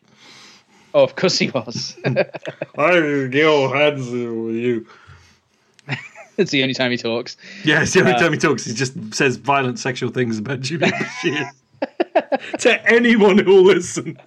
Oh, 0.94 1.04
of 1.04 1.16
course 1.16 1.38
he 1.38 1.50
was. 1.52 1.96
I 2.06 3.28
go 3.32 3.72
hands 3.72 4.10
with 4.10 4.56
you. 4.56 4.88
it's 6.38 6.52
the 6.52 6.62
only 6.64 6.74
time 6.74 6.90
he 6.92 6.98
talks. 6.98 7.38
Yeah, 7.64 7.84
it's 7.84 7.94
the 7.94 8.00
only 8.00 8.14
Uh, 8.14 8.20
time 8.20 8.34
he 8.34 8.40
talks. 8.40 8.66
He 8.66 8.74
just 8.74 9.14
says 9.14 9.38
violent 9.38 9.78
sexual 9.78 10.10
things 10.10 10.40
about 10.40 10.62
Julian 10.62 10.92
Bashir 10.92 11.50
to 12.60 12.86
anyone 12.92 13.38
who'll 13.38 13.64
listen. 13.64 14.18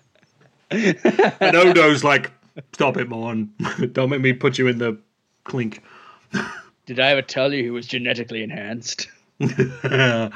And 0.70 1.56
Odo's 1.56 2.04
like, 2.04 2.30
stop 2.72 2.96
it, 2.96 3.08
Morn. 3.08 3.50
Don't 3.92 4.10
make 4.10 4.20
me 4.20 4.32
put 4.32 4.56
you 4.56 4.68
in 4.68 4.78
the 4.78 4.96
clink. 5.44 5.82
Did 6.86 7.00
I 7.00 7.10
ever 7.10 7.22
tell 7.22 7.52
you 7.52 7.62
he 7.62 7.70
was 7.70 7.86
genetically 7.86 8.42
enhanced? 8.42 9.08
uh, 9.84 10.30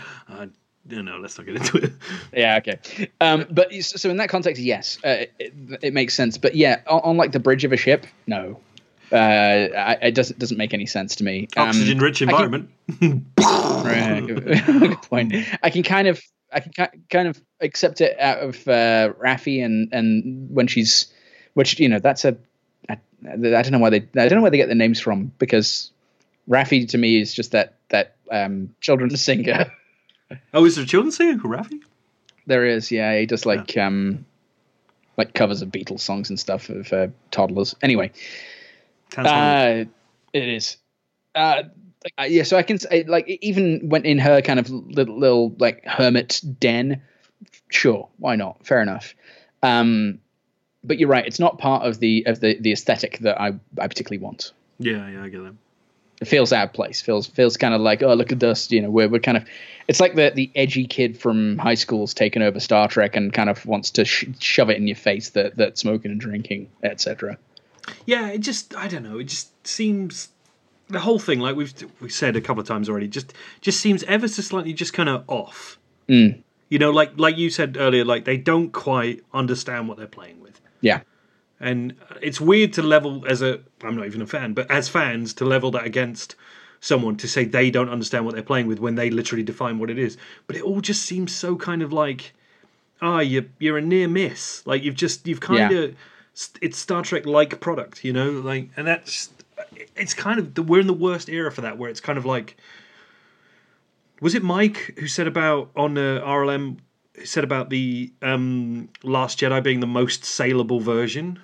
no, 0.88 1.02
no, 1.02 1.16
let's 1.18 1.36
not 1.36 1.46
get 1.46 1.56
into 1.56 1.78
it. 1.78 1.92
Yeah, 2.32 2.58
okay. 2.58 3.10
Um, 3.20 3.46
but 3.50 3.72
so 3.82 4.08
in 4.10 4.18
that 4.18 4.28
context, 4.28 4.62
yes, 4.62 4.98
uh, 5.04 5.26
it, 5.38 5.52
it 5.82 5.94
makes 5.94 6.14
sense. 6.14 6.38
But 6.38 6.54
yeah, 6.54 6.80
on, 6.86 7.00
on 7.00 7.16
like 7.16 7.32
the 7.32 7.40
bridge 7.40 7.64
of 7.64 7.72
a 7.72 7.76
ship, 7.76 8.06
no, 8.26 8.60
uh, 9.12 9.16
I, 9.16 9.98
it 10.02 10.14
doesn't 10.14 10.38
doesn't 10.38 10.56
make 10.56 10.74
any 10.74 10.86
sense 10.86 11.16
to 11.16 11.24
me. 11.24 11.48
Um, 11.56 11.68
Oxygen-rich 11.68 12.22
I 12.22 12.26
can- 12.26 12.34
environment. 12.34 12.70
Right, 13.86 14.20
good, 14.26 15.00
point. 15.02 15.32
I 15.62 15.70
can 15.70 15.84
kind 15.84 16.08
of, 16.08 16.20
I 16.52 16.58
can 16.60 16.88
kind 17.08 17.28
of 17.28 17.40
accept 17.60 18.00
it 18.00 18.18
out 18.18 18.38
of 18.38 18.56
uh, 18.66 19.12
Raffi 19.22 19.64
and 19.64 19.92
and 19.92 20.50
when 20.50 20.66
she's, 20.66 21.06
which 21.54 21.78
you 21.78 21.88
know, 21.88 22.00
that's 22.00 22.24
a, 22.24 22.36
I, 22.88 22.98
I 23.24 23.36
don't 23.36 23.70
know 23.70 23.78
why 23.78 23.90
they, 23.90 23.98
I 24.16 24.28
don't 24.28 24.36
know 24.36 24.42
where 24.42 24.50
they 24.50 24.56
get 24.56 24.68
the 24.68 24.74
names 24.74 24.98
from 24.98 25.30
because 25.38 25.92
Raffi 26.48 26.88
to 26.88 26.98
me 26.98 27.20
is 27.20 27.32
just 27.32 27.52
that 27.52 27.75
um, 28.30 28.74
children's 28.80 29.22
singer. 29.22 29.72
Oh, 30.52 30.64
is 30.64 30.74
there 30.74 30.84
a 30.84 30.86
children's 30.86 31.16
singer 31.16 31.38
called 31.38 31.54
Raffi? 31.54 31.80
there 32.46 32.64
is, 32.64 32.90
yeah, 32.90 33.18
he 33.18 33.26
does 33.26 33.44
like 33.44 33.76
um, 33.76 34.24
like 35.16 35.34
covers 35.34 35.62
of 35.62 35.68
Beatles 35.70 36.00
songs 36.00 36.30
and 36.30 36.38
stuff 36.38 36.70
for 36.84 37.12
toddlers. 37.30 37.74
Anyway, 37.82 38.12
uh, 39.16 39.84
it 40.32 40.48
is. 40.48 40.76
Uh, 41.34 41.64
uh, 42.18 42.22
yeah, 42.22 42.44
so 42.44 42.56
I 42.56 42.62
can 42.62 42.78
say, 42.78 43.04
like 43.04 43.28
even 43.28 43.88
when 43.88 44.04
in 44.04 44.18
her 44.18 44.40
kind 44.40 44.60
of 44.60 44.70
little, 44.70 45.18
little 45.18 45.54
like 45.58 45.84
hermit 45.84 46.40
den, 46.60 47.02
sure, 47.68 48.08
why 48.18 48.36
not? 48.36 48.64
Fair 48.64 48.80
enough. 48.80 49.14
Um, 49.62 50.20
but 50.84 50.98
you're 50.98 51.08
right; 51.08 51.26
it's 51.26 51.40
not 51.40 51.58
part 51.58 51.84
of 51.84 51.98
the 51.98 52.24
of 52.26 52.38
the 52.40 52.58
the 52.60 52.72
aesthetic 52.72 53.18
that 53.20 53.40
I 53.40 53.54
I 53.78 53.88
particularly 53.88 54.22
want. 54.22 54.52
yeah, 54.78 55.08
yeah, 55.08 55.24
I 55.24 55.28
get 55.28 55.42
that. 55.42 55.54
It 56.20 56.26
feels 56.26 56.52
out 56.52 56.68
of 56.68 56.72
place. 56.72 57.00
Feels 57.00 57.26
feels 57.26 57.56
kind 57.56 57.74
of 57.74 57.80
like 57.80 58.02
oh 58.02 58.14
look 58.14 58.32
at 58.32 58.42
us, 58.42 58.70
you 58.70 58.80
know. 58.80 58.90
We're 58.90 59.08
we're 59.08 59.20
kind 59.20 59.36
of. 59.36 59.44
It's 59.88 60.00
like 60.00 60.14
the 60.14 60.32
the 60.34 60.50
edgy 60.54 60.86
kid 60.86 61.18
from 61.18 61.58
high 61.58 61.74
school's 61.74 62.14
taken 62.14 62.42
over 62.42 62.58
Star 62.58 62.88
Trek 62.88 63.16
and 63.16 63.32
kind 63.32 63.50
of 63.50 63.64
wants 63.66 63.90
to 63.92 64.04
sh- 64.04 64.26
shove 64.40 64.70
it 64.70 64.76
in 64.78 64.86
your 64.86 64.96
face 64.96 65.30
that 65.30 65.56
that 65.56 65.78
smoking 65.78 66.10
and 66.10 66.20
drinking, 66.20 66.70
etc. 66.82 67.38
Yeah, 68.06 68.28
it 68.28 68.38
just 68.38 68.74
I 68.76 68.88
don't 68.88 69.02
know. 69.02 69.18
It 69.18 69.24
just 69.24 69.66
seems 69.66 70.30
the 70.88 71.00
whole 71.00 71.18
thing, 71.18 71.40
like 71.40 71.56
we've 71.56 71.74
we 72.00 72.08
said 72.08 72.36
a 72.36 72.40
couple 72.40 72.60
of 72.60 72.68
times 72.68 72.88
already, 72.88 73.08
just 73.08 73.32
just 73.60 73.80
seems 73.80 74.02
ever 74.04 74.28
so 74.28 74.42
slightly 74.42 74.72
just 74.72 74.92
kind 74.92 75.08
of 75.08 75.24
off. 75.26 75.78
Mm. 76.08 76.42
You 76.68 76.78
know, 76.78 76.90
like 76.90 77.12
like 77.16 77.36
you 77.36 77.50
said 77.50 77.76
earlier, 77.78 78.04
like 78.04 78.24
they 78.24 78.36
don't 78.36 78.72
quite 78.72 79.22
understand 79.32 79.88
what 79.88 79.98
they're 79.98 80.06
playing 80.06 80.40
with. 80.40 80.60
Yeah. 80.80 81.00
And 81.60 81.94
it's 82.20 82.40
weird 82.40 82.72
to 82.72 82.82
level 82.82 83.24
as 83.26 83.40
a 83.42 83.60
i'm 83.82 83.96
not 83.96 84.06
even 84.06 84.20
a 84.20 84.26
fan 84.26 84.52
but 84.52 84.70
as 84.70 84.88
fans 84.88 85.32
to 85.32 85.44
level 85.44 85.70
that 85.70 85.84
against 85.84 86.36
someone 86.80 87.16
to 87.16 87.28
say 87.28 87.44
they 87.44 87.70
don't 87.70 87.88
understand 87.88 88.24
what 88.24 88.34
they're 88.34 88.42
playing 88.44 88.66
with 88.66 88.78
when 88.78 88.94
they 88.94 89.10
literally 89.10 89.42
define 89.42 89.78
what 89.78 89.90
it 89.90 89.98
is. 89.98 90.16
But 90.46 90.56
it 90.56 90.62
all 90.62 90.80
just 90.80 91.02
seems 91.02 91.34
so 91.34 91.56
kind 91.56 91.82
of 91.82 91.92
like 91.92 92.32
ah 93.02 93.20
you're, 93.20 93.46
you're 93.58 93.78
a 93.78 93.82
near 93.82 94.08
miss. 94.08 94.66
Like 94.66 94.82
you've 94.82 94.94
just 94.94 95.26
you've 95.26 95.40
kind 95.40 95.70
Yeah. 95.72 95.78
of 95.78 95.94
it's 96.60 96.76
star 96.78 97.02
trek 97.02 97.24
like 97.26 97.60
product 97.60 98.04
you 98.04 98.12
know? 98.12 98.30
Like 98.30 98.70
and 98.76 98.86
that's 98.86 99.30
it's 99.96 100.14
kind 100.14 100.38
of 100.38 100.54
the, 100.54 100.62
we're 100.62 100.80
in 100.80 100.86
the 100.86 100.92
worst 100.92 101.28
era 101.28 101.50
for 101.50 101.62
that 101.62 101.78
where 101.78 101.90
it's 101.90 102.00
kind 102.00 102.18
of 102.18 102.26
like 102.26 102.56
was 104.20 104.34
it 104.34 104.42
mike 104.42 104.94
who 104.98 105.06
said 105.06 105.26
about 105.26 105.70
on 105.76 105.96
uh, 105.96 106.20
rlm 106.24 106.76
who 107.14 107.24
said 107.24 107.42
about 107.42 107.70
the 107.70 108.12
um 108.20 108.88
last 109.02 109.38
jedi 109.38 109.62
being 109.62 109.80
the 109.80 109.86
most 109.86 110.24
saleable 110.24 110.80
version 110.80 111.38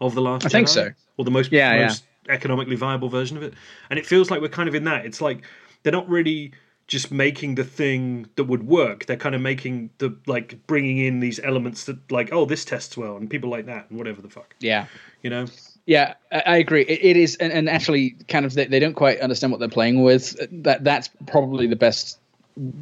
of 0.00 0.14
the 0.14 0.20
last 0.22 0.46
I 0.46 0.48
think 0.48 0.68
so. 0.68 0.90
or 1.16 1.24
the 1.24 1.30
most, 1.30 1.52
Yeah, 1.52 1.74
yeah. 1.74 1.86
most 1.88 2.04
economically 2.28 2.76
viable 2.76 3.08
version 3.08 3.36
of 3.36 3.42
it 3.42 3.54
and 3.88 3.98
it 3.98 4.06
feels 4.06 4.30
like 4.30 4.40
we're 4.40 4.48
kind 4.48 4.68
of 4.68 4.74
in 4.74 4.84
that 4.84 5.04
it's 5.04 5.20
like 5.20 5.42
they're 5.82 5.92
not 5.92 6.08
really 6.08 6.52
just 6.86 7.12
making 7.12 7.54
the 7.54 7.62
thing 7.62 8.26
that 8.34 8.44
would 8.44 8.66
work. 8.66 9.06
They're 9.06 9.16
kind 9.16 9.36
of 9.36 9.40
making 9.40 9.90
the 9.98 10.16
like 10.26 10.58
bringing 10.66 10.98
in 10.98 11.20
these 11.20 11.38
elements 11.38 11.84
that 11.84 12.10
like 12.10 12.30
oh 12.32 12.44
this 12.44 12.64
tests 12.64 12.96
well 12.96 13.16
and 13.16 13.30
people 13.30 13.48
like 13.48 13.66
that 13.66 13.88
and 13.88 13.96
whatever 13.98 14.20
the 14.20 14.28
fuck 14.28 14.56
Yeah. 14.58 14.86
you 15.22 15.30
know. 15.30 15.46
Yeah, 15.86 16.14
I, 16.30 16.42
I 16.46 16.56
agree. 16.56 16.82
It, 16.82 17.00
it 17.02 17.16
is, 17.16 17.36
and, 17.36 17.52
and 17.52 17.68
actually, 17.68 18.10
kind 18.28 18.44
of, 18.44 18.54
they, 18.54 18.66
they 18.66 18.78
don't 18.78 18.94
quite 18.94 19.18
understand 19.20 19.50
what 19.50 19.58
they're 19.60 19.68
playing 19.68 20.02
with. 20.02 20.36
That 20.62 20.84
that's 20.84 21.10
probably 21.26 21.66
the 21.66 21.74
best 21.74 22.18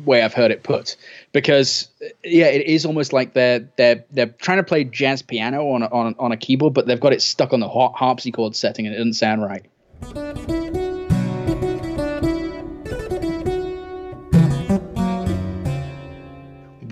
way 0.05 0.23
I've 0.23 0.35
heard 0.35 0.51
it 0.51 0.63
put, 0.63 0.97
because 1.33 1.89
yeah, 2.25 2.47
it 2.47 2.67
is 2.67 2.85
almost 2.85 3.13
like 3.13 3.35
they're 3.35 3.69
they're 3.77 4.05
they're 4.11 4.27
trying 4.27 4.59
to 4.59 4.65
play 4.65 4.85
jazz 4.85 5.23
piano 5.23 5.69
on 5.69 5.83
a, 5.83 5.87
on 5.87 6.15
on 6.19 6.33
a 6.33 6.37
keyboard, 6.37 6.75
but 6.75 6.87
they've 6.87 7.01
got 7.01 7.13
it 7.13 7.23
stuck 7.23 7.53
on 7.53 7.61
the 7.61 7.69
har- 7.69 7.93
harpsichord 7.95 8.57
setting, 8.57 8.87
and 8.87 8.95
it 8.95 8.99
doesn't 8.99 9.15
sound 9.15 9.43
right. 9.43 9.65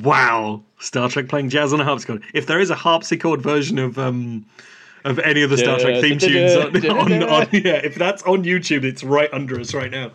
Wow, 0.03 0.63
Star 0.79 1.09
Trek 1.09 1.29
playing 1.29 1.49
jazz 1.49 1.73
on 1.73 1.81
a 1.81 1.85
harpsichord. 1.85 2.23
If 2.33 2.47
there 2.47 2.61
is 2.61 2.71
a 2.71 2.77
harpsichord 2.77 3.43
version 3.43 3.79
of 3.79 3.99
um 3.99 4.47
of 5.05 5.19
any 5.21 5.43
of 5.43 5.51
the 5.51 5.59
Star 5.59 5.79
Trek 5.79 6.01
theme 6.01 6.19
tunes 6.19 6.55
on, 6.55 6.91
on, 6.91 7.23
on 7.23 7.49
yeah, 7.53 7.81
if 7.83 7.95
that's 7.95 8.23
on 8.25 8.45
YouTube, 8.45 8.85
it's 8.85 9.03
right 9.03 9.33
under 9.33 9.59
us 9.59 9.75
right 9.75 9.91
now. 9.91 10.13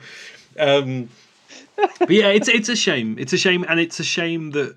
Um, 0.60 1.10
but 1.76 2.10
yeah, 2.12 2.28
it's 2.28 2.48
it's 2.48 2.70
a 2.70 2.76
shame. 2.76 3.18
It's 3.20 3.34
a 3.34 3.38
shame, 3.38 3.66
and 3.68 3.80
it's 3.80 4.00
a 4.00 4.04
shame 4.04 4.52
that 4.52 4.76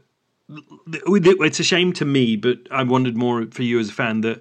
it's 0.89 1.61
a 1.61 1.65
shame 1.65 1.93
to 1.95 2.05
me. 2.05 2.37
But 2.37 2.59
I 2.71 2.83
wondered 2.83 3.17
more 3.17 3.47
for 3.51 3.63
you 3.63 3.79
as 3.79 3.89
a 3.89 3.93
fan 3.93 4.21
that 4.23 4.41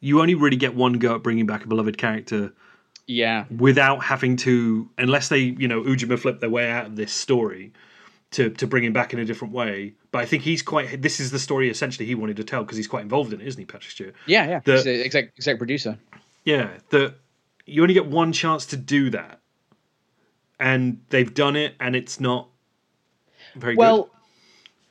you 0.00 0.20
only 0.20 0.34
really 0.34 0.56
get 0.56 0.74
one 0.74 0.94
go 0.94 1.14
at 1.16 1.22
bringing 1.22 1.46
back 1.46 1.64
a 1.64 1.68
beloved 1.68 1.96
character 1.98 2.52
Yeah, 3.06 3.44
without 3.56 4.04
having 4.04 4.36
to, 4.38 4.88
unless 4.98 5.28
they, 5.28 5.38
you 5.38 5.66
know, 5.68 5.82
Ujima 5.82 6.18
flip 6.18 6.40
their 6.40 6.50
way 6.50 6.70
out 6.70 6.86
of 6.86 6.96
this 6.96 7.12
story 7.12 7.72
to 8.32 8.50
to 8.50 8.66
bring 8.66 8.84
him 8.84 8.92
back 8.92 9.12
in 9.12 9.18
a 9.18 9.24
different 9.24 9.54
way. 9.54 9.94
But 10.10 10.22
I 10.22 10.26
think 10.26 10.42
he's 10.42 10.62
quite. 10.62 11.00
This 11.02 11.20
is 11.20 11.30
the 11.30 11.38
story 11.38 11.70
essentially 11.70 12.06
he 12.06 12.14
wanted 12.14 12.36
to 12.36 12.44
tell 12.44 12.62
because 12.64 12.76
he's 12.76 12.88
quite 12.88 13.02
involved 13.02 13.32
in 13.32 13.40
it, 13.40 13.46
isn't 13.46 13.60
he, 13.60 13.64
Patrick 13.66 13.90
Stewart? 13.92 14.14
yeah, 14.26 14.46
yeah. 14.48 14.60
The- 14.64 14.72
He's 14.76 14.86
a 14.86 15.04
exec 15.04 15.24
exec 15.36 15.58
producer. 15.58 15.98
Yeah, 16.44 16.68
that 16.90 17.14
you 17.64 17.80
only 17.80 17.94
get 17.94 18.06
one 18.06 18.32
chance 18.34 18.66
to 18.66 18.76
do 18.76 19.08
that, 19.10 19.40
and 20.64 21.00
they've 21.10 21.32
done 21.34 21.56
it, 21.56 21.74
and 21.78 21.94
it's 21.94 22.18
not 22.18 22.48
very 23.54 23.76
Well, 23.76 24.04
good. 24.04 24.10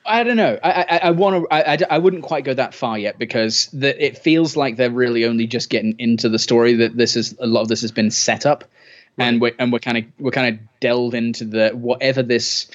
I 0.06 0.24
don't 0.24 0.38
know. 0.38 0.60
I 0.64 0.86
I, 0.88 0.98
I 1.08 1.12
want 1.12 1.44
to. 1.44 1.54
I, 1.54 1.74
I, 1.74 1.78
I 1.90 1.98
wouldn't 1.98 2.24
quite 2.24 2.44
go 2.44 2.54
that 2.54 2.76
far 2.76 2.98
yet 3.00 3.18
because 3.18 3.68
the, 3.74 4.06
it 4.06 4.20
feels 4.20 4.56
like 4.56 4.76
they're 4.76 4.92
really 4.92 5.26
only 5.26 5.48
just 5.48 5.70
getting 5.70 5.96
into 5.98 6.30
the 6.30 6.38
story. 6.38 6.76
That 6.76 6.96
this 6.96 7.16
is 7.16 7.36
a 7.40 7.48
lot 7.48 7.62
of 7.62 7.70
this 7.70 7.82
has 7.82 7.92
been 7.92 8.12
set 8.12 8.46
up, 8.46 8.66
and 9.18 9.42
we're 9.42 9.54
and 9.58 9.74
we're 9.74 9.80
kind 9.80 9.98
of 9.98 10.04
we're 10.20 10.32
kind 10.32 10.54
of 10.56 10.62
delved 10.80 11.16
into 11.16 11.46
the 11.46 11.72
whatever 11.72 12.22
this. 12.22 12.70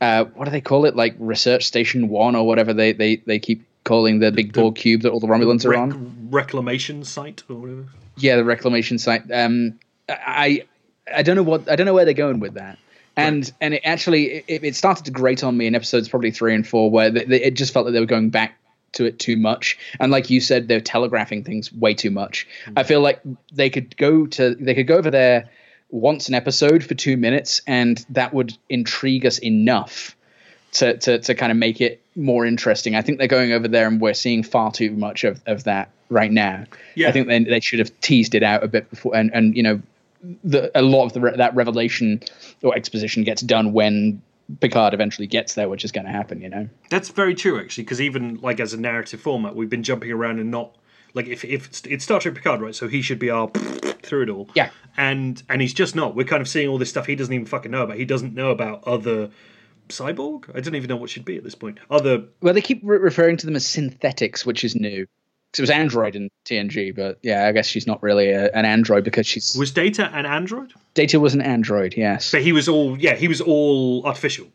Uh, 0.00 0.24
what 0.24 0.44
do 0.44 0.50
they 0.50 0.60
call 0.60 0.84
it? 0.84 0.94
Like 0.94 1.14
research 1.18 1.64
station 1.64 2.08
one 2.08 2.36
or 2.36 2.46
whatever 2.46 2.74
they 2.74 2.92
they, 2.92 3.16
they 3.16 3.38
keep 3.38 3.64
calling 3.84 4.18
the 4.18 4.30
big 4.30 4.52
ball 4.52 4.72
cube 4.72 5.02
that 5.02 5.10
all 5.12 5.20
the 5.20 5.28
Romulans 5.28 5.64
are 5.64 5.74
on. 5.74 6.28
reclamation 6.30 7.04
site 7.04 7.44
or 7.48 7.56
whatever. 7.56 7.84
Yeah, 8.18 8.36
the 8.36 8.44
reclamation 8.44 8.98
site. 8.98 9.22
Um, 9.32 9.78
I 10.08 10.64
I 11.14 11.22
don't 11.22 11.36
know 11.36 11.42
what 11.42 11.70
I 11.70 11.76
don't 11.76 11.86
know 11.86 11.94
where 11.94 12.04
they're 12.04 12.14
going 12.14 12.40
with 12.40 12.54
that. 12.54 12.78
And 13.16 13.52
and 13.60 13.74
it 13.74 13.82
actually 13.84 14.44
it, 14.48 14.64
it 14.64 14.76
started 14.76 15.04
to 15.04 15.10
grate 15.10 15.44
on 15.44 15.56
me 15.56 15.66
in 15.66 15.74
episodes 15.74 16.08
probably 16.08 16.30
three 16.30 16.54
and 16.54 16.66
four 16.66 16.90
where 16.90 17.10
they, 17.10 17.24
they- 17.24 17.42
it 17.42 17.54
just 17.54 17.72
felt 17.72 17.86
like 17.86 17.92
they 17.94 18.00
were 18.00 18.06
going 18.06 18.30
back 18.30 18.58
to 18.92 19.04
it 19.06 19.18
too 19.18 19.36
much. 19.36 19.78
And 20.00 20.12
like 20.12 20.30
you 20.30 20.40
said, 20.40 20.68
they're 20.68 20.80
telegraphing 20.80 21.44
things 21.44 21.72
way 21.72 21.94
too 21.94 22.10
much. 22.10 22.46
Hmm. 22.66 22.72
I 22.76 22.82
feel 22.82 23.00
like 23.00 23.20
they 23.52 23.70
could 23.70 23.96
go 23.96 24.26
to 24.26 24.54
they 24.54 24.74
could 24.74 24.86
go 24.86 24.96
over 24.96 25.10
there 25.10 25.50
once 25.90 26.28
an 26.28 26.34
episode 26.34 26.82
for 26.82 26.94
two 26.94 27.16
minutes, 27.18 27.60
and 27.66 28.04
that 28.10 28.32
would 28.32 28.56
intrigue 28.70 29.26
us 29.26 29.38
enough 29.38 30.16
to, 30.72 30.96
to, 30.96 31.18
to 31.18 31.34
kind 31.34 31.52
of 31.52 31.58
make 31.58 31.82
it 31.82 32.00
more 32.16 32.46
interesting. 32.46 32.94
I 32.94 33.02
think 33.02 33.18
they're 33.18 33.28
going 33.28 33.52
over 33.52 33.68
there 33.68 33.86
and 33.86 34.00
we're 34.00 34.14
seeing 34.14 34.42
far 34.42 34.72
too 34.72 34.90
much 34.92 35.24
of, 35.24 35.42
of 35.46 35.64
that 35.64 35.90
right 36.08 36.32
now. 36.32 36.64
Yeah. 36.94 37.10
I 37.10 37.12
think 37.12 37.28
they, 37.28 37.44
they 37.44 37.60
should 37.60 37.78
have 37.78 38.00
teased 38.00 38.34
it 38.34 38.42
out 38.42 38.64
a 38.64 38.68
bit 38.68 38.88
before. 38.88 39.14
And, 39.14 39.30
and 39.34 39.54
you 39.54 39.62
know, 39.62 39.82
the, 40.44 40.70
a 40.78 40.82
lot 40.82 41.06
of 41.06 41.12
the, 41.12 41.20
that 41.36 41.54
revelation 41.54 42.20
or 42.62 42.76
exposition 42.76 43.24
gets 43.24 43.42
done 43.42 43.72
when 43.72 44.22
Picard 44.60 44.94
eventually 44.94 45.26
gets 45.26 45.54
there, 45.54 45.68
which 45.68 45.84
is 45.84 45.92
going 45.92 46.06
to 46.06 46.12
happen, 46.12 46.40
you 46.40 46.48
know? 46.48 46.68
That's 46.90 47.08
very 47.08 47.34
true, 47.34 47.58
actually, 47.60 47.84
because 47.84 48.00
even 48.00 48.36
like 48.40 48.60
as 48.60 48.72
a 48.72 48.80
narrative 48.80 49.20
format, 49.20 49.54
we've 49.54 49.70
been 49.70 49.82
jumping 49.82 50.10
around 50.10 50.38
and 50.38 50.50
not 50.50 50.76
like 51.14 51.26
if 51.26 51.44
if 51.44 51.66
it's, 51.66 51.82
it's 51.82 52.04
Star 52.04 52.20
Trek 52.20 52.34
Picard, 52.34 52.60
right? 52.60 52.74
So 52.74 52.88
he 52.88 53.02
should 53.02 53.18
be 53.18 53.30
our 53.30 53.48
through 54.02 54.22
it 54.22 54.28
all. 54.30 54.48
Yeah. 54.54 54.70
and 54.96 55.42
and 55.48 55.60
he's 55.60 55.74
just 55.74 55.94
not. 55.94 56.14
We're 56.14 56.24
kind 56.24 56.40
of 56.40 56.48
seeing 56.48 56.68
all 56.68 56.78
this 56.78 56.90
stuff 56.90 57.06
he 57.06 57.14
doesn't 57.14 57.32
even 57.32 57.46
fucking 57.46 57.70
know 57.70 57.82
about. 57.82 57.96
He 57.96 58.04
doesn't 58.04 58.34
know 58.34 58.50
about 58.50 58.84
other 58.84 59.30
cyborg. 59.88 60.54
I 60.54 60.60
don't 60.60 60.74
even 60.74 60.88
know 60.88 60.96
what 60.96 61.10
should 61.10 61.24
be 61.24 61.36
at 61.36 61.44
this 61.44 61.54
point. 61.54 61.78
Other 61.90 62.24
Well, 62.40 62.54
they 62.54 62.60
keep 62.62 62.80
re- 62.82 62.98
referring 62.98 63.36
to 63.38 63.46
them 63.46 63.56
as 63.56 63.66
synthetics, 63.66 64.46
which 64.46 64.64
is 64.64 64.74
new. 64.74 65.06
'Cause 65.52 65.58
it 65.58 65.62
was 65.62 65.70
Android 65.70 66.16
in 66.16 66.30
TNG, 66.46 66.94
but 66.96 67.18
yeah, 67.22 67.46
I 67.46 67.52
guess 67.52 67.66
she's 67.66 67.86
not 67.86 68.02
really 68.02 68.30
a, 68.30 68.50
an 68.52 68.64
android 68.64 69.04
because 69.04 69.26
she's. 69.26 69.54
was 69.56 69.70
Data 69.70 70.10
an 70.14 70.24
android? 70.24 70.72
Data 70.94 71.20
was 71.20 71.34
an 71.34 71.42
android, 71.42 71.94
yes. 71.96 72.30
But 72.32 72.40
he 72.42 72.52
was 72.52 72.68
all 72.68 72.98
yeah, 72.98 73.14
he 73.14 73.28
was 73.28 73.40
all 73.42 74.02
artificial, 74.06 74.46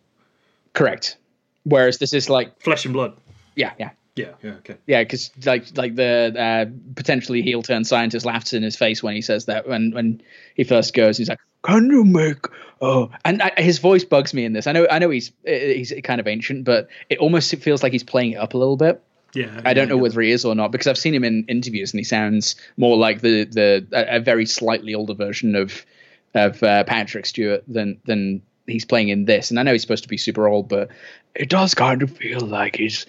Correct. 0.73 1.17
Whereas 1.63 1.97
this 1.97 2.13
is 2.13 2.29
like, 2.29 2.59
flesh 2.61 2.85
and 2.85 2.93
blood. 2.93 3.15
yeah, 3.55 3.73
yeah. 3.79 3.91
Yeah, 4.15 4.31
yeah, 4.41 4.51
okay. 4.53 4.77
Yeah, 4.87 5.03
because 5.03 5.29
like 5.45 5.77
like 5.77 5.93
the 5.95 6.33
uh, 6.35 6.65
potentially 6.95 7.43
heel 7.43 7.61
turn 7.61 7.83
scientist 7.83 8.25
laughs 8.25 8.51
in 8.53 8.63
his 8.63 8.75
face 8.75 9.03
when 9.03 9.13
he 9.13 9.21
says 9.21 9.45
that 9.45 9.67
when 9.67 9.91
when 9.91 10.21
he 10.55 10.63
first 10.63 10.95
goes 10.95 11.17
he's 11.19 11.29
like 11.29 11.37
can 11.63 11.85
you 11.91 12.03
make 12.03 12.47
oh 12.81 13.11
and 13.23 13.43
I, 13.43 13.51
his 13.57 13.77
voice 13.77 14.03
bugs 14.05 14.33
me 14.33 14.43
in 14.43 14.53
this 14.53 14.65
I 14.65 14.71
know 14.71 14.87
I 14.89 14.97
know 14.97 15.11
he's 15.11 15.31
he's 15.45 15.93
kind 16.03 16.19
of 16.19 16.27
ancient 16.27 16.63
but 16.63 16.87
it 17.11 17.19
almost 17.19 17.53
feels 17.57 17.83
like 17.83 17.91
he's 17.91 18.03
playing 18.03 18.31
it 18.31 18.37
up 18.37 18.55
a 18.55 18.57
little 18.57 18.75
bit 18.75 19.03
Yeah, 19.33 19.61
I 19.65 19.73
don't 19.73 19.89
know 19.89 19.95
yeah. 19.95 20.01
whether 20.01 20.21
he 20.21 20.31
is 20.31 20.45
or 20.45 20.55
not 20.55 20.71
because 20.71 20.87
I've 20.87 20.97
seen 20.97 21.13
him 21.13 21.23
in 21.23 21.45
interviews 21.47 21.91
and 21.91 21.99
he 21.99 22.03
sounds 22.03 22.55
more 22.77 22.97
like 22.97 23.21
the 23.21 23.45
the 23.45 23.87
a, 23.91 24.17
a 24.17 24.19
very 24.19 24.45
slightly 24.45 24.95
older 24.95 25.13
version 25.13 25.55
of 25.55 25.85
of 26.33 26.61
uh, 26.63 26.83
Patrick 26.85 27.25
Stewart 27.25 27.63
than 27.67 27.99
than 28.05 28.41
he's 28.67 28.85
playing 28.85 29.09
in 29.09 29.25
this. 29.25 29.49
And 29.49 29.59
I 29.59 29.63
know 29.63 29.71
he's 29.71 29.81
supposed 29.81 30.03
to 30.03 30.09
be 30.09 30.17
super 30.17 30.47
old, 30.47 30.69
but 30.69 30.89
it 31.35 31.49
does 31.49 31.73
kind 31.73 32.01
of 32.01 32.15
feel 32.15 32.41
like 32.41 32.75
he's 32.75 33.05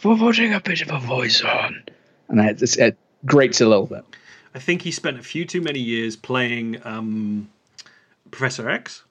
putting 0.00 0.54
a 0.54 0.60
bit 0.60 0.80
of 0.82 0.90
a 0.90 0.98
voice 0.98 1.42
on, 1.42 1.84
and 2.28 2.40
it, 2.40 2.62
it's, 2.62 2.76
it 2.76 2.96
grates 3.26 3.60
a 3.60 3.66
little 3.66 3.86
bit. 3.86 4.04
I 4.54 4.58
think 4.58 4.82
he 4.82 4.90
spent 4.90 5.18
a 5.18 5.22
few 5.22 5.44
too 5.44 5.60
many 5.60 5.78
years 5.78 6.16
playing 6.16 6.80
um, 6.84 7.50
Professor 8.30 8.68
X. 8.68 9.04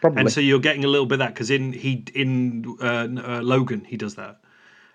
Probably. 0.00 0.20
and 0.20 0.32
so 0.32 0.40
you're 0.40 0.60
getting 0.60 0.84
a 0.84 0.88
little 0.88 1.06
bit 1.06 1.14
of 1.14 1.18
that 1.20 1.34
because 1.34 1.50
in 1.50 1.72
he 1.72 2.04
in 2.14 2.76
uh, 2.80 3.08
uh, 3.20 3.40
Logan 3.42 3.84
he 3.84 3.96
does 3.96 4.14
that, 4.14 4.40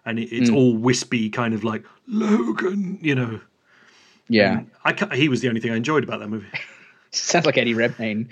and 0.05 0.19
it, 0.19 0.31
it's 0.31 0.49
all 0.49 0.75
wispy, 0.75 1.29
kind 1.29 1.53
of 1.53 1.63
like 1.63 1.83
Logan, 2.07 2.99
you 3.01 3.15
know. 3.15 3.39
yeah, 4.27 4.61
I 4.83 5.15
he 5.15 5.29
was 5.29 5.41
the 5.41 5.49
only 5.49 5.61
thing 5.61 5.71
I 5.71 5.75
enjoyed 5.75 6.03
about 6.03 6.19
that 6.19 6.29
movie. 6.29 6.47
sounds 7.11 7.45
like 7.45 7.57
Eddie 7.57 7.73
Redmayne. 7.73 8.29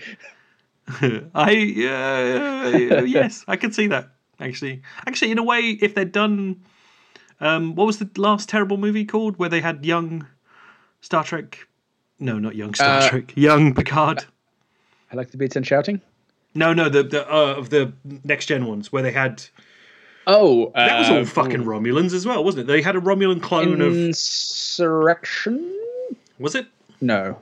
I 1.36 1.52
uh, 2.96 3.02
yes, 3.04 3.46
I 3.48 3.56
could 3.56 3.74
see 3.74 3.88
that 3.88 4.10
actually. 4.40 4.82
Actually, 5.08 5.32
in 5.32 5.38
a 5.38 5.44
way, 5.44 5.62
if 5.82 5.96
they'd 5.96 6.12
done, 6.12 6.62
um, 7.40 7.76
what 7.76 7.86
was 7.88 8.00
the 8.00 8.10
last 8.18 8.50
terrible 8.50 8.78
movie 8.78 9.06
called 9.06 9.38
where 9.38 9.50
they 9.50 9.62
had 9.62 9.86
young 9.86 10.28
Star 11.02 11.24
Trek? 11.24 11.68
No, 12.20 12.40
not 12.40 12.56
young 12.56 12.74
Star 12.74 12.98
Uh, 13.00 13.10
Trek. 13.10 13.34
Young 13.36 13.74
Picard. 13.74 14.26
I 15.12 15.16
like 15.16 15.32
the 15.32 15.38
beats 15.38 15.56
and 15.56 15.66
shouting. 15.66 16.02
No, 16.54 16.74
no, 16.74 16.90
the 16.90 17.04
the 17.04 17.26
uh, 17.32 17.54
of 17.56 17.70
the 17.70 17.94
next 18.24 18.48
gen 18.48 18.66
ones 18.66 18.92
where 18.92 19.04
they 19.04 19.12
had 19.12 19.44
Oh, 20.28 20.72
that 20.76 21.00
was 21.00 21.10
uh, 21.10 21.16
all 21.16 21.26
fucking 21.26 21.64
Romulans 21.64 22.14
as 22.14 22.26
well, 22.26 22.44
wasn't 22.44 22.64
it? 22.66 22.68
They 22.68 22.82
had 22.82 22.96
a 22.96 23.02
Romulan 23.02 23.42
clone 23.42 23.82
of 23.82 23.94
insurrection. 23.96 25.80
was 26.40 26.56
it? 26.56 26.68
No, 27.02 27.40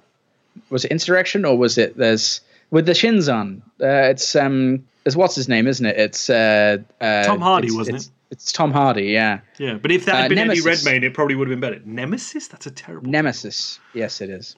was 0.69 0.85
it 0.85 0.91
insurrection 0.91 1.45
or 1.45 1.57
was 1.57 1.77
it 1.77 1.97
there's 1.97 2.41
with 2.71 2.85
the 2.85 2.93
Shinzon? 2.93 3.61
Uh, 3.81 4.09
it's 4.09 4.35
um, 4.35 4.85
it's 5.05 5.15
what's 5.15 5.35
his 5.35 5.49
name, 5.49 5.67
isn't 5.67 5.85
it? 5.85 5.97
It's 5.97 6.29
uh, 6.29 6.77
uh 7.01 7.23
Tom 7.23 7.41
Hardy, 7.41 7.67
it's- 7.67 7.77
wasn't 7.77 7.97
it's, 7.97 8.05
it? 8.07 8.11
It's 8.31 8.51
Tom 8.51 8.71
Hardy, 8.71 9.05
yeah. 9.05 9.39
Yeah, 9.57 9.73
but 9.81 9.91
if 9.91 10.05
that 10.05 10.15
had 10.15 10.25
Uh, 10.25 10.29
been 10.29 10.37
Nemesis. 10.37 10.63
Eddie 10.63 10.75
Redmayne, 10.75 11.03
it 11.03 11.15
probably 11.15 11.33
would 11.33 11.49
have 11.49 11.59
been 11.59 11.71
better. 11.71 11.81
Nemesis? 11.83 12.47
That's 12.47 12.67
a 12.67 12.71
terrible. 12.71 13.09
Nemesis, 13.09 13.79
yes, 13.95 14.21
it 14.21 14.29
is. 14.29 14.55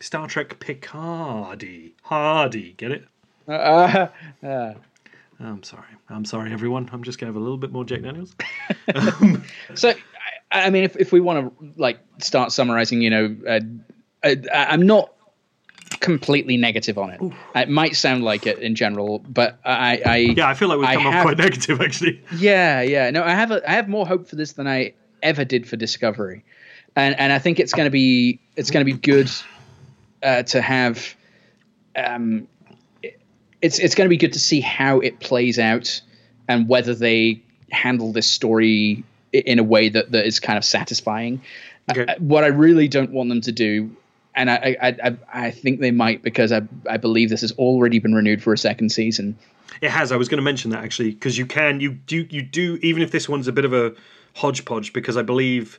Star 0.00 0.26
Trek 0.26 0.58
Picardy. 0.58 1.92
Hardy, 2.02 2.72
get 2.78 2.92
it? 2.92 3.04
Uh, 3.46 4.06
uh, 4.42 4.72
I'm 5.40 5.62
sorry. 5.62 5.88
I'm 6.08 6.24
sorry, 6.24 6.52
everyone. 6.52 6.88
I'm 6.92 7.02
just 7.02 7.18
going 7.18 7.32
to 7.32 7.34
have 7.34 7.40
a 7.40 7.44
little 7.44 7.58
bit 7.58 7.72
more 7.72 7.84
Jack 7.84 8.02
Daniels. 8.02 8.34
so, 9.74 9.90
I, 10.50 10.66
I 10.66 10.70
mean, 10.70 10.84
if 10.84 10.96
if 10.96 11.12
we 11.12 11.20
want 11.20 11.58
to 11.58 11.72
like 11.76 11.98
start 12.18 12.52
summarizing, 12.52 13.00
you 13.00 13.10
know, 13.10 13.36
uh, 13.48 13.60
I, 14.22 14.36
I'm 14.52 14.82
not 14.82 15.12
completely 16.00 16.56
negative 16.56 16.98
on 16.98 17.10
it. 17.10 17.20
It 17.54 17.68
might 17.68 17.96
sound 17.96 18.22
like 18.24 18.46
it 18.46 18.58
in 18.58 18.74
general, 18.74 19.18
but 19.20 19.58
I, 19.64 20.02
I 20.04 20.16
Yeah, 20.16 20.48
I 20.48 20.54
feel 20.54 20.68
like 20.68 20.78
we've 20.78 20.88
come 20.88 21.06
off 21.06 21.22
quite 21.22 21.38
negative, 21.38 21.80
actually. 21.80 22.22
Yeah, 22.36 22.82
yeah. 22.82 23.10
No, 23.10 23.22
I 23.22 23.32
have 23.32 23.50
a, 23.50 23.68
I 23.68 23.74
have 23.74 23.88
more 23.88 24.06
hope 24.06 24.28
for 24.28 24.36
this 24.36 24.52
than 24.52 24.66
I 24.66 24.94
ever 25.22 25.44
did 25.44 25.68
for 25.68 25.76
Discovery, 25.76 26.44
and 26.96 27.18
and 27.18 27.32
I 27.32 27.38
think 27.38 27.60
it's 27.60 27.72
going 27.72 27.86
to 27.86 27.90
be 27.90 28.40
it's 28.56 28.70
going 28.70 28.84
to 28.84 28.92
be 28.92 28.98
good 28.98 29.30
uh, 30.22 30.42
to 30.44 30.60
have. 30.60 31.14
Um, 31.96 32.46
it's 33.62 33.78
it's 33.78 33.94
going 33.94 34.06
to 34.06 34.10
be 34.10 34.16
good 34.16 34.32
to 34.32 34.38
see 34.38 34.60
how 34.60 35.00
it 35.00 35.20
plays 35.20 35.58
out 35.58 36.00
and 36.48 36.68
whether 36.68 36.94
they 36.94 37.42
handle 37.70 38.12
this 38.12 38.28
story 38.28 39.04
in 39.32 39.58
a 39.58 39.62
way 39.62 39.88
that, 39.88 40.10
that 40.10 40.26
is 40.26 40.40
kind 40.40 40.58
of 40.58 40.64
satisfying. 40.64 41.40
Okay. 41.90 42.04
Uh, 42.06 42.14
what 42.18 42.44
I 42.44 42.48
really 42.48 42.88
don't 42.88 43.10
want 43.10 43.28
them 43.28 43.40
to 43.42 43.52
do, 43.52 43.94
and 44.34 44.50
I 44.50 44.76
I, 44.80 44.88
I, 44.88 45.16
I 45.32 45.50
think 45.50 45.80
they 45.80 45.90
might 45.90 46.22
because 46.22 46.52
I 46.52 46.62
I 46.88 46.96
believe 46.96 47.30
this 47.30 47.40
has 47.42 47.52
already 47.52 47.98
been 47.98 48.14
renewed 48.14 48.42
for 48.42 48.52
a 48.52 48.58
second 48.58 48.90
season. 48.90 49.36
It 49.80 49.90
has. 49.90 50.12
I 50.12 50.16
was 50.16 50.28
going 50.28 50.38
to 50.38 50.44
mention 50.44 50.70
that 50.72 50.84
actually 50.84 51.10
because 51.10 51.38
you 51.38 51.46
can 51.46 51.80
you 51.80 51.92
do 51.92 52.26
you 52.30 52.42
do 52.42 52.78
even 52.82 53.02
if 53.02 53.10
this 53.10 53.28
one's 53.28 53.48
a 53.48 53.52
bit 53.52 53.64
of 53.64 53.72
a 53.72 53.94
hodgepodge 54.34 54.92
because 54.92 55.16
I 55.16 55.22
believe 55.22 55.78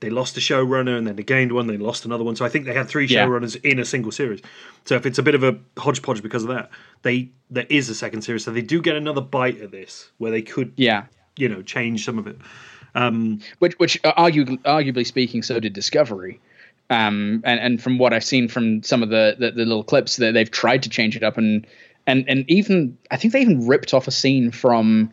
they 0.00 0.10
lost 0.10 0.36
a 0.36 0.40
showrunner 0.40 0.96
and 0.96 1.06
then 1.06 1.16
they 1.16 1.22
gained 1.22 1.52
one, 1.52 1.66
they 1.66 1.76
lost 1.76 2.04
another 2.04 2.22
one. 2.24 2.36
So 2.36 2.44
I 2.44 2.48
think 2.48 2.66
they 2.66 2.74
had 2.74 2.88
three 2.88 3.06
Yeah. 3.06 3.26
showrunners 3.26 3.56
in 3.64 3.78
a 3.78 3.84
single 3.84 4.12
series. 4.12 4.40
So 4.84 4.94
if 4.94 5.06
it's 5.06 5.18
a 5.18 5.22
bit 5.22 5.34
of 5.34 5.42
a 5.42 5.56
hodgepodge 5.76 6.22
because 6.22 6.42
of 6.44 6.48
that, 6.50 6.70
they 7.02 7.30
there 7.50 7.66
is 7.68 7.88
a 7.88 7.94
second 7.94 8.22
series, 8.22 8.44
so 8.44 8.50
they 8.50 8.60
do 8.62 8.80
get 8.82 8.94
another 8.94 9.20
bite 9.22 9.60
at 9.60 9.70
this 9.70 10.10
where 10.18 10.30
they 10.30 10.42
could 10.42 10.72
Yeah. 10.76 11.04
you 11.36 11.48
know 11.48 11.62
change 11.62 12.04
some 12.04 12.18
of 12.18 12.26
it. 12.26 12.36
which 13.58 13.74
which 13.78 13.98
uh, 14.04 14.12
arguably, 14.14 14.58
arguably 14.62 15.06
speaking, 15.06 15.42
so 15.42 15.60
did 15.60 15.72
Discovery. 15.72 16.40
Um, 16.90 17.42
and 17.44 17.60
and 17.60 17.82
from 17.82 17.98
what 17.98 18.12
I've 18.14 18.24
seen 18.24 18.48
from 18.48 18.82
some 18.82 19.02
of 19.02 19.10
the, 19.10 19.36
the 19.38 19.50
the 19.50 19.64
little 19.66 19.84
clips, 19.84 20.16
that 20.16 20.32
they've 20.32 20.50
tried 20.50 20.82
to 20.84 20.88
change 20.88 21.16
it 21.16 21.22
up, 21.22 21.36
and 21.36 21.66
and 22.06 22.24
and 22.28 22.44
even 22.48 22.96
I 23.10 23.16
think 23.16 23.32
they 23.34 23.40
even 23.42 23.66
ripped 23.66 23.92
off 23.92 24.08
a 24.08 24.10
scene 24.10 24.50
from 24.50 25.10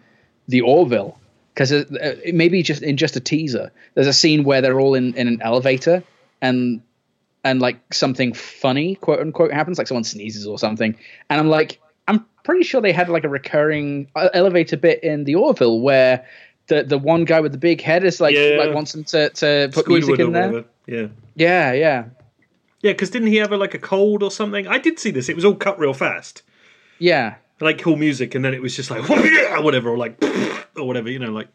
the 0.47 0.61
Orville 0.61 1.19
because 1.55 1.71
it, 1.71 1.87
it 1.91 2.35
maybe 2.35 2.61
just 2.61 2.83
in 2.83 2.97
just 2.97 3.15
a 3.15 3.19
teaser. 3.19 3.71
There's 3.95 4.07
a 4.07 4.13
scene 4.13 4.43
where 4.43 4.61
they're 4.61 4.79
all 4.79 4.93
in 4.93 5.15
in 5.15 5.27
an 5.27 5.41
elevator 5.41 6.03
and 6.41 6.81
and 7.43 7.61
like 7.61 7.93
something 7.93 8.33
funny 8.33 8.95
quote 8.95 9.19
unquote 9.19 9.51
happens, 9.53 9.77
like 9.77 9.87
someone 9.87 10.03
sneezes 10.03 10.45
or 10.45 10.59
something, 10.59 10.95
and 11.29 11.39
I'm 11.39 11.49
like, 11.49 11.79
I'm 12.07 12.25
pretty 12.43 12.63
sure 12.63 12.81
they 12.81 12.91
had 12.91 13.09
like 13.09 13.23
a 13.23 13.29
recurring 13.29 14.07
uh, 14.15 14.29
elevator 14.33 14.77
bit 14.77 15.03
in 15.03 15.23
the 15.23 15.35
Orville 15.35 15.79
where 15.79 16.25
the 16.67 16.83
the 16.83 16.97
one 16.97 17.23
guy 17.25 17.39
with 17.41 17.51
the 17.53 17.57
big 17.57 17.81
head 17.81 18.03
is 18.03 18.19
like 18.19 18.35
Yeah. 18.35 18.57
like 18.59 18.73
wants 18.75 18.91
them 18.91 19.03
to 19.05 19.29
to 19.29 19.69
put 19.73 19.87
music 19.87 20.15
Squidward 20.15 20.19
or 20.19 20.25
in 20.25 20.31
there. 20.33 20.47
whatever. 20.51 20.67
Yeah. 20.87 21.07
Yeah, 21.37 21.71
yeah, 21.73 22.03
Yeah, 22.81 22.91
because 22.93 23.09
didn't 23.09 23.27
he 23.29 23.37
have 23.37 23.51
a, 23.51 23.57
like 23.57 23.73
a 23.73 23.79
cold 23.79 24.23
or 24.23 24.31
something? 24.31 24.67
I 24.67 24.77
did 24.77 24.99
see 24.99 25.11
this. 25.11 25.27
It 25.29 25.35
was 25.35 25.43
all 25.43 25.55
cut 25.55 25.77
real 25.79 25.93
fast, 25.93 26.43
yeah. 26.99 27.35
Like 27.61 27.81
cool 27.81 27.95
music, 27.95 28.35
and 28.35 28.43
then 28.43 28.53
it 28.53 28.61
was 28.61 28.75
just 28.75 28.91
like 28.91 29.07
whatever, 29.63 29.89
or 29.89 29.97
like 29.97 30.21
or 30.75 30.85
whatever, 30.85 31.09
you 31.09 31.19
know, 31.19 31.31
like 31.31 31.47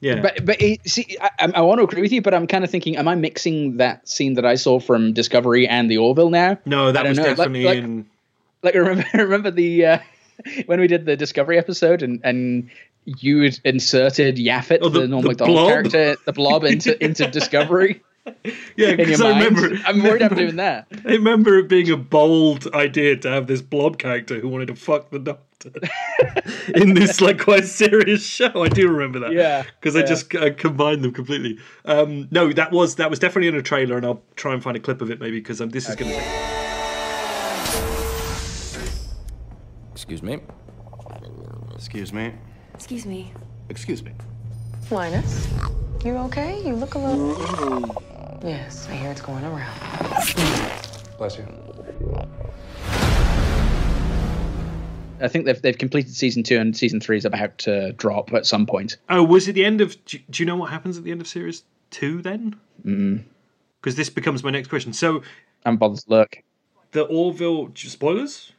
yeah. 0.00 0.20
But 0.20 0.44
but 0.44 0.60
it, 0.62 0.88
see, 0.88 1.16
I, 1.20 1.52
I- 1.54 1.60
want 1.60 1.78
to 1.78 1.84
agree 1.84 2.02
with 2.02 2.12
you, 2.12 2.22
but 2.22 2.32
I'm 2.34 2.46
kind 2.46 2.64
of 2.64 2.70
thinking, 2.70 2.96
am 2.96 3.06
I 3.08 3.14
mixing 3.16 3.76
that 3.78 4.08
scene 4.08 4.34
that 4.34 4.44
I 4.46 4.54
saw 4.54 4.78
from 4.80 5.12
Discovery 5.12 5.66
and 5.68 5.90
the 5.90 5.98
Orville 5.98 6.30
now? 6.30 6.58
no, 6.64 6.92
that 6.92 7.06
was 7.06 7.18
know. 7.18 7.24
Like- 7.24 7.36
definitely 7.36 7.64
like, 7.64 7.78
in. 7.78 8.06
like 8.62 8.74
remember 8.82 9.04
remember 9.14 9.50
the 9.50 9.86
uh, 9.86 9.98
when 10.66 10.80
we 10.80 10.86
did 10.86 11.04
the 11.04 11.16
Discovery 11.16 11.58
episode 11.58 12.02
and 12.02 12.20
and 12.24 12.70
you 13.04 13.50
inserted 13.64 14.36
Yaphit, 14.36 14.78
Oh, 14.82 14.88
the- 14.88 15.00
the, 15.00 15.08
Norm 15.08 15.22
the 15.24 15.34
character, 15.34 16.16
the 16.24 16.32
blob 16.32 16.64
into 16.64 17.02
into 17.04 17.26
Discovery 17.30 18.02
Yeah, 18.76 18.94
because 18.94 19.20
I 19.20 19.32
mind. 19.32 19.58
remember. 19.58 19.82
I'm 19.86 20.02
worried 20.02 20.22
I'm 20.22 20.34
doing 20.34 20.56
that. 20.56 20.86
I 21.04 21.12
remember 21.12 21.58
it 21.58 21.68
being 21.68 21.90
a 21.90 21.96
bold 21.96 22.66
idea 22.74 23.16
to 23.16 23.28
have 23.30 23.46
this 23.46 23.62
blob 23.62 23.98
character 23.98 24.38
who 24.38 24.48
wanted 24.48 24.66
to 24.66 24.76
fuck 24.76 25.10
the 25.10 25.18
doctor 25.18 25.70
in 26.74 26.94
this 26.94 27.20
like 27.20 27.38
quite 27.40 27.64
serious 27.64 28.24
show. 28.24 28.62
I 28.62 28.68
do 28.68 28.88
remember 28.88 29.18
that. 29.20 29.32
Yeah, 29.32 29.62
because 29.80 29.96
I 29.96 30.02
just 30.02 30.34
uh, 30.34 30.52
combined 30.54 31.02
them 31.02 31.12
completely. 31.12 31.58
Um, 31.86 32.28
no, 32.30 32.52
that 32.52 32.70
was 32.70 32.96
that 32.96 33.08
was 33.08 33.18
definitely 33.18 33.48
in 33.48 33.54
a 33.56 33.62
trailer, 33.62 33.96
and 33.96 34.04
I'll 34.04 34.22
try 34.36 34.52
and 34.52 34.62
find 34.62 34.76
a 34.76 34.80
clip 34.80 35.00
of 35.00 35.10
it 35.10 35.20
maybe 35.20 35.38
because 35.38 35.60
um, 35.60 35.70
this 35.70 35.88
is 35.88 35.96
going 35.96 36.12
to. 36.12 36.20
Excuse 39.92 40.22
me. 40.22 40.38
Excuse 41.74 42.12
me. 42.12 42.32
Excuse 42.74 43.06
me. 43.06 43.32
Excuse 43.70 44.02
me. 44.02 44.12
Linus, 44.90 45.48
you 46.04 46.16
okay? 46.16 46.62
You 46.64 46.74
look 46.74 46.94
a 46.94 46.98
little. 46.98 48.02
Yes, 48.42 48.86
I 48.88 48.94
hear 48.94 49.10
it's 49.10 49.20
going 49.20 49.44
around. 49.44 49.78
Bless 51.18 51.38
you. 51.38 51.46
I 55.18 55.28
think 55.28 55.46
they've 55.46 55.60
they've 55.62 55.78
completed 55.78 56.14
season 56.14 56.42
two 56.42 56.58
and 56.58 56.76
season 56.76 57.00
three 57.00 57.16
is 57.16 57.24
about 57.24 57.56
to 57.58 57.92
drop 57.92 58.32
at 58.34 58.44
some 58.44 58.66
point. 58.66 58.98
Oh, 59.08 59.22
was 59.22 59.48
it 59.48 59.52
the 59.52 59.64
end 59.64 59.80
of? 59.80 60.02
Do, 60.04 60.18
do 60.28 60.42
you 60.42 60.46
know 60.46 60.56
what 60.56 60.70
happens 60.70 60.98
at 60.98 61.04
the 61.04 61.10
end 61.10 61.20
of 61.22 61.26
series 61.26 61.64
two 61.90 62.20
then? 62.20 62.56
Mm-hmm. 62.84 63.16
Because 63.80 63.96
this 63.96 64.10
becomes 64.10 64.44
my 64.44 64.50
next 64.50 64.68
question. 64.68 64.92
So 64.92 65.22
I'm 65.64 65.76
bothered 65.78 66.00
to 66.00 66.10
look. 66.10 66.36
the 66.92 67.02
Orville 67.04 67.70
spoilers 67.74 68.52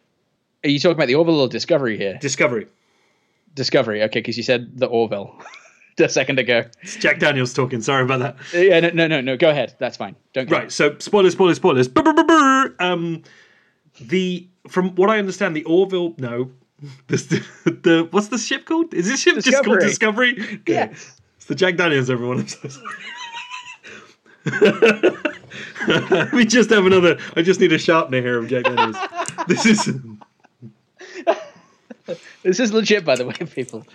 Are 0.64 0.70
you 0.70 0.80
talking 0.80 0.96
about 0.96 1.08
the 1.08 1.16
Orville 1.16 1.42
or 1.42 1.48
Discovery 1.48 1.98
here? 1.98 2.18
Discovery. 2.20 2.68
Discovery, 3.54 4.04
okay, 4.04 4.20
because 4.20 4.38
you 4.38 4.44
said 4.44 4.78
the 4.78 4.86
Orville 4.86 5.36
a 6.04 6.10
second 6.10 6.40
ago. 6.40 6.64
It's 6.82 6.96
Jack 6.96 7.20
Daniels 7.20 7.54
talking. 7.54 7.82
Sorry 7.82 8.04
about 8.04 8.20
that. 8.20 8.36
Yeah, 8.54 8.80
no, 8.80 8.90
no, 8.90 9.08
no, 9.08 9.22
no. 9.22 9.38
Go 9.38 9.50
ahead. 9.50 9.76
That's 9.80 9.98
fine. 9.98 10.16
Don't. 10.34 10.50
Right. 10.50 10.72
So 10.72 10.98
spoilers, 11.00 11.34
spoilers, 11.34 11.58
spoilers. 11.58 11.88
Brr, 11.88 12.04
brr, 12.04 12.14
brr, 12.14 12.24
brr. 12.24 12.76
Um, 12.80 13.24
the 14.00 14.48
from 14.68 14.96
what 14.96 15.10
I 15.10 15.18
understand, 15.18 15.56
the 15.56 15.64
Orville. 15.64 16.14
No, 16.18 16.52
the, 17.08 17.44
the 17.66 18.08
what's 18.12 18.28
the 18.28 18.38
ship 18.38 18.66
called? 18.66 18.94
Is 18.94 19.08
this 19.08 19.22
ship 19.22 19.36
just 19.36 19.64
called 19.64 19.80
Discovery. 19.80 20.34
Discovery? 20.34 20.58
Good. 20.66 20.74
Yes. 20.74 21.20
It's 21.38 21.46
the 21.46 21.56
Jack 21.56 21.78
Daniels. 21.78 22.10
Everyone. 22.10 22.40
I'm 22.40 22.48
so 22.48 22.70
sorry. 22.70 22.86
Let 26.34 26.48
just 26.48 26.70
have 26.70 26.86
another. 26.86 27.18
I 27.36 27.42
just 27.42 27.60
need 27.60 27.74
a 27.74 27.78
sharpener 27.78 28.22
here 28.22 28.38
of 28.38 28.48
Jack 28.48 28.66
Daniels. 28.66 28.98
This 29.48 29.66
is. 29.66 29.98
This 32.44 32.62
is 32.62 32.72
legit, 32.72 33.04
by 33.04 33.16
the 33.16 33.26
way, 33.26 33.34
people. 33.34 33.86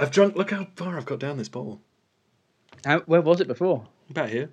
I've 0.00 0.10
drunk. 0.10 0.34
Look 0.36 0.50
how 0.50 0.66
far 0.76 0.96
I've 0.96 1.06
got 1.06 1.18
down 1.20 1.36
this 1.38 1.48
bottle. 1.48 1.80
How, 2.84 3.00
where 3.00 3.20
was 3.20 3.40
it 3.40 3.46
before? 3.48 3.86
About 4.10 4.30
here. 4.30 4.50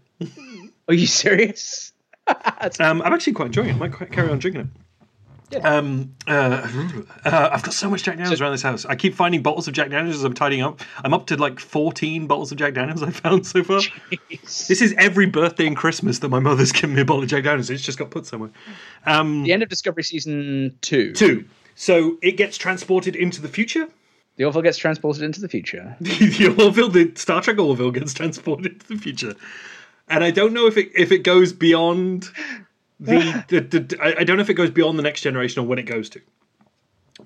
Are 0.88 0.94
you 0.94 1.08
serious? 1.08 1.94
Um, 2.82 3.02
I'm 3.04 3.14
actually 3.14 3.32
quite 3.32 3.46
enjoying 3.46 3.70
it. 3.70 3.76
I 3.76 3.78
might 3.78 3.94
quite 3.94 4.12
carry 4.12 4.30
on 4.30 4.40
drinking 4.40 4.70
it. 5.54 5.64
Um, 5.64 6.14
uh, 6.28 6.68
uh, 7.24 7.50
I've 7.54 7.64
got 7.64 7.74
so 7.74 7.90
much 7.90 8.04
Jack 8.04 8.18
Daniels 8.18 8.42
around 8.42 8.52
this 8.52 8.62
house. 8.62 8.84
I 8.86 8.98
keep 8.98 9.16
finding 9.16 9.42
bottles 9.42 9.66
of 9.70 9.74
Jack 9.74 9.92
Daniels 9.92 10.18
as 10.18 10.26
I'm 10.26 10.34
tidying 10.34 10.62
up. 10.62 10.82
I'm 11.06 11.14
up 11.14 11.28
to 11.28 11.38
like 11.38 11.58
14 11.62 12.28
bottles 12.28 12.52
of 12.52 12.58
Jack 12.58 12.74
Daniels 12.74 13.02
I've 13.02 13.16
found 13.16 13.48
so 13.48 13.64
far. 13.64 13.80
This 14.42 14.82
is 14.82 14.94
every 14.98 15.26
birthday 15.26 15.68
and 15.68 15.78
Christmas 15.78 16.20
that 16.20 16.28
my 16.28 16.40
mother's 16.40 16.74
given 16.74 16.96
me 16.96 17.02
a 17.02 17.06
bottle 17.06 17.24
of 17.24 17.30
Jack 17.30 17.46
Daniels. 17.46 17.70
It's 17.70 17.82
just 17.82 17.98
got 17.98 18.12
put 18.12 18.26
somewhere. 18.26 18.50
Um, 19.06 19.44
The 19.44 19.54
end 19.54 19.64
of 19.64 19.70
Discovery 19.70 20.04
season 20.04 20.78
two. 20.82 21.14
Two. 21.14 21.46
So 21.76 22.18
it 22.22 22.34
gets 22.34 22.58
transported 22.58 23.16
into 23.16 23.42
the 23.42 23.48
future. 23.48 23.88
The 24.38 24.46
Orville 24.46 24.62
gets 24.62 24.78
transported 24.78 25.24
into 25.24 25.42
the 25.42 25.50
future. 25.50 25.96
the 26.02 26.56
Orville, 26.60 26.90
the 26.90 27.12
Star 27.16 27.42
Trek 27.42 27.58
Orville 27.60 27.92
gets 27.92 28.14
transported 28.14 28.74
into 28.74 28.88
the 28.88 28.98
future, 28.98 29.34
and 30.08 30.24
I 30.24 30.32
don't 30.32 30.54
know 30.54 30.68
if 30.68 30.78
it 30.78 30.90
if 30.96 31.12
it 31.12 31.20
goes 31.24 31.54
beyond 31.54 32.30
the, 33.00 33.44
the, 33.50 33.60
the 33.62 33.98
I 34.02 34.20
I 34.20 34.24
don't 34.24 34.38
know 34.38 34.44
if 34.44 34.50
it 34.50 34.56
goes 34.56 34.70
beyond 34.72 34.98
the 34.98 35.04
next 35.04 35.22
generation 35.22 35.62
or 35.64 35.68
when 35.68 35.80
it 35.80 35.84
goes 35.88 36.10
to, 36.12 36.22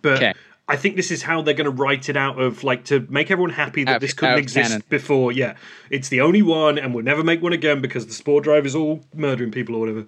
but 0.02 0.18
Okay. 0.18 0.34
I 0.70 0.78
think 0.78 0.96
this 0.96 1.12
is 1.12 1.22
how 1.22 1.42
they're 1.42 1.54
going 1.54 1.66
to 1.66 1.84
write 1.84 2.08
it 2.08 2.16
out 2.16 2.40
of 2.40 2.64
like 2.64 2.86
to 2.86 3.06
make 3.10 3.30
everyone 3.30 3.50
happy 3.52 3.84
that 3.84 3.96
Out- 3.96 4.02
this 4.02 4.14
couldn't 4.14 4.38
exist 4.38 4.70
canon. 4.70 4.84
before. 4.88 5.34
Yeah, 5.34 5.56
it's 5.90 6.08
the 6.08 6.22
only 6.22 6.42
one, 6.42 6.78
and 6.78 6.94
we'll 6.96 7.04
never 7.04 7.24
make 7.26 7.42
one 7.42 7.52
again 7.52 7.82
because 7.82 8.08
the 8.08 8.14
spore 8.14 8.40
drive 8.40 8.66
is 8.66 8.74
all 8.74 9.04
murdering 9.14 9.52
people 9.52 9.76
or 9.76 9.80
whatever, 9.80 10.06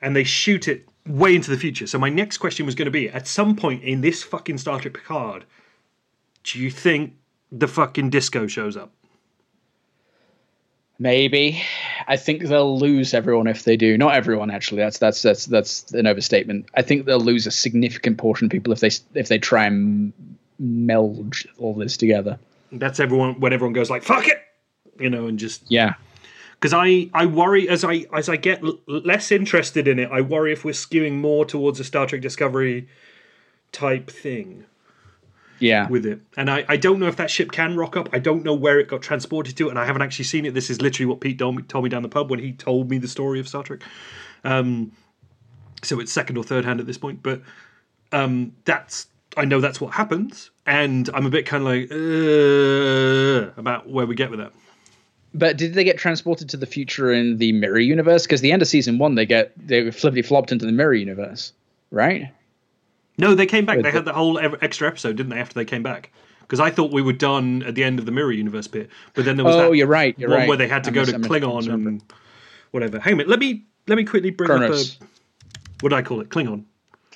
and 0.00 0.16
they 0.16 0.24
shoot 0.24 0.66
it 0.66 0.88
way 1.06 1.34
into 1.34 1.50
the 1.50 1.58
future. 1.58 1.86
So 1.86 1.98
my 1.98 2.08
next 2.08 2.38
question 2.38 2.64
was 2.64 2.74
going 2.74 2.86
to 2.86 2.90
be: 2.92 3.10
at 3.10 3.26
some 3.28 3.54
point 3.54 3.82
in 3.82 4.00
this 4.00 4.22
fucking 4.22 4.56
Star 4.56 4.80
Trek 4.80 4.94
Picard, 4.94 5.44
do 6.44 6.58
you 6.58 6.70
think 6.70 7.14
the 7.50 7.68
fucking 7.68 8.10
disco 8.10 8.46
shows 8.46 8.76
up? 8.76 8.92
Maybe. 10.98 11.60
I 12.06 12.16
think 12.16 12.44
they'll 12.44 12.78
lose 12.78 13.12
everyone 13.14 13.46
if 13.48 13.64
they 13.64 13.76
do. 13.76 13.98
Not 13.98 14.14
everyone, 14.14 14.50
actually. 14.50 14.78
That's 14.82 14.98
that's 14.98 15.22
that's 15.22 15.46
that's 15.46 15.92
an 15.92 16.06
overstatement. 16.06 16.66
I 16.74 16.82
think 16.82 17.06
they'll 17.06 17.18
lose 17.20 17.46
a 17.46 17.50
significant 17.50 18.18
portion 18.18 18.46
of 18.46 18.50
people 18.52 18.72
if 18.72 18.80
they 18.80 18.90
if 19.14 19.28
they 19.28 19.38
try 19.38 19.66
and 19.66 20.12
meld 20.58 21.34
all 21.58 21.74
this 21.74 21.96
together. 21.96 22.38
That's 22.70 23.00
everyone 23.00 23.40
when 23.40 23.52
everyone 23.52 23.72
goes 23.72 23.90
like 23.90 24.02
"fuck 24.04 24.28
it," 24.28 24.38
you 25.00 25.10
know, 25.10 25.26
and 25.26 25.38
just 25.38 25.62
Yeah. 25.68 25.94
because 26.54 26.72
I 26.72 27.10
I 27.12 27.26
worry 27.26 27.68
as 27.68 27.82
I 27.84 28.06
as 28.14 28.28
I 28.28 28.36
get 28.36 28.62
l- 28.62 28.78
less 28.86 29.32
interested 29.32 29.88
in 29.88 29.98
it, 29.98 30.08
I 30.12 30.20
worry 30.20 30.52
if 30.52 30.64
we're 30.64 30.70
skewing 30.72 31.14
more 31.14 31.44
towards 31.44 31.80
a 31.80 31.84
Star 31.84 32.06
Trek 32.06 32.20
Discovery 32.20 32.86
type 33.72 34.08
thing 34.08 34.66
Yeah. 35.62 35.88
with 35.88 36.04
it, 36.04 36.20
and 36.36 36.50
I 36.50 36.64
I 36.68 36.76
don't 36.76 36.98
know 36.98 37.06
if 37.06 37.16
that 37.16 37.30
ship 37.30 37.52
can 37.52 37.76
rock 37.76 37.96
up. 37.96 38.08
I 38.12 38.18
don't 38.18 38.44
know 38.44 38.54
where 38.54 38.80
it 38.80 38.88
got 38.88 39.00
transported 39.02 39.56
to, 39.56 39.70
and 39.70 39.78
I 39.78 39.86
haven't 39.86 40.02
actually 40.02 40.24
seen 40.24 40.44
it. 40.44 40.54
This 40.54 40.68
is 40.68 40.82
literally 40.82 41.06
what 41.06 41.20
Pete 41.20 41.38
told 41.38 41.56
me, 41.56 41.62
told 41.62 41.84
me 41.84 41.90
down 41.90 42.02
the 42.02 42.08
pub 42.08 42.30
when 42.30 42.40
he 42.40 42.52
told 42.52 42.90
me 42.90 42.98
the 42.98 43.08
story 43.08 43.40
of 43.40 43.48
Star 43.48 43.62
Trek. 43.62 43.80
Um, 44.44 44.92
so 45.82 46.00
it's 46.00 46.12
second 46.12 46.36
or 46.36 46.44
third 46.44 46.64
hand 46.64 46.80
at 46.80 46.86
this 46.86 46.98
point, 46.98 47.22
but 47.22 47.42
um, 48.12 48.54
that's 48.64 49.06
I 49.36 49.44
know 49.44 49.60
that's 49.60 49.80
what 49.80 49.94
happens, 49.94 50.50
and 50.66 51.08
I'm 51.14 51.26
a 51.26 51.30
bit 51.30 51.46
kind 51.46 51.62
of 51.62 51.68
like 51.68 51.90
uh, 51.90 53.52
about 53.56 53.88
where 53.88 54.06
we 54.06 54.14
get 54.14 54.30
with 54.30 54.40
that. 54.40 54.52
But 55.34 55.56
did 55.56 55.74
they 55.74 55.84
get 55.84 55.96
transported 55.96 56.50
to 56.50 56.58
the 56.58 56.66
future 56.66 57.10
in 57.10 57.38
the 57.38 57.52
mirror 57.52 57.78
universe? 57.78 58.24
Because 58.24 58.42
the 58.42 58.52
end 58.52 58.60
of 58.60 58.68
season 58.68 58.98
one, 58.98 59.14
they 59.14 59.24
get 59.24 59.52
they 59.56 59.90
flippity 59.90 60.22
flopped 60.22 60.52
into 60.52 60.66
the 60.66 60.72
mirror 60.72 60.92
universe, 60.94 61.52
right? 61.90 62.30
No, 63.18 63.34
they 63.34 63.46
came 63.46 63.66
back. 63.66 63.82
They 63.82 63.90
had 63.90 64.04
the 64.04 64.12
whole 64.12 64.38
extra 64.38 64.88
episode, 64.88 65.16
didn't 65.16 65.30
they? 65.30 65.38
After 65.38 65.54
they 65.54 65.64
came 65.64 65.82
back, 65.82 66.10
because 66.40 66.60
I 66.60 66.70
thought 66.70 66.92
we 66.92 67.02
were 67.02 67.12
done 67.12 67.62
at 67.64 67.74
the 67.74 67.84
end 67.84 67.98
of 67.98 68.06
the 68.06 68.12
Mirror 68.12 68.32
Universe 68.32 68.66
bit, 68.68 68.88
but 69.14 69.24
then 69.24 69.36
there 69.36 69.44
was 69.44 69.54
Oh, 69.56 69.70
that 69.70 69.76
you're 69.76 69.86
right, 69.86 70.18
you're 70.18 70.30
one 70.30 70.40
right. 70.40 70.48
where 70.48 70.56
they 70.56 70.68
had 70.68 70.84
to 70.84 70.90
I 70.90 70.94
go 70.94 71.04
to 71.04 71.12
Klingon 71.12 71.72
and 71.72 72.02
whatever. 72.70 72.98
Hang 72.98 73.12
on, 73.12 73.14
a 73.14 73.16
minute, 73.18 73.28
let 73.30 73.38
me 73.38 73.64
let 73.86 73.96
me 73.96 74.04
quickly 74.04 74.30
bring 74.30 74.48
Kronos. 74.48 74.96
up 74.96 75.02
a 75.02 75.06
what 75.80 75.88
do 75.90 75.96
I 75.96 76.02
call 76.02 76.20
it? 76.20 76.28
Klingon. 76.30 76.64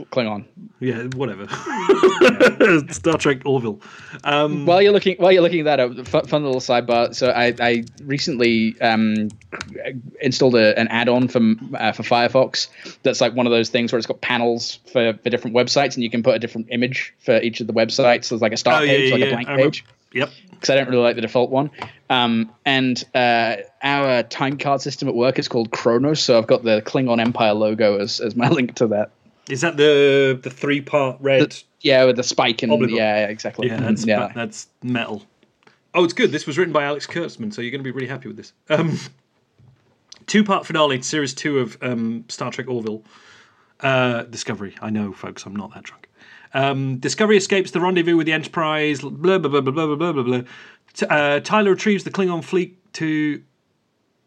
Klingon. 0.05 0.45
Yeah, 0.81 1.05
whatever. 1.15 1.47
Star 2.93 3.17
Trek 3.19 3.43
Orville. 3.45 3.81
Um, 4.25 4.67
While 4.67 4.83
you're 4.83 4.93
looking, 4.93 5.17
while 5.17 5.33
you're 5.33 5.43
looking 5.43 5.67
at 5.67 5.77
that 5.77 5.81
up, 5.81 6.07
fun, 6.07 6.27
fun 6.27 6.45
little 6.45 6.61
sidebar. 6.61 7.15
So 7.15 7.31
I, 7.31 7.55
I 7.61 7.85
recently 8.05 8.79
um, 8.81 9.29
installed 10.21 10.55
a, 10.55 10.79
an 10.79 10.89
add-on 10.89 11.29
from 11.29 11.75
uh, 11.79 11.93
for 11.93 12.03
Firefox. 12.03 12.69
That's 13.03 13.21
like 13.21 13.35
one 13.35 13.47
of 13.47 13.53
those 13.53 13.71
things 13.71 13.93
where 13.93 13.99
it's 13.99 14.07
got 14.07 14.21
panels 14.21 14.81
for, 14.93 15.15
for 15.15 15.31
different 15.31 15.57
websites, 15.57 15.95
and 15.95 16.03
you 16.03 16.11
can 16.11 16.23
put 16.23 16.35
a 16.35 16.39
different 16.39 16.69
image 16.71 17.15
for 17.19 17.41
each 17.41 17.61
of 17.61 17.67
the 17.67 17.73
websites. 17.73 18.25
So 18.27 18.35
it's 18.35 18.43
like 18.43 18.53
a 18.53 18.57
start 18.57 18.83
oh 18.83 18.85
yeah, 18.85 18.93
page, 18.93 19.09
yeah, 19.09 19.15
like 19.15 19.21
yeah. 19.21 19.27
a 19.27 19.31
blank 19.31 19.49
I 19.49 19.53
remember- 19.53 19.71
page. 19.71 19.85
Yep. 20.13 20.31
Because 20.51 20.71
I 20.71 20.77
don't 20.77 20.89
really 20.89 21.03
like 21.03 21.17
the 21.17 21.23
default 21.23 21.51
one. 21.51 21.71
Um, 22.09 22.51
and 22.65 23.03
uh, 23.15 23.57
our 23.83 24.23
time 24.23 24.57
card 24.57 24.81
system 24.81 25.09
at 25.09 25.15
work 25.15 25.39
is 25.39 25.49
called 25.49 25.71
Kronos, 25.71 26.21
so 26.21 26.39
I've 26.39 26.47
got 26.47 26.63
the 26.63 26.81
Klingon 26.81 27.21
Empire 27.21 27.53
logo 27.53 27.99
as, 27.99 28.21
as 28.21 28.35
my 28.35 28.49
link 28.51 28.77
to 28.77 28.87
that. 28.89 29.11
Is 29.49 29.61
that 29.61 29.77
the 29.77 30.39
the 30.43 30.51
three 30.51 30.81
part 30.81 31.19
red? 31.21 31.57
Yeah, 31.81 32.05
with 32.05 32.17
the 32.17 32.23
spike 32.23 32.63
and 32.63 32.73
Obligo. 32.73 32.97
yeah, 32.97 33.27
exactly. 33.27 33.69
Yeah, 33.69 33.81
that's 33.81 34.07
yeah. 34.07 34.33
that's 34.35 34.69
metal. 34.83 35.23
Oh, 35.95 36.05
it's 36.05 36.13
good. 36.13 36.33
This 36.33 36.47
was 36.47 36.59
written 36.59 36.73
by 36.73 36.85
Alex 36.85 37.07
Kurtzman, 37.07 37.53
so 37.55 37.63
you're 37.63 37.71
going 37.71 37.81
to 37.81 37.85
be 37.85 37.91
really 37.91 38.09
happy 38.09 38.29
with 38.29 38.37
this. 38.37 38.53
Um, 38.69 38.99
two 40.27 40.45
part 40.45 40.67
finale 40.67 40.99
to 40.99 41.05
series 41.05 41.33
two 41.33 41.59
of 41.59 41.79
um, 41.81 42.25
Star 42.29 42.51
Trek 42.51 42.69
Orville. 42.69 43.03
Uh, 43.81 44.23
Discovery. 44.23 44.75
I 44.81 44.91
know, 44.91 45.13
folks. 45.13 45.47
I'm 45.47 45.55
not 45.55 45.73
that 45.75 45.85
drunk. 45.85 46.09
Um, 46.55 46.99
Discovery 46.99 47.37
escapes 47.37 47.71
the 47.71 47.81
rendezvous 47.81 48.17
with 48.17 48.27
the 48.27 48.33
Enterprise. 48.33 49.01
Blah 49.01 49.39
blah 49.39 49.49
blah 49.49 49.61
blah 49.61 49.73
blah 49.73 49.97
blah 49.97 50.13
blah 50.13 50.23
blah. 50.23 50.43
T- 50.95 51.07
uh, 51.07 51.41
Tyler 51.41 51.71
retrieves 51.71 52.05
the 52.05 52.11
Klingon 52.11 52.43
fleet 52.43 52.79
to 52.95 53.43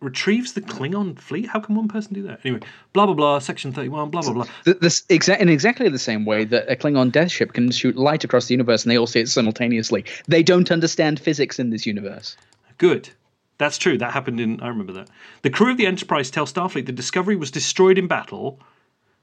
retrieves 0.01 0.53
the 0.53 0.61
Klingon 0.61 1.17
fleet. 1.19 1.47
How 1.47 1.59
can 1.59 1.75
one 1.75 1.87
person 1.87 2.13
do 2.13 2.23
that? 2.23 2.39
Anyway, 2.43 2.61
blah 2.93 3.05
blah 3.05 3.15
blah. 3.15 3.39
Section 3.39 3.71
thirty-one. 3.71 4.09
Blah 4.09 4.21
blah 4.21 4.33
blah. 4.33 4.45
Th- 4.65 4.77
This 4.79 5.01
exa- 5.09 5.39
in 5.39 5.49
exactly 5.49 5.89
the 5.89 5.99
same 5.99 6.25
way 6.25 6.45
that 6.45 6.71
a 6.71 6.75
Klingon 6.75 7.11
death 7.11 7.31
ship 7.31 7.53
can 7.53 7.71
shoot 7.71 7.95
light 7.95 8.23
across 8.23 8.47
the 8.47 8.53
universe, 8.53 8.83
and 8.83 8.91
they 8.91 8.97
all 8.97 9.07
see 9.07 9.19
it 9.19 9.29
simultaneously. 9.29 10.05
They 10.27 10.43
don't 10.43 10.71
understand 10.71 11.19
physics 11.19 11.59
in 11.59 11.69
this 11.69 11.85
universe. 11.85 12.37
Good. 12.77 13.09
That's 13.57 13.77
true. 13.77 13.97
That 13.97 14.13
happened 14.13 14.39
in. 14.39 14.61
I 14.61 14.67
remember 14.67 14.93
that. 14.93 15.09
The 15.41 15.49
crew 15.49 15.71
of 15.71 15.77
the 15.77 15.85
Enterprise 15.85 16.31
tell 16.31 16.45
Starfleet 16.45 16.85
the 16.85 16.91
Discovery 16.91 17.35
was 17.35 17.51
destroyed 17.51 17.97
in 17.97 18.07
battle. 18.07 18.59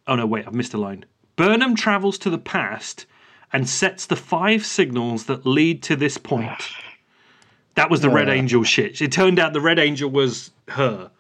Oh 0.06 0.16
no! 0.16 0.26
Wait, 0.26 0.46
I've 0.46 0.54
missed 0.54 0.74
a 0.74 0.78
line. 0.78 1.04
Burnham 1.36 1.74
travels 1.74 2.18
to 2.18 2.30
the 2.30 2.38
past 2.38 3.06
and 3.52 3.68
sets 3.68 4.06
the 4.06 4.16
five 4.16 4.66
signals 4.66 5.24
that 5.26 5.46
lead 5.46 5.82
to 5.84 5.96
this 5.96 6.18
point. 6.18 6.50
That 7.76 7.90
was 7.90 8.00
the 8.00 8.10
Red 8.10 8.28
Uh. 8.28 8.32
Angel 8.32 8.64
shit. 8.64 9.00
It 9.00 9.12
turned 9.12 9.38
out 9.38 9.52
the 9.52 9.60
Red 9.60 9.78
Angel 9.78 10.10
was 10.10 10.50
her, 10.68 11.10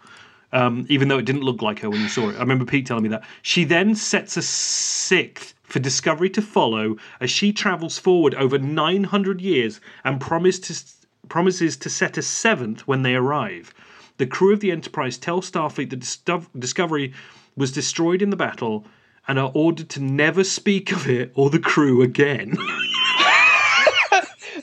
um, 0.52 0.86
even 0.88 1.08
though 1.08 1.18
it 1.18 1.24
didn't 1.26 1.42
look 1.42 1.62
like 1.62 1.78
her 1.80 1.90
when 1.90 2.00
you 2.00 2.08
saw 2.08 2.30
it. 2.30 2.36
I 2.36 2.40
remember 2.40 2.64
Pete 2.64 2.86
telling 2.86 3.02
me 3.04 3.08
that. 3.10 3.24
She 3.42 3.64
then 3.64 3.94
sets 3.94 4.36
a 4.36 4.42
sixth 4.42 5.54
for 5.62 5.78
Discovery 5.80 6.30
to 6.30 6.40
follow 6.42 6.96
as 7.20 7.30
she 7.30 7.52
travels 7.52 7.98
forward 7.98 8.34
over 8.34 8.58
900 8.58 9.40
years 9.40 9.80
and 10.04 10.20
promised 10.20 10.64
to, 10.64 10.82
promises 11.28 11.76
to 11.76 11.90
set 11.90 12.16
a 12.16 12.22
seventh 12.22 12.86
when 12.88 13.02
they 13.02 13.14
arrive. 13.14 13.74
The 14.16 14.26
crew 14.26 14.52
of 14.52 14.60
the 14.60 14.70
Enterprise 14.72 15.18
tell 15.18 15.42
Starfleet 15.42 15.90
that 15.90 16.00
Dis- 16.00 16.20
Discovery 16.58 17.12
was 17.54 17.70
destroyed 17.70 18.22
in 18.22 18.30
the 18.30 18.36
battle 18.36 18.86
and 19.28 19.38
are 19.38 19.50
ordered 19.54 19.90
to 19.90 20.00
never 20.00 20.42
speak 20.42 20.90
of 20.92 21.06
it 21.08 21.32
or 21.34 21.50
the 21.50 21.58
crew 21.58 22.00
again. 22.00 22.56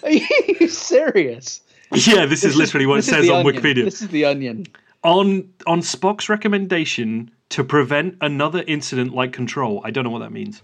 Are 0.04 0.10
you 0.12 0.68
serious? 0.68 1.62
Yeah, 1.94 2.26
this, 2.26 2.44
is 2.44 2.56
literally 2.56 2.86
what 2.86 3.00
it 3.00 3.04
says 3.04 3.30
on 3.30 3.46
Onion. 3.46 3.56
Wikipedia. 3.56 3.84
This 3.86 4.02
is 4.02 4.10
the 4.10 4.26
onion. 4.26 4.66
on 5.04 5.50
on 5.68 5.82
Spock's 5.82 6.30
recommendation 6.30 7.32
to 7.50 7.64
prevent 7.64 8.18
another 8.22 8.64
incident 8.68 9.14
like 9.14 9.34
Control. 9.34 9.82
I 9.84 9.92
don't 9.92 10.04
know 10.04 10.10
what 10.10 10.20
that 10.20 10.32
means. 10.32 10.62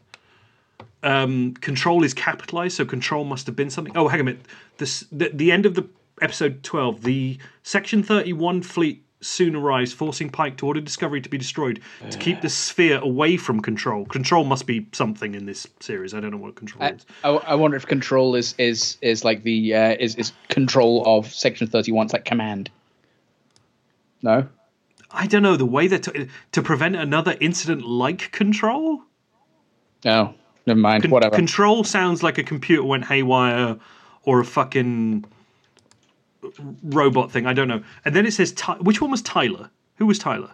Um, 1.02 1.54
control 1.54 2.04
is 2.04 2.14
capitalized, 2.14 2.76
so 2.76 2.84
Control 2.84 3.24
must 3.24 3.48
have 3.48 3.56
been 3.56 3.70
something. 3.70 3.96
Oh, 3.96 4.08
hang 4.08 4.20
on 4.20 4.28
a 4.28 4.32
minute. 4.32 4.46
This 4.78 5.06
the, 5.12 5.30
the 5.34 5.52
end 5.52 5.66
of 5.66 5.76
the 5.76 5.88
episode 6.22 6.64
twelve. 6.64 7.04
The 7.04 7.38
Section 7.64 8.04
Thirty 8.04 8.34
One 8.34 8.62
fleet 8.62 9.04
soon 9.22 9.56
arrives, 9.56 9.92
forcing 9.92 10.30
Pike 10.30 10.58
to 10.58 10.68
order 10.68 10.82
Discovery 10.82 11.22
to 11.22 11.30
be 11.30 11.38
destroyed 11.38 11.82
to 12.10 12.18
keep 12.18 12.42
the 12.42 12.50
sphere 12.50 13.00
away 13.00 13.38
from 13.38 13.60
Control. 13.62 14.06
Control 14.06 14.44
must 14.44 14.66
be 14.66 14.88
something 14.94 15.36
in 15.36 15.46
this 15.46 15.68
series. 15.80 16.14
I 16.14 16.20
don't 16.20 16.32
know 16.32 16.38
what 16.38 16.56
Control 16.56 16.84
I, 16.84 16.90
is. 16.92 17.06
I, 17.24 17.30
I 17.30 17.56
wonder 17.56 17.78
if 17.78 17.86
control 17.86 18.36
is 18.36 18.56
is 18.58 18.98
is 19.02 19.26
like 19.26 19.44
the 19.44 19.76
uh, 19.76 19.96
is 20.00 20.16
is 20.16 20.32
control 20.48 21.04
of 21.06 21.32
section 21.32 21.68
thirty 21.68 21.92
one. 21.92 22.06
It's 22.06 22.14
like 22.14 22.26
command. 22.26 22.70
No. 24.22 24.48
I 25.12 25.28
don't 25.28 25.42
know 25.42 25.58
the 25.58 25.66
way 25.66 25.88
that 25.88 26.04
to, 26.04 26.28
to 26.52 26.62
prevent 26.62 26.96
another 26.96 27.36
incident 27.40 27.84
like 27.84 28.32
Control. 28.32 29.02
No. 30.06 30.36
Never 30.66 30.80
mind. 30.80 31.04
Con- 31.04 31.12
Whatever. 31.12 31.36
Control 31.36 31.84
sounds 31.84 32.22
like 32.22 32.38
a 32.38 32.44
computer 32.44 32.84
went 32.84 33.06
haywire 33.06 33.78
or 34.24 34.40
a 34.40 34.46
fucking 34.46 35.26
robot 36.84 37.32
thing. 37.32 37.46
I 37.46 37.54
don't 37.54 37.68
know. 37.68 37.84
And 38.06 38.16
then 38.16 38.26
it 38.26 38.32
says, 38.34 38.52
Ty- 38.54 38.78
which 38.78 39.02
one 39.02 39.12
was 39.12 39.22
Tyler? 39.22 39.70
Who 39.98 40.06
was 40.06 40.20
Tyler? 40.20 40.52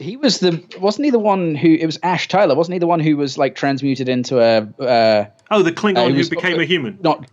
he 0.00 0.16
was 0.16 0.38
the 0.38 0.64
wasn't 0.80 1.04
he 1.06 1.10
the 1.10 1.18
one 1.18 1.56
who 1.56 1.74
it 1.74 1.84
was 1.84 1.98
Ash 2.04 2.28
Tyler 2.28 2.54
wasn't 2.54 2.72
he 2.74 2.78
the 2.78 2.86
one 2.86 3.00
who 3.00 3.16
was 3.16 3.36
like 3.36 3.56
transmuted 3.56 4.08
into 4.08 4.38
a 4.38 4.58
uh, 4.80 5.24
Oh, 5.50 5.60
the 5.64 5.72
Klingon 5.72 5.96
Uh, 5.96 6.04
he 6.06 6.12
who 6.12 6.18
was- 6.18 6.30
became 6.30 6.60
a 6.60 6.64
human. 6.64 6.98
not 7.02 7.26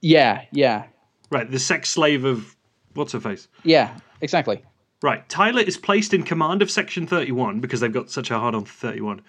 yeah 0.00 0.42
yeah 0.50 0.86
Right, 1.30 1.48
the 1.48 1.60
sex 1.60 1.88
slave 1.88 2.24
of 2.24 2.56
what's 2.94 3.12
her 3.12 3.20
face. 3.20 3.46
yeah 3.62 3.96
exactly 4.20 4.60
Right, 5.02 5.28
Tyler 5.28 5.60
is 5.60 5.76
placed 5.76 6.12
in 6.14 6.24
command 6.24 6.62
of 6.62 6.70
Section 6.70 7.06
31 7.06 7.60
because 7.60 7.78
they've 7.78 7.92
got 7.92 8.10
such 8.10 8.32
a 8.32 8.38
hard 8.40 8.56
on 8.56 8.64
31. 8.64 9.20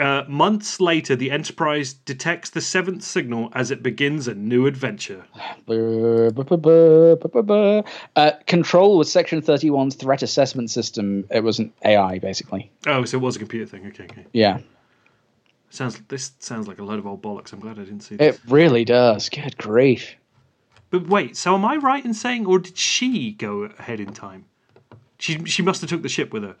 Uh, 0.00 0.24
months 0.26 0.80
later, 0.80 1.14
the 1.14 1.30
Enterprise 1.30 1.92
detects 1.92 2.48
the 2.48 2.62
seventh 2.62 3.02
signal 3.02 3.50
as 3.52 3.70
it 3.70 3.82
begins 3.82 4.26
a 4.26 4.34
new 4.34 4.66
adventure. 4.66 5.24
Uh, 8.16 8.30
control 8.46 8.96
was 8.98 9.12
section 9.12 9.42
31's 9.42 9.94
threat 9.96 10.22
assessment 10.22 10.70
system 10.70 11.24
it 11.30 11.42
was 11.42 11.58
an 11.58 11.72
AI 11.84 12.18
basically 12.18 12.70
Oh, 12.86 13.04
so 13.04 13.18
it 13.18 13.20
was 13.20 13.36
a 13.36 13.38
computer 13.38 13.66
thing. 13.66 13.86
Okay, 13.88 14.04
okay. 14.04 14.26
yeah 14.32 14.60
Sounds 15.70 16.00
this 16.08 16.32
sounds 16.38 16.68
like 16.68 16.78
a 16.78 16.84
load 16.84 16.98
of 16.98 17.06
old 17.06 17.22
bollocks. 17.22 17.52
I'm 17.52 17.60
glad 17.60 17.78
I 17.78 17.84
didn't 17.84 18.00
see 18.00 18.16
this. 18.16 18.36
it 18.36 18.40
really 18.50 18.84
does 18.84 19.28
good 19.28 19.56
grief 19.56 20.14
But 20.90 21.06
wait, 21.06 21.36
so 21.36 21.54
am 21.54 21.64
I 21.64 21.76
right 21.76 22.04
in 22.04 22.14
saying, 22.14 22.46
or 22.46 22.58
did 22.58 22.76
she 22.76 23.32
go 23.32 23.62
ahead 23.78 24.00
in 24.00 24.12
time? 24.12 24.44
She 25.18 25.44
she 25.44 25.62
must 25.62 25.80
have 25.82 25.90
took 25.90 26.02
the 26.02 26.08
ship 26.08 26.32
with 26.32 26.42
her. 26.44 26.56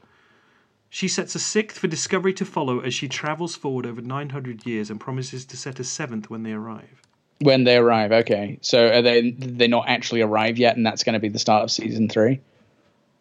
She 0.94 1.08
sets 1.08 1.34
a 1.34 1.38
sixth 1.38 1.78
for 1.78 1.88
Discovery 1.88 2.34
to 2.34 2.44
follow 2.44 2.80
as 2.80 2.92
she 2.92 3.08
travels 3.08 3.56
forward 3.56 3.86
over 3.86 4.02
900 4.02 4.66
years 4.66 4.90
and 4.90 5.00
promises 5.00 5.46
to 5.46 5.56
set 5.56 5.80
a 5.80 5.84
seventh 5.84 6.28
when 6.28 6.42
they 6.42 6.52
arrive. 6.52 7.00
when 7.40 7.64
they 7.64 7.76
arrive 7.78 8.12
okay 8.12 8.58
so 8.60 8.88
are 8.88 9.00
they 9.00 9.30
they 9.30 9.66
not 9.68 9.88
actually 9.88 10.20
arrived 10.20 10.58
yet 10.58 10.76
and 10.76 10.84
that's 10.84 11.02
going 11.02 11.14
to 11.14 11.18
be 11.18 11.30
the 11.30 11.38
start 11.38 11.64
of 11.64 11.70
season 11.70 12.08
three 12.10 12.40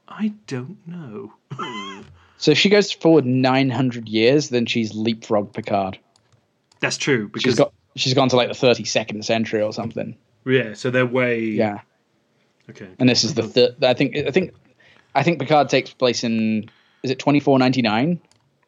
I 0.09 0.33
don't 0.47 0.77
know. 0.85 1.33
so 2.37 2.51
if 2.51 2.57
she 2.57 2.67
goes 2.67 2.91
forward 2.91 3.25
900 3.25 4.09
years 4.09 4.49
then 4.49 4.65
she's 4.65 4.91
leapfrogged 4.91 5.53
Picard 5.53 5.97
That's 6.81 6.97
true 6.97 7.29
because 7.29 7.43
she's 7.43 7.55
got 7.55 7.73
she's 7.95 8.13
gone 8.13 8.27
to 8.29 8.35
like 8.35 8.49
the 8.49 8.67
32nd 8.67 9.23
century 9.23 9.61
or 9.61 9.71
something 9.71 10.17
yeah, 10.45 10.73
so 10.73 10.91
they're 10.91 11.05
way 11.05 11.39
yeah 11.39 11.79
okay. 12.69 12.89
and 12.99 13.07
this 13.07 13.23
is 13.23 13.33
the 13.33 13.43
third 13.43 13.81
i 13.81 13.93
think 13.93 14.17
i 14.17 14.29
think 14.31 14.53
i 15.15 15.23
think 15.23 15.39
picard 15.39 15.69
takes 15.69 15.93
place 15.93 16.25
in 16.25 16.69
is 17.03 17.11
it 17.11 17.19
2499 17.19 18.19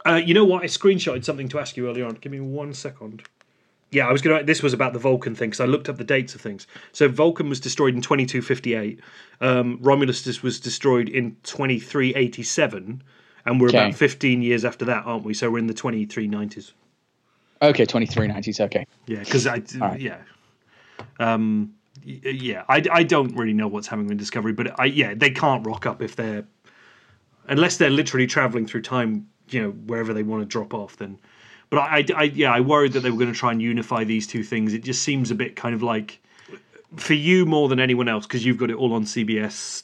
Uh, 0.06 0.16
you 0.16 0.34
know 0.34 0.46
what? 0.46 0.64
I 0.64 0.66
screenshotted 0.66 1.24
something 1.24 1.48
to 1.50 1.60
ask 1.60 1.78
you 1.78 1.88
earlier 1.90 2.06
on. 2.06 2.16
Give 2.16 2.32
me 2.32 2.40
one 2.40 2.74
second. 2.74 3.24
Yeah, 3.92 4.08
I 4.08 4.12
was 4.12 4.22
gonna. 4.24 4.44
This 4.44 4.64
was 4.64 4.74
about 4.74 4.94
the 4.94 5.00
Vulcan 5.00 5.36
thing 5.36 5.52
because 5.52 5.60
I 5.62 5.66
looked 5.66 5.88
up 5.88 5.98
the 5.98 6.04
dates 6.04 6.34
of 6.34 6.42
things. 6.42 6.66
So 6.94 7.08
Vulcan 7.08 7.48
was 7.48 7.60
destroyed 7.60 7.94
in 7.94 8.02
twenty 8.02 8.26
two 8.26 8.42
fifty 8.42 8.74
eight. 8.74 9.00
Um, 9.40 9.78
Romulus 9.82 10.42
was 10.42 10.60
destroyed 10.60 11.10
in 11.10 11.38
twenty 11.44 11.80
three 11.80 12.14
eighty 12.16 12.42
seven, 12.42 13.04
and 13.46 13.62
we're 13.62 13.68
Okay. 13.70 13.78
about 13.78 13.94
fifteen 13.96 14.42
years 14.42 14.66
after 14.66 14.84
that, 14.86 15.06
aren't 15.06 15.24
we? 15.26 15.36
So 15.36 15.52
we're 15.52 15.60
in 15.60 15.68
the 15.68 15.76
twenty 15.76 16.06
three 16.06 16.28
nineties. 16.28 16.74
okay 17.62 17.86
2390s 17.86 18.60
okay 18.62 18.86
Yeah, 19.06 19.20
because 19.20 19.46
I 19.46 19.62
right. 19.80 20.02
yeah, 20.02 20.18
um, 21.20 21.74
yeah. 22.04 22.64
I, 22.68 22.84
I 22.92 23.04
don't 23.04 23.36
really 23.36 23.54
know 23.54 23.68
what's 23.68 23.88
happening 23.88 24.08
with 24.08 24.18
Discovery, 24.18 24.54
but 24.54 24.80
I 24.80 24.86
yeah 24.86 25.14
they 25.16 25.30
can't 25.30 25.66
rock 25.66 25.86
up 25.86 26.02
if 26.02 26.16
they're 26.16 26.46
unless 27.48 27.78
they're 27.78 27.90
literally 27.90 28.28
traveling 28.28 28.66
through 28.66 28.82
time, 28.82 29.28
you 29.50 29.62
know, 29.62 29.72
wherever 29.72 30.14
they 30.14 30.24
want 30.24 30.42
to 30.42 30.46
drop 30.46 30.74
off. 30.74 30.98
Then, 30.98 31.20
but 31.70 31.80
I, 31.80 31.98
I, 31.98 32.06
I 32.16 32.24
yeah 32.24 32.54
I 32.54 32.60
worried 32.62 32.94
that 32.94 33.02
they 33.02 33.12
were 33.12 33.18
going 33.18 33.34
to 33.34 33.38
try 33.38 33.52
and 33.52 33.62
unify 33.62 34.04
these 34.04 34.28
two 34.28 34.44
things. 34.44 34.74
It 34.74 34.84
just 34.84 35.04
seems 35.04 35.32
a 35.32 35.36
bit 35.36 35.56
kind 35.56 35.76
of 35.76 35.84
like 35.84 36.22
for 36.96 37.14
you 37.14 37.46
more 37.46 37.70
than 37.70 37.80
anyone 37.80 38.08
else 38.08 38.26
because 38.28 38.46
you've 38.46 38.58
got 38.58 38.70
it 38.70 38.76
all 38.76 38.94
on 38.94 39.06
CBS. 39.06 39.84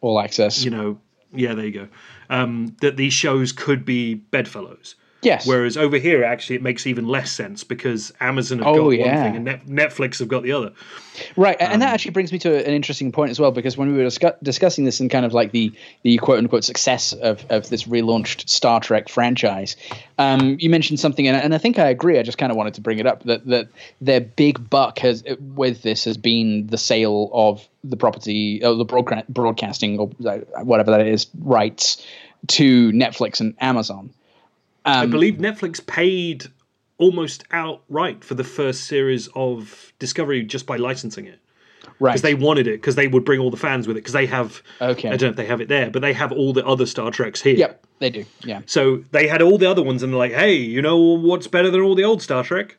all 0.00 0.20
access 0.20 0.64
You 0.64 0.70
know, 0.70 0.98
yeah, 1.32 1.54
there 1.54 1.66
you 1.66 1.72
go. 1.72 1.88
Um, 2.30 2.76
that 2.80 2.96
these 2.96 3.12
shows 3.12 3.52
could 3.52 3.84
be 3.84 4.14
bedfellows. 4.14 4.96
Yes. 5.26 5.44
Whereas 5.46 5.76
over 5.76 5.96
here, 5.98 6.22
actually, 6.22 6.54
it 6.56 6.62
makes 6.62 6.86
even 6.86 7.08
less 7.08 7.32
sense 7.32 7.64
because 7.64 8.12
Amazon 8.20 8.58
have 8.58 8.68
Oh, 8.68 8.74
got 8.76 8.84
one 8.84 8.92
yeah. 8.94 9.22
thing 9.24 9.34
and 9.36 9.44
Net- 9.44 9.66
Netflix 9.66 10.20
have 10.20 10.28
got 10.28 10.44
the 10.44 10.52
other. 10.52 10.70
Right, 11.36 11.56
and 11.58 11.72
Um, 11.74 11.80
that 11.80 11.92
actually 11.94 12.12
brings 12.12 12.30
me 12.30 12.38
to 12.40 12.54
an 12.64 12.72
interesting 12.72 13.10
point 13.10 13.30
as 13.32 13.40
well, 13.40 13.50
because 13.50 13.76
when 13.76 13.90
we 13.90 13.98
were 13.98 14.04
discu- 14.08 14.36
discussing 14.42 14.84
this 14.84 15.00
and 15.00 15.10
kind 15.10 15.24
of 15.26 15.32
like 15.34 15.50
the 15.50 15.72
the 16.02 16.16
quote 16.18 16.38
unquote 16.38 16.62
success 16.62 17.12
of, 17.12 17.44
of 17.50 17.68
this 17.70 17.84
relaunched 17.84 18.48
Star 18.48 18.78
Trek 18.80 19.08
franchise, 19.08 19.76
um, 20.18 20.58
you 20.60 20.70
mentioned 20.70 21.00
something, 21.00 21.26
and, 21.26 21.36
and 21.36 21.54
I 21.54 21.58
think 21.58 21.78
I 21.78 21.88
agree. 21.88 22.18
I 22.18 22.22
just 22.22 22.38
kind 22.38 22.52
of 22.52 22.56
wanted 22.56 22.74
to 22.74 22.80
bring 22.80 22.98
it 23.00 23.06
up 23.06 23.24
that 23.24 23.44
that 23.46 23.68
their 24.00 24.20
big 24.20 24.68
buck 24.70 24.98
has 25.00 25.24
with 25.40 25.82
this 25.82 26.04
has 26.04 26.16
been 26.18 26.68
the 26.68 26.78
sale 26.78 27.30
of 27.32 27.66
the 27.82 27.96
property, 27.96 28.62
or 28.62 28.74
the 28.74 28.84
broadca- 28.84 29.24
broadcasting 29.28 29.98
or 29.98 30.10
uh, 30.24 30.38
whatever 30.62 30.90
that 30.92 31.06
is 31.06 31.26
rights 31.40 32.06
to 32.48 32.92
Netflix 32.92 33.40
and 33.40 33.54
Amazon. 33.60 34.10
I 34.86 35.02
Um, 35.04 35.10
believe 35.10 35.34
Netflix 35.34 35.84
paid 35.84 36.46
almost 36.98 37.44
outright 37.50 38.24
for 38.24 38.34
the 38.34 38.44
first 38.44 38.84
series 38.84 39.28
of 39.34 39.92
Discovery 39.98 40.42
just 40.44 40.64
by 40.66 40.76
licensing 40.76 41.26
it. 41.26 41.38
Right. 42.00 42.12
Because 42.12 42.22
they 42.22 42.34
wanted 42.34 42.66
it, 42.66 42.72
because 42.80 42.94
they 42.94 43.06
would 43.06 43.24
bring 43.24 43.40
all 43.40 43.50
the 43.50 43.56
fans 43.56 43.86
with 43.86 43.96
it, 43.96 44.00
because 44.00 44.12
they 44.12 44.26
have. 44.26 44.62
Okay. 44.80 45.08
I 45.08 45.12
don't 45.16 45.22
know 45.22 45.30
if 45.30 45.36
they 45.36 45.46
have 45.46 45.60
it 45.60 45.68
there, 45.68 45.90
but 45.90 46.02
they 46.02 46.12
have 46.12 46.32
all 46.32 46.52
the 46.52 46.66
other 46.66 46.84
Star 46.86 47.10
Treks 47.10 47.40
here. 47.42 47.54
Yep, 47.56 47.86
they 48.00 48.10
do. 48.10 48.24
Yeah. 48.44 48.60
So 48.66 49.02
they 49.12 49.26
had 49.28 49.40
all 49.42 49.56
the 49.58 49.70
other 49.70 49.82
ones, 49.82 50.02
and 50.02 50.12
they're 50.12 50.18
like, 50.18 50.32
"Hey, 50.32 50.54
you 50.56 50.82
know 50.82 50.98
what's 50.98 51.46
better 51.46 51.70
than 51.70 51.80
all 51.80 51.94
the 51.94 52.04
old 52.04 52.22
Star 52.22 52.42
Trek? 52.44 52.76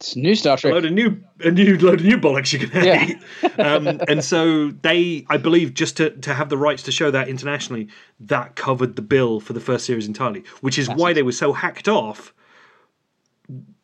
It's 0.00 0.16
new 0.16 0.34
Star 0.34 0.54
A 0.54 0.58
Trek. 0.58 0.72
load 0.72 0.86
of 0.86 0.92
new, 0.92 1.22
a 1.40 1.50
new 1.50 1.76
load 1.78 2.00
of 2.00 2.06
new 2.06 2.16
bollocks 2.16 2.52
you 2.54 2.66
can 2.66 2.84
Yeah. 2.84 3.06
eat." 3.06 3.18
um, 3.60 3.86
and 4.08 4.24
so 4.24 4.70
they, 4.70 5.26
I 5.28 5.36
believe, 5.36 5.74
just 5.74 5.98
to 5.98 6.10
to 6.10 6.32
have 6.32 6.48
the 6.48 6.56
rights 6.56 6.82
to 6.84 6.92
show 6.92 7.10
that 7.10 7.28
internationally, 7.28 7.88
that 8.20 8.56
covered 8.56 8.96
the 8.96 9.02
bill 9.02 9.40
for 9.40 9.52
the 9.52 9.60
first 9.60 9.84
series 9.84 10.06
entirely, 10.06 10.44
which 10.62 10.78
is 10.78 10.88
why 10.88 11.12
they 11.12 11.22
were 11.22 11.32
so 11.32 11.52
hacked 11.52 11.86
off 11.86 12.32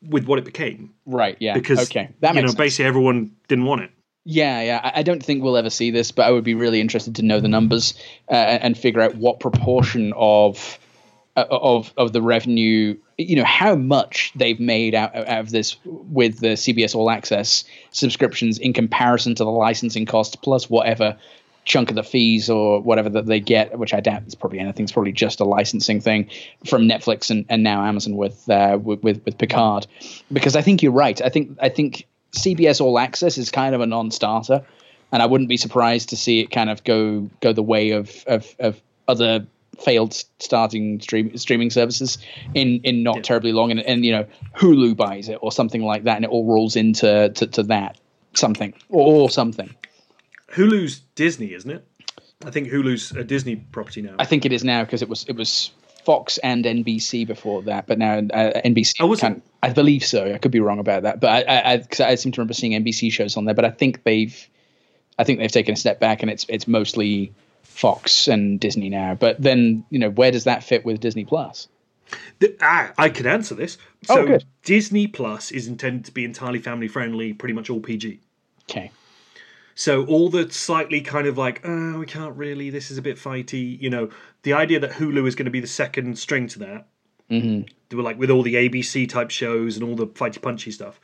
with 0.02 0.24
what 0.26 0.38
it 0.38 0.44
became. 0.46 0.94
Right. 1.04 1.36
Yeah. 1.40 1.52
Because 1.54 1.80
okay, 1.90 2.14
that 2.20 2.34
you 2.34 2.40
know, 2.40 2.46
sense. 2.48 2.56
basically 2.56 2.86
everyone 2.86 3.32
didn't 3.48 3.64
want 3.66 3.82
it. 3.82 3.90
Yeah, 4.24 4.60
yeah. 4.62 4.90
I- 4.94 5.02
don't 5.04 5.22
think 5.22 5.44
we'll 5.44 5.56
ever 5.56 5.70
see 5.70 5.90
this, 5.92 6.10
but 6.10 6.26
I 6.26 6.30
would 6.32 6.42
be 6.44 6.54
really 6.54 6.80
interested 6.80 7.14
to 7.16 7.22
know 7.22 7.38
the 7.40 7.48
numbers 7.48 7.94
uh, 8.28 8.34
and 8.34 8.76
figure 8.76 9.00
out 9.00 9.14
what 9.16 9.38
proportion 9.38 10.12
of 10.16 10.78
of 11.36 11.92
of 11.96 12.12
the 12.12 12.22
revenue, 12.22 12.96
you 13.18 13.36
know, 13.36 13.44
how 13.44 13.74
much 13.74 14.32
they've 14.34 14.58
made 14.58 14.94
out, 14.94 15.14
out 15.14 15.40
of 15.40 15.50
this 15.50 15.76
with 15.84 16.40
the 16.40 16.54
CBS 16.54 16.94
All 16.94 17.10
Access 17.10 17.64
subscriptions 17.90 18.58
in 18.58 18.72
comparison 18.72 19.34
to 19.34 19.44
the 19.44 19.50
licensing 19.50 20.06
cost 20.06 20.40
plus 20.42 20.70
whatever 20.70 21.16
chunk 21.66 21.90
of 21.90 21.96
the 21.96 22.02
fees 22.02 22.48
or 22.48 22.80
whatever 22.80 23.10
that 23.10 23.26
they 23.26 23.40
get, 23.40 23.76
which 23.78 23.92
I 23.92 24.00
doubt 24.00 24.22
it's 24.22 24.36
probably 24.36 24.60
anything. 24.60 24.84
It's 24.84 24.92
probably 24.92 25.12
just 25.12 25.40
a 25.40 25.44
licensing 25.44 26.00
thing 26.00 26.30
from 26.64 26.88
Netflix 26.88 27.28
and, 27.28 27.44
and 27.48 27.62
now 27.62 27.84
Amazon 27.84 28.16
with, 28.16 28.48
uh, 28.48 28.78
with 28.80 29.02
with 29.02 29.36
Picard. 29.36 29.86
Because 30.32 30.56
I 30.56 30.62
think 30.62 30.82
you're 30.82 30.92
right. 30.92 31.20
I 31.20 31.28
think 31.28 31.58
I 31.60 31.68
think 31.68 32.06
CBS 32.32 32.80
All 32.80 32.98
Access 32.98 33.36
is 33.36 33.50
kind 33.50 33.74
of 33.74 33.80
a 33.80 33.86
non-starter, 33.86 34.64
and 35.12 35.22
I 35.22 35.26
wouldn't 35.26 35.48
be 35.48 35.56
surprised 35.56 36.10
to 36.10 36.16
see 36.16 36.40
it 36.40 36.50
kind 36.50 36.70
of 36.70 36.82
go 36.84 37.28
go 37.40 37.52
the 37.52 37.62
way 37.62 37.90
of 37.90 38.24
of, 38.26 38.54
of 38.58 38.80
other 39.08 39.46
failed 39.78 40.14
starting 40.38 41.00
stream, 41.00 41.36
streaming 41.36 41.70
services 41.70 42.18
in 42.54 42.80
in 42.84 43.02
not 43.02 43.24
terribly 43.24 43.52
long, 43.52 43.70
and, 43.70 43.80
and 43.80 44.04
you 44.04 44.12
know 44.12 44.26
Hulu 44.56 44.96
buys 44.96 45.28
it 45.28 45.38
or 45.42 45.52
something 45.52 45.82
like 45.82 46.04
that, 46.04 46.16
and 46.16 46.24
it 46.24 46.30
all 46.30 46.44
rolls 46.44 46.76
into 46.76 47.30
to, 47.30 47.46
to 47.46 47.62
that 47.64 47.98
something 48.34 48.74
or, 48.88 49.30
something. 49.30 49.74
Hulu's 50.52 51.00
Disney, 51.14 51.52
isn't 51.52 51.70
it? 51.70 51.86
I 52.44 52.50
think 52.50 52.68
Hulu's 52.68 53.12
a 53.12 53.24
Disney 53.24 53.56
property 53.56 54.02
now. 54.02 54.14
I 54.18 54.24
think 54.24 54.44
it 54.44 54.52
is 54.52 54.62
now 54.62 54.84
because 54.84 55.02
it 55.02 55.08
was 55.08 55.24
it 55.24 55.36
was 55.36 55.70
Fox 56.04 56.38
and 56.38 56.64
NBC 56.64 57.26
before 57.26 57.62
that, 57.62 57.86
but 57.86 57.98
now 57.98 58.18
uh, 58.18 58.60
NBC. 58.64 58.96
Oh, 59.00 59.06
was 59.06 59.22
it? 59.22 59.42
I 59.62 59.70
believe 59.70 60.04
so. 60.04 60.32
I 60.32 60.38
could 60.38 60.52
be 60.52 60.60
wrong 60.60 60.78
about 60.78 61.02
that, 61.02 61.20
but 61.20 61.30
I 61.30 61.40
I, 61.42 61.72
I, 61.74 62.10
I 62.12 62.14
seem 62.14 62.32
to 62.32 62.40
remember 62.40 62.54
seeing 62.54 62.72
NBC 62.72 63.10
shows 63.10 63.36
on 63.36 63.44
there. 63.44 63.54
But 63.54 63.64
I 63.64 63.70
think 63.70 64.04
they've 64.04 64.48
I 65.18 65.24
think 65.24 65.38
they've 65.38 65.50
taken 65.50 65.74
a 65.74 65.76
step 65.76 65.98
back, 65.98 66.22
and 66.22 66.30
it's 66.30 66.46
it's 66.48 66.68
mostly 66.68 67.32
Fox 67.76 68.26
and 68.26 68.58
Disney 68.58 68.88
now. 68.88 69.14
But 69.14 69.40
then 69.40 69.84
you 69.90 69.98
know 69.98 70.10
where 70.10 70.30
does 70.30 70.44
that 70.44 70.64
fit 70.64 70.84
with 70.84 71.00
Disney 71.00 71.24
Plus? 71.24 71.68
The- 72.38 72.56
ah, 72.60 72.92
I 72.96 73.08
can 73.08 73.26
answer 73.26 73.54
this. 73.54 73.78
Oh, 74.08 74.14
So 74.16 74.26
good. 74.26 74.44
Disney 74.64 75.06
Plus 75.06 75.50
is 75.50 75.66
intended 75.66 76.04
to 76.06 76.12
be 76.12 76.24
entirely 76.24 76.58
family 76.60 76.88
friendly, 76.88 77.32
pretty 77.32 77.52
much 77.54 77.68
all 77.68 77.80
PG. 77.80 78.20
Okay. 78.70 78.90
So 79.74 80.06
all 80.06 80.30
the 80.30 80.50
slightly 80.50 81.02
kind 81.02 81.26
of 81.26 81.36
like, 81.36 81.60
oh, 81.64 81.98
we 81.98 82.06
can't 82.06 82.34
really. 82.34 82.70
This 82.70 82.90
is 82.90 82.96
a 82.96 83.02
bit 83.02 83.18
fighty. 83.18 83.78
You 83.80 83.90
know, 83.90 84.08
the 84.42 84.54
idea 84.54 84.80
that 84.80 84.92
Hulu 84.92 85.26
is 85.28 85.34
going 85.34 85.44
to 85.44 85.50
be 85.50 85.60
the 85.60 85.66
second 85.66 86.18
string 86.18 86.46
to 86.48 86.58
that, 86.60 86.86
Mm-hmm. 87.28 87.62
they 87.88 87.96
were 87.96 88.04
like 88.04 88.18
with 88.20 88.30
all 88.30 88.42
the 88.44 88.54
ABC 88.54 89.08
type 89.08 89.30
shows 89.32 89.76
and 89.76 89.84
all 89.84 89.96
the 89.96 90.06
fighty 90.06 90.40
punchy 90.40 90.70
stuff, 90.70 91.00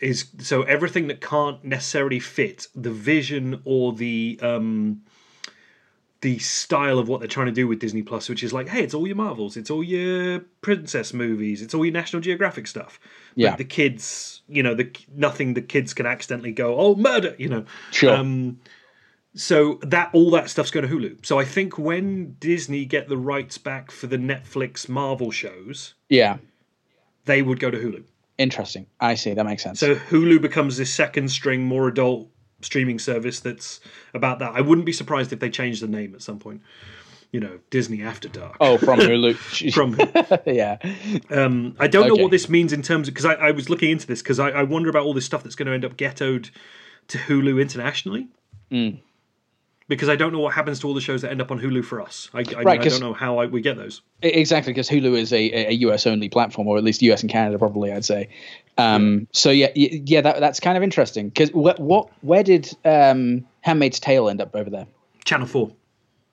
is 0.00 0.26
so 0.38 0.62
everything 0.64 1.06
that 1.08 1.22
can't 1.22 1.64
necessarily 1.64 2.20
fit 2.20 2.66
the 2.74 2.90
vision 2.90 3.62
or 3.64 3.94
the 3.94 4.38
um 4.42 5.00
the 6.22 6.38
style 6.38 6.98
of 6.98 7.08
what 7.08 7.18
they're 7.20 7.28
trying 7.28 7.46
to 7.46 7.52
do 7.52 7.68
with 7.68 7.80
Disney 7.80 8.02
Plus, 8.02 8.28
which 8.28 8.42
is 8.42 8.52
like, 8.52 8.68
hey, 8.68 8.82
it's 8.82 8.94
all 8.94 9.06
your 9.06 9.16
Marvels, 9.16 9.56
it's 9.56 9.70
all 9.70 9.82
your 9.82 10.38
princess 10.62 11.12
movies, 11.12 11.60
it's 11.60 11.74
all 11.74 11.84
your 11.84 11.92
National 11.92 12.22
Geographic 12.22 12.66
stuff. 12.68 12.98
Yeah. 13.34 13.56
The 13.56 13.64
kids, 13.64 14.42
you 14.48 14.62
know, 14.62 14.74
the 14.74 14.90
nothing 15.14 15.54
the 15.54 15.62
kids 15.62 15.92
can 15.92 16.06
accidentally 16.06 16.52
go, 16.52 16.76
oh, 16.78 16.94
murder, 16.94 17.34
you 17.38 17.48
know. 17.48 17.64
Sure. 17.90 18.14
Um, 18.14 18.60
so 19.34 19.78
that 19.82 20.10
all 20.12 20.30
that 20.30 20.48
stuff's 20.50 20.70
going 20.70 20.86
to 20.88 20.94
Hulu. 20.94 21.24
So 21.26 21.38
I 21.38 21.44
think 21.44 21.78
when 21.78 22.36
Disney 22.38 22.84
get 22.84 23.08
the 23.08 23.16
rights 23.16 23.58
back 23.58 23.90
for 23.90 24.06
the 24.06 24.18
Netflix 24.18 24.88
Marvel 24.88 25.30
shows, 25.30 25.94
Yeah. 26.08 26.38
they 27.24 27.42
would 27.42 27.58
go 27.58 27.70
to 27.70 27.78
Hulu. 27.78 28.04
Interesting. 28.38 28.86
I 29.00 29.14
see. 29.14 29.34
That 29.34 29.44
makes 29.44 29.62
sense. 29.62 29.80
So 29.80 29.94
Hulu 29.94 30.40
becomes 30.40 30.76
this 30.76 30.92
second 30.92 31.30
string, 31.30 31.62
more 31.64 31.88
adult 31.88 32.28
streaming 32.62 32.98
service 32.98 33.40
that's 33.40 33.80
about 34.14 34.38
that. 34.38 34.52
I 34.54 34.60
wouldn't 34.60 34.86
be 34.86 34.92
surprised 34.92 35.32
if 35.32 35.40
they 35.40 35.50
change 35.50 35.80
the 35.80 35.88
name 35.88 36.14
at 36.14 36.22
some 36.22 36.38
point. 36.38 36.62
You 37.30 37.40
know, 37.40 37.60
Disney 37.70 38.02
After 38.02 38.28
Dark. 38.28 38.56
oh, 38.60 38.76
from 38.76 38.98
Hulu. 39.00 39.72
From 39.72 39.98
yeah. 40.46 40.76
um, 41.30 41.74
I 41.78 41.88
don't 41.88 42.06
know 42.06 42.22
what 42.22 42.30
this 42.30 42.48
means 42.48 42.74
in 42.74 42.82
terms 42.82 43.08
of 43.08 43.14
because 43.14 43.24
I, 43.24 43.34
I 43.34 43.50
was 43.52 43.70
looking 43.70 43.90
into 43.90 44.06
this 44.06 44.20
because 44.20 44.38
I, 44.38 44.50
I 44.50 44.62
wonder 44.64 44.90
about 44.90 45.04
all 45.04 45.14
this 45.14 45.24
stuff 45.24 45.42
that's 45.42 45.54
going 45.54 45.66
to 45.66 45.72
end 45.72 45.84
up 45.84 45.96
ghettoed 45.96 46.50
to 47.08 47.18
Hulu 47.18 47.60
internationally. 47.60 48.28
Mm. 48.70 49.00
Because 49.94 50.08
I 50.08 50.16
don't 50.16 50.32
know 50.32 50.40
what 50.40 50.54
happens 50.54 50.80
to 50.80 50.86
all 50.86 50.94
the 50.94 51.00
shows 51.00 51.22
that 51.22 51.30
end 51.30 51.40
up 51.40 51.50
on 51.50 51.60
Hulu 51.60 51.84
for 51.84 52.00
us. 52.00 52.30
I, 52.32 52.40
I, 52.40 52.62
Right, 52.62 52.80
I 52.80 52.88
don't 52.88 53.00
know 53.00 53.12
how 53.12 53.38
I, 53.38 53.46
we 53.46 53.60
get 53.60 53.76
those. 53.76 54.02
Exactly, 54.22 54.72
because 54.72 54.88
Hulu 54.88 55.16
is 55.16 55.32
a, 55.32 55.70
a 55.70 55.72
US 55.72 56.06
only 56.06 56.28
platform, 56.28 56.68
or 56.68 56.76
at 56.78 56.84
least 56.84 57.02
US 57.02 57.22
and 57.22 57.30
Canada, 57.30 57.58
probably. 57.58 57.92
I'd 57.92 58.04
say. 58.04 58.28
Um, 58.78 59.28
so 59.32 59.50
yeah, 59.50 59.70
yeah, 59.74 60.20
that, 60.22 60.40
that's 60.40 60.60
kind 60.60 60.76
of 60.76 60.82
interesting. 60.82 61.28
Because 61.28 61.52
what, 61.52 61.78
what, 61.78 62.08
where 62.22 62.42
did 62.42 62.74
um, 62.84 63.46
*Handmaid's 63.60 64.00
Tale* 64.00 64.28
end 64.28 64.40
up 64.40 64.54
over 64.54 64.70
there? 64.70 64.86
Channel 65.24 65.46
Four. 65.46 65.72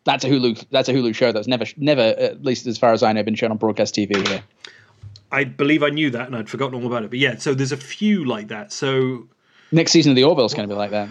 That's 0.05 0.23
a 0.23 0.29
Hulu. 0.29 0.65
That's 0.71 0.89
a 0.89 0.93
Hulu 0.93 1.13
show 1.13 1.31
that's 1.31 1.47
never, 1.47 1.65
never, 1.77 2.01
at 2.01 2.43
least 2.43 2.65
as 2.65 2.77
far 2.77 2.93
as 2.93 3.03
I 3.03 3.13
know, 3.13 3.23
been 3.23 3.35
shown 3.35 3.51
on 3.51 3.57
broadcast 3.57 3.95
TV 3.95 4.25
here. 4.27 4.43
I 5.31 5.43
believe 5.43 5.83
I 5.83 5.89
knew 5.89 6.09
that 6.11 6.27
and 6.27 6.35
I'd 6.35 6.49
forgotten 6.49 6.75
all 6.81 6.87
about 6.87 7.03
it. 7.03 7.09
But 7.09 7.19
yeah, 7.19 7.37
so 7.37 7.53
there's 7.53 7.71
a 7.71 7.77
few 7.77 8.25
like 8.25 8.47
that. 8.47 8.71
So 8.71 9.27
Next 9.71 9.91
season 9.91 10.11
of 10.11 10.15
The 10.15 10.23
Orville 10.23 10.45
is 10.45 10.53
going 10.53 10.67
to 10.67 10.73
be 10.73 10.77
like 10.77 10.91
that. 10.91 11.09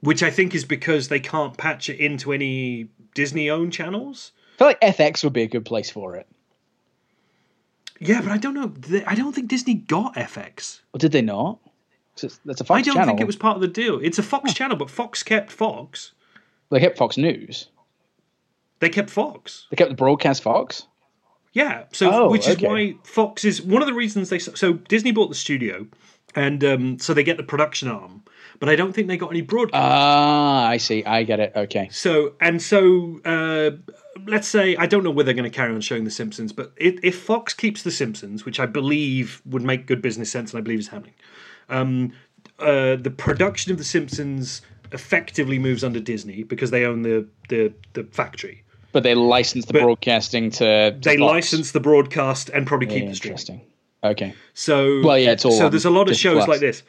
Which 0.00 0.22
I 0.22 0.30
think 0.30 0.54
is 0.54 0.64
because 0.64 1.08
they 1.08 1.20
can't 1.20 1.56
patch 1.56 1.88
it 1.88 1.98
into 1.98 2.32
any 2.32 2.88
Disney 3.14 3.50
owned 3.50 3.72
channels. 3.72 4.32
I 4.54 4.58
feel 4.58 4.66
like 4.68 4.80
FX 4.80 5.24
would 5.24 5.32
be 5.32 5.42
a 5.42 5.48
good 5.48 5.64
place 5.64 5.90
for 5.90 6.16
it. 6.16 6.26
Yeah, 8.00 8.20
but 8.22 8.30
I 8.30 8.36
don't 8.36 8.54
know. 8.54 9.02
I 9.06 9.14
don't 9.14 9.32
think 9.34 9.48
Disney 9.48 9.74
got 9.74 10.14
FX. 10.14 10.80
Or 10.94 10.98
did 10.98 11.12
they 11.12 11.22
not? 11.22 11.58
That's 12.44 12.60
a 12.60 12.64
Fox 12.64 12.78
I 12.78 12.82
don't 12.82 12.94
channel. 12.94 13.06
think 13.08 13.20
it 13.20 13.26
was 13.26 13.36
part 13.36 13.56
of 13.56 13.60
the 13.60 13.68
deal. 13.68 14.00
It's 14.02 14.18
a 14.18 14.22
Fox 14.22 14.52
channel, 14.54 14.76
but 14.76 14.90
Fox 14.90 15.22
kept 15.22 15.50
Fox. 15.52 16.12
They 16.70 16.80
kept 16.80 16.98
Fox 16.98 17.16
News. 17.16 17.68
They 18.80 18.88
kept 18.88 19.10
Fox. 19.10 19.66
They 19.70 19.76
kept 19.76 19.90
the 19.90 19.96
broadcast 19.96 20.42
Fox. 20.42 20.86
Yeah, 21.52 21.84
so 21.92 22.10
Oh, 22.12 22.30
which 22.30 22.48
okay. 22.48 22.52
is 22.52 22.62
why 22.62 22.94
Fox 23.04 23.44
is 23.44 23.62
one 23.62 23.82
of 23.82 23.88
the 23.88 23.94
reasons 23.94 24.28
they 24.30 24.38
so 24.38 24.74
Disney 24.74 25.10
bought 25.12 25.28
the 25.28 25.34
studio, 25.34 25.86
and 26.34 26.62
um, 26.62 26.98
so 26.98 27.14
they 27.14 27.24
get 27.24 27.36
the 27.36 27.42
production 27.42 27.88
arm, 27.88 28.22
but 28.60 28.68
I 28.68 28.76
don't 28.76 28.92
think 28.92 29.08
they 29.08 29.16
got 29.16 29.30
any 29.30 29.40
broadcast. 29.42 29.80
Ah, 29.82 30.66
I 30.66 30.76
see. 30.76 31.04
I 31.04 31.22
get 31.22 31.40
it. 31.40 31.52
Okay. 31.54 31.88
So 31.90 32.34
and 32.40 32.60
so, 32.60 33.20
uh, 33.24 33.70
let's 34.26 34.48
say 34.48 34.76
I 34.76 34.86
don't 34.86 35.04
know 35.04 35.10
whether 35.10 35.26
they're 35.26 35.34
going 35.34 35.50
to 35.50 35.56
carry 35.56 35.72
on 35.74 35.80
showing 35.80 36.04
The 36.04 36.10
Simpsons, 36.10 36.52
but 36.52 36.72
if, 36.76 36.98
if 37.02 37.18
Fox 37.20 37.54
keeps 37.54 37.82
The 37.82 37.90
Simpsons, 37.90 38.44
which 38.44 38.58
I 38.60 38.66
believe 38.66 39.42
would 39.46 39.62
make 39.62 39.86
good 39.86 40.02
business 40.02 40.30
sense, 40.30 40.52
and 40.52 40.58
I 40.58 40.62
believe 40.62 40.78
is 40.80 40.88
happening, 40.88 41.14
um, 41.68 42.12
uh, 42.58 42.96
the 42.96 43.12
production 43.16 43.72
of 43.72 43.78
The 43.78 43.84
Simpsons 43.84 44.62
effectively 44.92 45.58
moves 45.58 45.84
under 45.84 46.00
Disney 46.00 46.42
because 46.42 46.70
they 46.70 46.84
own 46.84 47.02
the 47.02 47.26
the, 47.48 47.72
the 47.92 48.04
factory. 48.04 48.64
But 48.90 49.02
they 49.02 49.14
license 49.14 49.66
the 49.66 49.74
But 49.74 49.82
broadcasting 49.82 50.50
to. 50.52 50.96
They 51.00 51.18
Fox. 51.18 51.30
license 51.30 51.72
the 51.72 51.80
broadcast 51.80 52.48
and 52.48 52.66
probably 52.66 52.86
keep 52.86 53.06
the 53.06 53.14
streaming. 53.14 53.34
Interesting. 53.34 53.60
Okay. 54.02 54.34
So 54.54 55.02
Well, 55.02 55.18
yeah, 55.18 55.32
it's 55.32 55.44
all 55.44 55.52
so. 55.52 55.68
There's 55.68 55.84
a 55.84 55.90
lot 55.90 56.08
of 56.08 56.16
shows 56.16 56.44
Plus. 56.44 56.48
like 56.48 56.60
this, 56.60 56.82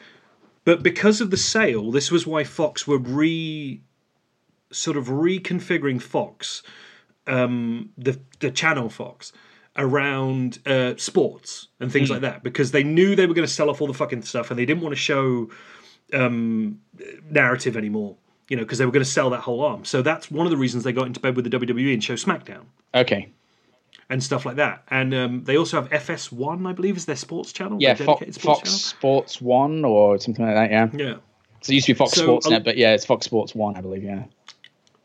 but 0.69 0.83
because 0.83 1.19
of 1.19 1.31
the 1.31 1.37
sale, 1.37 1.89
this 1.89 2.11
was 2.11 2.27
why 2.27 2.43
Fox 2.43 2.85
were 2.85 2.99
re 2.99 3.81
sort 4.71 4.97
of 4.97 5.07
reconfiguring 5.07 5.99
Fox, 5.99 6.61
um, 7.25 7.89
the 7.97 8.19
the 8.39 8.51
channel 8.51 8.87
Fox, 8.87 9.33
around 9.75 10.59
uh, 10.67 10.95
sports 10.95 11.69
and 11.79 11.91
things 11.91 12.11
like 12.11 12.21
that 12.21 12.43
because 12.43 12.69
they 12.69 12.83
knew 12.83 13.15
they 13.15 13.25
were 13.25 13.33
going 13.33 13.47
to 13.47 13.51
sell 13.51 13.71
off 13.71 13.81
all 13.81 13.87
the 13.87 13.95
fucking 13.95 14.21
stuff 14.21 14.51
and 14.51 14.59
they 14.59 14.65
didn't 14.67 14.83
want 14.83 14.93
to 14.93 15.01
show 15.01 15.49
um, 16.13 16.79
narrative 17.31 17.75
anymore. 17.75 18.15
You 18.47 18.55
know, 18.55 18.61
because 18.61 18.77
they 18.77 18.85
were 18.85 18.91
going 18.91 19.03
to 19.03 19.09
sell 19.09 19.31
that 19.31 19.41
whole 19.41 19.61
arm. 19.61 19.85
So 19.85 20.03
that's 20.03 20.29
one 20.29 20.45
of 20.45 20.51
the 20.51 20.57
reasons 20.57 20.83
they 20.83 20.93
got 20.93 21.07
into 21.07 21.19
bed 21.19 21.35
with 21.35 21.49
the 21.49 21.57
WWE 21.57 21.93
and 21.93 22.03
show 22.03 22.13
SmackDown 22.13 22.65
Okay. 22.93 23.31
And 24.09 24.23
stuff 24.23 24.45
like 24.45 24.55
that. 24.57 24.83
And 24.89 25.13
um, 25.13 25.43
they 25.43 25.57
also 25.57 25.81
have 25.81 25.89
FS1, 25.89 26.67
I 26.67 26.73
believe, 26.73 26.97
is 26.97 27.05
their 27.05 27.15
sports 27.15 27.51
channel. 27.51 27.77
Yeah, 27.79 27.95
Fo- 27.95 28.05
dedicated 28.05 28.41
Fox 28.41 28.71
Sports 28.71 29.41
One 29.41 29.83
or 29.85 30.17
something 30.19 30.45
like 30.45 30.55
that. 30.55 30.71
Yeah. 30.71 30.89
Yeah. 30.93 31.15
So 31.61 31.71
it 31.71 31.75
used 31.75 31.87
to 31.87 31.93
be 31.93 31.97
Fox 31.97 32.13
So, 32.13 32.23
Sports 32.23 32.49
Net, 32.49 32.63
but 32.63 32.77
yeah, 32.77 32.93
it's 32.93 33.05
Fox 33.05 33.25
Sports 33.25 33.53
One, 33.53 33.75
I 33.75 33.81
believe. 33.81 34.03
Yeah. 34.03 34.23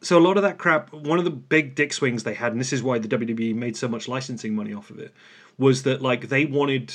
so 0.03 0.19
a 0.19 0.21
lot 0.21 0.37
of 0.37 0.43
that 0.43 0.59
crap 0.59 0.93
one 0.93 1.19
of 1.19 1.25
the 1.25 1.31
big 1.31 1.75
dick 1.75 1.93
swings 1.93 2.23
they 2.25 2.35
had 2.35 2.53
and 2.53 2.61
this 2.61 2.73
is 2.73 2.83
why 2.83 2.99
the 2.99 3.09
wwe 3.09 3.55
made 3.55 3.75
so 3.77 3.89
much 3.89 4.07
licensing 4.07 4.55
money 4.55 4.73
off 4.75 4.91
of 4.91 4.99
it 4.99 5.13
was 5.59 5.83
that 5.85 6.03
like 6.03 6.29
they 6.29 6.45
wanted 6.45 6.93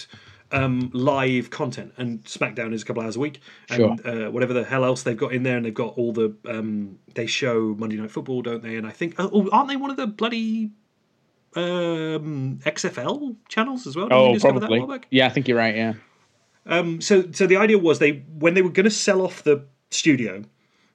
um, 0.51 0.89
live 0.93 1.49
content 1.49 1.93
and 1.97 2.23
smackdown 2.25 2.73
is 2.73 2.81
a 2.81 2.85
couple 2.85 3.03
hours 3.03 3.15
a 3.15 3.19
week 3.19 3.39
and 3.69 4.05
uh, 4.05 4.29
whatever 4.31 4.53
the 4.53 4.63
hell 4.63 4.83
else 4.85 5.03
they've 5.03 5.17
got 5.17 5.31
in 5.33 5.43
there 5.43 5.57
and 5.57 5.65
they've 5.65 5.73
got 5.73 5.95
all 5.97 6.11
the 6.11 6.35
um, 6.47 6.97
they 7.15 7.25
show 7.27 7.75
monday 7.77 7.97
night 7.97 8.11
football 8.11 8.41
don't 8.41 8.63
they 8.63 8.75
and 8.75 8.85
i 8.87 8.91
think 8.91 9.15
oh 9.19 9.49
aren't 9.51 9.69
they 9.69 9.75
one 9.75 9.91
of 9.91 9.97
the 9.97 10.07
bloody 10.07 10.71
um, 11.55 12.59
xfl 12.63 13.35
channels 13.47 13.87
as 13.87 13.95
well 13.95 14.07
you 14.07 14.15
Oh, 14.15 14.33
discover 14.33 14.59
probably. 14.59 14.99
Yeah, 15.09 15.25
I 15.25 15.29
think 15.29 15.47
you're 15.47 15.57
right. 15.57 15.75
Yeah. 15.75 15.93
Um, 16.65 17.01
so 17.01 17.31
so 17.31 17.47
the 17.47 17.57
idea 17.57 17.77
was 17.77 17.99
they 17.99 18.23
when 18.37 18.53
they 18.53 18.61
were 18.61 18.69
going 18.69 18.83
to 18.85 18.91
sell 18.91 19.21
off 19.21 19.43
the 19.43 19.65
studio, 19.89 20.43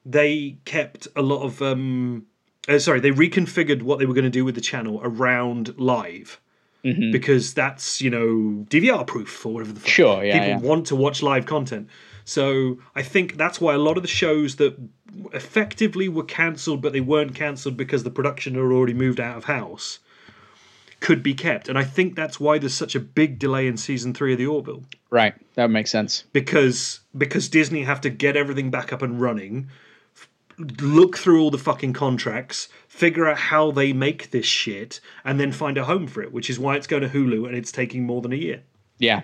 they 0.05 0.57
kept 0.65 1.07
a 1.15 1.21
lot 1.21 1.43
of 1.43 1.61
um, 1.61 2.25
uh, 2.69 2.79
sorry 2.79 2.99
they 2.99 3.11
reconfigured 3.11 3.81
what 3.81 3.99
they 3.99 4.05
were 4.05 4.13
going 4.13 4.23
to 4.23 4.29
do 4.29 4.45
with 4.45 4.55
the 4.55 4.61
channel 4.61 5.01
around 5.03 5.77
live. 5.77 6.39
Mhm. 6.85 7.11
Because 7.11 7.53
that's 7.55 7.99
you 7.99 8.11
know 8.11 8.63
DVR 8.69 9.05
proof 9.07 9.45
or 9.45 9.53
whatever 9.53 9.73
the 9.73 9.79
fuck. 9.79 9.89
Sure, 9.89 10.23
yeah, 10.23 10.33
people 10.33 10.47
yeah. 10.63 10.69
want 10.69 10.85
to 10.87 10.95
watch 10.95 11.23
live 11.23 11.45
content. 11.47 11.89
So 12.25 12.77
I 12.95 13.01
think 13.01 13.37
that's 13.37 13.59
why 13.59 13.73
a 13.73 13.77
lot 13.79 13.97
of 13.97 14.03
the 14.03 14.07
shows 14.09 14.55
that 14.57 14.77
effectively 15.33 16.07
were 16.09 16.23
cancelled, 16.23 16.81
but 16.81 16.93
they 16.93 17.01
weren't 17.01 17.35
cancelled 17.35 17.75
because 17.77 18.03
the 18.03 18.11
production 18.11 18.53
had 18.53 18.61
already 18.61 18.93
moved 18.93 19.19
out 19.19 19.37
of 19.37 19.45
house, 19.45 19.99
could 21.05 21.21
be 21.21 21.33
kept. 21.35 21.69
And 21.69 21.77
I 21.77 21.83
think 21.83 22.15
that's 22.15 22.39
why 22.39 22.57
there's 22.57 22.73
such 22.73 22.95
a 22.95 22.99
big 22.99 23.37
delay 23.37 23.67
in 23.67 23.77
season 23.77 24.13
three 24.13 24.31
of 24.33 24.39
the 24.39 24.47
Orville 24.47 24.83
Right. 25.11 25.35
That 25.53 25.69
makes 25.69 25.91
sense. 25.91 26.23
because 26.33 27.01
because 27.15 27.47
Disney 27.47 27.83
have 27.83 28.01
to 28.01 28.09
get 28.09 28.35
everything 28.35 28.71
back 28.71 28.91
up 28.91 29.01
and 29.01 29.21
running, 29.21 29.67
f- 30.15 30.27
look 30.81 31.17
through 31.17 31.39
all 31.41 31.51
the 31.51 31.57
fucking 31.69 31.93
contracts, 31.93 32.69
figure 32.87 33.27
out 33.27 33.37
how 33.37 33.71
they 33.71 33.93
make 33.93 34.31
this 34.31 34.45
shit, 34.47 34.99
and 35.23 35.39
then 35.39 35.51
find 35.51 35.77
a 35.77 35.85
home 35.85 36.07
for 36.07 36.23
it. 36.23 36.31
Which 36.33 36.49
is 36.49 36.57
why 36.59 36.75
it's 36.75 36.87
going 36.87 37.03
to 37.03 37.09
Hulu 37.09 37.47
and 37.47 37.55
it's 37.55 37.71
taking 37.71 38.03
more 38.03 38.21
than 38.21 38.33
a 38.33 38.37
year. 38.47 38.63
Yeah. 38.97 39.21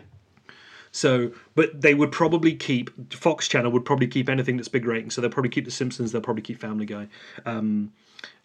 So, 0.94 1.32
but 1.56 1.82
they 1.82 1.94
would 1.94 2.12
probably 2.12 2.54
keep 2.54 3.14
Fox 3.14 3.48
Channel 3.48 3.72
would 3.72 3.86
probably 3.86 4.08
keep 4.08 4.28
anything 4.30 4.58
that's 4.58 4.68
big 4.68 4.86
rating. 4.86 5.10
So 5.10 5.22
they'll 5.22 5.32
probably 5.32 5.50
keep 5.50 5.66
The 5.66 5.72
Simpsons. 5.72 6.12
They'll 6.12 6.22
probably 6.22 6.44
keep 6.44 6.60
Family 6.60 6.86
Guy. 6.86 7.08
Um, 7.46 7.92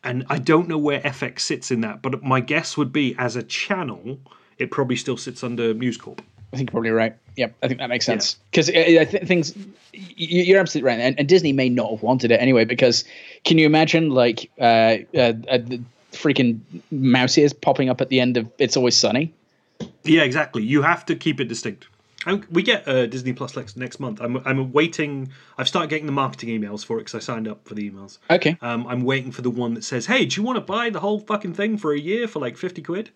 and 0.04 0.24
I 0.28 0.38
don't 0.38 0.68
know 0.68 0.78
where 0.78 1.00
FX 1.00 1.40
sits 1.40 1.70
in 1.70 1.80
that, 1.80 2.02
but 2.02 2.22
my 2.22 2.40
guess 2.40 2.76
would 2.76 2.92
be 2.92 3.14
as 3.18 3.36
a 3.36 3.42
channel, 3.42 4.18
it 4.58 4.70
probably 4.70 4.96
still 4.96 5.16
sits 5.16 5.42
under 5.42 5.74
News 5.74 5.96
Corp. 5.96 6.22
I 6.52 6.56
think 6.56 6.70
you're 6.70 6.72
probably 6.72 6.90
right. 6.90 7.16
Yep, 7.36 7.54
I 7.62 7.68
think 7.68 7.80
that 7.80 7.88
makes 7.88 8.06
sense 8.06 8.38
because 8.50 8.70
I 8.70 9.04
think 9.04 9.26
things. 9.26 9.54
You're 9.92 10.58
absolutely 10.58 10.88
right, 10.88 11.00
and, 11.00 11.18
and 11.18 11.28
Disney 11.28 11.52
may 11.52 11.68
not 11.68 11.90
have 11.90 12.02
wanted 12.02 12.30
it 12.30 12.40
anyway. 12.40 12.64
Because 12.64 13.04
can 13.44 13.58
you 13.58 13.66
imagine 13.66 14.10
like 14.10 14.50
uh, 14.58 14.98
uh, 15.14 15.34
uh, 15.48 15.58
the 15.58 15.82
freaking 16.12 16.60
mouse 16.90 17.36
ears 17.36 17.52
popping 17.52 17.90
up 17.90 18.00
at 18.00 18.08
the 18.08 18.20
end 18.20 18.36
of 18.36 18.50
"It's 18.58 18.76
Always 18.76 18.96
Sunny"? 18.96 19.34
Yeah, 20.04 20.22
exactly. 20.22 20.62
You 20.62 20.82
have 20.82 21.04
to 21.06 21.16
keep 21.16 21.40
it 21.40 21.48
distinct. 21.48 21.88
And 22.26 22.44
we 22.46 22.62
get 22.62 22.86
uh, 22.88 23.06
Disney 23.06 23.32
Plus 23.32 23.56
next, 23.56 23.76
next 23.76 24.00
month. 24.00 24.20
I'm 24.20 24.38
I'm 24.44 24.72
waiting. 24.72 25.32
I've 25.56 25.68
started 25.68 25.88
getting 25.88 26.06
the 26.06 26.12
marketing 26.12 26.48
emails 26.60 26.84
for 26.84 26.96
it 26.98 27.04
because 27.04 27.14
I 27.14 27.20
signed 27.20 27.46
up 27.46 27.66
for 27.66 27.74
the 27.74 27.88
emails. 27.88 28.18
Okay. 28.28 28.58
Um, 28.60 28.86
I'm 28.88 29.02
waiting 29.02 29.30
for 29.30 29.42
the 29.42 29.50
one 29.50 29.74
that 29.74 29.84
says, 29.84 30.06
"Hey, 30.06 30.26
do 30.26 30.40
you 30.40 30.44
want 30.44 30.56
to 30.56 30.60
buy 30.60 30.90
the 30.90 31.00
whole 31.00 31.20
fucking 31.20 31.54
thing 31.54 31.78
for 31.78 31.92
a 31.92 31.98
year 31.98 32.26
for 32.26 32.40
like 32.40 32.56
fifty 32.56 32.82
quid?" 32.82 33.10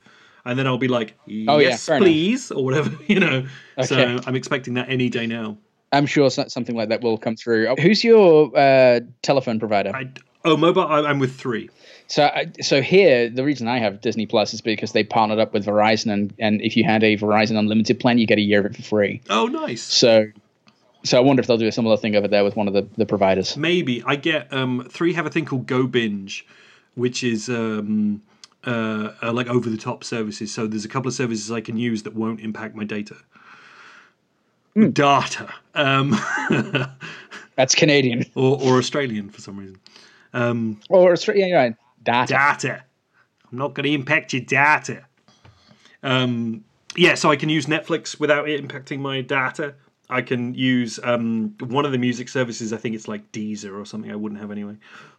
And 0.44 0.58
then 0.58 0.66
I'll 0.66 0.78
be 0.78 0.88
like, 0.88 1.18
Oh, 1.28 1.58
yeah, 1.58 1.70
"Yes, 1.70 1.88
enough. 1.88 2.00
please," 2.00 2.50
or 2.50 2.64
whatever, 2.64 2.96
you 3.08 3.20
know. 3.20 3.46
Okay. 3.76 3.86
So 3.86 4.20
I'm 4.26 4.36
expecting 4.36 4.74
that 4.74 4.88
any 4.88 5.10
day 5.10 5.26
now. 5.26 5.58
I'm 5.92 6.06
sure 6.06 6.30
something 6.30 6.76
like 6.76 6.88
that 6.90 7.02
will 7.02 7.18
come 7.18 7.34
through. 7.34 7.74
Who's 7.76 8.04
your 8.04 8.56
uh, 8.56 9.00
telephone 9.22 9.58
provider? 9.58 9.90
I, 9.94 10.08
oh, 10.44 10.56
mobile. 10.56 10.86
I, 10.86 11.00
I'm 11.00 11.18
with 11.18 11.34
three. 11.34 11.68
So, 12.10 12.24
I- 12.24 12.50
so 12.60 12.82
here, 12.82 13.30
the 13.30 13.44
reason 13.44 13.68
I 13.68 13.78
have 13.78 14.00
Disney 14.00 14.26
Plus 14.26 14.52
is 14.52 14.60
because 14.60 14.90
they 14.90 15.04
partnered 15.04 15.38
up 15.38 15.52
with 15.52 15.64
Verizon, 15.64 16.12
and, 16.12 16.34
and 16.40 16.60
if 16.60 16.76
you 16.76 16.82
had 16.82 17.04
a 17.04 17.16
Verizon 17.16 17.56
Unlimited 17.56 18.00
plan, 18.00 18.18
you 18.18 18.26
get 18.26 18.36
a 18.36 18.42
year 18.42 18.58
of 18.58 18.66
it 18.66 18.74
for 18.74 18.82
free. 18.82 19.20
Oh, 19.30 19.46
nice. 19.46 19.80
So, 19.80 20.26
so 21.04 21.18
I 21.18 21.20
wonder 21.20 21.40
if 21.40 21.46
they'll 21.46 21.56
do 21.56 21.68
a 21.68 21.72
similar 21.72 21.96
thing 21.96 22.16
over 22.16 22.26
there 22.26 22.42
with 22.42 22.56
one 22.56 22.66
of 22.66 22.74
the, 22.74 22.88
the 22.96 23.06
providers. 23.06 23.56
Maybe 23.56 24.02
I 24.04 24.16
get 24.16 24.52
um 24.52 24.88
three 24.90 25.12
have 25.12 25.24
a 25.24 25.30
thing 25.30 25.44
called 25.44 25.68
Go 25.68 25.86
Binge, 25.86 26.44
which 26.96 27.22
is 27.22 27.48
um 27.48 28.22
uh, 28.66 29.12
uh 29.22 29.32
like 29.32 29.46
over 29.46 29.70
the 29.70 29.76
top 29.76 30.02
services. 30.02 30.52
So 30.52 30.66
there's 30.66 30.84
a 30.84 30.88
couple 30.88 31.06
of 31.08 31.14
services 31.14 31.52
I 31.52 31.60
can 31.60 31.76
use 31.76 32.02
that 32.02 32.14
won't 32.16 32.40
impact 32.40 32.74
my 32.74 32.84
data. 32.84 33.14
Data, 34.92 35.48
um, 35.74 36.16
That's 37.56 37.74
Canadian 37.76 38.24
or 38.34 38.60
or 38.60 38.78
Australian 38.78 39.30
for 39.30 39.40
some 39.40 39.56
reason. 39.58 39.78
Um, 40.32 40.80
or 40.88 41.12
Australia. 41.12 41.46
Yeah, 41.46 41.54
right. 41.54 41.76
Data. 42.02 42.32
data. 42.32 42.84
I'm 43.50 43.58
not 43.58 43.74
going 43.74 43.84
to 43.84 43.92
impact 43.92 44.32
your 44.32 44.42
data. 44.42 45.04
Um, 46.02 46.64
yeah, 46.96 47.14
so 47.14 47.30
I 47.30 47.36
can 47.36 47.48
use 47.48 47.66
Netflix 47.66 48.18
without 48.18 48.48
it 48.48 48.66
impacting 48.66 49.00
my 49.00 49.20
data. 49.20 49.74
I 50.08 50.22
can 50.22 50.54
use 50.54 50.98
um, 51.04 51.54
one 51.60 51.84
of 51.84 51.92
the 51.92 51.98
music 51.98 52.28
services. 52.28 52.72
I 52.72 52.76
think 52.78 52.94
it's 52.96 53.06
like 53.06 53.30
Deezer 53.32 53.78
or 53.80 53.84
something. 53.84 54.10
I 54.10 54.16
wouldn't 54.16 54.40
have 54.40 54.50
anyway. 54.50 54.76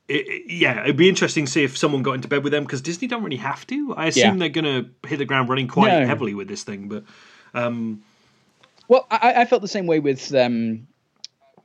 It, 0.08 0.28
it- 0.28 0.52
yeah, 0.52 0.84
it'd 0.84 0.98
be 0.98 1.08
interesting 1.08 1.46
to 1.46 1.52
see 1.52 1.64
if 1.64 1.78
someone 1.78 2.04
got 2.04 2.14
into 2.14 2.28
bed 2.28 2.44
with 2.44 2.52
them 2.52 2.64
because 2.64 2.82
Disney 2.82 3.08
don't 3.08 3.24
really 3.24 3.38
have 3.38 3.66
to. 3.68 3.94
I 3.96 4.08
assume 4.08 4.34
Yeah. 4.34 4.40
they're 4.40 4.62
going 4.62 4.66
to 5.02 5.08
hit 5.08 5.18
the 5.18 5.26
ground 5.26 5.48
running 5.50 5.68
quite 5.68 5.98
No. 5.98 6.06
heavily 6.06 6.34
with 6.34 6.48
this 6.50 6.64
thing. 6.64 6.90
But 6.90 7.04
um, 7.54 8.02
Well, 8.90 9.08
I, 9.10 9.34
I 9.38 9.46
felt 9.46 9.62
the 9.62 9.68
same 9.70 9.88
way 9.88 10.00
with 10.00 10.34
um, 10.36 10.88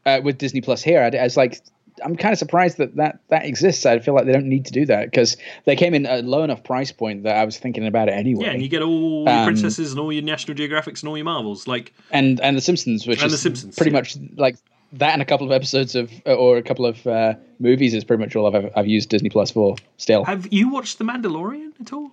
uh, 0.05 0.21
with 0.23 0.39
Disney 0.39 0.61
Plus 0.61 0.83
here. 0.83 1.01
I, 1.03 1.17
I 1.17 1.25
was 1.25 1.37
like, 1.37 1.61
I'm 2.05 2.17
kind 2.17 2.33
of 2.33 2.39
surprised 2.39 2.79
that, 2.79 2.97
that 2.97 3.21
that 3.29 3.45
exists. 3.47 3.87
I 3.87 3.99
feel 3.99 4.15
like 4.15 4.27
they 4.27 4.33
don't 4.33 4.49
need 4.49 4.67
to 4.67 4.73
do 4.73 4.87
that 4.87 5.07
because 5.11 5.37
they 5.65 5.77
came 5.77 5.95
in 5.95 6.07
at 6.07 6.25
a 6.25 6.27
low 6.27 6.43
enough 6.43 6.63
price 6.65 6.93
point 6.93 7.23
that 7.25 7.37
I 7.37 7.45
was 7.45 7.59
thinking 7.59 7.87
about 7.87 8.09
it 8.09 8.13
anyway. 8.13 8.45
yeah, 8.47 8.51
and 8.53 8.63
you 8.63 8.69
get 8.69 8.83
all 8.83 9.25
your 9.25 9.29
Um, 9.31 9.45
princesses 9.47 9.93
and 9.93 10.01
all 10.01 10.13
your 10.13 10.23
National 10.23 10.57
Geographics 10.57 11.01
and 11.03 11.09
all 11.09 11.17
your 11.17 11.25
Marvels. 11.25 11.67
Like, 11.67 11.93
and 12.11 12.41
and 12.41 12.57
the 12.57 12.61
Simpsons, 12.61 13.07
which 13.07 13.19
And 13.23 13.27
is 13.27 13.33
The 13.33 13.39
Simpsons, 13.39 13.77
pretty 13.77 13.93
yeah. 13.93 13.99
much 13.99 14.17
like 14.37 14.57
that, 14.93 15.13
and 15.15 15.23
a 15.23 15.25
couple 15.25 15.47
of 15.47 15.53
episodes 15.53 15.95
of 15.95 16.11
or 16.27 16.59
a 16.59 16.63
couple 16.63 16.87
of 16.87 17.07
uh, 17.07 17.35
movies 17.59 17.95
is 17.95 18.05
pretty 18.05 18.23
much 18.23 18.37
all 18.37 18.55
I've 18.55 18.71
I've 18.77 18.87
used 18.87 19.09
Disney 19.09 19.31
Plus 19.31 19.51
for. 19.51 19.77
Still, 19.97 20.25
have 20.25 20.53
you 20.53 20.69
watched 20.71 20.99
The 20.99 21.05
Mandalorian 21.05 21.73
at 21.81 21.93
all? 21.93 22.11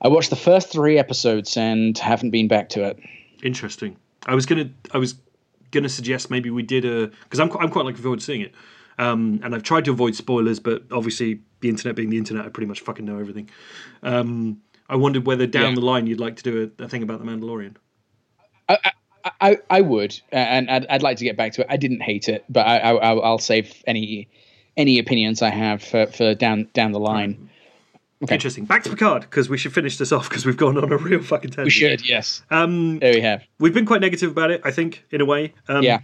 I 0.00 0.08
watched 0.08 0.30
the 0.30 0.36
first 0.36 0.70
three 0.72 0.98
episodes 0.98 1.56
and 1.56 1.96
haven't 1.98 2.30
been 2.30 2.48
back 2.48 2.68
to 2.70 2.84
it. 2.84 2.98
Interesting. 3.42 3.96
I 4.26 4.34
was 4.34 4.46
gonna 4.46 4.70
I 4.92 4.98
was 4.98 5.14
gonna 5.70 5.88
suggest 5.88 6.30
maybe 6.30 6.50
we 6.50 6.62
did 6.62 6.84
a 6.84 7.10
because 7.24 7.40
I'm 7.40 7.50
I'm 7.58 7.68
quite 7.68 7.84
looking 7.84 8.02
forward 8.02 8.20
to 8.20 8.24
seeing 8.24 8.40
it. 8.40 8.52
Um, 8.98 9.40
and 9.42 9.54
I've 9.54 9.62
tried 9.62 9.84
to 9.86 9.90
avoid 9.90 10.14
spoilers, 10.14 10.60
but 10.60 10.84
obviously 10.90 11.40
the 11.60 11.68
internet 11.68 11.96
being 11.96 12.10
the 12.10 12.18
internet, 12.18 12.44
I 12.44 12.48
pretty 12.50 12.66
much 12.66 12.80
fucking 12.80 13.04
know 13.04 13.18
everything. 13.18 13.48
Um, 14.02 14.60
I 14.88 14.96
wondered 14.96 15.26
whether 15.26 15.46
down 15.46 15.70
Yeah. 15.70 15.74
the 15.76 15.80
line 15.80 16.06
you'd 16.06 16.20
like 16.20 16.36
to 16.36 16.42
do 16.42 16.72
a, 16.78 16.84
a 16.84 16.88
thing 16.88 17.02
about 17.02 17.18
the 17.18 17.24
Mandalorian. 17.24 17.76
I, 19.40 19.58
I 19.70 19.80
would, 19.80 20.20
and 20.32 20.68
I'd, 20.70 20.86
I'd 20.86 21.02
like 21.02 21.18
to 21.18 21.24
get 21.24 21.36
back 21.36 21.52
to 21.54 21.60
it. 21.62 21.68
I 21.70 21.76
didn't 21.76 22.00
hate 22.00 22.28
it, 22.28 22.44
but 22.48 22.66
I, 22.66 22.78
I, 22.78 22.94
I'll 22.94 23.22
I'll 23.22 23.38
save 23.38 23.82
any 23.86 24.28
any 24.76 24.98
opinions 24.98 25.42
I 25.42 25.50
have 25.50 25.82
for, 25.82 26.06
for 26.06 26.34
down 26.34 26.68
down 26.72 26.90
the 26.92 26.98
line. 26.98 27.48
Okay. 28.24 28.34
Interesting. 28.34 28.64
Back 28.64 28.84
to 28.84 28.90
Picard 28.90 29.22
because 29.22 29.48
we 29.48 29.58
should 29.58 29.72
finish 29.72 29.96
this 29.98 30.12
off 30.12 30.28
because 30.28 30.44
we've 30.46 30.56
gone 30.56 30.76
on 30.78 30.92
a 30.92 30.96
real 30.96 31.22
fucking 31.22 31.50
tangent. 31.50 31.64
We 31.66 31.70
should, 31.70 32.08
yes. 32.08 32.42
Um, 32.50 32.98
there 33.00 33.14
we 33.14 33.20
have. 33.20 33.42
We've 33.58 33.74
been 33.74 33.86
quite 33.86 34.00
negative 34.00 34.30
about 34.30 34.50
it, 34.52 34.60
I 34.64 34.70
think, 34.70 35.04
in 35.10 35.20
a 35.20 35.24
way. 35.24 35.54
Um, 35.68 35.82
Yeah. 35.82 36.00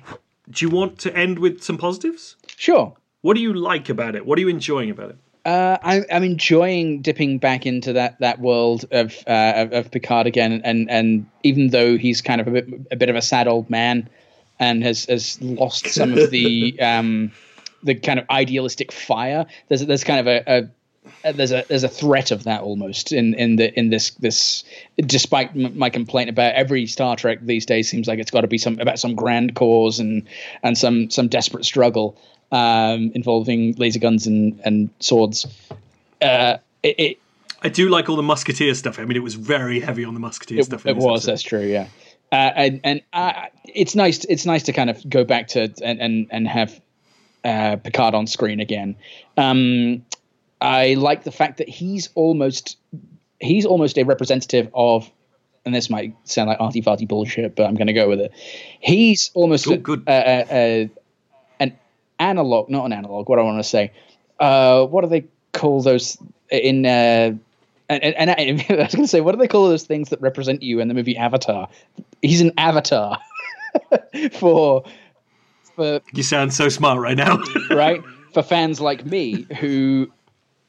Do 0.51 0.65
you 0.65 0.71
want 0.71 0.99
to 1.01 1.17
end 1.17 1.39
with 1.39 1.63
some 1.63 1.77
positives? 1.77 2.37
Sure. 2.59 2.93
What 3.21 3.35
do 3.35 3.41
you 3.41 3.55
like 3.55 3.89
about 3.89 4.17
it? 4.17 4.27
What 4.27 4.37
are 4.37 4.41
you 4.41 4.49
enjoying 4.49 4.91
about 4.91 5.11
it? 5.11 5.17
Uh, 5.45 5.79
I'm, 5.81 6.05
I'm 6.11 6.25
enjoying 6.25 7.03
dipping 7.03 7.39
back 7.39 7.67
into 7.67 7.93
that, 7.93 8.19
that 8.19 8.41
world 8.41 8.85
of, 8.91 9.17
uh, 9.29 9.53
of 9.57 9.73
of 9.73 9.91
Picard 9.93 10.27
again, 10.27 10.61
and 10.65 10.91
and 10.91 11.27
even 11.45 11.69
though 11.69 11.97
he's 11.97 12.21
kind 12.21 12.41
of 12.41 12.49
a 12.49 12.51
bit 12.51 12.69
a 12.91 12.97
bit 12.97 13.09
of 13.11 13.17
a 13.17 13.23
sad 13.23 13.47
old 13.47 13.71
man, 13.71 14.11
and 14.59 14.83
has 14.83 15.05
has 15.05 15.41
lost 15.41 15.87
some 15.87 16.19
of 16.19 16.33
the 16.33 16.79
um, 16.83 17.31
the 17.85 17.95
kind 17.95 18.19
of 18.19 18.29
idealistic 18.29 18.91
fire, 18.91 19.47
there's 19.69 19.87
there's 19.87 20.03
kind 20.03 20.21
of 20.21 20.27
a, 20.27 20.69
a 21.25 21.33
there's 21.33 21.53
a 21.53 21.65
there's 21.69 21.85
a 21.85 21.89
threat 21.89 22.33
of 22.33 22.43
that 22.43 22.63
almost 22.63 23.13
in 23.13 23.35
in 23.35 23.55
the 23.55 23.73
in 23.79 23.91
this 23.91 24.11
this 24.19 24.65
despite 24.97 25.51
m- 25.57 25.79
my 25.79 25.91
complaint 25.91 26.29
about 26.29 26.55
every 26.55 26.87
Star 26.87 27.15
Trek 27.15 27.39
these 27.41 27.65
days 27.65 27.89
seems 27.89 28.09
like 28.09 28.19
it's 28.19 28.33
got 28.33 28.41
to 28.41 28.49
be 28.49 28.59
some 28.59 28.81
about 28.81 28.99
some 28.99 29.15
grand 29.15 29.55
cause 29.55 30.01
and 30.01 30.29
and 30.65 30.77
some 30.77 31.09
some 31.09 31.29
desperate 31.29 31.65
struggle 31.65 32.19
um, 32.53 33.13
involving 33.15 33.75
laser 33.77 33.99
guns 33.99 34.27
and 34.27 34.61
and 34.65 34.91
swords. 35.01 35.47
Uh, 36.23 36.59
it, 36.83 36.95
it 36.99 37.19
I 37.63 37.69
do 37.69 37.89
like 37.89 38.09
all 38.09 38.17
the 38.17 38.23
Musketeer 38.23 38.75
stuff. 38.75 38.99
I 38.99 39.05
mean, 39.05 39.17
it 39.17 39.23
was 39.23 39.35
very 39.35 39.81
heavy 39.81 40.05
on 40.05 40.15
the 40.15 40.21
Musketeer 40.21 40.61
It, 40.61 40.65
stuff. 40.65 40.87
it 40.87 40.97
was. 40.97 41.23
episode. 41.25 41.31
That's 41.33 41.43
true. 41.43 41.61
Yeah. 41.67 41.89
Uh, 42.31 42.35
and 42.55 42.81
and 42.85 43.03
uh, 43.13 43.33
it's 43.65 43.95
nice. 43.95 44.25
It's 44.25 44.47
nice 44.47 44.63
to 44.65 44.73
kind 44.73 44.91
of 44.91 45.09
go 45.09 45.25
back 45.25 45.49
to 45.49 45.73
and 45.83 46.01
and 46.01 46.27
and 46.31 46.47
have 46.49 46.81
uh, 47.45 47.77
Picard 47.77 48.15
on 48.15 48.27
screen 48.27 48.61
again. 48.61 48.97
Um, 49.37 50.05
I 50.61 50.95
like 50.95 51.25
the 51.25 51.33
fact 51.33 51.59
that 51.59 51.69
he's 51.69 52.09
almost 52.15 52.77
he's 53.41 53.65
almost 53.67 53.99
a 53.99 54.03
representative 54.05 54.69
of. 54.75 55.11
And 55.65 55.75
this 55.75 55.91
might 55.91 56.15
sound 56.25 56.49
like 56.49 56.59
arty 56.61 56.81
farty 56.81 57.07
bullshit, 57.07 57.55
but 57.55 57.65
I'm 57.67 57.75
going 57.75 57.89
to 57.89 57.93
go 57.93 58.09
with 58.09 58.21
it. 58.21 58.33
He's 58.81 59.31
almost 59.35 59.67
a- 59.67 59.77
good. 59.77 60.03
a- 60.07 60.13
a- 60.13 60.47
a- 60.85 60.91
analog, 62.19 62.69
not 62.69 62.87
an 62.87 62.93
analog. 62.93 63.29
What 63.29 63.39
I 63.39 63.43
want 63.43 63.59
to 63.59 63.69
say? 63.69 63.93
Uh, 64.39 64.87
what 64.87 65.03
do 65.03 65.09
they 65.09 65.27
call 65.53 65.83
those 65.83 66.19
in? 66.51 66.87
Uh, 66.87 67.35
and, 67.89 68.05
and, 68.05 68.31
and 68.31 68.31
I 68.71 68.83
was 68.85 68.95
going 68.95 69.05
to 69.05 69.09
say, 69.09 69.21
what 69.21 69.33
do 69.33 69.39
they 69.39 69.49
call 69.49 69.69
those 69.69 69.85
things 69.85 70.11
that 70.11 70.21
represent 70.21 70.63
you 70.63 70.81
in 70.81 70.89
the 70.89 70.95
movie 70.95 71.17
Avatar? 71.17 71.69
He's 72.23 72.41
an 72.41 72.53
avatar 72.59 73.19
for 74.33 74.85
for 75.75 76.01
You 76.13 76.23
sound 76.23 76.53
so 76.53 76.69
smart 76.69 77.01
right 77.01 77.17
now. 77.17 77.43
right 77.71 78.03
for 78.33 78.43
fans 78.43 78.81
like 78.81 79.05
me 79.07 79.47
who 79.59 80.11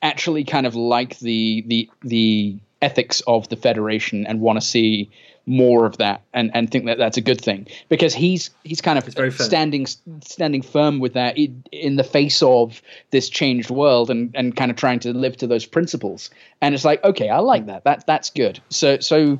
actually 0.01 0.43
kind 0.43 0.65
of 0.65 0.75
like 0.75 1.19
the 1.19 1.63
the 1.67 1.89
the 2.01 2.57
ethics 2.81 3.21
of 3.27 3.49
the 3.49 3.55
federation 3.55 4.25
and 4.25 4.39
want 4.39 4.59
to 4.59 4.65
see 4.65 5.09
more 5.45 5.85
of 5.85 5.97
that 5.97 6.21
and 6.31 6.51
and 6.53 6.69
think 6.69 6.85
that 6.85 6.97
that's 6.97 7.17
a 7.17 7.21
good 7.21 7.41
thing. 7.41 7.67
Because 7.89 8.13
he's 8.13 8.51
he's 8.63 8.81
kind 8.81 8.99
of 8.99 9.33
standing 9.35 9.87
standing 10.21 10.61
firm 10.61 10.99
with 10.99 11.13
that 11.13 11.37
in, 11.37 11.63
in 11.71 11.95
the 11.95 12.03
face 12.03 12.41
of 12.43 12.81
this 13.09 13.29
changed 13.29 13.69
world 13.69 14.09
and 14.09 14.31
and 14.35 14.55
kind 14.55 14.69
of 14.69 14.77
trying 14.77 14.99
to 14.99 15.13
live 15.13 15.37
to 15.37 15.47
those 15.47 15.65
principles. 15.65 16.29
And 16.61 16.75
it's 16.75 16.85
like 16.85 17.03
okay 17.03 17.29
I 17.29 17.39
like 17.39 17.65
that. 17.65 17.83
That 17.83 18.05
that's 18.05 18.29
good. 18.29 18.61
So 18.69 18.99
so 18.99 19.39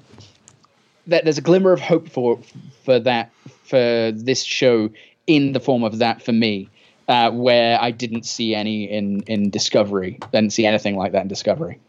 that 1.08 1.24
there's 1.24 1.38
a 1.38 1.42
glimmer 1.42 1.72
of 1.72 1.80
hope 1.80 2.10
for 2.10 2.40
for 2.86 3.00
that 3.00 3.32
for 3.64 4.12
this 4.14 4.44
show 4.44 4.90
in 5.28 5.54
the 5.54 5.60
form 5.60 5.84
of 5.84 6.00
that 6.00 6.24
for 6.24 6.32
me 6.32 6.70
uh, 7.08 7.32
where 7.32 7.80
I 7.82 7.92
didn't 7.92 8.26
see 8.26 8.56
any 8.56 8.86
in 8.86 9.22
in 9.22 9.50
Discovery 9.50 10.20
didn't 10.32 10.54
see 10.54 10.66
anything 10.66 10.96
like 10.96 11.12
that 11.12 11.24
in 11.24 11.28
Discovery. 11.28 11.80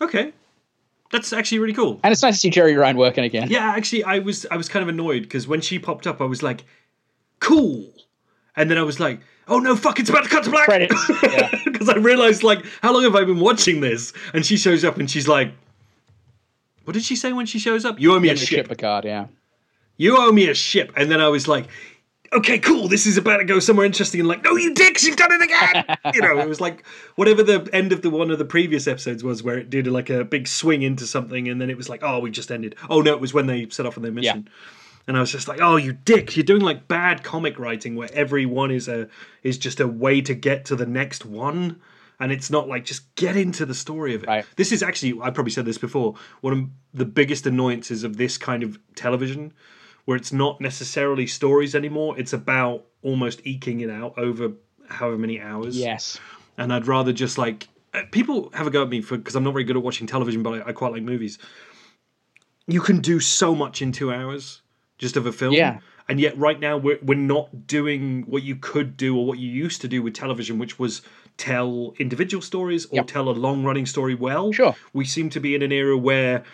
Okay, 0.00 0.32
that's 1.14 1.32
actually 1.32 1.60
really 1.60 1.72
cool. 1.72 2.00
and 2.02 2.12
it's 2.12 2.22
nice 2.22 2.34
to 2.34 2.40
see 2.40 2.50
Jeri 2.50 2.78
Ryan 2.78 2.96
working 2.96 3.24
again 3.24 3.48
Yeah, 3.48 3.72
actually, 3.76 4.02
I 4.04 4.18
was 4.18 4.44
I 4.50 4.56
was 4.56 4.68
kind 4.68 4.82
of 4.82 4.88
annoyed 4.88 5.22
because 5.22 5.46
when 5.48 5.60
she 5.60 5.78
popped 5.78 6.06
up, 6.06 6.20
I 6.20 6.24
was 6.24 6.42
like, 6.42 6.64
"Cool," 7.40 7.92
and 8.56 8.70
then 8.70 8.78
I 8.78 8.82
was 8.82 8.98
like, 9.00 9.20
"Oh 9.48 9.58
no, 9.60 9.76
fuck! 9.76 10.00
It's 10.00 10.10
about 10.10 10.24
to 10.24 10.30
cut 10.30 10.44
to 10.44 10.50
black." 10.50 10.66
Credits. 10.66 11.10
Yeah. 11.22 11.50
Because 11.64 11.88
I 11.88 11.96
realized, 11.96 12.42
like, 12.42 12.64
how 12.82 12.92
long 12.94 13.02
have 13.04 13.14
I 13.16 13.24
been 13.24 13.40
watching 13.40 13.80
this? 13.80 14.12
And 14.32 14.44
she 14.46 14.56
shows 14.56 14.84
up, 14.84 14.96
and 14.98 15.10
she's 15.10 15.28
like, 15.28 15.52
"What 16.84 16.94
did 16.94 17.04
she 17.04 17.16
say 17.16 17.32
when 17.32 17.46
she 17.46 17.58
shows 17.58 17.84
up? 17.84 18.00
You 18.00 18.14
owe 18.14 18.20
me 18.20 18.28
a 18.30 18.36
ship. 18.36 18.48
ship 18.48 18.68
Picard 18.68 19.04
yeah 19.04 19.26
You 19.96 20.16
owe 20.18 20.32
me 20.32 20.48
a 20.48 20.54
ship." 20.54 20.92
And 20.96 21.10
then 21.10 21.20
I 21.20 21.28
was 21.28 21.46
like. 21.48 21.66
Okay, 22.34 22.58
cool. 22.58 22.88
This 22.88 23.06
is 23.06 23.16
about 23.16 23.36
to 23.36 23.44
go 23.44 23.60
somewhere 23.60 23.86
interesting, 23.86 24.20
and 24.20 24.28
like, 24.28 24.42
no, 24.42 24.56
you 24.56 24.74
dicks, 24.74 25.04
you've 25.04 25.16
done 25.16 25.32
it 25.32 25.42
again. 25.42 25.96
you 26.14 26.20
know, 26.20 26.38
it 26.38 26.48
was 26.48 26.60
like 26.60 26.84
whatever 27.14 27.42
the 27.42 27.68
end 27.72 27.92
of 27.92 28.02
the 28.02 28.10
one 28.10 28.30
of 28.30 28.38
the 28.38 28.44
previous 28.44 28.86
episodes 28.86 29.22
was, 29.22 29.42
where 29.42 29.58
it 29.58 29.70
did 29.70 29.86
like 29.86 30.10
a 30.10 30.24
big 30.24 30.48
swing 30.48 30.82
into 30.82 31.06
something, 31.06 31.48
and 31.48 31.60
then 31.60 31.70
it 31.70 31.76
was 31.76 31.88
like, 31.88 32.02
oh, 32.02 32.18
we 32.18 32.30
just 32.30 32.50
ended. 32.50 32.74
Oh 32.90 33.00
no, 33.00 33.12
it 33.12 33.20
was 33.20 33.32
when 33.32 33.46
they 33.46 33.68
set 33.68 33.86
off 33.86 33.96
on 33.96 34.02
their 34.02 34.12
mission. 34.12 34.48
And 35.06 35.16
I 35.16 35.20
was 35.20 35.30
just 35.30 35.48
like, 35.48 35.60
"Oh, 35.60 35.76
you 35.76 35.92
dick! 35.92 36.34
You're 36.36 36.44
doing 36.44 36.62
like 36.62 36.88
bad 36.88 37.22
comic 37.22 37.58
writing, 37.58 37.94
where 37.94 38.08
every 38.12 38.46
one 38.46 38.70
is 38.70 38.88
a 38.88 39.08
is 39.42 39.58
just 39.58 39.80
a 39.80 39.86
way 39.86 40.20
to 40.22 40.34
get 40.34 40.64
to 40.66 40.76
the 40.76 40.86
next 40.86 41.26
one, 41.26 41.80
and 42.18 42.32
it's 42.32 42.50
not 42.50 42.68
like 42.68 42.86
just 42.86 43.14
get 43.14 43.36
into 43.36 43.66
the 43.66 43.74
story 43.74 44.14
of 44.14 44.22
it." 44.22 44.28
Right. 44.28 44.46
This 44.56 44.72
is 44.72 44.82
actually, 44.82 45.20
I 45.20 45.28
probably 45.30 45.52
said 45.52 45.66
this 45.66 45.76
before, 45.76 46.14
one 46.40 46.52
of 46.54 46.64
the 46.94 47.04
biggest 47.04 47.46
annoyances 47.46 48.02
of 48.02 48.16
this 48.16 48.38
kind 48.38 48.62
of 48.62 48.78
television, 48.94 49.52
where 50.04 50.16
it's 50.16 50.32
not 50.32 50.60
necessarily 50.60 51.26
stories 51.26 51.74
anymore. 51.74 52.18
It's 52.18 52.32
about 52.32 52.84
almost 53.02 53.40
eking 53.44 53.80
it 53.80 53.90
out 53.90 54.18
over 54.18 54.52
however 54.88 55.16
many 55.16 55.40
hours 55.40 55.78
yes 55.78 56.18
and 56.58 56.72
I'd 56.72 56.86
rather 56.86 57.12
just 57.12 57.38
like 57.38 57.68
uh, 57.94 58.02
people 58.10 58.50
have 58.54 58.66
a 58.66 58.70
go 58.70 58.82
at 58.82 58.88
me 58.88 59.00
for 59.00 59.16
because 59.16 59.34
I'm 59.36 59.44
not 59.44 59.52
very 59.52 59.64
good 59.64 59.76
at 59.76 59.82
watching 59.82 60.06
television, 60.06 60.42
but 60.42 60.62
I, 60.62 60.68
I 60.68 60.72
quite 60.72 60.92
like 60.92 61.02
movies. 61.02 61.38
You 62.66 62.80
can 62.80 63.00
do 63.00 63.20
so 63.20 63.54
much 63.54 63.82
in 63.82 63.92
two 63.92 64.12
hours 64.12 64.62
just 64.98 65.16
of 65.16 65.26
a 65.26 65.32
film, 65.32 65.54
Yeah. 65.54 65.78
And 66.06 66.20
yet, 66.20 66.36
right 66.36 66.60
now, 66.60 66.76
we're 66.76 66.98
we're 67.02 67.14
not 67.18 67.66
doing 67.66 68.24
what 68.26 68.42
you 68.42 68.56
could 68.56 68.94
do 68.96 69.16
or 69.16 69.24
what 69.24 69.38
you 69.38 69.48
used 69.50 69.80
to 69.80 69.88
do 69.88 70.02
with 70.02 70.12
television, 70.12 70.58
which 70.58 70.78
was 70.78 71.00
tell 71.38 71.94
individual 71.98 72.42
stories 72.42 72.84
or 72.86 72.96
Yep. 72.96 73.06
tell 73.06 73.28
a 73.30 73.32
long 73.32 73.64
running 73.64 73.86
story 73.86 74.14
well. 74.14 74.52
Sure. 74.52 74.76
We 74.92 75.06
seem 75.06 75.30
to 75.30 75.40
be 75.40 75.54
in 75.54 75.62
an 75.62 75.72
era 75.72 75.96
where 75.96 76.44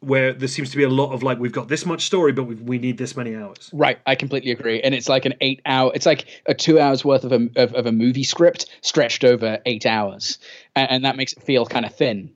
where 0.00 0.32
there 0.32 0.48
seems 0.48 0.70
to 0.70 0.76
be 0.76 0.82
a 0.82 0.88
lot 0.88 1.12
of 1.12 1.22
like 1.22 1.38
we've 1.38 1.52
got 1.52 1.68
this 1.68 1.84
much 1.84 2.06
story, 2.06 2.32
but 2.32 2.44
we, 2.44 2.54
we 2.54 2.78
need 2.78 2.96
this 2.96 3.16
many 3.16 3.36
hours. 3.36 3.70
Right, 3.72 3.98
I 4.06 4.14
completely 4.14 4.50
agree, 4.50 4.80
and 4.80 4.94
it's 4.94 5.08
like 5.08 5.26
an 5.26 5.34
eight-hour. 5.40 5.92
It's 5.94 6.06
like 6.06 6.42
a 6.46 6.54
two 6.54 6.80
hours 6.80 7.04
worth 7.04 7.24
of 7.24 7.32
a 7.32 7.48
of, 7.56 7.74
of 7.74 7.86
a 7.86 7.92
movie 7.92 8.24
script 8.24 8.66
stretched 8.80 9.24
over 9.24 9.58
eight 9.66 9.84
hours, 9.84 10.38
and, 10.74 10.90
and 10.90 11.04
that 11.04 11.16
makes 11.16 11.32
it 11.34 11.42
feel 11.42 11.66
kind 11.66 11.84
of 11.84 11.94
thin. 11.94 12.32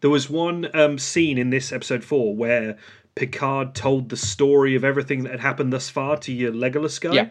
There 0.00 0.10
was 0.10 0.30
one 0.30 0.70
um, 0.74 0.98
scene 0.98 1.36
in 1.36 1.50
this 1.50 1.72
episode 1.72 2.04
four 2.04 2.34
where 2.34 2.78
Picard 3.16 3.74
told 3.74 4.08
the 4.08 4.16
story 4.16 4.74
of 4.76 4.84
everything 4.84 5.24
that 5.24 5.32
had 5.32 5.40
happened 5.40 5.72
thus 5.72 5.90
far 5.90 6.16
to 6.18 6.32
your 6.32 6.52
Legolas 6.52 7.00
guy. 7.00 7.12
Yeah. 7.12 7.28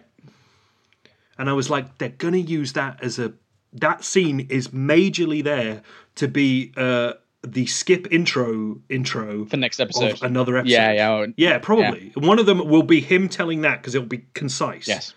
And 1.37 1.49
I 1.49 1.53
was 1.53 1.69
like, 1.69 1.97
they're 1.97 2.09
going 2.09 2.33
to 2.33 2.41
use 2.41 2.73
that 2.73 3.01
as 3.01 3.17
a. 3.17 3.33
That 3.71 4.03
scene 4.03 4.47
is 4.49 4.69
majorly 4.69 5.43
there 5.43 5.83
to 6.15 6.27
be 6.27 6.73
uh, 6.75 7.13
the 7.41 7.65
skip 7.65 8.07
intro 8.11 8.79
intro 8.89 9.45
For 9.45 9.57
next 9.57 9.79
episode. 9.79 10.13
of 10.13 10.23
another 10.23 10.57
episode. 10.57 10.73
Yeah, 10.73 10.91
yeah, 10.91 11.25
Yeah, 11.37 11.57
probably. 11.59 12.11
One 12.15 12.39
of 12.39 12.45
them 12.45 12.67
will 12.67 12.83
be 12.83 12.99
him 12.99 13.29
telling 13.29 13.61
that 13.61 13.81
because 13.81 13.95
it'll 13.95 14.07
be 14.07 14.25
concise. 14.33 14.87
Yes. 14.87 15.13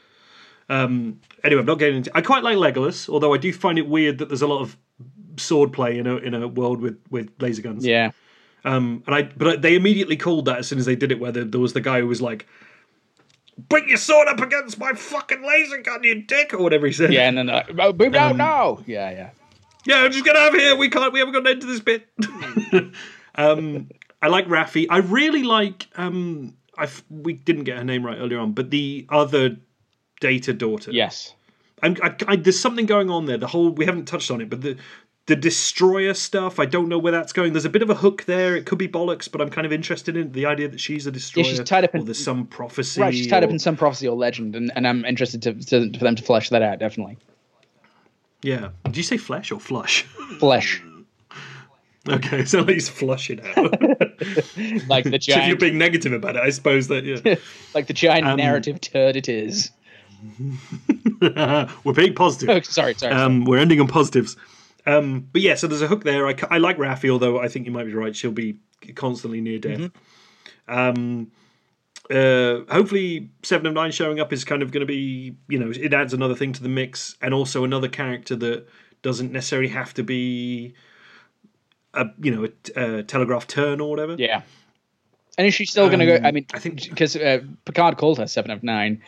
Um, 0.69 1.21
anyway, 1.45 1.61
I'm 1.61 1.67
not 1.67 1.79
getting 1.79 1.97
into. 1.97 2.17
I 2.17 2.21
quite 2.21 2.45
like 2.45 2.57
Legolas, 2.57 3.09
although 3.09 3.35
I 3.35 3.39
do 3.39 3.53
find 3.53 3.79
it 3.79 3.89
weird 3.89 4.19
that 4.19 4.29
there's 4.29 4.43
a 4.43 4.47
lot 4.47 4.61
of 4.61 4.77
sword 5.37 5.73
play 5.73 5.99
in 5.99 6.07
a 6.07 6.17
in 6.17 6.35
a 6.35 6.47
world 6.47 6.81
with 6.81 6.99
with 7.11 7.31
laser 7.41 7.63
guns. 7.63 7.85
Yeah. 7.85 8.13
Um, 8.65 9.03
and 9.07 9.15
I, 9.17 9.23
but 9.23 9.61
they 9.63 9.75
immediately 9.75 10.17
called 10.17 10.45
that 10.45 10.59
as 10.59 10.69
soon 10.69 10.79
as 10.79 10.87
they 10.87 10.95
did 10.95 11.11
it. 11.11 11.19
Where 11.19 11.33
there, 11.33 11.61
was 11.61 11.73
the 11.73 11.81
guy 11.81 11.99
who 11.99 12.07
was 12.07 12.23
like, 12.23 12.47
"Bring 13.69 13.89
your 13.89 13.99
sword 13.99 14.29
up 14.29 14.41
against 14.41 14.79
my 14.79 14.93
fucking 14.93 15.43
laser 15.43 15.79
gun, 15.79 16.05
you 16.05 16.23
dick," 16.23 16.55
or 16.55 16.59
whatever 16.63 16.87
he 16.87 16.93
said. 16.93 17.13
Yeah, 17.13 17.29
and 17.29 17.37
then 17.37 17.47
like, 17.49 17.71
oh, 17.77 17.93
move 17.93 18.15
out 18.15 18.33
Um, 18.33 18.37
now. 18.37 18.79
Yeah, 18.87 19.11
yeah. 19.11 19.31
Yeah, 19.85 19.97
I'm 20.03 20.13
just 20.13 20.25
get 20.25 20.37
out 20.37 20.55
of 20.55 20.61
here. 20.61 20.77
We 20.77 20.89
can't. 20.89 21.13
We 21.13 21.19
haven't 21.19 21.35
got 21.35 21.41
an 21.47 21.49
end 21.53 21.61
to 21.63 21.67
this 21.67 21.81
bit. 21.81 22.07
um, 23.35 23.89
I 24.21 24.29
like 24.29 24.47
Raffi. 24.47 24.87
I 24.89 24.99
really 24.99 25.43
like. 25.43 25.87
Um, 25.97 26.57
I 26.77 26.85
f- 26.85 27.05
we 27.11 27.33
didn't 27.35 27.65
get 27.65 27.79
her 27.79 27.85
name 27.85 28.05
right 28.05 28.19
earlier 28.19 28.39
on, 28.39 28.53
but 28.53 28.71
the 28.71 29.07
other 29.09 29.57
Data 30.21 30.53
daughter. 30.53 30.91
Yes. 30.93 31.35
I'm, 31.83 31.97
I, 32.03 32.15
I, 32.29 32.37
there's 32.37 32.59
something 32.61 32.87
going 32.87 33.11
on 33.11 33.27
there. 33.27 33.37
The 33.39 33.49
whole 33.49 33.71
we 33.71 33.85
haven't 33.87 34.07
touched 34.07 34.31
on 34.31 34.41
it, 34.41 34.49
but 34.49 34.61
the 34.63 34.77
the 35.27 35.37
destroyer 35.37 36.15
stuff. 36.15 36.59
I 36.61 36.65
don't 36.67 36.89
know 36.89 36.99
where 36.99 37.13
that's 37.13 37.33
going. 37.33 37.53
There's 37.53 37.65
a 37.65 37.69
bit 37.71 37.83
of 37.83 37.91
a 37.91 37.95
hook 37.95 38.25
there. 38.25 38.57
It 38.57 38.67
could 38.67 38.79
be 38.79 38.89
bollocks, 38.89 39.31
but 39.31 39.41
I'm 39.41 39.51
kind 39.51 39.67
of 39.67 39.73
interested 39.73 40.17
in 40.17 40.33
the 40.33 40.47
idea 40.47 40.69
that 40.69 40.81
she's 40.81 41.07
a 41.07 41.11
destroyer. 41.13 41.45
Yeah, 41.45 41.51
she's 41.51 41.61
tied 41.65 41.85
up 41.85 41.95
in- 41.95 42.03
or 42.03 42.05
there's 42.05 42.23
some 42.23 42.47
prophecy. 42.47 43.01
Right, 43.01 43.13
she's 43.15 43.27
tied 43.27 43.43
up 43.43 43.51
or- 43.51 43.53
in 43.53 43.59
some 43.59 43.77
prophecy 43.77 44.07
or 44.09 44.17
legend, 44.17 44.55
and, 44.55 44.71
and 44.77 44.87
I'm 44.87 45.05
interested 45.05 45.43
to, 45.43 45.55
to 45.55 45.99
for 45.99 46.05
them 46.05 46.15
to 46.17 46.23
flesh 46.23 46.49
that 46.51 46.63
out. 46.63 46.79
Definitely, 46.79 47.19
Yeah. 48.43 48.71
Did 48.85 48.97
you 48.97 49.03
say 49.03 49.17
flesh 49.17 49.53
or 49.53 49.61
flush? 49.61 50.03
flesh 50.39 50.83
okay, 52.09 52.45
so 52.45 52.59
at 52.59 52.67
least 52.67 52.91
flush 52.91 53.31
it 53.31 53.41
out. 53.57 53.81
like 54.89 55.05
the 55.05 55.19
giant. 55.19 55.23
so 55.25 55.39
if 55.41 55.47
you're 55.47 55.57
being 55.57 55.79
negative 55.79 56.13
about 56.13 56.35
it, 56.35 56.43
I 56.43 56.51
suppose 56.51 56.89
that 56.89 57.05
yeah. 57.05 57.37
like 57.75 57.87
the 57.87 57.93
giant 57.93 58.27
Um, 58.27 58.37
narrative 58.37 58.81
turd 58.81 59.15
it 59.15 59.29
is. 59.29 59.71
we're 61.21 61.93
being 61.95 62.15
positive. 62.15 62.49
Oh, 62.49 62.61
sorry, 62.63 62.95
sorry. 62.95 63.15
Um, 63.15 63.45
we're 63.45 63.59
ending 63.59 63.81
on 63.81 63.87
positives. 63.87 64.37
Um, 64.85 65.29
but 65.33 65.43
yeah, 65.43 65.55
so 65.55 65.69
there's 65.69 65.83
a 65.83 65.87
hook 65.87 66.03
there. 66.03 66.27
I, 66.27 66.35
I 66.51 66.59
like 66.59 66.77
Raffi, 66.77 67.09
although 67.09 67.39
I 67.39 67.47
think 67.49 67.67
you 67.67 67.73
might 67.73 67.87
be 67.87 67.95
right. 67.95 68.15
She'll 68.15 68.33
be 68.33 68.57
constantly 68.97 69.41
near 69.41 69.59
death. 69.59 69.79
Mm-hmm. 69.79 70.73
Um, 70.79 71.31
uh, 72.11 72.61
hopefully, 72.73 73.31
Seven 73.43 73.67
of 73.67 73.75
Nine 73.75 73.93
showing 73.93 74.21
up 74.21 74.33
is 74.33 74.45
kind 74.45 74.63
of 74.63 74.73
going 74.73 74.81
to 74.81 74.87
be, 74.87 75.37
you 75.49 75.59
know, 75.59 75.71
it 75.71 75.95
adds 75.95 76.13
another 76.13 76.35
thing 76.35 76.53
to 76.53 76.63
the 76.63 76.69
mix, 76.69 77.17
and 77.23 77.33
also 77.33 77.65
another 77.65 77.89
character 77.89 78.37
that 78.37 78.67
doesn't 79.03 79.33
necessarily 79.33 79.69
have 79.69 79.95
to 79.95 80.03
be, 80.03 80.75
a 81.95 82.07
you 82.21 82.35
know, 82.35 82.49
a, 82.77 82.99
a 82.99 83.03
telegraph 83.03 83.47
turn 83.47 83.81
or 83.81 83.91
whatever. 83.91 84.17
Yeah. 84.19 84.43
And 85.39 85.47
is 85.47 85.55
she 85.55 85.65
still 85.65 85.87
going 85.89 86.01
to 86.01 86.07
go? 86.07 86.17
Um, 86.17 86.27
I 86.27 86.31
mean, 86.33 86.47
I 86.53 86.59
think- 86.59 86.89
because 86.89 87.17
uh, 87.17 87.41
Picard 87.65 87.97
called 87.97 88.19
her 88.19 88.27
Seven 88.27 88.51
of 88.51 88.63
Nine, 88.63 89.03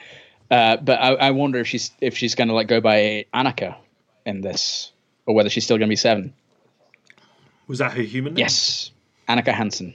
uh, 0.51 0.77
but 0.79 0.99
I, 1.01 1.15
I 1.15 1.31
wonder 1.33 1.59
if 1.61 1.67
she's 1.67 1.91
if 2.01 2.17
she's 2.17 2.35
going 2.35 2.49
to 2.49 2.55
like 2.55 2.69
go 2.69 2.81
by 2.81 3.27
Annika 3.35 3.77
in 4.25 4.41
this, 4.41 4.93
or 5.27 5.35
whether 5.35 5.51
she's 5.51 5.65
still 5.65 5.77
going 5.77 5.89
to 5.89 5.93
be 5.93 5.97
Seven. 5.97 6.33
Was 7.67 7.79
that 7.79 7.93
her 7.93 8.03
human 8.03 8.35
name? 8.35 8.41
Yes, 8.41 8.91
Annika 9.29 9.53
Hansen. 9.53 9.95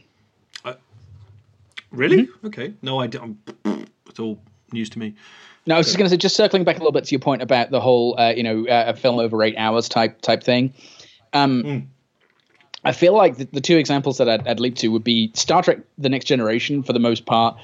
Really? 1.91 2.23
Mm-hmm. 2.23 2.47
Okay. 2.47 2.73
No, 2.81 2.99
I 2.99 3.07
don't. 3.07 3.37
It's 4.07 4.19
all 4.19 4.39
news 4.71 4.89
to 4.91 4.99
me. 4.99 5.15
No, 5.65 5.75
I 5.75 5.77
was 5.77 5.87
just 5.87 5.97
going 5.97 6.05
to 6.05 6.09
say, 6.09 6.17
just 6.17 6.35
circling 6.35 6.63
back 6.63 6.77
a 6.77 6.79
little 6.79 6.91
bit 6.91 7.03
to 7.05 7.11
your 7.11 7.19
point 7.19 7.41
about 7.41 7.69
the 7.69 7.79
whole, 7.79 8.19
uh, 8.19 8.29
you 8.29 8.43
know, 8.43 8.67
uh, 8.67 8.85
a 8.87 8.95
film 8.95 9.19
over 9.19 9.43
eight 9.43 9.55
hours 9.57 9.87
type 9.89 10.21
type 10.21 10.43
thing. 10.43 10.73
Um, 11.33 11.89
I 12.83 12.91
feel 12.91 13.13
like 13.13 13.37
the, 13.37 13.45
the 13.45 13.61
two 13.61 13.77
examples 13.77 14.17
that 14.17 14.29
I'd, 14.29 14.47
I'd 14.47 14.59
leap 14.59 14.75
to 14.77 14.87
would 14.89 15.03
be 15.03 15.31
Star 15.35 15.61
Trek: 15.61 15.79
The 15.97 16.09
Next 16.09 16.25
Generation. 16.25 16.81
For 16.81 16.93
the 16.93 16.99
most 16.99 17.25
part, 17.25 17.57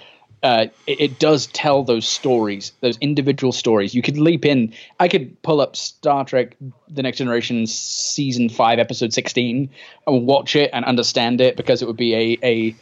uh, 0.43 0.67
it, 0.85 1.01
it 1.01 1.19
does 1.19 1.47
tell 1.47 1.83
those 1.83 2.07
stories, 2.07 2.73
those 2.81 2.97
individual 2.99 3.51
stories. 3.51 3.95
You 3.95 4.01
could 4.01 4.17
leap 4.17 4.45
in. 4.45 4.73
I 4.99 5.07
could 5.07 5.41
pull 5.41 5.61
up 5.61 5.75
Star 5.75 6.25
Trek: 6.25 6.57
The 6.89 7.01
Next 7.01 7.17
Generation 7.17 7.65
season 7.65 8.49
five, 8.49 8.77
episode 8.77 9.13
sixteen, 9.13 9.69
and 10.05 10.27
watch 10.27 10.55
it 10.55 10.69
and 10.73 10.85
understand 10.85 11.41
it 11.41 11.55
because 11.55 11.81
it 11.81 11.87
would 11.87 11.97
be 11.97 12.13
a 12.13 12.37
a 12.43 12.75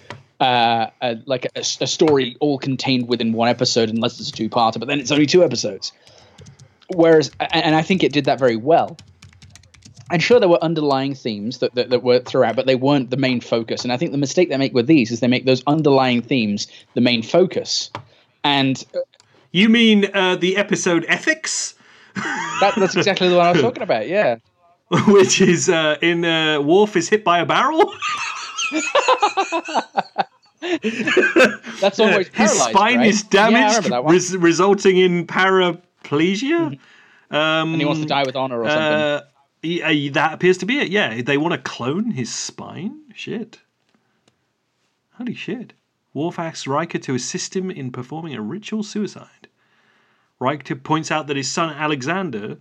uh, 0.43 0.89
a, 1.01 1.17
like 1.25 1.45
a, 1.55 1.59
a 1.59 1.87
story 1.87 2.35
all 2.41 2.57
contained 2.57 3.07
within 3.07 3.31
one 3.31 3.47
episode, 3.47 3.89
unless 3.89 4.19
it's 4.19 4.29
a 4.29 4.33
two-parter. 4.33 4.77
But 4.77 4.89
then 4.89 4.99
it's 4.99 5.11
only 5.11 5.25
two 5.25 5.43
episodes. 5.43 5.93
Whereas, 6.93 7.31
and 7.39 7.75
I 7.75 7.81
think 7.81 8.03
it 8.03 8.11
did 8.11 8.25
that 8.25 8.39
very 8.39 8.57
well. 8.57 8.97
And 10.11 10.21
sure, 10.21 10.39
there 10.41 10.49
were 10.49 10.61
underlying 10.61 11.15
themes 11.15 11.59
that, 11.59 11.73
that, 11.75 11.89
that 11.91 12.03
were 12.03 12.19
throughout, 12.19 12.57
but 12.57 12.65
they 12.65 12.75
weren't 12.75 13.09
the 13.09 13.17
main 13.17 13.39
focus. 13.39 13.83
And 13.83 13.93
I 13.93 13.97
think 13.97 14.11
the 14.11 14.17
mistake 14.17 14.49
they 14.49 14.57
make 14.57 14.73
with 14.73 14.85
these 14.85 15.11
is 15.11 15.21
they 15.21 15.27
make 15.27 15.45
those 15.45 15.63
underlying 15.65 16.21
themes 16.21 16.67
the 16.93 17.01
main 17.01 17.23
focus. 17.23 17.89
And 18.43 18.83
You 19.51 19.69
mean 19.69 20.09
uh, 20.13 20.35
the 20.35 20.57
episode 20.57 21.05
Ethics? 21.07 21.73
that, 22.15 22.73
that's 22.75 22.97
exactly 22.97 23.29
the 23.29 23.37
one 23.37 23.45
I 23.45 23.53
was 23.53 23.61
talking 23.69 23.81
about. 23.81 24.09
Yeah. 24.09 24.37
Which 25.07 25.39
is 25.39 25.69
uh, 25.69 25.97
in 26.01 26.25
uh, 26.25 26.61
Worf 26.61 26.97
is 26.97 27.07
hit 27.07 27.23
by 27.23 27.39
a 27.39 27.45
barrel. 27.45 27.93
That's 31.81 31.99
always 31.99 32.27
His 32.29 32.51
spine 32.51 32.99
right? 32.99 33.07
is 33.07 33.23
damaged, 33.23 33.89
one. 33.89 34.05
res- 34.05 34.35
resulting 34.37 34.97
in 34.97 35.27
paraplegia. 35.27 36.77
Um, 37.29 37.73
and 37.73 37.75
he 37.81 37.85
wants 37.85 38.01
to 38.01 38.07
die 38.07 38.23
with 38.23 38.35
honor 38.35 38.61
or 38.61 38.69
something. 38.69 38.81
uh, 38.83 39.21
he- 39.61 40.09
uh, 40.09 40.13
that 40.13 40.33
appears 40.33 40.57
to 40.59 40.65
be 40.65 40.79
it. 40.79 40.89
Yeah, 40.89 41.21
they 41.21 41.37
want 41.37 41.53
to 41.53 41.57
clone 41.57 42.11
his 42.11 42.33
spine. 42.33 43.01
Shit. 43.13 43.59
Holy 45.17 45.33
shit. 45.35 45.73
Worf 46.13 46.37
asks 46.39 46.67
Riker 46.67 46.99
to 46.99 47.15
assist 47.15 47.55
him 47.55 47.71
in 47.71 47.91
performing 47.91 48.35
a 48.35 48.41
ritual 48.41 48.83
suicide. 48.83 49.47
Riker 50.39 50.75
points 50.75 51.11
out 51.11 51.27
that 51.27 51.37
his 51.37 51.51
son 51.51 51.73
Alexander, 51.75 52.57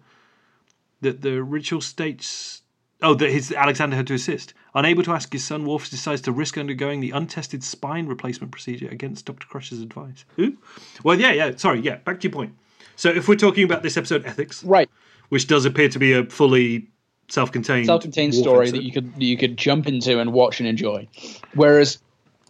that 1.03 1.21
the 1.23 1.43
ritual 1.43 1.81
states, 1.81 2.62
oh, 3.03 3.15
that 3.15 3.31
his 3.31 3.53
Alexander 3.53 3.97
had 3.97 4.07
to 4.07 4.15
assist. 4.15 4.55
Unable 4.75 5.03
to 5.03 5.13
ask 5.13 5.33
his 5.33 5.45
son, 5.45 5.67
Worf 5.67 5.91
decides 5.91 6.23
to 6.23 6.33
risk 6.33 6.57
undergoing 6.57 7.01
the 7.01 7.11
untested 7.11 7.63
spine 7.63 8.07
replacement 8.07 8.53
procedure 8.53 8.89
against 8.89 9.27
Dr. 9.27 9.47
Crusher's 9.47 9.81
advice. 9.81 10.25
Who? 10.37 10.57
Well, 11.05 11.19
yeah, 11.19 11.33
yeah. 11.33 11.57
Sorry, 11.57 11.81
yeah. 11.81 11.97
Back 11.97 12.21
to 12.21 12.29
your 12.29 12.33
point. 12.33 12.55
So, 12.97 13.11
if 13.11 13.29
we're 13.29 13.37
talking 13.37 13.65
about 13.65 13.83
this 13.83 13.97
episode, 13.97 14.25
ethics, 14.25 14.63
right, 14.65 14.89
which 15.29 15.47
does 15.47 15.65
appear 15.65 15.89
to 15.89 15.99
be 15.99 16.13
a 16.13 16.25
fully 16.25 16.89
self-contained, 17.29 17.87
self-contained 17.87 18.35
Worf 18.35 18.43
story 18.43 18.69
episode. 18.69 18.77
that 18.79 18.85
you 18.85 18.93
could 18.93 19.13
you 19.19 19.37
could 19.37 19.57
jump 19.57 19.89
into 19.89 20.21
and 20.21 20.33
watch 20.33 20.61
and 20.61 20.69
enjoy. 20.69 21.09
Whereas, 21.55 21.99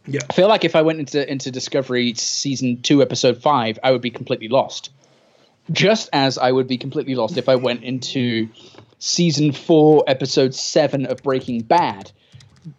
yeah, 0.07 0.21
I 0.29 0.33
feel 0.33 0.49
like 0.49 0.65
if 0.65 0.77
I 0.77 0.83
went 0.83 1.01
into 1.01 1.31
into 1.31 1.51
Discovery 1.51 2.15
season 2.15 2.83
two, 2.83 3.03
episode 3.03 3.43
five, 3.43 3.79
I 3.83 3.93
would 3.93 4.03
be 4.03 4.11
completely 4.11 4.49
lost. 4.49 4.91
Just 5.71 6.11
as 6.13 6.39
I 6.39 6.51
would 6.51 6.67
be 6.67 6.77
completely 6.77 7.15
lost 7.15 7.37
if 7.37 7.49
I 7.49 7.55
went 7.55 7.85
into 7.85 8.49
season 9.03 9.51
four, 9.51 10.05
episode 10.07 10.55
seven 10.55 11.07
of 11.07 11.21
Breaking 11.25 11.61
Bad, 11.61 12.13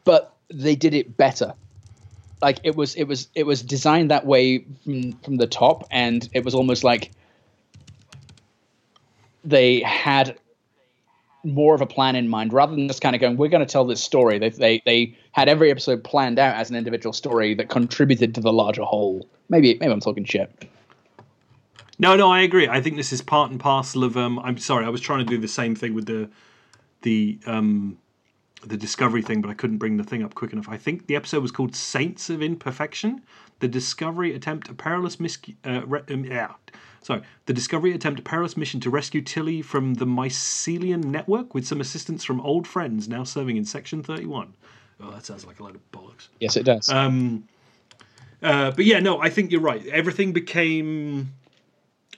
but 0.05 0.33
they 0.49 0.73
did 0.73 0.93
it 0.93 1.17
better. 1.17 1.53
Like 2.41 2.59
it 2.63 2.77
was, 2.77 2.95
it 2.95 3.03
was, 3.03 3.27
it 3.35 3.45
was 3.45 3.61
designed 3.61 4.09
that 4.09 4.25
way 4.25 4.65
from, 4.85 5.11
from 5.19 5.35
the 5.35 5.47
top, 5.47 5.85
and 5.91 6.27
it 6.33 6.45
was 6.45 6.55
almost 6.55 6.85
like 6.85 7.11
they 9.43 9.81
had 9.81 10.37
more 11.43 11.75
of 11.75 11.81
a 11.81 11.85
plan 11.85 12.15
in 12.15 12.29
mind 12.29 12.53
rather 12.53 12.73
than 12.73 12.87
just 12.87 13.01
kind 13.01 13.15
of 13.17 13.19
going 13.19 13.35
we're 13.35 13.49
going 13.49 13.65
to 13.65 13.69
tell 13.69 13.83
this 13.83 14.01
story. 14.01 14.39
They, 14.39 14.49
they 14.49 14.81
they 14.85 15.17
had 15.33 15.49
every 15.49 15.71
episode 15.71 16.05
planned 16.05 16.39
out 16.39 16.55
as 16.55 16.69
an 16.69 16.77
individual 16.77 17.11
story 17.11 17.53
that 17.55 17.67
contributed 17.67 18.33
to 18.35 18.41
the 18.41 18.53
larger 18.53 18.83
whole. 18.83 19.27
Maybe 19.49 19.77
maybe 19.77 19.91
i'm 19.91 19.99
talking 19.99 20.23
shit 20.23 20.69
No, 21.99 22.15
no, 22.15 22.31
I 22.31 22.41
agree. 22.41 22.67
I 22.67 22.81
think 22.81 22.95
this 22.97 23.13
is 23.13 23.21
part 23.21 23.51
and 23.51 23.59
parcel 23.59 24.03
of. 24.03 24.17
Um, 24.17 24.39
I'm 24.39 24.57
sorry, 24.57 24.85
I 24.85 24.89
was 24.89 25.01
trying 25.01 25.19
to 25.19 25.25
do 25.25 25.37
the 25.37 25.47
same 25.47 25.75
thing 25.75 25.93
with 25.93 26.05
the 26.05 26.29
the 27.01 27.39
um, 27.45 27.97
the 28.65 28.77
discovery 28.77 29.21
thing, 29.21 29.41
but 29.41 29.49
I 29.49 29.53
couldn't 29.53 29.77
bring 29.77 29.97
the 29.97 30.03
thing 30.03 30.23
up 30.23 30.33
quick 30.35 30.53
enough. 30.53 30.67
I 30.69 30.77
think 30.77 31.07
the 31.07 31.15
episode 31.15 31.41
was 31.41 31.51
called 31.51 31.75
"Saints 31.75 32.29
of 32.29 32.41
Imperfection." 32.41 33.21
The 33.59 33.67
discovery 33.67 34.33
attempt 34.33 34.69
a 34.69 34.73
perilous 34.73 35.19
mis- 35.19 35.37
uh, 35.65 35.85
re- 35.85 36.01
um, 36.09 36.25
yeah. 36.25 36.53
Sorry, 37.01 37.21
the 37.45 37.53
discovery 37.53 37.93
attempt 37.93 38.19
a 38.19 38.23
perilous 38.23 38.55
mission 38.57 38.79
to 38.79 38.89
rescue 38.89 39.21
Tilly 39.21 39.61
from 39.61 39.95
the 39.95 40.05
Mycelial 40.05 41.03
network 41.03 41.53
with 41.53 41.67
some 41.67 41.81
assistance 41.81 42.23
from 42.23 42.39
old 42.41 42.65
friends 42.67 43.09
now 43.09 43.23
serving 43.25 43.57
in 43.57 43.65
Section 43.65 44.01
Thirty 44.01 44.25
One. 44.25 44.53
Oh, 45.01 45.11
that 45.11 45.25
sounds 45.25 45.45
like 45.45 45.59
a 45.59 45.63
load 45.63 45.75
of 45.75 45.91
bollocks. 45.91 46.29
yes 46.39 46.55
it 46.55 46.63
does 46.63 46.87
Um, 46.87 47.43
uh, 48.41 48.71
but 48.71 48.85
yeah, 48.85 48.99
no, 48.99 49.21
I 49.21 49.29
think 49.29 49.51
you're 49.51 49.61
right. 49.61 49.85
Everything 49.87 50.31
became 50.31 51.33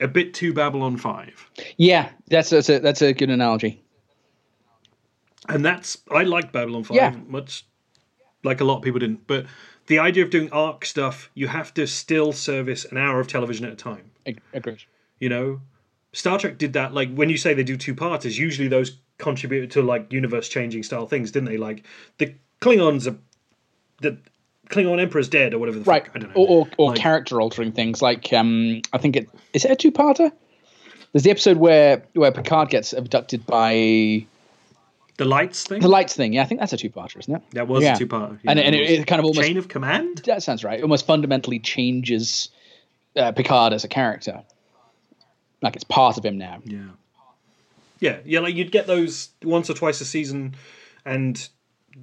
a 0.00 0.08
bit 0.08 0.34
too 0.34 0.52
Babylon 0.52 0.96
Five, 0.96 1.50
yeah 1.76 2.10
that's 2.28 2.50
that's 2.50 2.68
a 2.68 2.78
that's 2.80 3.02
a 3.02 3.12
good 3.12 3.30
analogy 3.30 3.82
and 5.48 5.64
that's 5.64 5.98
I 6.10 6.24
like 6.24 6.52
Babylon 6.52 6.84
Five 6.84 6.96
Yeah. 6.96 7.14
much, 7.28 7.64
like 8.42 8.60
a 8.60 8.64
lot 8.64 8.78
of 8.78 8.82
people 8.82 8.98
didn't. 8.98 9.26
But 9.26 9.46
the 9.86 9.98
idea 10.00 10.24
of 10.24 10.30
doing 10.30 10.50
arc 10.50 10.84
stuff, 10.84 11.30
you 11.34 11.46
have 11.48 11.72
to 11.74 11.86
still 11.86 12.32
service 12.32 12.84
an 12.84 12.96
hour 12.98 13.20
of 13.20 13.28
television 13.28 13.64
at 13.66 13.72
a 13.72 13.76
time. 13.76 14.10
Ag- 14.26 14.40
agreed 14.52 14.82
You 15.20 15.28
know, 15.28 15.60
Star 16.12 16.38
Trek 16.38 16.58
did 16.58 16.72
that. 16.72 16.92
Like 16.94 17.14
when 17.14 17.30
you 17.30 17.36
say 17.36 17.54
they 17.54 17.62
do 17.64 17.76
two 17.76 17.94
parters, 17.94 18.38
usually 18.38 18.68
those 18.68 18.98
contributed 19.18 19.70
to 19.72 19.82
like 19.82 20.12
universe 20.12 20.48
changing 20.48 20.82
style 20.82 21.06
things, 21.06 21.30
didn't 21.30 21.48
they? 21.48 21.58
Like 21.58 21.84
the 22.18 22.34
Klingons 22.60 23.06
are 23.10 23.16
the 24.00 24.18
Klingon 24.70 25.00
Emperor's 25.00 25.28
dead 25.28 25.54
or 25.54 25.58
whatever 25.58 25.78
the 25.78 25.84
right 25.84 26.04
fuck. 26.06 26.16
I 26.16 26.18
don't 26.18 26.30
know. 26.30 26.42
or 26.42 26.48
or, 26.48 26.68
or 26.78 26.90
Like- 26.90 26.98
character 26.98 27.40
altering 27.40 27.72
things 27.72 28.02
like 28.02 28.32
um 28.32 28.82
i 28.92 28.98
think 28.98 29.16
it 29.16 29.28
is 29.52 29.64
it 29.64 29.70
a 29.70 29.76
two-parter 29.76 30.30
there's 31.12 31.22
the 31.24 31.30
episode 31.30 31.56
where 31.58 32.02
where 32.14 32.32
picard 32.32 32.68
gets 32.70 32.92
abducted 32.92 33.46
by 33.46 34.26
the 35.18 35.24
lights 35.24 35.64
thing 35.64 35.80
the 35.80 35.88
lights 35.88 36.14
thing 36.14 36.32
yeah 36.32 36.42
i 36.42 36.44
think 36.44 36.60
that's 36.60 36.72
a 36.72 36.76
two-parter 36.76 37.18
isn't 37.20 37.34
it 37.36 37.42
That 37.52 37.68
was 37.68 37.82
Yeah. 37.82 37.94
a 37.94 37.98
two-parter. 37.98 38.38
and, 38.46 38.58
Yeah, 38.58 38.66
and 38.66 38.74
it 38.74 38.74
it, 38.90 39.00
it 39.00 39.06
kind 39.06 39.18
of 39.20 39.24
almost 39.24 39.46
Chain 39.46 39.56
of 39.56 39.68
command. 39.68 40.18
That 40.26 40.42
sounds 40.42 40.62
right. 40.64 40.78
It 40.78 40.82
almost 40.82 41.06
fundamentally 41.06 41.58
changes 41.58 42.50
uh, 43.16 43.32
Picard 43.32 43.72
as 43.72 43.82
a 43.84 43.88
character. 43.88 44.42
Like 45.62 45.74
it's 45.74 45.84
part 45.84 46.18
of 46.18 46.24
him 46.24 46.36
now. 46.36 46.60
Yeah. 46.66 46.78
Yeah, 47.98 48.18
yeah, 48.26 48.40
like 48.40 48.54
you'd 48.54 48.72
get 48.72 48.86
those 48.86 49.30
once 49.42 49.70
or 49.70 49.74
twice 49.74 50.02
a 50.02 50.04
season, 50.04 50.54
and 51.06 51.48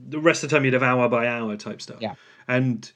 the 0.09 0.17
rest 0.19 0.43
of 0.43 0.49
the 0.49 0.55
time 0.55 0.65
you'd 0.65 0.73
have 0.73 0.81
hour 0.81 1.07
by 1.07 1.27
hour 1.27 1.55
type 1.55 1.83
stuff. 1.83 1.97
Yeah. 2.01 2.15
And 2.47 2.91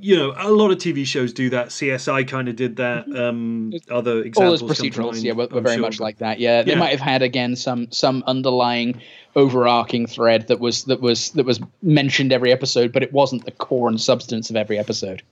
you 0.00 0.16
know, 0.16 0.32
a 0.36 0.50
lot 0.50 0.70
of 0.70 0.78
TV 0.78 1.04
shows 1.04 1.32
do 1.32 1.50
that. 1.50 1.68
CSI 1.68 2.26
kind 2.26 2.48
of 2.48 2.56
did 2.56 2.76
that. 2.76 3.06
Um, 3.14 3.72
other 3.90 4.12
All 4.12 4.18
examples 4.20 4.60
those 4.60 4.78
come 4.78 4.90
to 4.90 4.90
procedurals, 5.00 5.12
mind, 5.12 5.24
yeah, 5.24 5.32
were, 5.32 5.48
were 5.48 5.60
very 5.60 5.76
sure, 5.76 5.82
much 5.82 6.00
like 6.00 6.18
that. 6.18 6.38
Yeah, 6.38 6.62
they 6.62 6.72
Yeah. 6.72 6.78
might 6.78 6.90
have 6.90 7.00
had 7.00 7.22
again 7.22 7.56
some 7.56 7.90
some 7.90 8.22
underlying 8.26 9.00
overarching 9.36 10.06
thread 10.06 10.48
that 10.48 10.60
was 10.60 10.84
that 10.84 11.00
was 11.00 11.30
that 11.32 11.44
was 11.44 11.60
mentioned 11.82 12.32
every 12.32 12.52
episode, 12.52 12.92
but 12.92 13.02
it 13.02 13.12
wasn't 13.12 13.44
the 13.44 13.50
core 13.50 13.88
and 13.88 14.00
substance 14.00 14.50
of 14.50 14.56
every 14.56 14.78
episode. 14.78 15.22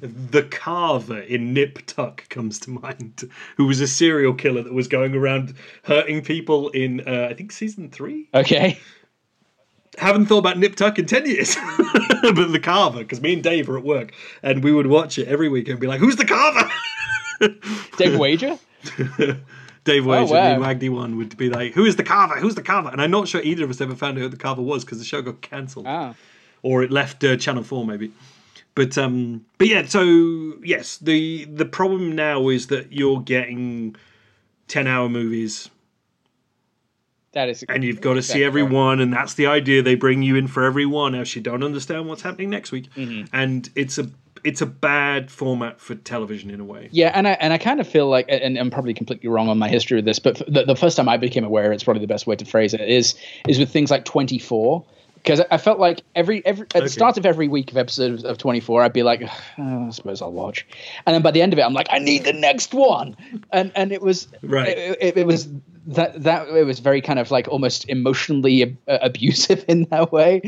The 0.00 0.42
Carver 0.42 1.20
in 1.20 1.52
Nip 1.54 1.86
Tuck 1.86 2.28
comes 2.28 2.58
to 2.60 2.70
mind, 2.70 3.30
who 3.56 3.66
was 3.66 3.80
a 3.80 3.86
serial 3.86 4.34
killer 4.34 4.62
that 4.62 4.72
was 4.74 4.88
going 4.88 5.14
around 5.14 5.54
hurting 5.84 6.22
people 6.22 6.68
in, 6.70 7.00
uh, 7.06 7.28
I 7.30 7.34
think, 7.34 7.52
season 7.52 7.90
three. 7.90 8.28
Okay. 8.34 8.78
Haven't 9.98 10.26
thought 10.26 10.38
about 10.38 10.58
Nip 10.58 10.74
Tuck 10.76 10.98
in 10.98 11.06
10 11.06 11.26
years. 11.26 11.54
but 12.22 12.52
the 12.52 12.60
Carver, 12.62 12.98
because 13.00 13.20
me 13.20 13.34
and 13.34 13.42
Dave 13.42 13.68
are 13.68 13.78
at 13.78 13.84
work 13.84 14.12
and 14.42 14.62
we 14.64 14.72
would 14.72 14.86
watch 14.86 15.18
it 15.18 15.28
every 15.28 15.48
week 15.48 15.68
and 15.68 15.78
be 15.80 15.86
like, 15.86 16.00
who's 16.00 16.16
the 16.16 16.24
Carver? 16.24 16.70
Dave 17.98 18.18
Wager? 18.18 18.58
Dave 19.84 20.06
Oh, 20.06 20.08
Wager, 20.10 20.32
wow. 20.34 20.58
the 20.58 20.64
Wagdy 20.64 20.90
one, 20.90 21.16
would 21.18 21.36
be 21.36 21.50
like, 21.50 21.74
who 21.74 21.84
is 21.84 21.96
the 21.96 22.02
Carver? 22.04 22.36
Who's 22.36 22.54
the 22.54 22.62
Carver? 22.62 22.88
And 22.88 23.00
I'm 23.02 23.10
not 23.10 23.28
sure 23.28 23.42
either 23.42 23.64
of 23.64 23.70
us 23.70 23.80
ever 23.80 23.94
found 23.94 24.16
out 24.18 24.22
who 24.22 24.28
the 24.28 24.36
Carver 24.36 24.62
was 24.62 24.84
because 24.84 24.98
the 24.98 25.04
show 25.04 25.20
got 25.22 25.42
cancelled. 25.42 25.86
Ah. 25.86 26.14
Or 26.62 26.82
it 26.82 26.90
left 26.90 27.22
uh, 27.22 27.36
Channel 27.36 27.62
4 27.62 27.84
maybe. 27.86 28.10
But 28.74 28.98
um, 28.98 29.44
but 29.58 29.68
yeah, 29.68 29.86
so 29.86 30.54
yes, 30.64 30.96
the 30.96 31.44
the 31.44 31.64
problem 31.64 32.16
now 32.16 32.48
is 32.48 32.66
that 32.68 32.92
you're 32.92 33.20
getting 33.20 33.94
ten 34.66 34.88
hour 34.88 35.08
movies 35.08 35.70
That 37.34 37.48
is 37.48 37.64
and 37.68 37.82
you've 37.84 38.00
got 38.00 38.14
to 38.14 38.22
see 38.22 38.38
exactly 38.42 38.44
every 38.44 38.62
one, 38.62 39.00
and 39.00 39.12
that's 39.12 39.34
the 39.34 39.46
idea. 39.46 39.82
They 39.82 39.94
bring 39.96 40.22
you 40.22 40.36
in 40.36 40.46
for 40.46 40.64
every 40.64 40.86
one, 40.86 41.14
else 41.14 41.34
you 41.36 41.42
don't 41.42 41.62
understand 41.62 42.08
what's 42.08 42.22
happening 42.22 42.50
next 42.50 42.72
week, 42.72 42.88
Mm-hmm. 42.96 43.34
and 43.34 43.68
it's 43.74 43.98
a 43.98 44.08
it's 44.44 44.60
a 44.60 44.66
bad 44.66 45.30
format 45.30 45.80
for 45.80 45.94
television 45.94 46.50
in 46.50 46.60
a 46.60 46.64
way. 46.64 46.88
Yeah, 46.92 47.10
and 47.14 47.26
I 47.26 47.32
and 47.32 47.52
I 47.52 47.58
kind 47.58 47.80
of 47.80 47.88
feel 47.88 48.08
like, 48.08 48.26
and 48.28 48.56
I'm 48.58 48.70
probably 48.70 48.94
completely 48.94 49.28
wrong 49.28 49.48
on 49.48 49.58
my 49.58 49.68
history 49.68 49.98
of 49.98 50.04
this, 50.04 50.18
but 50.18 50.36
the, 50.46 50.64
the 50.64 50.76
first 50.76 50.96
time 50.96 51.08
I 51.08 51.16
became 51.16 51.44
aware, 51.44 51.72
it's 51.72 51.82
probably 51.84 52.00
the 52.00 52.06
best 52.06 52.26
way 52.26 52.36
to 52.36 52.44
phrase 52.44 52.72
it 52.74 52.80
is 52.82 53.14
is 53.48 53.58
with 53.58 53.70
things 53.70 53.90
like 53.90 54.04
24, 54.04 54.84
because 55.14 55.40
I 55.50 55.56
felt 55.56 55.78
like 55.80 56.02
every 56.14 56.44
every 56.46 56.66
at 56.66 56.76
Okay. 56.76 56.84
the 56.84 56.90
start 56.90 57.16
of 57.16 57.24
every 57.26 57.48
week 57.48 57.70
of 57.72 57.78
episodes 57.78 58.22
of 58.22 58.36
24, 58.38 58.82
I'd 58.82 58.92
be 58.92 59.02
like, 59.02 59.22
"Oh, 59.58 59.86
I 59.86 59.90
suppose 59.90 60.20
I'll 60.22 60.30
watch, 60.32 60.66
and 61.06 61.14
then 61.14 61.22
by 61.22 61.30
the 61.30 61.40
end 61.42 61.52
of 61.54 61.58
it, 61.58 61.62
I'm 61.62 61.72
like, 61.74 61.88
I 61.90 61.98
need 61.98 62.24
the 62.24 62.32
next 62.34 62.74
one, 62.74 63.16
and 63.50 63.72
and 63.74 63.90
it 63.92 64.02
was 64.02 64.28
Right. 64.42 64.68
it, 64.68 64.98
it, 65.00 65.16
it 65.16 65.26
was 65.26 65.48
that 65.86 66.22
that 66.22 66.48
it 66.48 66.64
was 66.64 66.78
very 66.78 67.00
kind 67.00 67.18
of 67.18 67.30
like 67.30 67.48
almost 67.48 67.88
emotionally 67.88 68.76
uh, 68.88 68.98
abusive 69.02 69.64
in 69.68 69.84
that 69.90 70.12
way. 70.12 70.40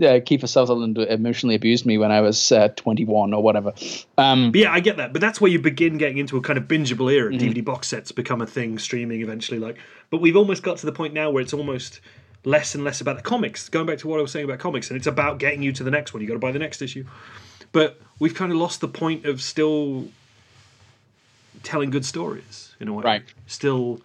Uh, 0.00 0.18
Kiefer 0.20 0.48
Sutherland 0.48 0.98
emotionally 0.98 1.54
abused 1.54 1.86
me 1.86 1.98
when 1.98 2.10
I 2.10 2.20
was 2.20 2.52
uh, 2.52 2.68
21 2.68 3.34
or 3.34 3.42
whatever. 3.42 3.72
Um, 4.18 4.52
But 4.52 4.60
yeah, 4.60 4.72
I 4.72 4.80
get 4.80 4.96
that. 4.96 5.12
But 5.12 5.20
that's 5.20 5.40
where 5.40 5.50
you 5.50 5.58
begin 5.58 5.98
getting 5.98 6.18
into 6.18 6.36
a 6.36 6.40
kind 6.40 6.58
of 6.58 6.64
bingeable 6.64 7.12
era. 7.12 7.30
Mm-hmm. 7.30 7.46
DVD 7.46 7.64
box 7.64 7.88
sets 7.88 8.12
become 8.12 8.40
a 8.40 8.46
thing, 8.46 8.78
streaming 8.78 9.20
eventually. 9.20 9.58
Like, 9.58 9.78
but 10.10 10.20
we've 10.20 10.36
almost 10.36 10.62
got 10.62 10.78
to 10.78 10.86
the 10.86 10.92
point 10.92 11.14
now 11.14 11.30
where 11.30 11.42
it's 11.42 11.52
almost 11.52 12.00
less 12.44 12.74
and 12.74 12.82
less 12.84 13.00
about 13.00 13.16
the 13.16 13.22
comics. 13.22 13.68
Going 13.68 13.86
back 13.86 13.98
to 13.98 14.08
what 14.08 14.18
I 14.18 14.22
was 14.22 14.32
saying 14.32 14.44
about 14.44 14.58
comics, 14.58 14.90
and 14.90 14.96
it's 14.96 15.06
about 15.06 15.38
getting 15.38 15.62
you 15.62 15.72
to 15.72 15.84
the 15.84 15.90
next 15.90 16.14
one. 16.14 16.22
You 16.22 16.28
got 16.28 16.34
to 16.34 16.40
buy 16.40 16.52
the 16.52 16.58
next 16.58 16.82
issue. 16.82 17.04
But 17.72 18.00
we've 18.18 18.34
kind 18.34 18.52
of 18.52 18.58
lost 18.58 18.80
the 18.80 18.88
point 18.88 19.24
of 19.24 19.40
still 19.40 20.08
telling 21.62 21.90
good 21.90 22.04
stories 22.04 22.74
in 22.80 22.88
a 22.88 22.92
way. 22.92 23.02
Right. 23.02 23.22
Still 23.46 24.00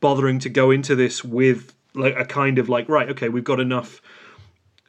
bothering 0.00 0.38
to 0.40 0.48
go 0.48 0.70
into 0.70 0.94
this 0.94 1.24
with 1.24 1.74
like 1.94 2.16
a 2.16 2.24
kind 2.24 2.58
of 2.58 2.68
like 2.68 2.88
right, 2.88 3.08
okay, 3.10 3.28
we've 3.28 3.44
got 3.44 3.60
enough 3.60 4.02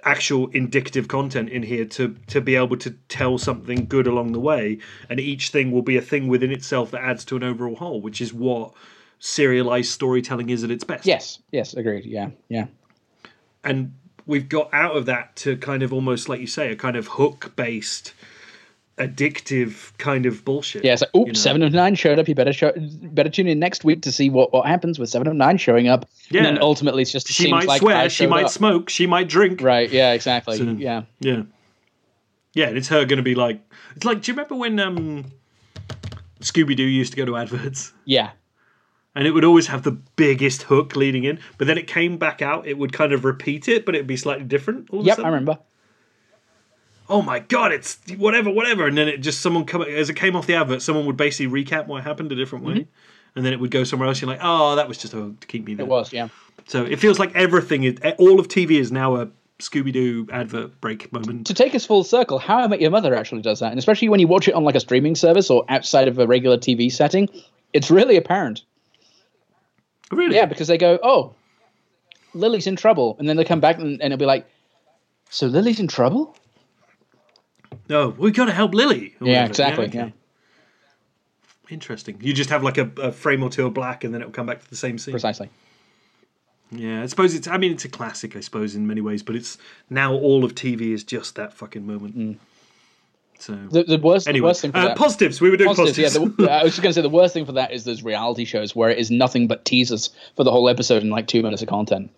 actual 0.03 0.47
indicative 0.51 1.07
content 1.07 1.49
in 1.49 1.63
here 1.63 1.83
to 1.83 2.15
to 2.27 2.39
be 2.39 2.55
able 2.55 2.77
to 2.77 2.91
tell 3.09 3.37
something 3.37 3.85
good 3.87 4.05
along 4.05 4.31
the 4.31 4.39
way 4.39 4.77
and 5.09 5.19
each 5.19 5.49
thing 5.49 5.71
will 5.71 5.81
be 5.81 5.97
a 5.97 6.01
thing 6.01 6.27
within 6.27 6.51
itself 6.51 6.91
that 6.91 7.01
adds 7.01 7.25
to 7.25 7.35
an 7.35 7.43
overall 7.43 7.75
whole 7.75 7.99
which 7.99 8.21
is 8.21 8.31
what 8.31 8.71
serialized 9.19 9.89
storytelling 9.91 10.49
is 10.49 10.63
at 10.63 10.69
its 10.69 10.83
best 10.83 11.05
yes, 11.05 11.39
yes, 11.51 11.73
agreed. 11.73 12.05
Yeah, 12.05 12.29
yeah. 12.47 12.67
and 13.63 13.93
we've 14.27 14.47
got 14.47 14.71
out 14.73 14.95
of 14.95 15.07
that 15.07 15.35
to 15.37 15.57
kind 15.57 15.81
of 15.81 15.91
almost 15.91 16.29
like 16.29 16.39
you 16.39 16.47
say 16.47 16.71
a 16.71 16.75
kind 16.75 16.95
of 16.95 17.07
hook 17.07 17.53
based 17.55 18.13
addictive 18.97 19.95
kind 19.97 20.25
of 20.25 20.43
bullshit 20.43 20.83
Yeah, 20.83 20.93
it's 20.93 21.01
like, 21.01 21.13
oops, 21.15 21.27
you 21.27 21.33
know? 21.33 21.37
seven 21.39 21.61
of 21.63 21.71
nine 21.73 21.95
showed 21.95 22.17
up. 22.19 22.27
You 22.27 22.35
better 22.35 22.53
show, 22.53 22.73
better 23.03 23.29
tune 23.29 23.47
in 23.47 23.59
next 23.59 23.83
week 23.83 24.01
to 24.03 24.11
see 24.11 24.29
what, 24.29 24.51
what 24.53 24.65
happens 24.65 24.97
with 24.99 25.09
seven 25.09 25.27
of 25.27 25.35
nine 25.35 25.57
showing 25.57 25.87
up. 25.87 26.07
Yeah. 26.29 26.39
and 26.39 26.45
then 26.47 26.61
ultimately 26.61 27.03
it's 27.03 27.11
just 27.11 27.27
she 27.27 27.49
might 27.51 27.67
like 27.67 27.79
swear 27.81 28.09
she 28.09 28.25
might 28.27 28.45
up. 28.45 28.51
smoke 28.51 28.89
she 28.89 29.05
might 29.07 29.29
drink 29.29 29.61
Right? 29.61 29.89
Yeah, 29.89 30.13
exactly. 30.13 30.57
So- 30.57 30.63
yeah, 30.63 31.03
Yeah. 31.19 31.43
Yeah, 32.53 32.69
and 32.69 32.77
it's 32.77 32.87
her 32.87 33.05
going 33.05 33.17
to 33.17 33.23
be 33.23 33.35
like, 33.35 33.61
it's 33.95 34.03
like, 34.03 34.23
do 34.23 34.31
you 34.31 34.35
remember 34.35 34.55
when 34.55 34.79
um, 34.79 35.25
Scooby 36.39 36.75
Doo 36.75 36.83
used 36.83 37.13
to 37.13 37.17
go 37.17 37.25
to 37.25 37.37
adverts? 37.37 37.93
yeah, 38.05 38.31
And 39.15 39.27
it 39.27 39.31
would 39.31 39.43
always 39.45 39.67
have 39.67 39.83
the 39.83 39.91
biggest 39.91 40.63
hook 40.63 40.95
leading 40.95 41.23
in, 41.23 41.39
but 41.59 41.67
then 41.67 41.77
it 41.77 41.85
came 41.85 42.17
back 42.17 42.41
out, 42.41 42.65
it 42.65 42.79
would 42.79 42.93
kind 42.93 43.13
of 43.13 43.25
repeat 43.25 43.67
it, 43.67 43.85
but 43.85 43.93
it'd 43.93 44.07
be 44.07 44.17
slightly 44.17 44.43
different. 44.45 44.89
All 44.89 45.01
of 45.01 45.05
a 45.05 45.07
yep. 45.07 45.19
I 45.19 45.27
remember. 45.27 45.59
Oh 47.09 47.21
my 47.21 47.39
god, 47.39 47.71
it's 47.71 47.99
whatever, 48.17 48.49
whatever. 48.49 48.87
And 48.87 48.97
then 48.97 49.07
it 49.07 49.17
just, 49.17 49.41
someone 49.41 49.65
come, 49.65 49.81
as 49.83 50.09
it 50.09 50.15
came 50.15 50.35
off 50.35 50.45
the 50.45 50.55
advert, 50.55 50.81
someone 50.81 51.05
would 51.05 51.17
basically 51.17 51.63
recap 51.63 51.87
what 51.87 52.03
happened 52.03 52.31
a 52.31 52.35
different 52.35 52.65
way. 52.65 52.73
Mm-hmm. 52.73 52.89
And 53.37 53.45
then 53.45 53.53
it 53.53 53.59
would 53.59 53.71
go 53.71 53.83
somewhere 53.83 54.07
else. 54.07 54.19
You're 54.19 54.29
like, 54.29 54.39
oh, 54.41 54.75
that 54.75 54.87
was 54.87 54.97
just 54.97 55.13
a 55.13 55.33
to 55.39 55.47
keep 55.47 55.65
me 55.65 55.75
there. 55.75 55.85
It 55.85 55.89
was. 55.89 56.11
Yeah. 56.11 56.29
So 56.65 56.83
it 56.83 56.99
feels 56.99 57.19
like 57.19 57.35
everything 57.35 57.83
is, 57.83 57.97
all 58.17 58.39
of 58.39 58.47
TV 58.47 58.71
is 58.71 58.91
now 58.91 59.15
a 59.15 59.29
Scooby 59.59 59.91
Doo 59.91 60.27
advert 60.31 60.79
break 60.81 61.11
moment. 61.11 61.47
to 61.47 61.53
take 61.53 61.73
us 61.73 61.85
full 61.85 62.03
circle, 62.03 62.37
How 62.37 62.59
I 62.59 62.67
Met 62.67 62.81
Your 62.81 62.91
Mother 62.91 63.15
actually 63.15 63.41
does 63.41 63.59
that, 63.59 63.71
and 63.71 63.79
especially 63.79 64.09
when 64.09 64.19
you 64.19 64.27
watch 64.27 64.47
it 64.47 64.53
on 64.53 64.63
like 64.63 64.75
a 64.75 64.79
streaming 64.79 65.15
service 65.15 65.49
or 65.49 65.65
outside 65.69 66.07
of 66.07 66.19
a 66.19 66.27
regular 66.27 66.57
TV 66.57 66.91
setting, 66.91 67.27
it's 67.73 67.89
really 67.89 68.17
apparent. 68.17 68.61
Really? 70.11 70.35
Yeah, 70.35 70.45
because 70.45 70.67
they 70.67 70.77
go, 70.77 70.99
"Oh, 71.01 71.33
Lily's 72.33 72.67
in 72.67 72.75
trouble," 72.75 73.15
and 73.17 73.27
then 73.27 73.35
they 73.35 73.43
come 73.43 73.59
back 73.59 73.77
and, 73.77 73.99
and 74.01 74.13
it'll 74.13 74.17
be 74.17 74.25
like, 74.25 74.47
"So 75.29 75.47
Lily's 75.47 75.79
in 75.79 75.87
trouble?" 75.87 76.35
No, 77.89 78.09
we've 78.09 78.33
got 78.33 78.45
to 78.45 78.53
help 78.53 78.73
Lily. 78.73 79.15
Yeah, 79.21 79.27
whatever. 79.43 79.45
exactly. 79.47 79.85
okay. 79.87 79.97
Yeah, 79.97 80.09
Interesting. 81.69 82.17
You 82.21 82.33
just 82.33 82.49
have 82.49 82.63
like 82.63 82.77
a, 82.77 82.89
a 83.01 83.11
frame 83.11 83.43
or 83.43 83.49
two 83.49 83.65
of 83.65 83.73
black, 83.73 84.03
and 84.03 84.13
then 84.13 84.21
it'll 84.21 84.31
come 84.33 84.45
back 84.45 84.63
to 84.63 84.69
the 84.69 84.75
same 84.75 84.97
scene. 84.97 85.11
precisely. 85.13 85.49
Yeah, 86.71 87.01
I 87.03 87.05
suppose 87.07 87.33
it's. 87.35 87.47
I 87.47 87.57
mean, 87.57 87.71
it's 87.73 87.85
a 87.85 87.89
classic, 87.89 88.35
I 88.35 88.39
suppose, 88.41 88.75
in 88.75 88.87
many 88.87 89.01
ways. 89.01 89.23
But 89.23 89.35
it's 89.35 89.57
now 89.89 90.13
all 90.13 90.43
of 90.45 90.55
TV 90.55 90.93
is 90.93 91.03
just 91.03 91.35
that 91.35 91.53
fucking 91.53 91.85
moment. 91.85 92.39
So 93.39 93.53
Mm. 93.53 93.69
The, 93.69 93.83
the 93.83 93.97
worst, 93.99 94.27
anyway, 94.27 94.39
the 94.41 94.45
worst 94.47 94.61
thing 94.61 94.71
for 94.71 94.77
uh, 94.79 94.87
that. 94.89 94.97
positives. 94.97 95.39
We 95.39 95.49
were 95.51 95.57
doing 95.57 95.67
Positives, 95.75 96.15
positives. 96.15 96.35
yeah. 96.39 96.45
The, 96.47 96.51
I 96.51 96.63
was 96.63 96.71
just 96.73 96.81
going 96.81 96.89
to 96.89 96.93
say 96.95 97.01
the 97.03 97.09
worst 97.09 97.33
thing 97.35 97.45
for 97.45 97.51
that 97.51 97.71
is 97.71 97.83
those 97.83 98.01
reality 98.01 98.45
shows 98.45 98.75
where 98.75 98.89
it 98.89 98.97
is 98.97 99.11
nothing 99.11 99.47
but 99.47 99.63
teasers 99.63 100.09
for 100.35 100.43
the 100.43 100.51
whole 100.51 100.67
episode 100.69 101.03
in 101.03 101.09
like 101.11 101.27
two 101.27 101.43
minutes 101.43 101.61
of 101.61 101.67
content. 101.67 102.09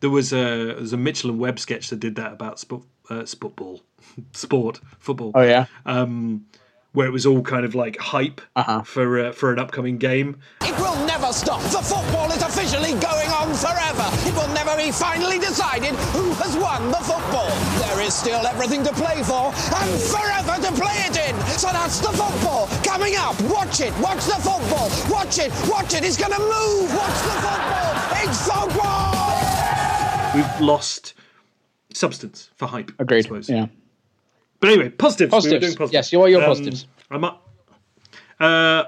there 0.00 0.08
was 0.10 0.32
a 0.32 0.36
there 0.36 0.76
was 0.76 0.92
a 0.92 0.96
Mitchell 0.96 1.30
and 1.30 1.40
Webb 1.40 1.58
sketch 1.58 1.90
that 1.90 1.98
did 1.98 2.14
that 2.14 2.32
about 2.32 2.60
sport, 2.60 2.84
uh, 3.10 3.24
football, 3.26 3.82
sport, 4.32 4.80
football. 4.98 5.32
Oh 5.34 5.42
yeah, 5.42 5.66
Um, 5.86 6.46
where 6.92 7.06
it 7.06 7.10
was 7.12 7.24
all 7.24 7.40
kind 7.42 7.64
of 7.64 7.74
like 7.74 7.96
hype 7.98 8.40
Uh-huh. 8.54 8.82
for 8.82 9.18
uh, 9.18 9.32
for 9.32 9.52
an 9.52 9.58
upcoming 9.58 9.96
game. 9.98 10.36
It 10.60 10.76
will 10.78 10.96
never 11.06 11.32
stop. 11.32 11.60
The 11.72 11.78
football 11.82 12.30
is 12.30 12.42
officially 12.42 12.92
going 13.00 13.30
on 13.30 13.48
forever. 13.54 14.06
It 14.28 14.34
will 14.34 14.52
never 14.54 14.76
be 14.76 14.92
finally 14.92 15.38
decided 15.38 15.94
who 16.12 16.30
has 16.42 16.54
won 16.56 16.88
the 16.90 17.00
football. 17.00 17.48
There 17.86 18.00
is 18.06 18.12
still 18.14 18.44
everything 18.46 18.84
to 18.84 18.92
play 18.92 19.22
for 19.22 19.52
and 19.80 19.90
forever 20.14 20.54
to 20.66 20.72
play 20.76 20.96
it 21.08 21.16
in. 21.16 21.34
So 21.56 21.68
that's 21.72 21.98
the 22.00 22.12
football 22.12 22.68
coming 22.84 23.16
up. 23.16 23.40
Watch 23.48 23.80
it. 23.80 23.92
Watch 23.98 24.24
the 24.26 24.36
football. 24.44 24.90
Watch 25.08 25.38
it. 25.38 25.50
Watch 25.68 25.94
it. 25.94 26.04
It's 26.04 26.16
going 26.18 26.32
to 26.32 26.40
move. 26.40 26.92
Watch 26.94 27.18
the 27.24 27.36
football. 27.40 27.92
It's 28.20 28.40
football. 28.46 30.34
We've 30.34 30.60
lost 30.60 31.14
substance 31.94 32.50
for 32.56 32.66
hype. 32.66 32.90
I 32.98 33.02
agreed. 33.02 33.22
suppose. 33.22 33.48
Yeah, 33.48 33.66
But 34.60 34.70
anyway, 34.70 34.88
positives. 34.90 35.32
We 35.44 35.52
were 35.52 35.58
doing 35.58 35.72
positives. 35.74 35.92
Yes, 35.92 36.12
you 36.12 36.22
are 36.22 36.28
your 36.28 36.40
Um, 36.42 36.46
positives. 36.48 36.86
I'm. 37.10 37.24
Uh, 37.24 37.30
uh, 38.40 38.84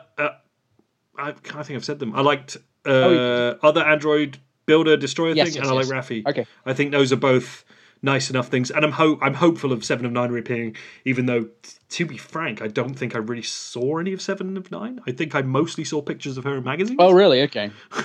I, 1.17 1.29
I 1.29 1.33
think 1.63 1.71
I've 1.77 1.85
said 1.85 1.99
them. 1.99 2.15
I 2.15 2.21
liked 2.23 2.57
uh, 2.87 2.91
Oh, 2.91 3.59
other 3.63 3.83
Android 3.83 4.39
builder 4.67 4.97
destroyer 4.97 5.35
Yes, 5.35 5.49
thing, 5.49 5.57
yes, 5.57 5.63
and 5.69 5.73
I 5.73 5.81
yes. 5.81 5.91
like 5.91 6.05
Raffi. 6.05 6.27
Okay. 6.27 6.47
I 6.67 6.73
think 6.73 6.91
those 6.93 7.13
are 7.13 7.17
both 7.17 7.65
nice 8.03 8.31
enough 8.31 8.49
things, 8.49 8.71
and 8.71 8.85
I'm 8.85 8.93
ho- 8.93 9.19
I'm 9.23 9.35
hopeful 9.35 9.73
of 9.73 9.85
Seven 9.85 10.05
of 10.07 10.13
Nine 10.13 10.31
reappearing. 10.31 10.77
Even 11.05 11.27
though, 11.27 11.45
t- 11.45 11.51
to 11.91 12.07
be 12.07 12.17
frank, 12.19 12.61
I 12.63 12.67
don't 12.67 12.95
think 12.95 13.15
I 13.15 13.19
really 13.19 13.43
saw 13.43 13.99
any 13.99 14.13
of 14.13 14.21
Seven 14.21 14.57
of 14.57 14.71
Nine. 14.71 15.01
I 15.07 15.13
think 15.13 15.35
I 15.35 15.43
mostly 15.43 15.85
saw 15.85 16.03
pictures 16.03 16.37
of 16.37 16.45
her 16.45 16.57
in 16.57 16.65
magazines. 16.65 16.97
Oh 17.01 17.13
really? 17.13 17.43
Okay. 17.43 17.71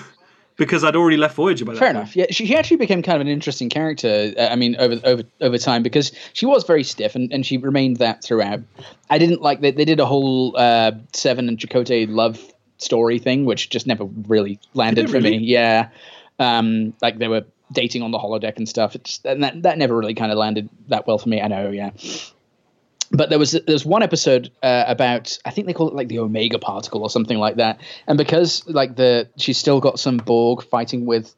because 0.59 0.83
I'd 0.83 0.95
already 0.95 1.17
left 1.17 1.35
Voyager 1.35 1.65
by 1.65 1.73
that. 1.73 1.79
Fair 1.79 1.87
point. 1.87 1.97
enough. 1.97 2.15
Yeah, 2.15 2.25
she, 2.29 2.45
she 2.45 2.55
actually 2.55 2.77
became 2.77 3.01
kind 3.01 3.15
of 3.15 3.21
an 3.21 3.27
interesting 3.27 3.69
character. 3.69 4.33
Uh, 4.37 4.47
I 4.47 4.55
mean, 4.55 4.75
over 4.75 4.99
over 5.03 5.23
over 5.41 5.57
time 5.57 5.81
because 5.81 6.11
she 6.33 6.45
was 6.45 6.63
very 6.65 6.83
stiff 6.83 7.15
and, 7.15 7.33
and 7.33 7.43
she 7.43 7.57
remained 7.57 7.97
that 7.97 8.23
throughout. 8.23 8.59
I 9.09 9.17
didn't 9.17 9.41
like 9.41 9.61
that 9.61 9.77
they 9.77 9.85
did 9.85 9.99
a 9.99 10.05
whole 10.05 10.55
uh, 10.55 10.91
Seven 11.13 11.47
and 11.47 11.57
Chakotay 11.57 12.07
love 12.07 12.39
story 12.77 13.17
thing, 13.17 13.45
which 13.45 13.69
just 13.69 13.87
never 13.87 14.03
really 14.05 14.59
landed 14.75 15.09
for 15.09 15.19
me. 15.19 15.37
Yeah, 15.37 15.89
um, 16.37 16.93
like 17.01 17.17
they 17.17 17.27
were 17.27 17.45
dating 17.71 18.03
on 18.03 18.11
the 18.11 18.19
holodeck 18.19 18.57
and 18.57 18.67
stuff. 18.67 18.95
Just, 19.03 19.25
and 19.25 19.43
that 19.43 19.63
that 19.63 19.77
never 19.77 19.97
really 19.97 20.13
kind 20.13 20.31
of 20.31 20.37
landed 20.37 20.69
that 20.89 21.07
well 21.07 21.17
for 21.17 21.29
me. 21.29 21.41
I 21.41 21.47
know. 21.47 21.71
Yeah. 21.71 21.91
But 23.11 23.29
there 23.29 23.39
was 23.39 23.51
there's 23.65 23.85
one 23.85 24.03
episode 24.03 24.51
uh, 24.61 24.83
about 24.87 25.37
I 25.43 25.49
think 25.49 25.65
they 25.67 25.73
call 25.73 25.87
it 25.87 25.95
like 25.95 26.09
the 26.09 26.19
Omega 26.19 26.59
particle 26.59 27.01
or 27.01 27.09
something 27.09 27.37
like 27.37 27.55
that, 27.55 27.81
and 28.05 28.17
because 28.17 28.67
like 28.67 28.95
the 28.95 29.27
she's 29.35 29.57
still 29.57 29.79
got 29.79 29.99
some 29.99 30.17
Borg 30.17 30.63
fighting 30.63 31.05
with 31.05 31.33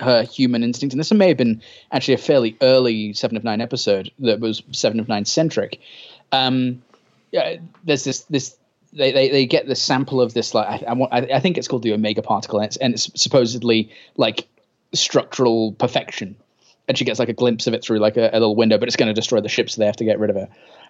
her 0.00 0.22
human 0.22 0.62
instinct, 0.62 0.92
and 0.92 1.00
this 1.00 1.12
may 1.12 1.28
have 1.28 1.36
been 1.36 1.60
actually 1.90 2.14
a 2.14 2.18
fairly 2.18 2.56
early 2.62 3.12
Seven 3.12 3.36
of 3.36 3.42
Nine 3.42 3.60
episode 3.60 4.12
that 4.20 4.38
was 4.38 4.62
Seven 4.70 5.00
of 5.00 5.08
Nine 5.08 5.24
centric. 5.24 5.80
Um, 6.30 6.82
yeah, 7.32 7.56
there's 7.84 8.04
this 8.04 8.20
this 8.22 8.56
they, 8.92 9.12
they, 9.12 9.28
they 9.28 9.46
get 9.46 9.66
the 9.66 9.74
sample 9.74 10.20
of 10.20 10.32
this 10.32 10.54
like 10.54 10.82
I, 10.82 10.90
I, 10.90 10.92
want, 10.94 11.12
I, 11.12 11.18
I 11.34 11.40
think 11.40 11.58
it's 11.58 11.68
called 11.68 11.82
the 11.82 11.92
Omega 11.92 12.22
particle, 12.22 12.60
and 12.60 12.66
it's, 12.66 12.76
and 12.76 12.94
it's 12.94 13.10
supposedly 13.20 13.90
like 14.16 14.46
structural 14.94 15.72
perfection 15.72 16.36
and 16.88 16.96
she 16.96 17.04
gets 17.04 17.18
like 17.18 17.28
a 17.28 17.34
glimpse 17.34 17.66
of 17.66 17.74
it 17.74 17.84
through 17.84 17.98
like 17.98 18.16
a, 18.16 18.30
a 18.30 18.38
little 18.40 18.56
window, 18.56 18.78
but 18.78 18.88
it's 18.88 18.96
going 18.96 19.08
to 19.08 19.14
destroy 19.14 19.40
the 19.40 19.48
ship, 19.48 19.70
so 19.70 19.80
they 19.80 19.86
have 19.86 19.96
to 19.96 20.04
get 20.04 20.18
rid 20.18 20.30
of 20.30 20.36
her. 20.36 20.48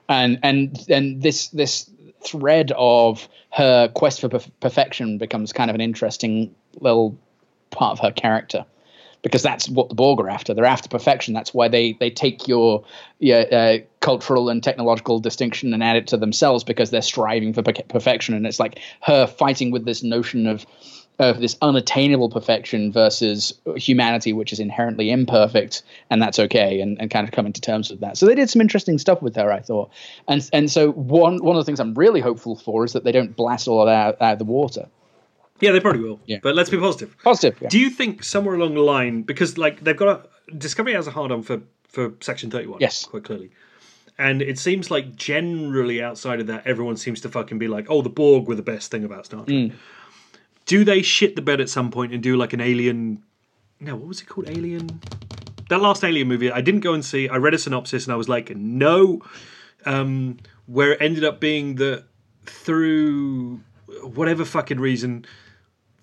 And 0.08 0.38
and 0.42 0.86
and 0.88 1.22
this 1.22 1.48
this 1.48 1.90
thread 2.24 2.72
of 2.76 3.28
her 3.50 3.88
quest 3.88 4.20
for 4.20 4.28
perf- 4.28 4.50
perfection 4.60 5.18
becomes 5.18 5.52
kind 5.52 5.70
of 5.70 5.74
an 5.74 5.80
interesting 5.80 6.54
little 6.80 7.18
part 7.70 7.92
of 7.92 8.00
her 8.00 8.12
character 8.12 8.64
because 9.22 9.42
that's 9.42 9.68
what 9.68 9.88
the 9.88 9.94
Borg 9.94 10.20
are 10.20 10.28
after. 10.28 10.54
They're 10.54 10.64
after 10.64 10.88
perfection. 10.88 11.34
That's 11.34 11.52
why 11.52 11.68
they 11.68 11.92
they 11.94 12.10
take 12.10 12.46
your 12.46 12.84
uh, 13.22 13.78
cultural 14.00 14.48
and 14.48 14.62
technological 14.62 15.18
distinction 15.18 15.74
and 15.74 15.82
add 15.82 15.96
it 15.96 16.06
to 16.08 16.16
themselves 16.16 16.64
because 16.64 16.90
they're 16.90 17.02
striving 17.02 17.52
for 17.52 17.62
per- 17.62 17.82
perfection. 17.88 18.34
And 18.34 18.46
it's 18.46 18.60
like 18.60 18.78
her 19.02 19.26
fighting 19.26 19.70
with 19.70 19.84
this 19.84 20.02
notion 20.02 20.46
of 20.46 20.64
of 21.18 21.40
this 21.40 21.56
unattainable 21.62 22.30
perfection 22.30 22.92
versus 22.92 23.52
humanity, 23.76 24.32
which 24.32 24.52
is 24.52 24.60
inherently 24.60 25.10
imperfect, 25.10 25.82
and 26.10 26.22
that's 26.22 26.38
okay, 26.38 26.80
and, 26.80 27.00
and 27.00 27.10
kind 27.10 27.26
of 27.26 27.32
coming 27.32 27.52
to 27.52 27.60
terms 27.60 27.90
with 27.90 28.00
that. 28.00 28.16
So 28.16 28.26
they 28.26 28.34
did 28.34 28.48
some 28.48 28.60
interesting 28.60 28.98
stuff 28.98 29.20
with 29.20 29.34
her, 29.36 29.52
I 29.52 29.60
thought, 29.60 29.90
and 30.28 30.48
and 30.52 30.70
so 30.70 30.92
one 30.92 31.42
one 31.42 31.56
of 31.56 31.60
the 31.60 31.64
things 31.64 31.80
I'm 31.80 31.94
really 31.94 32.20
hopeful 32.20 32.56
for 32.56 32.84
is 32.84 32.92
that 32.92 33.04
they 33.04 33.12
don't 33.12 33.34
blast 33.34 33.66
all 33.66 33.84
that 33.84 33.92
out, 33.92 34.22
out 34.22 34.32
of 34.34 34.38
the 34.38 34.44
water. 34.44 34.88
Yeah, 35.60 35.72
they 35.72 35.80
probably 35.80 36.02
will. 36.02 36.20
Yeah. 36.26 36.38
But 36.40 36.54
let's 36.54 36.70
be 36.70 36.78
positive. 36.78 37.16
Positive. 37.24 37.58
Yeah. 37.60 37.68
Do 37.68 37.80
you 37.80 37.90
think 37.90 38.22
somewhere 38.22 38.54
along 38.54 38.74
the 38.74 38.80
line, 38.80 39.22
because 39.22 39.58
like 39.58 39.82
they've 39.82 39.96
got 39.96 40.08
a 40.08 40.56
Discovery 40.56 40.94
has 40.94 41.06
a 41.06 41.10
hard 41.10 41.30
on 41.30 41.42
for 41.42 41.60
for 41.88 42.14
Section 42.20 42.50
Thirty 42.50 42.68
One, 42.68 42.78
Yes. 42.80 43.04
quite 43.04 43.24
clearly, 43.24 43.50
and 44.18 44.40
it 44.40 44.58
seems 44.58 44.90
like 44.90 45.16
generally 45.16 46.00
outside 46.02 46.40
of 46.40 46.46
that, 46.46 46.66
everyone 46.66 46.96
seems 46.96 47.20
to 47.22 47.28
fucking 47.28 47.58
be 47.58 47.68
like, 47.68 47.86
"Oh, 47.90 48.02
the 48.02 48.08
Borg 48.08 48.46
were 48.46 48.54
the 48.54 48.62
best 48.62 48.90
thing 48.90 49.04
about 49.04 49.26
Star 49.26 49.44
Trek." 49.44 49.56
Mm. 49.56 49.72
Do 50.68 50.84
they 50.84 51.02
shit 51.02 51.34
the 51.34 51.42
bed 51.42 51.60
at 51.60 51.68
some 51.68 51.90
point 51.90 52.12
and 52.14 52.22
do 52.22 52.36
like 52.36 52.52
an 52.52 52.60
alien? 52.60 53.24
No, 53.80 53.96
what 53.96 54.06
was 54.06 54.20
it 54.20 54.26
called? 54.26 54.48
Alien. 54.48 55.00
That 55.70 55.80
last 55.80 56.04
Alien 56.04 56.28
movie, 56.28 56.50
I 56.50 56.60
didn't 56.60 56.80
go 56.80 56.94
and 56.94 57.04
see. 57.04 57.28
I 57.28 57.36
read 57.36 57.54
a 57.54 57.58
synopsis 57.58 58.06
and 58.06 58.12
I 58.12 58.16
was 58.16 58.28
like, 58.28 58.54
no. 58.56 59.22
Um, 59.84 60.38
where 60.66 60.92
it 60.92 61.02
ended 61.02 61.24
up 61.24 61.40
being 61.40 61.76
that 61.76 62.04
through 62.46 63.60
whatever 64.02 64.44
fucking 64.44 64.78
reason, 64.78 65.24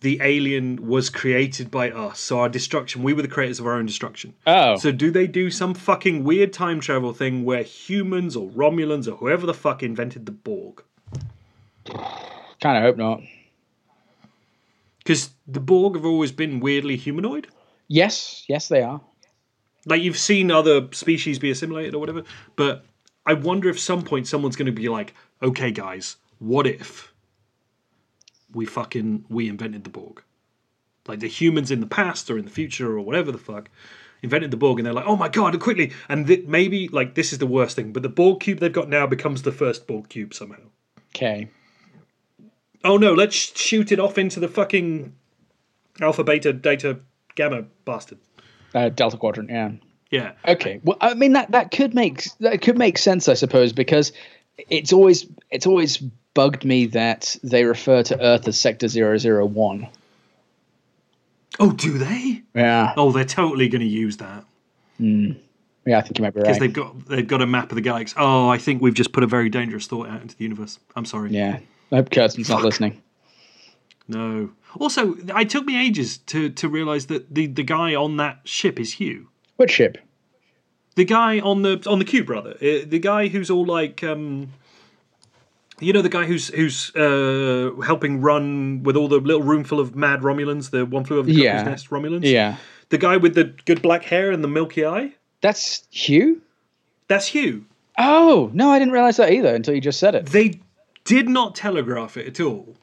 the 0.01 0.19
alien 0.21 0.87
was 0.87 1.09
created 1.09 1.69
by 1.69 1.91
us. 1.91 2.19
So 2.19 2.39
our 2.39 2.49
destruction, 2.49 3.03
we 3.03 3.13
were 3.13 3.21
the 3.21 3.27
creators 3.27 3.59
of 3.59 3.67
our 3.67 3.73
own 3.73 3.85
destruction. 3.85 4.33
Oh. 4.45 4.77
So 4.77 4.91
do 4.91 5.11
they 5.11 5.27
do 5.27 5.49
some 5.51 5.73
fucking 5.73 6.23
weird 6.23 6.53
time 6.53 6.79
travel 6.79 7.13
thing 7.13 7.43
where 7.43 7.63
humans 7.63 8.35
or 8.35 8.49
Romulans 8.49 9.07
or 9.07 9.15
whoever 9.17 9.45
the 9.45 9.53
fuck 9.53 9.83
invented 9.83 10.25
the 10.25 10.31
Borg? 10.31 10.83
Kind 12.61 12.77
of 12.77 12.83
hope 12.83 12.97
not. 12.97 13.21
Because 15.05 15.29
the 15.47 15.59
Borg 15.59 15.95
have 15.95 16.05
always 16.05 16.31
been 16.31 16.59
weirdly 16.59 16.97
humanoid. 16.97 17.47
Yes, 17.87 18.43
yes, 18.49 18.67
they 18.67 18.81
are. 18.81 18.99
Like 19.85 20.01
you've 20.01 20.17
seen 20.17 20.49
other 20.49 20.87
species 20.91 21.37
be 21.37 21.51
assimilated 21.51 21.93
or 21.93 21.99
whatever, 21.99 22.23
but 22.55 22.83
I 23.23 23.33
wonder 23.33 23.69
if 23.69 23.79
some 23.79 24.01
point 24.01 24.27
someone's 24.27 24.55
going 24.55 24.65
to 24.65 24.71
be 24.71 24.89
like, 24.89 25.13
"Okay, 25.43 25.71
guys, 25.71 26.17
what 26.39 26.65
if 26.65 27.13
we 28.51 28.65
fucking 28.65 29.25
we 29.29 29.47
invented 29.47 29.83
the 29.83 29.91
Borg? 29.91 30.23
Like 31.07 31.19
the 31.19 31.27
humans 31.27 31.69
in 31.69 31.81
the 31.81 31.87
past 31.87 32.31
or 32.31 32.37
in 32.39 32.45
the 32.45 32.51
future 32.51 32.97
or 32.97 33.01
whatever 33.01 33.31
the 33.31 33.37
fuck 33.37 33.69
invented 34.23 34.49
the 34.49 34.57
Borg, 34.57 34.79
and 34.79 34.87
they're 34.87 34.93
like, 34.93 35.05
oh 35.05 35.15
my 35.15 35.29
god, 35.29 35.59
quickly!" 35.59 35.91
And 36.09 36.25
th- 36.25 36.47
maybe 36.47 36.87
like 36.87 37.13
this 37.13 37.31
is 37.31 37.37
the 37.37 37.45
worst 37.45 37.75
thing, 37.75 37.93
but 37.93 38.01
the 38.01 38.09
Borg 38.09 38.39
cube 38.39 38.59
they've 38.59 38.73
got 38.73 38.89
now 38.89 39.05
becomes 39.05 39.43
the 39.43 39.51
first 39.51 39.85
Borg 39.85 40.09
cube 40.09 40.33
somehow. 40.33 40.63
Okay. 41.15 41.51
Oh 42.85 42.97
no, 42.97 43.13
let's 43.13 43.35
shoot 43.35 43.91
it 43.91 43.99
off 43.99 44.17
into 44.17 44.39
the 44.39 44.47
fucking 44.47 45.13
alpha, 45.99 46.23
beta, 46.23 46.53
data, 46.53 46.99
gamma 47.33 47.63
bastard. 47.83 48.19
Uh, 48.73 48.89
Delta 48.89 49.17
Quadrant, 49.17 49.49
yeah. 49.49 49.71
Yeah. 50.11 50.33
Okay. 50.47 50.79
Well, 50.83 50.97
I 51.01 51.15
mean 51.15 51.33
that 51.33 51.51
that 51.51 51.71
could 51.71 51.93
make 51.93 52.25
that 52.39 52.61
could 52.61 52.77
make 52.77 52.97
sense, 52.97 53.27
I 53.27 53.33
suppose, 53.33 53.73
because 53.73 54.13
it's 54.69 54.93
always 54.93 55.25
it's 55.49 55.65
always 55.65 55.97
bugged 56.35 56.63
me 56.63 56.85
that 56.87 57.35
they 57.43 57.65
refer 57.65 58.03
to 58.03 58.21
Earth 58.21 58.47
as 58.47 58.59
Sector 58.59 58.87
001. 58.87 59.87
Oh, 61.59 61.71
do 61.71 61.97
they? 61.97 62.43
Yeah. 62.53 62.93
Oh, 62.97 63.11
they're 63.11 63.25
totally 63.25 63.69
going 63.69 63.81
to 63.81 63.87
use 63.87 64.17
that. 64.17 64.43
Mm. 64.99 65.37
Yeah, 65.85 65.99
I 65.99 66.01
think 66.01 66.17
you 66.19 66.23
might 66.23 66.33
be 66.33 66.41
right. 66.41 66.47
because 66.47 66.59
they've 66.59 66.73
got 66.73 67.05
they've 67.07 67.27
got 67.27 67.41
a 67.41 67.47
map 67.47 67.71
of 67.71 67.75
the 67.75 67.81
galaxy. 67.81 68.15
Oh, 68.17 68.49
I 68.49 68.57
think 68.57 68.81
we've 68.81 68.93
just 68.93 69.11
put 69.11 69.23
a 69.23 69.27
very 69.27 69.49
dangerous 69.49 69.87
thought 69.87 70.07
out 70.07 70.21
into 70.21 70.35
the 70.35 70.43
universe. 70.43 70.79
I'm 70.95 71.05
sorry. 71.05 71.31
Yeah, 71.31 71.59
I 71.91 71.97
hope 71.97 72.09
Kurtzman's 72.09 72.49
not 72.49 72.63
listening. 72.63 73.01
No. 74.07 74.51
Also, 74.79 75.15
it 75.15 75.49
took 75.49 75.65
me 75.65 75.79
ages 75.79 76.17
to 76.19 76.49
to 76.49 76.67
realize 76.69 77.07
that 77.07 77.33
the 77.33 77.47
the 77.47 77.63
guy 77.63 77.95
on 77.95 78.17
that 78.17 78.39
ship 78.43 78.79
is 78.79 78.93
Hugh. 78.93 79.29
What 79.55 79.69
ship? 79.71 79.97
The 80.95 81.05
guy 81.05 81.39
on 81.39 81.61
the 81.61 81.81
on 81.87 81.99
the 81.99 82.05
cube, 82.05 82.25
brother. 82.27 82.51
Uh, 82.61 82.85
the 82.85 82.99
guy 82.99 83.27
who's 83.27 83.49
all 83.49 83.65
like, 83.65 84.03
um, 84.03 84.51
you 85.79 85.91
know, 85.93 86.01
the 86.01 86.09
guy 86.09 86.25
who's 86.25 86.49
who's 86.49 86.93
uh, 86.95 87.71
helping 87.85 88.21
run 88.21 88.83
with 88.83 88.95
all 88.95 89.07
the 89.07 89.17
little 89.19 89.43
room 89.43 89.63
full 89.63 89.79
of 89.79 89.95
mad 89.95 90.21
Romulans. 90.21 90.69
The 90.71 90.85
one 90.85 91.03
flew 91.05 91.19
over 91.19 91.27
the 91.27 91.33
Yeah. 91.33 91.57
cuckoo's 91.63 91.69
nest 91.69 91.89
Romulans. 91.89 92.23
Yeah. 92.23 92.57
The 92.89 92.97
guy 92.97 93.17
with 93.17 93.33
the 93.35 93.45
good 93.65 93.81
black 93.81 94.03
hair 94.03 94.31
and 94.31 94.43
the 94.43 94.47
milky 94.47 94.85
eye. 94.85 95.13
That's 95.41 95.83
Hugh. 95.89 96.41
That's 97.07 97.27
Hugh. 97.27 97.65
Oh 97.97 98.49
no, 98.53 98.69
I 98.71 98.79
didn't 98.79 98.93
realize 98.93 99.17
that 99.17 99.31
either 99.31 99.53
until 99.55 99.73
you 99.73 99.81
just 99.81 99.99
said 99.99 100.15
it. 100.15 100.27
They 100.27 100.59
did 101.05 101.29
not 101.29 101.55
telegraph 101.55 102.17
it 102.17 102.27
at 102.27 102.39
all. 102.39 102.75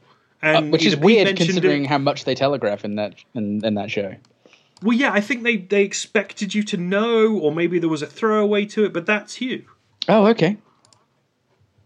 Uh, 0.43 0.47
And 0.47 0.73
which 0.73 0.85
is 0.87 0.97
weird 0.97 1.27
mentioned 1.27 1.51
it- 1.51 1.53
considering 1.53 1.85
how 1.85 1.99
much 1.99 2.25
they 2.25 2.35
telegraph 2.35 2.85
in 2.85 2.97
that 2.97 3.15
in, 3.35 3.65
in 3.65 3.75
that 3.75 3.91
show. 3.91 4.15
Well, 4.83 4.97
yeah, 4.97 5.13
I 5.13 5.21
think 5.21 5.45
they, 5.45 5.59
they 5.59 5.83
expected 5.83 6.55
you 6.55 6.65
to 6.65 6.77
know, 6.77 7.39
or 7.39 7.53
maybe 7.53 7.79
there 7.79 7.89
was 7.89 8.03
a 8.03 8.07
throwaway 8.07 8.65
to 8.67 8.85
it, 8.85 8.93
but 8.93 9.07
that's 9.07 9.35
Hugh. 9.37 9.65
Oh, 10.09 10.27
okay. 10.27 10.57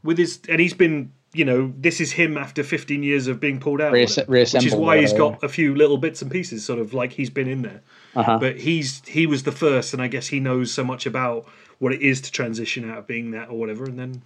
With 0.02 0.16
his, 0.16 0.38
and 0.48 0.60
he's 0.60 0.72
been, 0.72 1.12
you 1.34 1.44
know, 1.44 1.74
this 1.76 2.00
is 2.00 2.12
him 2.12 2.38
after 2.38 2.62
15 2.62 3.02
years 3.02 3.26
of 3.26 3.38
being 3.38 3.60
pulled 3.60 3.82
out, 3.82 3.92
Reasse- 3.92 4.16
whatever, 4.26 4.32
which 4.56 4.64
is 4.66 4.74
why 4.74 4.98
he's 4.98 5.12
got 5.12 5.42
a 5.44 5.48
few 5.50 5.74
little 5.74 5.98
bits 5.98 6.22
and 6.22 6.30
pieces, 6.30 6.64
sort 6.64 6.78
of 6.78 6.94
like 6.94 7.12
he's 7.12 7.28
been 7.28 7.48
in 7.48 7.60
there. 7.62 7.82
Uh-huh. 8.14 8.38
But 8.38 8.60
he's 8.60 9.02
he 9.06 9.26
was 9.26 9.42
the 9.42 9.52
first, 9.52 9.92
and 9.92 10.00
I 10.00 10.08
guess 10.08 10.28
he 10.28 10.40
knows 10.40 10.72
so 10.72 10.82
much 10.82 11.04
about 11.04 11.46
what 11.78 11.92
it 11.92 12.00
is 12.00 12.22
to 12.22 12.32
transition 12.32 12.88
out 12.90 12.96
of 12.98 13.06
being 13.06 13.32
that 13.32 13.50
or 13.50 13.58
whatever, 13.58 13.84
and 13.84 13.98
then, 13.98 14.22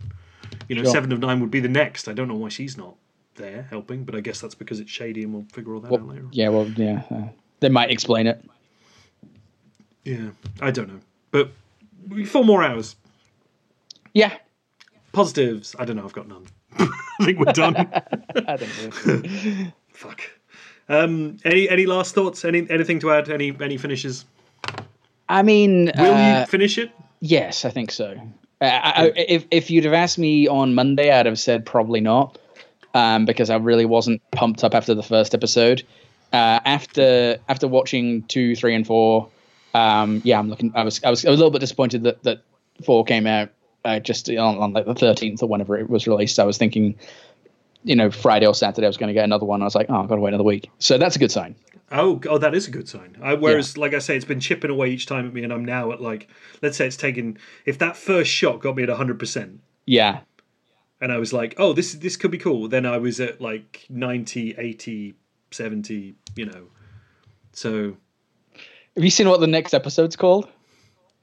you 0.70 0.76
know, 0.76 0.84
Sure. 0.84 0.92
Seven 0.92 1.10
of 1.10 1.18
Nine 1.18 1.40
would 1.40 1.50
be 1.50 1.58
the 1.58 1.68
next. 1.68 2.06
I 2.06 2.12
don't 2.12 2.28
know 2.28 2.36
why 2.36 2.48
she's 2.48 2.76
not 2.76 2.94
there 3.34 3.66
helping, 3.70 4.04
but 4.04 4.14
I 4.14 4.20
guess 4.20 4.40
that's 4.40 4.54
because 4.54 4.78
it's 4.78 4.90
shady, 4.90 5.24
and 5.24 5.34
we'll 5.34 5.46
figure 5.52 5.74
all 5.74 5.80
that 5.80 5.92
out 5.92 6.06
later. 6.06 6.26
Yeah, 6.30 6.50
well, 6.50 6.68
yeah, 6.68 7.02
uh, 7.10 7.24
they 7.58 7.68
might 7.68 7.90
explain 7.90 8.28
it. 8.28 8.40
Yeah, 10.04 10.30
I 10.60 10.70
don't 10.70 10.86
know, 10.86 11.00
but 11.32 11.50
four 12.24 12.44
more 12.44 12.62
hours. 12.62 12.94
Yeah. 14.14 14.36
Positives. 15.12 15.74
I 15.76 15.84
don't 15.84 15.96
know. 15.96 16.04
I've 16.04 16.12
got 16.12 16.28
none. 16.28 16.46
I 16.78 17.24
think 17.24 17.40
we're 17.40 17.52
done. 17.52 17.74
I 18.46 18.56
think 18.56 18.94
so. 18.94 19.72
Fuck. 19.92 20.20
Um, 20.88 21.38
any 21.44 21.68
any 21.68 21.86
last 21.86 22.14
thoughts? 22.14 22.44
Any 22.44 22.64
anything 22.70 23.00
to 23.00 23.10
add? 23.10 23.28
Any 23.28 23.56
any 23.60 23.76
finishes? 23.76 24.24
I 25.28 25.42
mean, 25.42 25.90
Will 25.98 26.14
uh, 26.14 26.40
you 26.40 26.46
finish 26.46 26.78
it? 26.78 26.92
Yes, 27.20 27.64
I 27.64 27.70
think 27.70 27.90
so. 27.90 28.16
Uh, 28.60 28.64
I, 28.64 29.04
I, 29.06 29.12
if 29.16 29.46
if 29.50 29.70
you'd 29.70 29.84
have 29.84 29.94
asked 29.94 30.18
me 30.18 30.48
on 30.48 30.74
Monday, 30.74 31.10
I'd 31.10 31.26
have 31.26 31.38
said 31.38 31.64
probably 31.64 32.00
not, 32.00 32.38
um, 32.94 33.24
because 33.24 33.50
I 33.50 33.56
really 33.56 33.86
wasn't 33.86 34.22
pumped 34.30 34.64
up 34.64 34.74
after 34.74 34.94
the 34.94 35.02
first 35.02 35.34
episode. 35.34 35.82
Uh, 36.32 36.60
after 36.64 37.38
after 37.48 37.66
watching 37.66 38.22
two, 38.24 38.54
three, 38.54 38.74
and 38.74 38.86
four, 38.86 39.28
um, 39.74 40.20
yeah, 40.24 40.38
I'm 40.38 40.48
looking. 40.48 40.72
I 40.74 40.84
was 40.84 41.02
I 41.02 41.10
was 41.10 41.24
a 41.24 41.30
little 41.30 41.50
bit 41.50 41.60
disappointed 41.60 42.04
that 42.04 42.22
that 42.22 42.42
four 42.84 43.04
came 43.04 43.26
out 43.26 43.50
uh, 43.84 44.00
just 44.00 44.28
on, 44.28 44.58
on 44.58 44.72
like 44.72 44.86
the 44.86 44.94
13th 44.94 45.42
or 45.42 45.46
whenever 45.46 45.76
it 45.78 45.88
was 45.88 46.06
released. 46.06 46.38
I 46.38 46.44
was 46.44 46.58
thinking, 46.58 46.96
you 47.84 47.96
know, 47.96 48.10
Friday 48.10 48.46
or 48.46 48.54
Saturday 48.54 48.86
I 48.86 48.88
was 48.88 48.96
going 48.96 49.08
to 49.08 49.14
get 49.14 49.24
another 49.24 49.46
one. 49.46 49.62
I 49.62 49.64
was 49.64 49.74
like, 49.74 49.86
oh, 49.88 50.02
I've 50.02 50.08
got 50.08 50.16
to 50.16 50.20
wait 50.20 50.30
another 50.30 50.44
week. 50.44 50.70
So 50.78 50.98
that's 50.98 51.16
a 51.16 51.18
good 51.18 51.30
sign. 51.30 51.54
Oh, 51.92 52.20
oh, 52.28 52.38
that 52.38 52.54
is 52.54 52.68
a 52.68 52.70
good 52.70 52.88
sign. 52.88 53.16
I, 53.20 53.34
whereas, 53.34 53.76
like 53.76 53.94
I 53.94 53.98
say, 53.98 54.14
it's 54.14 54.24
been 54.24 54.38
chipping 54.38 54.70
away 54.70 54.90
each 54.90 55.06
time 55.06 55.26
at 55.26 55.32
me, 55.34 55.42
and 55.42 55.52
I'm 55.52 55.64
now 55.64 55.90
at 55.90 56.00
like, 56.00 56.28
let's 56.62 56.76
say 56.76 56.86
it's 56.86 56.96
taken. 56.96 57.36
If 57.66 57.78
that 57.78 57.96
first 57.96 58.30
shot 58.30 58.60
got 58.60 58.76
me 58.76 58.84
at 58.84 58.88
100, 58.88 59.18
percent 59.18 59.60
Yeah. 59.86 60.20
and 61.00 61.10
I 61.10 61.18
was 61.18 61.32
like, 61.32 61.54
oh, 61.58 61.72
this 61.72 61.94
this 61.94 62.16
could 62.16 62.30
be 62.30 62.38
cool. 62.38 62.68
Then 62.68 62.86
I 62.86 62.98
was 62.98 63.18
at 63.20 63.40
like 63.40 63.86
90, 63.88 64.54
80, 64.56 65.14
70. 65.50 66.14
You 66.36 66.46
know, 66.46 66.66
so 67.52 67.96
Have 68.94 69.02
you 69.04 69.10
seen 69.10 69.28
what 69.28 69.40
the 69.40 69.46
next 69.48 69.74
episode's 69.74 70.14
called? 70.16 70.48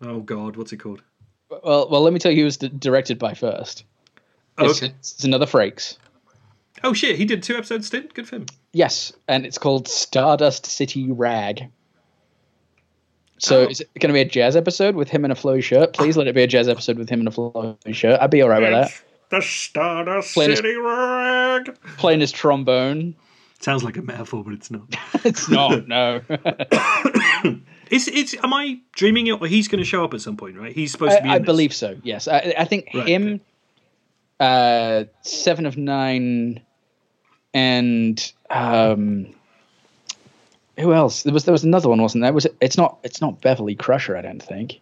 oh 0.01 0.19
god, 0.19 0.57
what's 0.57 0.73
it 0.73 0.77
called? 0.77 1.01
Well, 1.49 1.87
well, 1.89 2.01
let 2.01 2.11
me 2.11 2.19
tell 2.19 2.31
you 2.31 2.39
who 2.39 2.45
was 2.45 2.57
directed 2.57 3.17
by 3.17 3.33
first. 3.33 3.85
Oh, 4.57 4.65
It's, 4.65 4.83
okay. 4.83 4.93
it's 4.99 5.23
another 5.23 5.45
Frakes. 5.45 5.97
Oh 6.83 6.93
shit, 6.93 7.15
he 7.17 7.25
did 7.25 7.43
two 7.43 7.55
episodes 7.55 7.87
stint. 7.87 8.13
Good 8.13 8.27
for 8.27 8.37
him. 8.37 8.45
Yes, 8.73 9.11
and 9.27 9.45
it's 9.45 9.57
called 9.57 9.87
Stardust 9.87 10.65
City 10.65 11.11
Rag. 11.11 11.69
So 13.39 13.61
Oh. 13.65 13.67
is 13.69 13.81
it 13.81 13.89
going 13.99 14.09
to 14.09 14.13
be 14.13 14.21
a 14.21 14.25
jazz 14.25 14.55
episode 14.55 14.95
with 14.95 15.09
him 15.09 15.23
in 15.25 15.31
a 15.31 15.35
flowy 15.35 15.63
shirt? 15.63 15.93
Please 15.93 16.17
let 16.17 16.27
it 16.27 16.33
be 16.35 16.43
a 16.43 16.47
jazz 16.47 16.67
episode 16.67 16.97
with 16.97 17.09
him 17.09 17.21
in 17.21 17.27
a 17.27 17.31
flowy 17.31 17.93
shirt. 17.93 18.19
I'd 18.21 18.31
be 18.31 18.41
all 18.41 18.49
right 18.49 18.61
with 18.61 18.71
that. 18.71 19.01
The 19.29 19.41
Stardust 19.41 20.33
Plain 20.33 20.51
as- 20.51 20.57
City 20.59 20.75
Rag. 20.75 21.77
Playing 21.97 22.19
his 22.21 22.31
trombone. 22.31 23.15
Sounds 23.59 23.83
like 23.83 23.97
a 23.97 24.01
metaphor, 24.03 24.43
but 24.43 24.53
it's 24.53 24.69
not. 24.71 24.83
it's 25.25 25.49
not. 25.49 25.87
No. 25.87 26.21
Is 27.89 28.09
it's 28.09 28.35
am 28.43 28.53
I 28.53 28.79
dreaming 28.93 29.27
it 29.27 29.39
or 29.39 29.47
he's 29.47 29.69
going 29.69 29.79
to 29.79 29.85
show 29.85 30.03
up 30.03 30.13
at 30.13 30.19
some 30.19 30.35
point, 30.35 30.57
right? 30.57 30.73
He's 30.73 30.91
supposed 30.91 31.15
to 31.17 31.23
be. 31.23 31.29
I, 31.29 31.31
in 31.31 31.35
I 31.35 31.39
this. 31.39 31.45
believe 31.45 31.73
so. 31.73 31.95
Yes, 32.03 32.27
I, 32.27 32.53
I 32.57 32.65
think 32.65 32.89
Right, 32.93 33.07
him, 33.07 33.39
uh, 34.41 35.05
Seven 35.21 35.65
of 35.65 35.77
Nine, 35.77 36.59
and 37.57 38.31
um, 38.51 39.25
who 40.77 40.93
else? 40.93 41.23
There 41.23 41.33
was 41.33 41.45
there 41.45 41.51
was 41.51 41.63
another 41.63 41.89
one, 41.89 42.01
wasn't 42.01 42.21
there? 42.21 42.31
Was 42.33 42.45
it? 42.45 42.55
It's 42.61 42.77
not. 42.77 42.99
It's 43.03 43.19
not 43.21 43.41
Beverly 43.41 43.73
Crusher. 43.75 44.15
I 44.15 44.21
don't 44.21 44.41
think. 44.43 44.79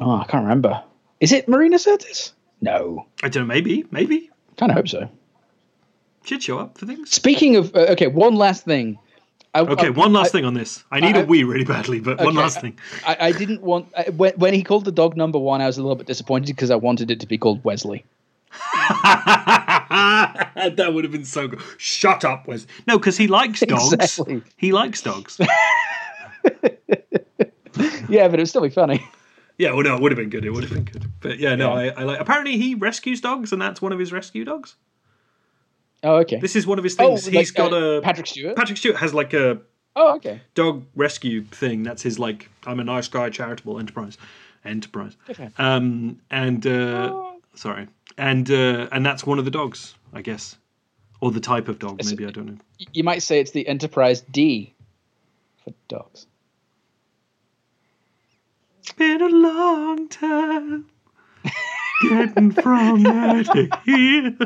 Oh, 0.00 0.16
I 0.16 0.24
can't 0.24 0.42
remember. 0.42 0.82
Is 1.20 1.32
it 1.32 1.46
Marina 1.48 1.76
Sirtis? 1.76 2.32
No. 2.60 3.06
I 3.22 3.28
don't 3.28 3.42
know. 3.46 3.54
Maybe, 3.54 3.84
maybe 3.90 4.30
Kind 4.56 4.70
of 4.72 4.76
hope 4.76 4.88
so. 4.88 5.08
should 6.24 6.42
show 6.42 6.58
up 6.58 6.76
for 6.78 6.86
things. 6.86 7.10
Speaking 7.10 7.56
of, 7.56 7.74
uh, 7.76 7.80
okay, 7.94 8.06
one 8.08 8.34
last 8.34 8.64
thing. 8.64 8.98
I, 9.54 9.60
Okay, 9.60 9.86
I- 9.86 9.90
one 9.90 10.12
last 10.12 10.28
I- 10.28 10.32
thing 10.32 10.44
on 10.46 10.54
this. 10.54 10.82
I 10.90 10.98
need 11.00 11.16
a 11.16 11.24
wee 11.24 11.44
really 11.44 11.64
badly, 11.64 12.00
but 12.00 12.18
one 12.20 12.34
last 12.34 12.60
thing. 12.60 12.76
I, 13.06 13.16
I 13.28 13.32
didn't 13.32 13.62
want 13.62 13.86
when, 14.16 14.32
when 14.34 14.52
he 14.54 14.62
called 14.64 14.84
the 14.84 14.92
dog 14.92 15.16
number 15.16 15.38
one. 15.38 15.60
I 15.60 15.66
was 15.66 15.78
a 15.78 15.82
little 15.82 15.96
bit 15.96 16.06
disappointed 16.08 16.54
because 16.56 16.70
I 16.70 16.76
wanted 16.76 17.10
it 17.10 17.20
to 17.20 17.26
be 17.26 17.38
called 17.38 17.62
Wesley. 17.64 18.04
that 20.76 20.90
would 20.92 21.04
have 21.04 21.12
been 21.12 21.24
so 21.24 21.48
good. 21.48 21.60
Shut 21.78 22.24
up, 22.24 22.46
Wes. 22.48 22.66
No, 22.86 22.98
because 22.98 23.16
he 23.16 23.26
likes 23.26 23.60
dogs. 23.60 23.92
Exactly. 23.92 24.42
He 24.56 24.72
likes 24.72 25.00
dogs. 25.02 25.40
Yeah, 28.08 28.28
but 28.28 28.38
it 28.38 28.42
would 28.42 28.48
still 28.48 28.62
be 28.62 28.68
funny. 28.68 29.04
yeah, 29.58 29.72
well, 29.72 29.82
no, 29.82 29.96
it 29.96 30.02
would 30.02 30.12
have 30.12 30.18
been 30.18 30.28
good. 30.30 30.44
It 30.44 30.50
would 30.50 30.62
have 30.62 30.72
been 30.72 30.84
good. 30.84 31.10
But 31.20 31.38
yeah, 31.38 31.54
no, 31.54 31.72
I, 31.72 31.88
I 31.88 32.02
like. 32.04 32.20
Apparently, 32.20 32.56
he 32.58 32.74
rescues 32.74 33.20
dogs, 33.20 33.50
and 33.52 33.60
that's 33.60 33.80
one 33.82 33.92
of 33.92 33.98
his 33.98 34.12
rescue 34.12 34.44
dogs. 34.44 34.76
Oh, 36.02 36.16
okay. 36.16 36.38
This 36.38 36.54
is 36.54 36.66
one 36.66 36.78
of 36.78 36.84
his 36.84 36.94
Oh, 37.00 37.16
things. 37.16 37.26
He's 37.26 37.34
like, 37.34 37.70
got 37.70 37.72
uh, 37.72 37.76
a 37.76 38.02
Patrick 38.02 38.26
Stewart. 38.26 38.56
Patrick 38.56 38.76
Stewart 38.78 38.96
has 38.96 39.14
like 39.14 39.32
a 39.32 39.58
Oh, 39.96 40.16
okay. 40.16 40.42
dog 40.54 40.84
rescue 40.94 41.42
thing. 41.44 41.82
That's 41.82 42.02
his 42.02 42.18
like 42.18 42.50
I'm 42.66 42.78
a 42.78 42.84
nice 42.84 43.08
guy 43.08 43.30
charitable 43.30 43.78
enterprise. 43.78 44.18
Enterprise. 44.64 45.16
Okay. 45.30 45.48
Um 45.56 46.20
and 46.30 46.66
uh 46.66 47.22
sorry. 47.54 47.88
And 48.16 48.50
uh 48.50 48.88
and 48.92 49.04
that's 49.04 49.26
one 49.26 49.38
of 49.38 49.44
the 49.44 49.50
dogs, 49.50 49.94
I 50.12 50.22
guess. 50.22 50.56
Or 51.20 51.30
the 51.30 51.40
type 51.40 51.68
of 51.68 51.78
dog, 51.78 51.94
It's- 52.00 52.10
maybe 52.10 52.26
I 52.26 52.30
don't 52.30 52.46
know. 52.46 52.58
You 52.92 53.04
might 53.04 53.22
say 53.22 53.40
it's 53.40 53.52
the 53.52 53.66
Enterprise 53.66 54.20
D 54.20 54.74
for 55.64 55.72
dogs. 55.88 56.26
It's 58.80 58.92
been 58.92 59.22
a 59.22 59.28
long 59.28 60.08
time 60.08 60.86
getting 62.02 62.50
from 62.52 63.02
there 63.02 63.42
to 63.44 63.68
here. 63.84 64.36